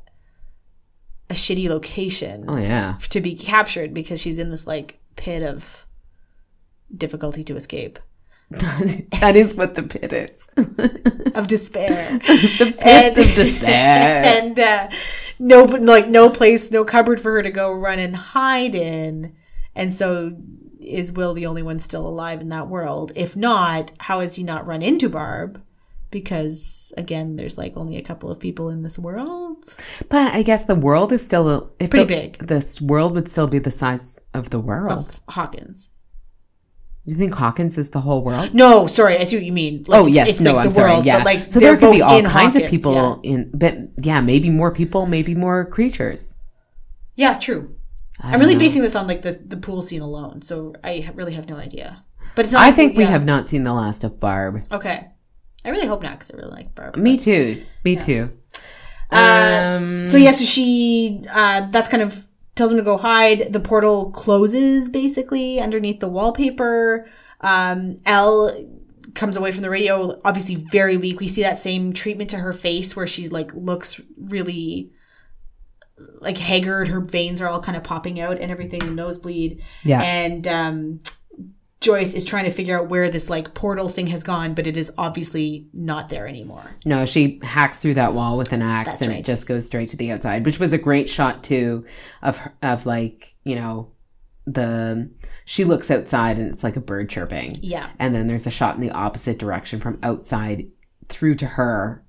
a 1.30 1.34
shitty 1.34 1.68
location 1.68 2.44
Oh 2.48 2.56
yeah, 2.56 2.96
to 3.10 3.20
be 3.20 3.34
captured 3.34 3.92
because 3.92 4.20
she's 4.20 4.38
in 4.38 4.50
this 4.50 4.66
like 4.66 5.00
pit 5.16 5.42
of 5.42 5.86
difficulty 6.96 7.44
to 7.44 7.56
escape 7.56 7.98
that 8.50 9.36
is 9.36 9.54
what 9.54 9.74
the 9.74 9.82
pit 9.82 10.10
is. 10.10 10.48
of 11.34 11.48
despair. 11.48 12.18
the 12.18 12.74
pit 12.78 13.18
of 13.18 13.34
despair. 13.34 14.24
and 14.24 14.58
uh, 14.58 14.88
no, 15.38 15.64
like 15.64 16.08
no 16.08 16.30
place, 16.30 16.70
no 16.70 16.82
cupboard 16.82 17.20
for 17.20 17.32
her 17.32 17.42
to 17.42 17.50
go 17.50 17.70
run 17.70 17.98
and 17.98 18.16
hide 18.16 18.74
in. 18.74 19.36
And 19.74 19.92
so, 19.92 20.34
is 20.80 21.12
Will 21.12 21.34
the 21.34 21.44
only 21.44 21.62
one 21.62 21.78
still 21.78 22.06
alive 22.06 22.40
in 22.40 22.48
that 22.48 22.68
world? 22.68 23.12
If 23.14 23.36
not, 23.36 23.92
how 23.98 24.20
has 24.20 24.36
he 24.36 24.42
not 24.42 24.66
run 24.66 24.80
into 24.80 25.10
Barb? 25.10 25.62
Because 26.10 26.92
again, 26.96 27.36
there's 27.36 27.58
like 27.58 27.76
only 27.76 27.96
a 27.96 28.02
couple 28.02 28.30
of 28.30 28.40
people 28.40 28.70
in 28.70 28.82
this 28.82 28.98
world. 28.98 29.64
But 30.08 30.32
I 30.34 30.42
guess 30.42 30.64
the 30.64 30.74
world 30.74 31.12
is 31.12 31.24
still 31.24 31.72
if 31.78 31.90
Pretty 31.90 32.04
the- 32.06 32.20
big. 32.20 32.46
This 32.46 32.80
world 32.80 33.14
would 33.14 33.28
still 33.28 33.46
be 33.46 33.58
the 33.58 33.70
size 33.70 34.18
of 34.32 34.50
the 34.50 34.58
world. 34.60 35.08
Of 35.08 35.20
Hawkins. 35.28 35.90
You 37.04 37.14
think 37.14 37.34
Hawkins 37.34 37.78
is 37.78 37.90
the 37.90 38.00
whole 38.02 38.22
world? 38.22 38.52
No, 38.52 38.86
sorry, 38.86 39.16
I 39.16 39.24
see 39.24 39.36
what 39.36 39.44
you 39.44 39.52
mean. 39.52 39.84
Like, 39.86 39.98
oh 39.98 40.06
it's- 40.06 40.14
yes, 40.14 40.28
it's 40.28 40.40
no, 40.40 40.52
like 40.52 40.64
I'm 40.64 40.70
the 40.70 40.74
sorry. 40.76 40.92
world, 40.92 41.06
yeah, 41.06 41.22
like 41.24 41.50
so 41.50 41.58
there 41.58 41.76
could 41.76 41.92
be 41.92 42.02
all 42.02 42.18
in 42.18 42.24
kinds 42.26 42.54
of 42.56 42.62
Hawkins, 42.62 42.70
people 42.70 43.20
in, 43.22 43.50
but 43.54 43.76
yeah, 44.02 44.20
maybe 44.20 44.50
more 44.50 44.72
people, 44.72 45.06
maybe 45.06 45.34
more 45.34 45.64
creatures. 45.64 46.34
Yeah, 47.16 47.32
yeah 47.32 47.38
true. 47.38 47.76
I 48.20 48.32
I'm 48.32 48.40
really 48.40 48.54
know. 48.54 48.60
basing 48.60 48.82
this 48.82 48.94
on 48.96 49.06
like 49.06 49.22
the 49.22 49.32
the 49.32 49.56
pool 49.56 49.80
scene 49.80 50.02
alone, 50.02 50.42
so 50.42 50.74
I 50.84 51.10
really 51.14 51.34
have 51.34 51.48
no 51.48 51.56
idea. 51.56 52.04
But 52.34 52.44
it's 52.44 52.52
not. 52.52 52.62
I 52.62 52.66
like 52.66 52.76
think 52.76 52.96
we 52.96 53.04
yeah. 53.04 53.10
have 53.10 53.24
not 53.24 53.48
seen 53.48 53.64
the 53.64 53.72
last 53.72 54.04
of 54.04 54.20
Barb. 54.20 54.62
Okay. 54.70 55.08
I 55.68 55.70
really 55.70 55.86
hope 55.86 56.02
not 56.02 56.12
because 56.18 56.30
I 56.30 56.36
really 56.38 56.50
like 56.50 56.74
Barb. 56.74 56.96
Me 56.96 57.18
too. 57.18 57.62
Me 57.84 57.94
too. 57.94 58.30
Uh, 59.12 59.76
Um, 59.76 60.04
So 60.06 60.16
yeah, 60.16 60.30
so 60.30 60.46
she 60.46 61.22
uh, 61.30 61.68
that's 61.68 61.90
kind 61.90 62.02
of 62.02 62.26
tells 62.54 62.70
him 62.72 62.78
to 62.78 62.82
go 62.82 62.96
hide. 62.96 63.52
The 63.52 63.60
portal 63.60 64.10
closes 64.12 64.88
basically 64.88 65.60
underneath 65.60 66.00
the 66.00 66.08
wallpaper. 66.08 67.06
Um, 67.42 67.96
El 68.06 68.66
comes 69.14 69.36
away 69.36 69.52
from 69.52 69.60
the 69.60 69.68
radio, 69.68 70.18
obviously 70.24 70.54
very 70.54 70.96
weak. 70.96 71.20
We 71.20 71.28
see 71.28 71.42
that 71.42 71.58
same 71.58 71.92
treatment 71.92 72.30
to 72.30 72.38
her 72.38 72.54
face 72.54 72.96
where 72.96 73.06
she 73.06 73.28
like 73.28 73.52
looks 73.52 74.00
really 74.16 74.90
like 76.20 76.38
haggard. 76.38 76.88
Her 76.88 77.00
veins 77.00 77.42
are 77.42 77.48
all 77.48 77.60
kind 77.60 77.76
of 77.76 77.84
popping 77.84 78.20
out 78.20 78.40
and 78.40 78.50
everything, 78.50 78.94
nosebleed. 78.94 79.62
Yeah. 79.84 80.00
And 80.00 80.48
um, 80.48 81.00
Joyce 81.80 82.14
is 82.14 82.24
trying 82.24 82.44
to 82.44 82.50
figure 82.50 82.76
out 82.78 82.88
where 82.88 83.08
this 83.08 83.30
like 83.30 83.54
portal 83.54 83.88
thing 83.88 84.08
has 84.08 84.24
gone, 84.24 84.54
but 84.54 84.66
it 84.66 84.76
is 84.76 84.90
obviously 84.98 85.66
not 85.72 86.08
there 86.08 86.26
anymore. 86.26 86.76
No, 86.84 87.04
she 87.04 87.38
hacks 87.42 87.78
through 87.78 87.94
that 87.94 88.14
wall 88.14 88.36
with 88.36 88.52
an 88.52 88.62
axe 88.62 88.88
That's 88.90 89.02
and 89.02 89.10
right. 89.12 89.20
it 89.20 89.24
just 89.24 89.46
goes 89.46 89.66
straight 89.66 89.88
to 89.90 89.96
the 89.96 90.10
outside, 90.10 90.44
which 90.44 90.58
was 90.58 90.72
a 90.72 90.78
great 90.78 91.08
shot 91.08 91.44
too 91.44 91.86
of 92.20 92.40
of 92.62 92.84
like, 92.84 93.34
you 93.44 93.54
know, 93.54 93.92
the 94.44 95.08
she 95.44 95.64
looks 95.64 95.90
outside 95.90 96.36
and 96.38 96.50
it's 96.52 96.64
like 96.64 96.76
a 96.76 96.80
bird 96.80 97.08
chirping. 97.08 97.56
Yeah. 97.62 97.90
And 97.98 98.14
then 98.14 98.26
there's 98.26 98.46
a 98.46 98.50
shot 98.50 98.74
in 98.74 98.80
the 98.80 98.90
opposite 98.90 99.38
direction 99.38 99.78
from 99.78 99.98
outside 100.02 100.66
through 101.08 101.36
to 101.36 101.46
her, 101.46 102.04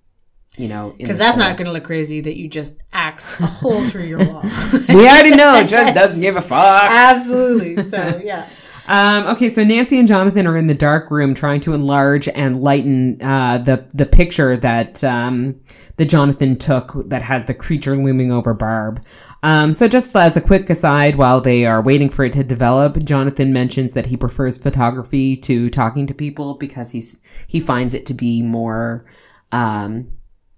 you 0.58 0.68
know, 0.68 0.96
Because 0.98 1.18
that's 1.18 1.38
not 1.38 1.58
going 1.58 1.68
to 1.68 1.72
look 1.72 1.84
crazy 1.84 2.22
that 2.22 2.38
you 2.38 2.48
just 2.48 2.80
axed 2.92 3.40
a 3.40 3.46
hole 3.46 3.86
through 3.86 4.06
your 4.06 4.20
wall. 4.26 4.44
We 4.90 5.06
already 5.08 5.32
know 5.36 5.64
Judge 5.64 5.94
doesn't 5.94 6.20
give 6.22 6.36
a 6.36 6.42
fuck. 6.42 6.90
Absolutely. 6.90 7.84
So, 7.84 8.20
yeah. 8.24 8.48
Um, 8.90 9.28
okay, 9.28 9.50
so 9.50 9.64
Nancy 9.64 10.00
and 10.00 10.08
Jonathan 10.08 10.48
are 10.48 10.58
in 10.58 10.66
the 10.66 10.74
dark 10.74 11.12
room 11.12 11.36
trying 11.36 11.60
to 11.62 11.74
enlarge 11.74 12.28
and 12.30 12.60
lighten 12.60 13.22
uh, 13.22 13.60
the 13.60 13.88
the 13.94 14.08
picture 14.08 14.58
that 14.58 15.04
um, 15.04 15.62
that 15.98 16.06
Jonathan 16.06 16.58
took 16.58 17.08
that 17.08 17.22
has 17.22 17.46
the 17.46 17.54
creature 17.54 17.96
looming 17.96 18.32
over 18.32 18.56
Barb. 18.56 19.06
Um, 19.44 19.74
so 19.74 19.88
just 19.88 20.16
as 20.16 20.36
a 20.36 20.42
quick 20.42 20.68
aside, 20.72 21.18
while 21.18 21.40
they 21.40 21.68
are 21.68 21.84
waiting 21.84 22.10
for 22.10 22.26
it 22.26 22.34
to 22.34 22.44
develop, 22.44 22.98
Jonathan 23.04 23.54
mentions 23.54 23.94
that 23.94 24.08
he 24.08 24.18
prefers 24.18 24.58
photography 24.58 25.38
to 25.38 25.70
talking 25.70 26.08
to 26.08 26.16
people 26.16 26.56
because 26.56 26.90
he's 26.90 27.20
he 27.46 27.60
finds 27.60 27.94
it 27.94 28.08
to 28.08 28.16
be 28.16 28.42
more 28.42 29.06
um, 29.52 30.12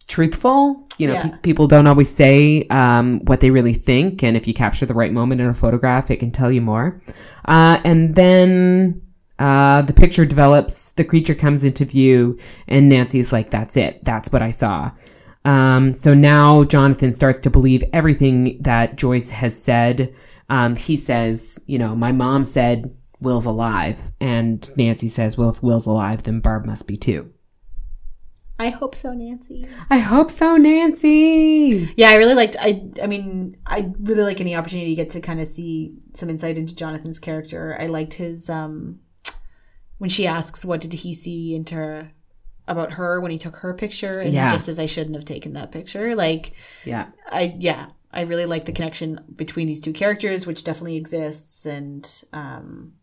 truthful. 0.07 0.88
You 0.98 1.07
know, 1.07 1.14
Yeah. 1.14 1.28
pe- 1.30 1.38
people 1.41 1.68
don't 1.68 1.88
always 1.88 2.10
say 2.10 2.65
um, 2.69 3.19
what 3.26 3.40
they 3.40 3.49
really 3.52 3.73
think, 3.73 4.23
and 4.23 4.36
if 4.38 4.48
you 4.48 4.53
capture 4.53 4.86
the 4.86 4.94
right 4.94 5.11
moment 5.11 5.41
in 5.41 5.48
a 5.48 5.53
photograph, 5.53 6.11
it 6.11 6.18
can 6.18 6.32
tell 6.32 6.52
you 6.52 6.61
more. 6.61 7.02
Uh, 7.45 7.80
and 7.84 8.15
then 8.15 9.02
uh, 9.40 9.82
the 9.82 9.94
picture 9.94 10.26
develops, 10.26 10.91
the 10.91 11.03
creature 11.03 11.34
comes 11.36 11.64
into 11.64 11.86
view, 11.86 12.38
and 12.68 12.90
Nancy's 12.90 13.32
like, 13.34 13.49
"That's 13.49 13.76
it. 13.78 14.03
That's 14.03 14.32
what 14.32 14.41
I 14.41 14.52
saw." 14.52 14.91
Um, 15.44 15.94
so 15.95 16.14
now 16.14 16.64
Jonathan 16.65 17.14
starts 17.14 17.40
to 17.40 17.49
believe 17.49 17.84
everything 17.94 18.57
that 18.61 18.95
Joyce 18.98 19.32
has 19.32 19.60
said. 19.60 20.14
Um, 20.49 20.76
he 20.76 20.95
says, 20.98 21.60
"You 21.68 21.80
know, 21.80 21.95
my 21.95 22.11
mom 22.11 22.45
said." 22.45 22.95
Will's 23.23 23.45
alive, 23.45 23.99
and 24.19 24.68
Nancy 24.78 25.07
says, 25.07 25.38
"Well, 25.38 25.49
if 25.49 25.61
Will's 25.61 25.86
alive, 25.86 26.23
then 26.23 26.40
Barb 26.40 26.65
must 26.65 26.88
be 26.88 26.98
too." 26.98 27.30
I 28.61 28.69
hope 28.69 28.95
so, 28.95 29.11
Nancy. 29.13 29.67
I 29.89 29.97
hope 29.97 30.29
so, 30.31 30.55
Nancy. 30.57 31.91
Yeah, 31.97 32.09
I 32.09 32.15
really 32.15 32.35
liked. 32.35 32.55
I. 32.59 32.83
I 33.01 33.07
mean, 33.07 33.57
I 33.65 33.91
really 33.99 34.23
like 34.23 34.39
any 34.41 34.55
opportunity 34.55 34.89
to 34.91 34.95
get 34.95 35.09
to 35.09 35.21
kind 35.21 35.39
of 35.41 35.47
see 35.47 35.93
some 36.13 36.29
insight 36.29 36.57
into 36.57 36.75
Jonathan's 36.75 37.19
character. 37.19 37.75
I 37.79 37.88
liked 37.88 38.13
his 38.15 38.49
um 38.49 38.99
when 39.97 40.09
she 40.09 40.27
asks, 40.27 40.63
"What 40.65 40.81
did 40.81 40.93
he 40.93 41.13
see 41.13 41.55
into 41.55 41.75
her, 41.75 42.11
about 42.67 42.93
her 42.93 43.19
when 43.21 43.31
he 43.31 43.38
took 43.38 43.57
her 43.57 43.73
picture?" 43.73 44.19
and 44.19 44.33
Yeah. 44.33 44.47
he 44.49 44.53
just 44.55 44.65
says, 44.65 44.79
"I 44.79 44.85
shouldn't 44.85 45.15
have 45.15 45.25
taken 45.25 45.53
that 45.53 45.71
picture." 45.71 46.15
Like, 46.15 46.53
Yeah. 46.85 47.07
I 47.31 47.55
yeah, 47.59 47.88
I 48.11 48.21
really 48.21 48.45
like 48.45 48.65
the 48.65 48.71
connection 48.73 49.19
between 49.35 49.67
these 49.67 49.79
two 49.81 49.93
characters, 49.93 50.45
which 50.45 50.63
definitely 50.63 50.97
exists, 50.97 51.65
and 51.65 52.07
um, 52.33 52.93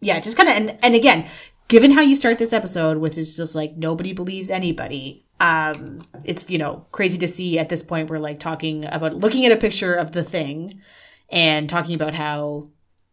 yeah, 0.00 0.18
just 0.20 0.36
kind 0.36 0.48
of 0.48 0.56
and 0.56 0.78
and 0.84 0.94
again, 0.94 1.26
given 1.68 1.90
how 1.90 2.00
you 2.00 2.14
start 2.16 2.38
this 2.38 2.52
episode 2.52 2.98
which 2.98 3.16
is 3.18 3.36
just 3.36 3.54
like 3.54 3.76
nobody 3.76 4.12
believes 4.12 4.50
anybody. 4.50 5.24
Um, 5.40 6.00
it's 6.24 6.48
you 6.50 6.58
know 6.58 6.86
crazy 6.90 7.18
to 7.18 7.28
see 7.28 7.58
at 7.58 7.68
this 7.68 7.82
point 7.82 8.10
we're 8.10 8.18
like 8.18 8.40
talking 8.40 8.84
about 8.86 9.14
looking 9.14 9.46
at 9.46 9.52
a 9.52 9.56
picture 9.56 9.94
of 9.94 10.12
the 10.12 10.24
thing 10.24 10.80
and 11.28 11.68
talking 11.68 11.94
about 11.94 12.14
how 12.14 12.68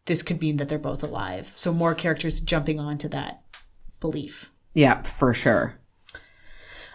this 0.05 0.21
could 0.23 0.41
mean 0.41 0.57
that 0.57 0.69
they're 0.69 0.79
both 0.79 1.03
alive. 1.03 1.51
So 1.55 1.73
more 1.73 1.93
characters 1.93 2.39
jumping 2.39 2.79
onto 2.79 3.07
that 3.09 3.41
belief. 3.99 4.51
Yeah, 4.73 5.01
for 5.03 5.33
sure. 5.33 5.79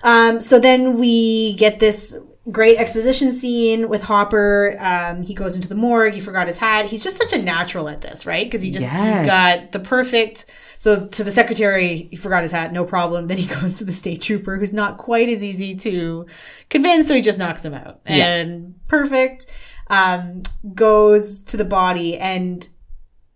Um, 0.02 0.40
so 0.40 0.58
then 0.58 0.98
we 0.98 1.54
get 1.54 1.78
this 1.80 2.16
great 2.50 2.78
exposition 2.78 3.32
scene 3.32 3.88
with 3.88 4.02
Hopper. 4.02 4.76
Um, 4.78 5.22
he 5.22 5.34
goes 5.34 5.56
into 5.56 5.68
the 5.68 5.74
morgue. 5.74 6.14
He 6.14 6.20
forgot 6.20 6.46
his 6.46 6.58
hat. 6.58 6.86
He's 6.86 7.04
just 7.04 7.16
such 7.16 7.32
a 7.32 7.42
natural 7.42 7.88
at 7.88 8.00
this, 8.00 8.26
right? 8.26 8.46
Because 8.46 8.62
he 8.62 8.70
just 8.70 8.82
Yes. 8.84 9.20
he's 9.20 9.28
got 9.28 9.72
the 9.72 9.78
perfect. 9.80 10.46
So 10.80 11.06
to 11.08 11.22
the 11.24 11.30
secretary, 11.30 12.08
he 12.10 12.16
forgot 12.16 12.42
his 12.42 12.52
hat, 12.52 12.72
no 12.72 12.86
problem. 12.86 13.26
Then 13.26 13.36
he 13.36 13.46
goes 13.60 13.76
to 13.78 13.84
the 13.84 13.92
state 13.92 14.22
trooper, 14.22 14.56
who's 14.56 14.72
not 14.72 14.96
quite 14.96 15.28
as 15.28 15.44
easy 15.44 15.76
to 15.76 16.24
convince, 16.70 17.06
so 17.06 17.14
he 17.14 17.20
just 17.20 17.38
knocks 17.38 17.62
him 17.62 17.74
out. 17.74 18.00
Yeah. 18.08 18.36
And 18.36 18.80
perfect. 18.88 19.44
um, 19.88 20.42
goes 20.74 21.44
to 21.44 21.58
the 21.58 21.66
body 21.66 22.16
and 22.16 22.66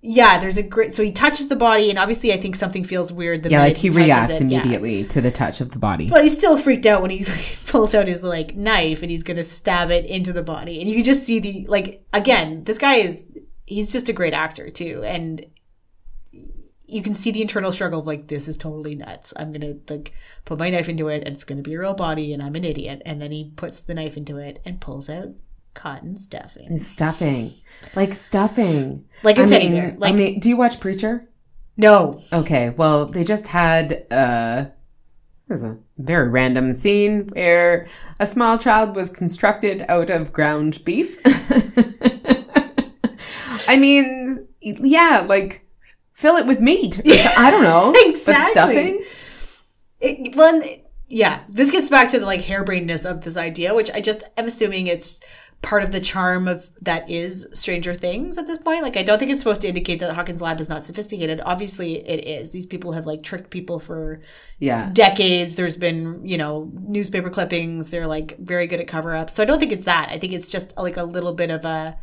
yeah, 0.01 0.39
there's 0.39 0.57
a 0.57 0.63
great. 0.63 0.95
So 0.95 1.03
he 1.03 1.13
touches 1.13 1.49
the 1.49 1.57
body, 1.57 1.89
and 1.89 1.99
obviously, 1.99 2.33
I 2.33 2.37
think 2.39 2.57
something 2.57 2.85
feels 2.85 3.11
weird. 3.11 3.43
The 3.43 3.51
Yeah, 3.51 3.61
like 3.61 3.77
he 3.77 3.89
reacts 3.89 4.41
it. 4.41 4.47
Yeah. 4.47 4.61
immediately 4.61 5.05
to 5.05 5.21
the 5.23 5.31
touch 5.31 5.63
of 5.63 5.71
the 5.71 5.79
body. 5.79 6.09
But 6.09 6.23
he's 6.23 6.37
still 6.37 6.59
freaked 6.59 6.85
out 6.85 7.01
when 7.01 7.11
he 7.11 7.25
pulls 7.67 7.95
out 7.95 8.07
his 8.07 8.23
like 8.23 8.55
knife 8.55 9.01
and 9.01 9.11
he's 9.11 9.23
gonna 9.23 9.45
stab 9.45 9.91
it 9.91 10.05
into 10.05 10.33
the 10.33 10.43
body, 10.43 10.81
and 10.81 10.89
you 10.91 10.97
can 10.97 11.05
just 11.05 11.25
see 11.25 11.41
the 11.41 11.67
like 11.69 12.05
again. 12.13 12.65
This 12.65 12.77
guy 12.77 12.97
is 12.97 13.31
he's 13.67 13.93
just 13.93 14.11
a 14.11 14.13
great 14.13 14.35
actor 14.35 14.69
too, 14.69 15.03
and 15.05 15.45
you 16.87 17.03
can 17.03 17.15
see 17.15 17.31
the 17.31 17.41
internal 17.43 17.73
struggle 17.73 18.01
of 18.01 18.07
like 18.07 18.29
this 18.29 18.47
is 18.49 18.57
totally 18.57 18.95
nuts. 18.95 19.33
I'm 19.37 19.53
gonna 19.53 19.75
like 19.89 20.13
put 20.45 20.59
my 20.59 20.71
knife 20.71 20.89
into 20.89 21.09
it, 21.09 21.23
and 21.27 21.35
it's 21.35 21.45
gonna 21.45 21.63
be 21.63 21.75
a 21.75 21.81
real 21.81 21.95
body, 21.95 22.33
and 22.33 22.43
I'm 22.43 22.55
an 22.57 22.65
idiot. 22.65 23.03
And 23.05 23.21
then 23.23 23.33
he 23.33 23.53
puts 23.57 23.81
the 23.81 23.95
knife 23.95 24.17
into 24.17 24.37
it 24.39 24.61
and 24.65 24.81
pulls 24.81 25.09
out 25.09 25.29
cotton 25.75 26.17
stuffing, 26.17 26.79
stuffing, 26.79 27.53
like 27.97 28.13
stuffing, 28.13 29.05
like 29.23 29.39
a 29.39 29.43
I 29.43 29.47
teddy 29.47 29.69
mean, 29.69 29.75
bear. 29.75 29.97
Like 29.99 30.15
I 30.15 30.17
mean, 30.17 30.41
do 30.41 30.49
you 30.49 30.57
watch 30.57 30.79
Preacher? 30.81 31.29
no, 31.77 32.23
Okay, 32.33 32.71
well, 32.71 33.07
they 33.07 33.25
just 33.25 33.49
had 33.49 34.07
uh 34.11 34.67
this 35.49 35.59
is 35.59 35.65
a 35.65 35.77
very 35.99 36.29
random 36.31 36.73
scene 36.73 37.27
where 37.33 37.87
a 38.21 38.27
small 38.27 38.57
child 38.57 38.95
was 38.97 39.11
constructed 39.11 39.85
out 39.89 40.09
of 40.11 40.33
ground 40.33 40.83
beef. 40.85 41.19
I 43.67 43.77
mean, 43.77 44.47
yeah, 44.61 45.25
like 45.27 45.64
fill 46.15 46.37
it 46.37 46.47
with 46.47 46.61
meat. 46.61 47.01
I 47.37 47.51
don't 47.51 47.63
know. 47.63 47.93
But 47.93 48.07
Exactly. 48.07 48.53
stuffing? 48.53 49.05
it, 50.01 50.35
well, 50.37 50.63
yeah, 51.09 51.43
this 51.49 51.71
gets 51.71 51.89
back 51.89 52.09
to 52.11 52.19
the 52.19 52.27
like 52.27 52.41
harebrainness 52.43 53.09
of 53.09 53.23
this 53.23 53.37
idea, 53.37 53.75
which 53.75 53.91
I 53.91 54.01
just 54.01 54.23
am 54.37 54.47
assuming 54.47 54.87
it's 54.87 55.21
part 55.63 55.83
of 55.83 55.93
the 55.93 56.01
charm 56.01 56.47
of 56.47 56.69
that 56.83 57.09
is 57.09 57.49
Stranger 57.55 57.95
Things 57.95 58.37
at 58.37 58.47
this 58.47 58.59
point. 58.59 58.83
Like, 58.83 58.99
I 58.99 59.03
don't 59.03 59.19
think 59.19 59.31
it's 59.31 59.41
supposed 59.41 59.63
to 59.63 59.69
indicate 59.69 59.99
that 60.01 60.15
Hawkins 60.15 60.43
Lab 60.43 60.61
is 60.61 60.69
not 60.69 60.85
sophisticated. 60.85 61.41
Obviously, 61.45 62.07
it 62.07 62.27
is. 62.27 62.51
These 62.51 62.67
people 62.67 62.93
have 62.93 63.07
like 63.07 63.23
tricked 63.23 63.51
people 63.51 63.79
for 63.79 64.21
Yeah. 64.59 64.91
decades. 64.93 65.55
There's 65.55 65.77
been, 65.77 66.21
you 66.27 66.37
know, 66.37 66.71
newspaper 66.83 67.31
clippings. 67.31 67.89
They're 67.89 68.07
like 68.07 68.37
very 68.39 68.67
good 68.67 68.81
at 68.81 68.89
cover 68.89 69.15
up. 69.15 69.31
So 69.31 69.43
I 69.43 69.47
don't 69.47 69.59
think 69.59 69.73
it's 69.73 69.85
that. 69.85 70.11
I 70.11 70.19
think 70.19 70.33
it's 70.35 70.49
just 70.49 70.77
like 70.77 70.97
a 70.99 71.05
little 71.05 71.33
bit 71.33 71.51
of 71.51 71.65
a 71.65 71.97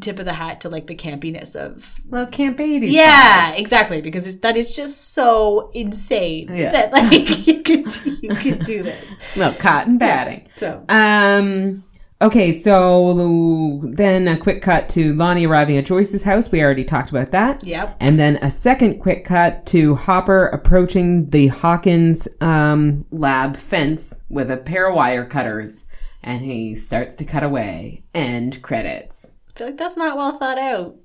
tip 0.00 0.18
of 0.18 0.24
the 0.24 0.32
hat 0.34 0.60
to 0.62 0.68
like 0.68 0.86
the 0.86 0.94
campiness 0.94 1.54
of 1.56 2.00
Well, 2.08 2.26
Camp 2.26 2.58
80. 2.60 2.88
yeah, 2.88 3.52
exactly. 3.54 4.00
Because 4.00 4.26
it's, 4.26 4.40
that 4.40 4.56
is 4.56 4.74
just 4.74 5.12
so 5.14 5.70
insane 5.74 6.48
Yeah. 6.54 6.72
that 6.72 6.92
like 6.92 7.46
you 7.46 7.62
could 7.62 7.86
you 8.22 8.34
could 8.34 8.60
do 8.64 8.82
this. 8.82 9.34
Well, 9.36 9.52
cotton 9.54 9.98
batting. 9.98 10.48
So 10.56 10.84
Um. 10.88 11.84
Okay, 12.22 12.58
so 12.58 13.82
then 13.92 14.26
a 14.26 14.38
quick 14.38 14.62
cut 14.62 14.88
to 14.90 15.12
Lonnie 15.16 15.46
arriving 15.46 15.76
at 15.76 15.84
Joyce's 15.84 16.22
house. 16.22 16.50
We 16.50 16.62
already 16.62 16.82
talked 16.84 17.10
about 17.10 17.30
that. 17.32 17.62
Yep. 17.62 17.98
And 18.00 18.18
then 18.18 18.36
a 18.36 18.50
second 18.50 19.00
quick 19.00 19.26
cut 19.26 19.66
to 19.66 19.96
Hopper 19.96 20.46
approaching 20.46 21.28
the 21.28 21.48
Hawkins 21.48 22.26
um, 22.40 23.04
lab 23.10 23.58
fence 23.58 24.18
with 24.30 24.50
a 24.50 24.56
pair 24.56 24.88
of 24.88 24.94
wire 24.94 25.26
cutters, 25.26 25.84
and 26.22 26.40
he 26.42 26.74
starts 26.74 27.16
to 27.16 27.24
cut 27.26 27.42
away. 27.42 28.02
End 28.14 28.62
credits. 28.62 29.30
Feel 29.56 29.68
like 29.68 29.76
that's 29.76 29.96
not 29.96 30.16
well 30.16 30.32
thought 30.32 30.58
out. 30.58 30.96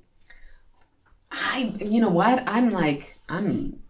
I, 1.30 1.74
you 1.80 2.00
know 2.00 2.10
what? 2.10 2.44
I'm 2.46 2.70
like, 2.70 3.18
I'm, 3.28 3.80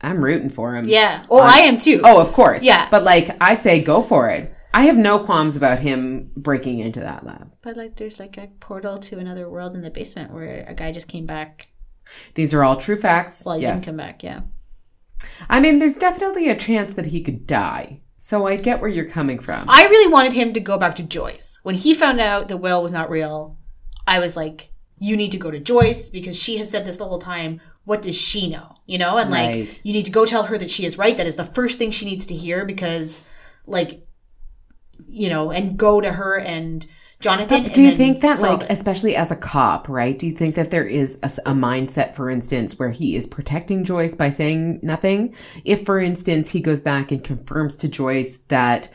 I'm 0.00 0.24
rooting 0.24 0.48
for 0.48 0.76
him. 0.76 0.86
Yeah. 0.86 1.26
Oh, 1.28 1.40
I 1.40 1.58
am 1.58 1.76
too. 1.76 2.00
Oh, 2.04 2.20
of 2.20 2.32
course. 2.32 2.62
Yeah. 2.62 2.88
But 2.90 3.02
like, 3.02 3.36
I 3.40 3.54
say, 3.54 3.82
go 3.82 4.00
for 4.00 4.30
it. 4.30 4.54
I 4.72 4.84
have 4.84 4.96
no 4.96 5.18
qualms 5.18 5.56
about 5.56 5.80
him 5.80 6.30
breaking 6.36 6.78
into 6.78 7.00
that 7.00 7.26
lab. 7.26 7.50
But 7.62 7.76
like, 7.76 7.96
there's 7.96 8.20
like 8.20 8.38
a 8.38 8.46
portal 8.60 8.98
to 8.98 9.18
another 9.18 9.50
world 9.50 9.74
in 9.74 9.82
the 9.82 9.90
basement 9.90 10.32
where 10.32 10.64
a 10.68 10.74
guy 10.74 10.92
just 10.92 11.08
came 11.08 11.26
back. 11.26 11.68
These 12.34 12.54
are 12.54 12.62
all 12.62 12.76
true 12.76 12.96
facts. 12.96 13.42
Well, 13.44 13.56
he 13.56 13.62
yes. 13.62 13.80
didn't 13.80 13.86
come 13.86 13.96
back. 13.96 14.22
Yeah. 14.22 14.42
I 15.48 15.58
mean, 15.58 15.80
there's 15.80 15.96
definitely 15.96 16.48
a 16.48 16.56
chance 16.56 16.94
that 16.94 17.06
he 17.06 17.20
could 17.20 17.46
die. 17.48 18.02
So 18.16 18.46
I 18.46 18.56
get 18.56 18.80
where 18.80 18.90
you're 18.90 19.08
coming 19.08 19.38
from. 19.38 19.68
I 19.68 19.86
really 19.86 20.12
wanted 20.12 20.34
him 20.34 20.52
to 20.52 20.60
go 20.60 20.78
back 20.78 20.94
to 20.96 21.02
Joyce. 21.02 21.58
When 21.62 21.74
he 21.74 21.94
found 21.94 22.20
out 22.20 22.48
the 22.48 22.56
will 22.56 22.82
was 22.82 22.92
not 22.92 23.10
real, 23.10 23.58
I 24.10 24.18
was 24.18 24.36
like, 24.36 24.72
you 24.98 25.16
need 25.16 25.32
to 25.32 25.38
go 25.38 25.50
to 25.50 25.60
Joyce 25.60 26.10
because 26.10 26.36
she 26.36 26.58
has 26.58 26.68
said 26.68 26.84
this 26.84 26.96
the 26.96 27.06
whole 27.06 27.20
time. 27.20 27.60
What 27.84 28.02
does 28.02 28.16
she 28.16 28.50
know? 28.50 28.74
You 28.84 28.98
know, 28.98 29.16
and 29.16 29.30
like, 29.30 29.54
Right. 29.54 29.80
you 29.84 29.92
need 29.92 30.04
to 30.04 30.10
go 30.10 30.26
tell 30.26 30.42
her 30.42 30.58
that 30.58 30.70
she 30.70 30.84
is 30.84 30.98
right. 30.98 31.16
That 31.16 31.28
is 31.28 31.36
the 31.36 31.44
first 31.44 31.78
thing 31.78 31.90
she 31.92 32.04
needs 32.04 32.26
to 32.26 32.34
hear 32.34 32.64
because, 32.64 33.22
like, 33.66 34.06
you 35.08 35.30
know, 35.30 35.50
and 35.52 35.78
go 35.78 36.00
to 36.00 36.12
her 36.12 36.38
and 36.38 36.84
Jonathan. 37.20 37.62
But 37.62 37.74
do 37.74 37.82
you 37.82 37.96
think 37.96 38.20
that, 38.22 38.40
like, 38.40 38.62
it. 38.62 38.66
especially 38.70 39.14
as 39.14 39.30
a 39.30 39.36
cop, 39.36 39.88
right? 39.88 40.18
Do 40.18 40.26
you 40.26 40.32
think 40.34 40.56
that 40.56 40.70
there 40.70 40.86
is 40.86 41.18
a 41.22 41.52
mindset, 41.54 42.14
for 42.14 42.28
instance, 42.28 42.78
where 42.78 42.90
he 42.90 43.14
is 43.14 43.26
protecting 43.26 43.84
Joyce 43.84 44.16
by 44.16 44.28
saying 44.28 44.80
nothing? 44.82 45.34
If, 45.64 45.86
for 45.86 46.00
instance, 46.00 46.50
he 46.50 46.60
goes 46.60 46.82
back 46.82 47.12
and 47.12 47.22
confirms 47.22 47.76
to 47.78 47.88
Joyce 47.88 48.38
that 48.48 48.88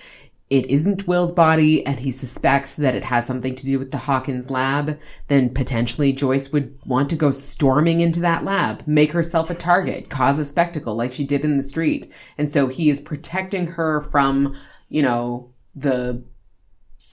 it 0.49 0.67
isn't 0.67 1.07
Will's 1.07 1.31
body 1.31 1.83
and 1.85 1.99
he 1.99 2.11
suspects 2.11 2.75
that 2.75 2.93
it 2.93 3.03
has 3.05 3.25
something 3.25 3.55
to 3.55 3.65
do 3.65 3.79
with 3.79 3.89
the 3.89 3.97
Hawkins 3.97 4.51
lab, 4.51 4.99
then 5.27 5.49
potentially 5.53 6.13
Joyce 6.13 6.51
would 6.51 6.77
want 6.85 7.09
to 7.09 7.15
go 7.15 7.31
storming 7.31 7.99
into 7.99 8.19
that 8.19 8.43
lab, 8.45 8.85
make 8.85 9.11
herself 9.11 9.49
a 9.49 9.55
target, 9.55 10.09
cause 10.09 10.37
a 10.37 10.45
spectacle 10.45 10.95
like 10.95 11.13
she 11.13 11.23
did 11.25 11.43
in 11.43 11.57
the 11.57 11.63
street. 11.63 12.11
And 12.37 12.51
so 12.51 12.67
he 12.67 12.89
is 12.91 13.01
protecting 13.01 13.65
her 13.67 14.01
from, 14.11 14.55
you 14.87 15.01
know, 15.01 15.51
the 15.75 16.23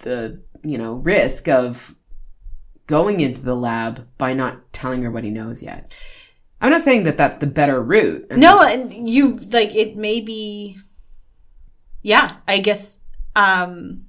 the 0.00 0.42
you 0.62 0.76
know 0.78 0.94
risk 0.94 1.48
of 1.48 1.94
going 2.86 3.20
into 3.20 3.40
the 3.42 3.54
lab 3.56 4.06
by 4.18 4.34
not 4.34 4.72
telling 4.72 5.02
her 5.02 5.10
what 5.10 5.24
he 5.24 5.30
knows 5.30 5.62
yet. 5.62 5.96
I'm 6.60 6.70
not 6.70 6.82
saying 6.82 7.04
that 7.04 7.16
that's 7.16 7.38
the 7.38 7.46
better 7.46 7.82
route. 7.82 8.26
I'm 8.30 8.40
No, 8.40 8.62
just- 8.62 8.74
and 8.76 9.09
you 9.09 9.36
like 9.50 9.74
it 9.74 9.96
may 9.96 10.20
be 10.20 10.78
Yeah, 12.02 12.36
I 12.46 12.59
guess 12.59 12.98
um 13.36 14.06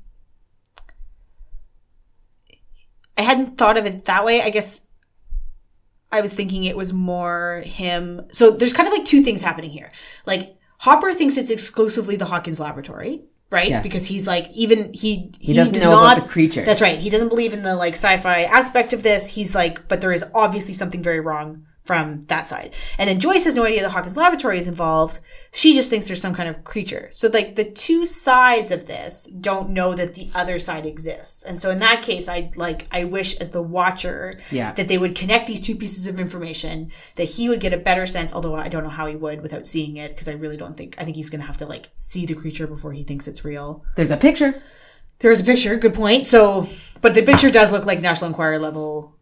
I 3.18 3.22
hadn't 3.22 3.58
thought 3.58 3.78
of 3.78 3.86
it 3.86 4.06
that 4.06 4.26
way. 4.26 4.41
I 4.41 4.50
guess 4.50 4.82
I 6.12 6.22
was 6.22 6.34
thinking 6.34 6.64
it 6.64 6.78
was 6.78 6.94
more 6.94 7.64
him. 7.66 8.22
So 8.32 8.52
there's 8.52 8.74
kind 8.74 8.88
of 8.88 8.94
like 8.94 9.06
two 9.06 9.22
things 9.24 9.41
happening 9.41 9.72
here. 9.72 9.91
Like 10.26 10.56
Hopper 10.80 11.14
thinks 11.14 11.38
it's 11.38 11.52
exclusively 11.52 12.16
the 12.16 12.26
Hawkins 12.26 12.60
laboratory, 12.60 13.24
right? 13.50 13.70
Yes. 13.70 13.84
Because 13.84 14.06
he's 14.06 14.28
like 14.28 14.50
even 14.54 14.94
he 14.94 15.32
he, 15.40 15.54
doesn't 15.54 15.74
does 15.74 15.84
know 15.84 15.91
not 15.91 16.18
about 16.18 16.28
the 16.28 16.32
creature. 16.32 16.64
That's 16.64 16.82
right. 16.82 17.00
He 17.00 17.10
doesn't 17.10 17.30
believe 17.30 17.54
in 17.54 17.64
the 17.64 17.76
like 17.76 17.94
sci-fi 17.94 18.44
aspect 18.44 18.94
of 18.94 19.04
this. 19.04 19.30
He's 19.30 19.56
like, 19.56 19.88
but 19.88 20.02
there 20.02 20.12
is 20.12 20.26
obviously 20.34 20.74
something 20.74 21.02
very 21.02 21.20
wrong 21.20 21.66
from 21.84 22.22
that 22.24 22.48
side. 22.48 22.74
And 22.98 23.10
then 23.10 23.20
Joyce 23.20 23.44
has 23.44 23.56
no 23.56 23.66
idea 23.66 23.82
the 23.82 23.90
Hawkins 23.90 24.16
laboratory 24.16 24.58
is 24.58 24.68
involved. 24.70 25.20
She 25.52 25.74
just 25.76 25.90
thinks 25.90 26.08
there's 26.08 26.22
some 26.22 26.34
kind 26.34 26.48
of 26.48 26.64
creature. 26.64 27.10
So 27.12 27.28
like 27.28 27.58
the 27.58 27.66
two 27.66 28.06
sides 28.06 28.72
of 28.72 28.88
this 28.88 29.26
don't 29.28 29.72
know 29.72 29.94
that 29.94 30.16
the 30.16 30.30
other 30.34 30.60
side 30.60 30.86
exists. 30.86 31.44
And 31.44 31.60
so 31.60 31.72
in 31.72 31.80
that 31.80 32.02
case, 32.02 32.30
I 32.30 32.52
like 32.56 32.88
I 32.92 33.04
wish 33.04 33.36
as 33.38 33.50
the 33.52 33.62
watcher 33.62 34.40
Yeah. 34.50 34.72
that 34.74 34.88
they 34.88 34.98
would 34.98 35.14
connect 35.14 35.48
these 35.48 35.60
two 35.60 35.76
pieces 35.76 36.08
of 36.08 36.20
information 36.22 36.90
that 37.18 37.26
he 37.26 37.50
would 37.50 37.60
get 37.60 37.74
a 37.74 37.78
better 37.78 38.06
sense, 38.08 38.34
although 38.34 38.56
I 38.56 38.70
don't 38.70 38.84
know 38.84 38.90
how 38.90 39.08
he 39.08 39.16
would 39.18 39.42
without 39.42 39.68
seeing 39.68 39.98
it 39.98 40.12
because 40.12 40.30
I 40.30 40.34
really 40.34 40.58
don't 40.58 40.78
think 40.78 40.96
I 40.98 41.04
think 41.04 41.18
he's 41.18 41.30
going 41.30 41.42
to 41.42 41.48
have 41.48 41.58
to 41.58 41.66
like 41.66 41.90
see 41.98 42.26
the 42.26 42.34
creature 42.34 42.66
before 42.66 42.94
he 42.94 43.04
thinks 43.04 43.28
it's 43.28 43.44
real. 43.44 43.84
there's 43.98 44.10
a 44.12 44.18
picture. 44.18 44.62
There's 45.20 45.40
a 45.42 45.44
picture, 45.44 45.78
good 45.78 45.94
point. 45.94 46.26
So, 46.28 46.68
but 47.02 47.14
the 47.14 47.22
picture 47.22 47.50
does 47.52 47.72
look 47.72 47.86
like 47.86 48.02
National 48.02 48.28
Enquirer 48.30 48.60
level 48.60 49.16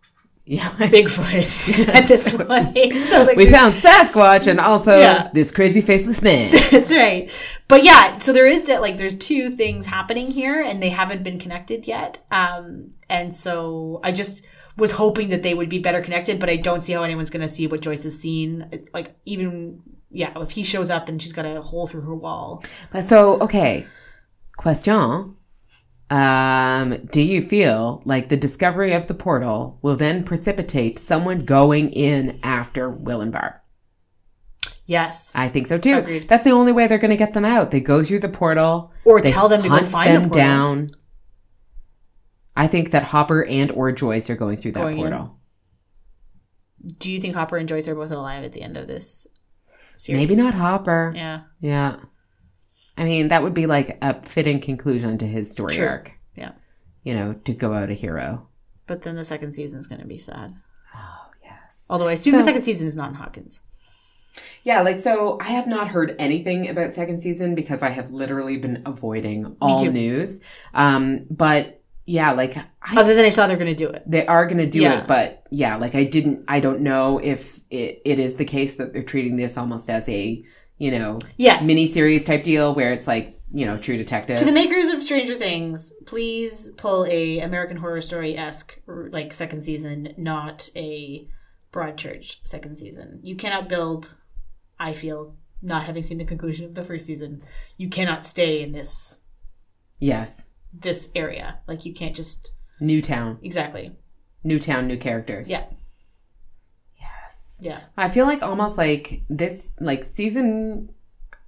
Yeah. 0.52 0.70
Bigfoot 0.78 1.88
at 1.96 2.10
this 2.10 2.34
point. 2.34 3.02
So 3.04 3.24
like, 3.24 3.38
we 3.38 3.50
found 3.50 3.74
Sasquatch 3.76 4.48
and 4.48 4.60
also 4.60 5.00
Yeah. 5.00 5.30
this 5.34 5.50
crazy 5.50 5.80
faceless 5.80 6.22
man. 6.22 6.52
that's 6.72 6.92
right. 6.92 7.32
But 7.70 7.86
yeah, 7.86 8.18
so 8.20 8.34
there 8.34 8.46
is 8.46 8.66
that 8.66 8.82
like 8.82 8.98
there's 8.98 9.18
two 9.18 9.52
things 9.52 9.86
happening 9.86 10.30
here, 10.30 10.62
and 10.62 10.84
they 10.84 10.90
haven't 10.90 11.24
been 11.24 11.40
connected 11.40 11.88
yet. 11.88 12.18
Um, 12.32 12.92
and 13.10 13.34
so 13.34 14.02
I 14.04 14.12
just 14.12 14.44
was 14.76 14.92
hoping 14.92 15.30
that 15.30 15.42
they 15.42 15.54
would 15.54 15.70
be 15.70 15.80
better 15.80 16.02
connected, 16.02 16.38
but 16.38 16.50
I 16.50 16.58
don't 16.58 16.82
see 16.82 16.92
how 16.92 17.04
anyone's 17.04 17.30
going 17.30 17.48
to 17.48 17.50
see 17.50 17.68
what 17.68 17.80
Joyce 17.80 18.04
has 18.04 18.20
seen. 18.20 18.70
Like 18.94 19.16
even 19.24 19.82
yeah, 20.10 20.34
if 20.36 20.52
he 20.52 20.64
shows 20.64 20.90
up 20.90 21.08
and 21.08 21.22
she's 21.22 21.32
got 21.32 21.46
a 21.46 21.62
hole 21.62 21.88
through 21.88 22.02
her 22.02 22.16
wall. 22.16 22.62
But 22.92 23.06
so, 23.06 23.40
okay. 23.40 23.88
Question. 24.58 25.38
Um, 26.12 27.06
do 27.12 27.22
you 27.22 27.42
feel 27.42 28.02
like 28.06 28.28
the 28.28 28.36
discovery 28.38 28.92
of 28.94 29.08
the 29.08 29.14
portal 29.14 29.80
will 29.82 29.96
then 29.96 30.24
precipitate 30.26 31.00
someone 31.00 31.46
going 31.46 31.90
in 31.92 32.38
after 32.44 32.90
Will 32.90 33.22
and 33.22 33.32
Barb? 33.32 33.54
Yes. 34.86 35.32
I 35.34 35.48
think 35.48 35.68
so 35.68 35.78
too. 35.78 36.00
Agreed. 36.00 36.28
That's 36.28 36.44
the 36.44 36.52
only 36.52 36.74
way 36.74 36.88
they're 36.88 36.98
going 36.98 37.12
to 37.12 37.18
get 37.18 37.34
them 37.34 37.46
out. 37.46 37.72
They 37.72 37.80
go 37.80 38.04
through 38.04 38.20
the 38.20 38.28
portal, 38.30 38.92
Or 39.06 39.22
tell 39.22 39.48
them 39.48 39.64
to 39.64 39.70
go 39.70 39.82
find 39.84 40.10
the 40.10 40.20
them 40.20 40.30
portal. 40.30 40.42
down. 40.42 40.88
I 42.58 42.68
think 42.68 42.92
that 42.92 43.04
Hopper 43.04 43.46
and 43.46 43.72
or 43.72 43.94
Joyce 43.94 44.30
are 44.30 44.36
going 44.36 44.58
through 44.58 44.74
that 44.74 44.82
Going 44.82 44.98
in. 44.98 45.04
portal. 45.04 45.38
Do 46.98 47.10
you 47.10 47.22
think 47.22 47.36
Hopper 47.36 47.56
and 47.56 47.70
Joyce 47.70 47.88
are 47.88 47.96
both 47.96 48.12
alive 48.12 48.44
at 48.44 48.52
the 48.52 48.62
end 48.64 48.76
of 48.76 48.88
this 48.88 49.28
series? 49.96 50.20
Maybe 50.20 50.36
not 50.36 50.56
Hopper. 50.56 51.14
Yeah. 51.16 51.42
Yeah. 51.62 51.96
I 52.98 53.04
mean, 53.04 53.30
that 53.30 53.42
would 53.44 53.54
be 53.54 53.66
like 53.66 53.98
a 54.02 54.22
fitting 54.22 54.60
conclusion 54.60 55.18
to 55.20 55.26
his 55.28 55.52
story 55.52 55.74
True. 55.76 55.88
arc. 55.88 56.12
Yeah. 56.36 56.52
you 57.04 57.14
know, 57.14 57.34
to 57.46 57.54
go 57.54 57.74
out 57.74 57.90
a 57.90 57.94
hero. 57.94 58.48
But 58.88 59.02
then 59.04 59.16
the 59.16 59.26
second 59.26 59.54
season 59.54 59.80
is 59.80 59.88
going 59.88 60.02
to 60.02 60.08
be 60.08 60.18
sad. 60.18 60.54
Oh, 60.96 61.26
yes. 61.44 61.86
Although 61.90 62.08
I 62.08 62.14
assume 62.14 62.36
the 62.38 62.44
second 62.44 62.62
season 62.64 62.88
is 62.88 62.96
not 62.96 63.10
in 63.10 63.16
Hawkins. 63.16 63.62
Yeah, 64.64 64.82
like 64.82 65.00
so 65.00 65.38
I 65.42 65.46
have 65.46 65.68
not 65.68 65.88
heard 65.90 66.16
anything 66.20 66.70
about 66.70 66.94
second 66.94 67.18
season 67.20 67.56
because 67.56 67.82
I 67.84 67.90
have 67.90 68.12
literally 68.12 68.58
been 68.58 68.84
avoiding 68.86 69.58
all 69.60 69.84
news. 69.86 70.42
Um, 70.74 71.26
but 71.30 71.82
yeah, 72.06 72.32
like 72.32 72.56
I 72.58 72.66
Other 72.96 73.14
than 73.16 73.26
I 73.26 73.30
saw 73.30 73.48
they're 73.48 73.58
going 73.58 73.76
to 73.76 73.86
do 73.86 73.90
it. 73.90 74.04
they 74.06 74.26
are 74.26 74.46
going 74.46 74.58
to 74.60 74.70
do 74.70 74.82
Yeah. 74.82 75.02
it, 75.02 75.08
but 75.08 75.44
yeah, 75.52 75.76
like 75.78 75.96
I 75.96 76.04
didn't 76.06 76.46
I 76.48 76.60
don't 76.60 76.82
know 76.82 77.18
if 77.20 77.60
it, 77.70 78.02
it 78.06 78.20
is 78.20 78.36
the 78.36 78.46
case 78.46 78.76
that 78.76 78.94
they're 78.94 79.04
treating 79.04 79.36
this 79.36 79.58
almost 79.58 79.90
as 79.90 80.08
a, 80.08 80.44
you 80.82 80.92
know, 80.92 81.20
Yes. 81.38 81.66
mini 81.66 81.86
series 81.86 82.24
type 82.24 82.44
deal 82.44 82.74
where 82.74 82.92
it's 82.92 83.06
like, 83.06 83.40
you 83.54 83.66
know, 83.66 83.78
True 83.78 83.98
Detective. 83.98 84.38
to 84.40 84.46
the 84.46 84.52
makers 84.52 84.88
of 84.88 85.04
Stranger 85.04 85.36
Things, 85.36 85.94
please 86.06 86.70
pull 86.78 87.06
a 87.06 87.40
American 87.40 87.78
Horror 87.78 88.02
Story 88.02 88.36
esque 88.38 88.80
like 88.88 89.34
second 89.34 89.62
season, 89.62 90.14
not 90.18 90.70
a 90.76 91.28
Broadchurch 91.72 92.38
second 92.46 92.78
season. 92.78 93.20
You 93.22 93.36
cannot 93.36 93.70
build. 93.70 94.16
I 94.80 94.94
feel 94.94 95.36
not 95.62 95.84
having 95.86 96.02
seen 96.02 96.18
the 96.18 96.26
conclusion 96.26 96.66
of 96.66 96.74
the 96.74 96.84
first 96.84 97.06
season, 97.06 97.44
you 97.78 97.88
cannot 97.90 98.26
stay 98.26 98.64
in 98.64 98.72
this 98.72 99.22
yes. 100.00 100.48
this 100.74 101.10
area. 101.16 101.60
Like 101.68 101.86
you 101.86 101.94
can't 101.94 102.16
just 102.16 102.54
new 102.80 103.02
town. 103.02 103.38
exactly. 103.44 103.92
New 104.44 104.58
town, 104.58 104.88
new 104.88 104.98
characters. 104.98 105.48
Yeah. 105.48 105.66
Yeah. 107.62 107.80
I 107.96 108.10
feel 108.10 108.26
like 108.26 108.44
almost 108.44 108.78
like 108.78 109.22
this 109.30 109.72
like 109.80 110.04
season 110.04 110.90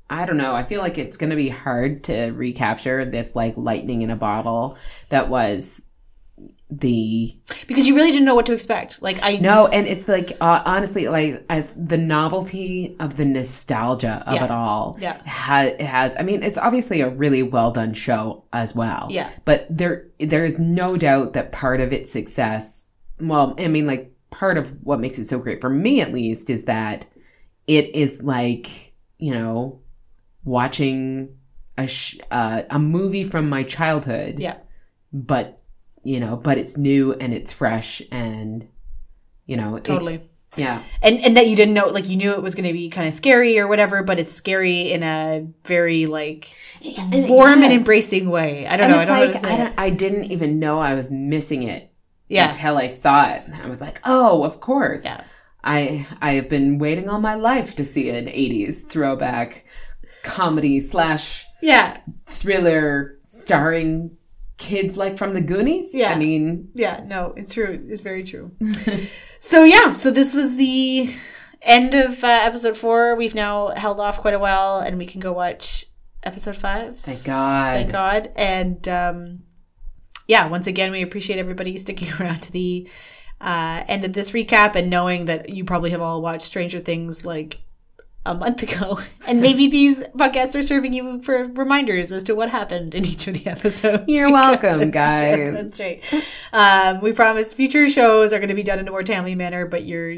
I 0.10 0.26
don't 0.27 0.38
know. 0.38 0.53
I 0.53 0.64
feel 0.64 0.80
like 0.81 0.98
it's 0.99 1.18
going 1.18 1.31
to 1.31 1.35
be 1.35 1.49
hard 1.49 2.03
to 2.06 2.27
recapture 2.31 3.03
this 3.03 3.35
like 3.35 3.56
lightning 3.57 4.03
in 4.03 4.11
a 4.11 4.15
bottle 4.15 4.77
that 5.10 5.27
was 5.27 5.81
the 6.69 7.35
Because 7.68 7.88
you 7.88 7.95
really 7.95 8.11
didn't 8.11 8.26
know 8.26 8.35
what 8.35 8.45
to 8.48 8.53
expect. 8.53 9.02
Like 9.02 9.19
I 9.22 9.38
no, 9.38 9.68
and 9.68 9.88
it's 9.88 10.07
like 10.07 10.31
uh, 10.41 10.61
honestly 10.65 11.07
like 11.07 11.44
I, 11.49 11.61
the 11.76 11.98
novelty 11.98 12.95
of 12.99 13.15
the 13.15 13.26
nostalgia 13.26 14.23
of 14.26 14.35
Yeah. 14.35 14.45
it 14.45 14.52
all. 14.52 14.98
Yeah. 14.99 15.18
ha- 15.26 15.76
has. 15.80 16.15
I 16.18 16.23
mean, 16.23 16.44
it's 16.44 16.57
obviously 16.57 17.02
a 17.02 17.10
really 17.10 17.44
well 17.44 17.72
done 17.72 17.94
show 17.94 18.44
as 18.52 18.76
well. 18.76 19.07
Yeah. 19.10 19.30
but 19.45 19.68
there 19.69 20.07
there 20.19 20.45
is 20.45 20.60
no 20.60 20.98
doubt 20.98 21.34
that 21.34 21.52
part 21.52 21.80
of 21.81 21.94
its 21.94 22.11
success. 22.11 22.85
Well, 23.19 23.56
I 23.60 23.68
mean, 23.68 23.85
like 23.88 24.12
part 24.34 24.57
of 24.57 24.69
what 24.84 24.99
makes 24.99 25.18
it 25.19 25.26
so 25.26 25.39
great 25.39 25.61
for 25.61 25.69
me, 25.69 26.01
at 26.01 26.11
least, 26.14 26.49
is 26.49 26.65
that 26.65 27.05
it 27.68 27.95
is 27.95 28.22
like 28.22 28.93
you 29.19 29.34
know 29.34 29.80
watching 30.43 31.35
a 31.77 31.88
sh- 31.88 32.19
uh, 32.31 32.64
a 32.69 32.80
movie 32.80 33.23
from 33.23 33.47
my 33.49 33.64
childhood 33.64 34.39
Yeah. 34.39 34.57
but 35.14 35.60
you 36.03 36.19
know 36.19 36.35
but 36.35 36.57
it's 36.57 36.77
new 36.77 37.14
and 37.14 37.34
it's 37.34 37.53
fresh 37.53 38.01
and 38.11 38.68
you 39.45 39.55
know 39.55 39.77
it- 39.77 39.85
Totally. 39.85 40.30
yeah 40.57 40.84
and 41.01 41.19
and 41.23 41.38
that 41.38 41.47
you 41.47 41.55
didn't 41.55 41.73
know 41.73 41.88
like 41.88 42.10
you 42.10 42.18
knew 42.18 42.34
it 42.34 42.43
was 42.43 42.53
going 42.55 42.68
to 42.68 42.73
be 42.73 42.89
kind 42.89 43.07
of 43.07 43.14
scary 43.14 43.57
or 43.57 43.68
whatever 43.68 44.03
but 44.03 44.19
it's 44.19 44.31
scary 44.34 44.91
in 44.91 45.01
a 45.03 45.47
very 45.65 46.05
like 46.05 46.53
warm 47.14 47.64
and 47.64 47.72
embracing 47.72 48.30
way 48.30 48.68
i 48.68 48.76
don't 48.76 48.91
and 48.91 48.93
know 48.93 48.99
i 48.99 49.05
don't 49.05 49.19
know 49.19 49.26
like 49.27 49.35
how 49.35 49.39
to 49.41 49.47
I, 49.47 49.49
say 49.49 49.55
it. 49.55 49.57
don't, 49.65 49.80
I 49.80 49.89
didn't 49.89 50.26
even 50.26 50.60
know 50.60 50.80
i 50.81 50.93
was 50.93 51.10
missing 51.10 51.64
it 51.64 51.89
yeah. 52.34 52.47
until 52.47 52.77
i 52.77 52.88
saw 52.88 53.30
it. 53.31 53.43
I 53.64 53.68
was 53.68 53.81
like 53.81 54.01
oh 54.05 54.43
of 54.43 54.60
course. 54.60 55.03
Yeah. 55.05 55.23
i 55.64 56.05
i 56.22 56.34
have 56.34 56.49
been 56.49 56.80
waiting 56.80 57.10
all 57.10 57.19
my 57.19 57.35
life 57.35 57.76
to 57.76 57.84
see 57.84 58.10
an 58.10 58.26
80s 58.26 58.88
throwback 58.88 59.65
comedy 60.23 60.80
slash 60.80 61.45
yeah. 61.61 61.97
thriller 62.27 63.19
starring 63.26 64.18
kids 64.57 64.97
like 64.97 65.18
from 65.18 65.34
the 65.34 65.41
goonies. 65.41 65.93
Yeah. 65.93 66.11
i 66.11 66.15
mean 66.15 66.69
yeah 66.73 67.03
no 67.05 67.34
it's 67.35 67.53
true. 67.53 67.85
It's 67.89 68.01
very 68.01 68.23
true. 68.23 68.51
So 69.39 69.65
yeah 69.65 69.91
so 69.91 70.10
this 70.10 70.34
was 70.34 70.55
the 70.55 71.14
end 71.61 71.93
of 71.93 72.23
uh, 72.23 72.27
episode 72.27 72.77
four. 72.77 73.15
We've 73.15 73.35
now 73.35 73.69
held 73.69 73.99
off 73.99 74.22
quite 74.22 74.34
a 74.34 74.39
while 74.39 74.80
and 74.80 74.97
we 74.97 75.05
can 75.05 75.19
go 75.19 75.34
watch 75.34 75.85
episode 76.23 76.55
five. 76.55 76.97
Thank 76.97 77.23
god. 77.23 77.73
Thank 77.76 77.91
God. 77.91 78.31
And 78.35 78.88
um, 78.88 79.43
yeah, 80.27 80.47
once 80.47 80.67
again, 80.67 80.91
we 80.91 81.01
appreciate 81.01 81.39
everybody 81.39 81.77
sticking 81.77 82.11
around 82.19 82.41
to 82.41 82.51
the 82.51 82.89
uh, 83.41 83.83
end 83.87 84.05
of 84.05 84.13
this 84.13 84.31
recap 84.31 84.75
and 84.75 84.89
knowing 84.89 85.25
that 85.25 85.49
you 85.49 85.65
probably 85.65 85.91
have 85.91 86.01
all 86.01 86.21
watched 86.21 86.43
Stranger 86.43 86.79
Things 86.79 87.25
like 87.25 87.59
a 88.25 88.33
month 88.33 88.63
ago. 88.71 88.99
And 89.27 89.41
maybe 89.41 89.67
these 89.67 90.03
podcasts 90.15 90.57
are 90.57 90.63
serving 90.63 90.93
you 90.93 91.21
for 91.21 91.43
reminders 91.43 92.11
as 92.11 92.23
to 92.25 92.35
what 92.35 92.49
happened 92.49 92.95
in 92.95 93.05
each 93.05 93.27
of 93.27 93.33
the 93.33 93.47
episodes. 93.47 94.03
You're 94.07 94.31
welcome, 94.31 94.91
guys. 94.91 95.53
That's 95.53 95.79
right. 95.79 96.25
Um, 96.53 97.01
we 97.01 97.11
promise 97.11 97.53
future 97.53 97.89
shows 97.89 98.33
are 98.33 98.39
going 98.39 98.49
to 98.49 98.55
be 98.55 98.63
done 98.63 98.79
in 98.79 98.87
a 98.87 98.91
more 98.91 99.03
timely 99.03 99.35
manner, 99.35 99.65
but 99.65 99.83
you're 99.83 100.13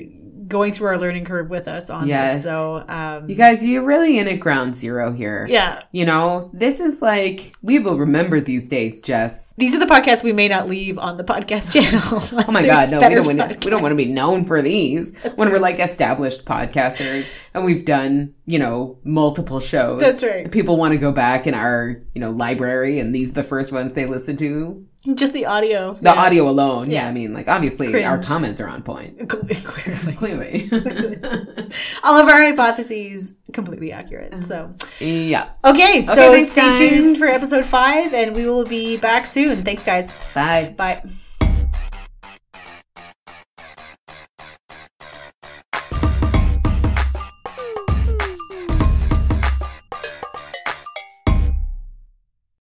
going 0.47 0.73
through 0.73 0.87
our 0.87 0.97
learning 0.99 1.25
curve 1.25 1.49
with 1.49 1.67
us 1.67 1.89
on 1.89 2.07
Yes. 2.07 2.33
this. 2.35 2.43
So, 2.43 2.83
um, 2.87 3.29
you 3.29 3.35
guys 3.35 3.65
you're 3.65 3.83
really 3.83 4.17
in 4.19 4.27
at 4.27 4.39
ground 4.39 4.75
zero 4.75 5.11
here 5.11 5.45
yeah. 5.49 5.83
You 5.91 6.05
know, 6.05 6.49
this 6.53 6.79
is 6.79 7.01
like 7.01 7.53
we 7.61 7.79
will 7.79 7.97
remember 7.97 8.39
these 8.39 8.69
days, 8.69 9.01
Jess. 9.01 9.53
These 9.57 9.73
are 9.73 9.79
the 9.79 9.85
podcasts 9.85 10.21
we 10.23 10.33
may 10.33 10.49
not 10.49 10.67
leave 10.67 10.97
on 10.99 11.15
the 11.15 11.23
podcast 11.23 11.71
channel. 11.73 12.43
Oh 12.47 12.51
my 12.51 12.65
god, 12.65 12.91
no, 12.91 12.97
we 13.07 13.15
don't 13.15 13.25
want 13.25 13.37
to, 13.61 13.65
we 13.65 13.71
don't 13.71 13.81
want 13.81 13.91
to 13.93 13.95
be 13.95 14.11
known 14.11 14.43
for 14.43 14.61
these 14.61 15.17
when 15.35 15.49
we're 15.49 15.59
like 15.59 15.79
established 15.79 16.45
podcasters 16.45 17.31
and 17.53 17.63
we've 17.63 17.85
done, 17.85 18.33
you 18.45 18.59
know, 18.59 18.97
multiple 19.05 19.59
shows. 19.61 20.01
That's 20.01 20.23
right. 20.23 20.51
People 20.51 20.75
want 20.77 20.91
to 20.93 20.97
go 20.97 21.11
back 21.13 21.47
in 21.47 21.53
our, 21.53 22.01
you 22.13 22.19
know, 22.21 22.31
library 22.31 22.99
and 22.99 23.15
these 23.15 23.31
are 23.31 23.35
the 23.35 23.43
first 23.43 23.71
ones 23.71 23.93
they 23.93 24.05
listen 24.05 24.35
to. 24.37 24.85
Just 25.13 25.33
the 25.33 25.45
audio. 25.45 25.93
The 26.01 26.15
audio 26.15 26.49
alone. 26.49 26.89
Yeah. 26.89 27.03
Yeah. 27.03 27.09
I 27.09 27.11
mean, 27.11 27.33
like 27.33 27.47
obviously 27.47 27.91
Cringe. 27.91 28.05
our 28.05 28.17
comments 28.21 28.59
are 28.59 28.67
on 28.67 28.81
point. 28.81 29.29
Clearly. 29.29 30.13
Clearly. 30.17 30.69
All 32.03 32.19
of 32.19 32.27
our 32.27 32.41
hypotheses 32.41 33.37
completely 33.53 33.91
accurate. 33.91 34.33
Uh-huh. 34.33 34.41
So, 34.41 34.75
yeah. 34.99 35.49
okay, 35.63 36.01
so 36.01 36.37
stay 36.39 36.61
guys. 36.61 36.77
tuned 36.77 37.17
for 37.17 37.25
episode 37.25 37.65
five, 37.65 38.13
and 38.13 38.35
we 38.35 38.47
will 38.47 38.65
be 38.65 38.97
back 38.97 39.25
soon. 39.25 39.63
Thanks, 39.63 39.83
guys. 39.83 40.11
Bye. 40.33 40.73
Bye. 40.75 41.03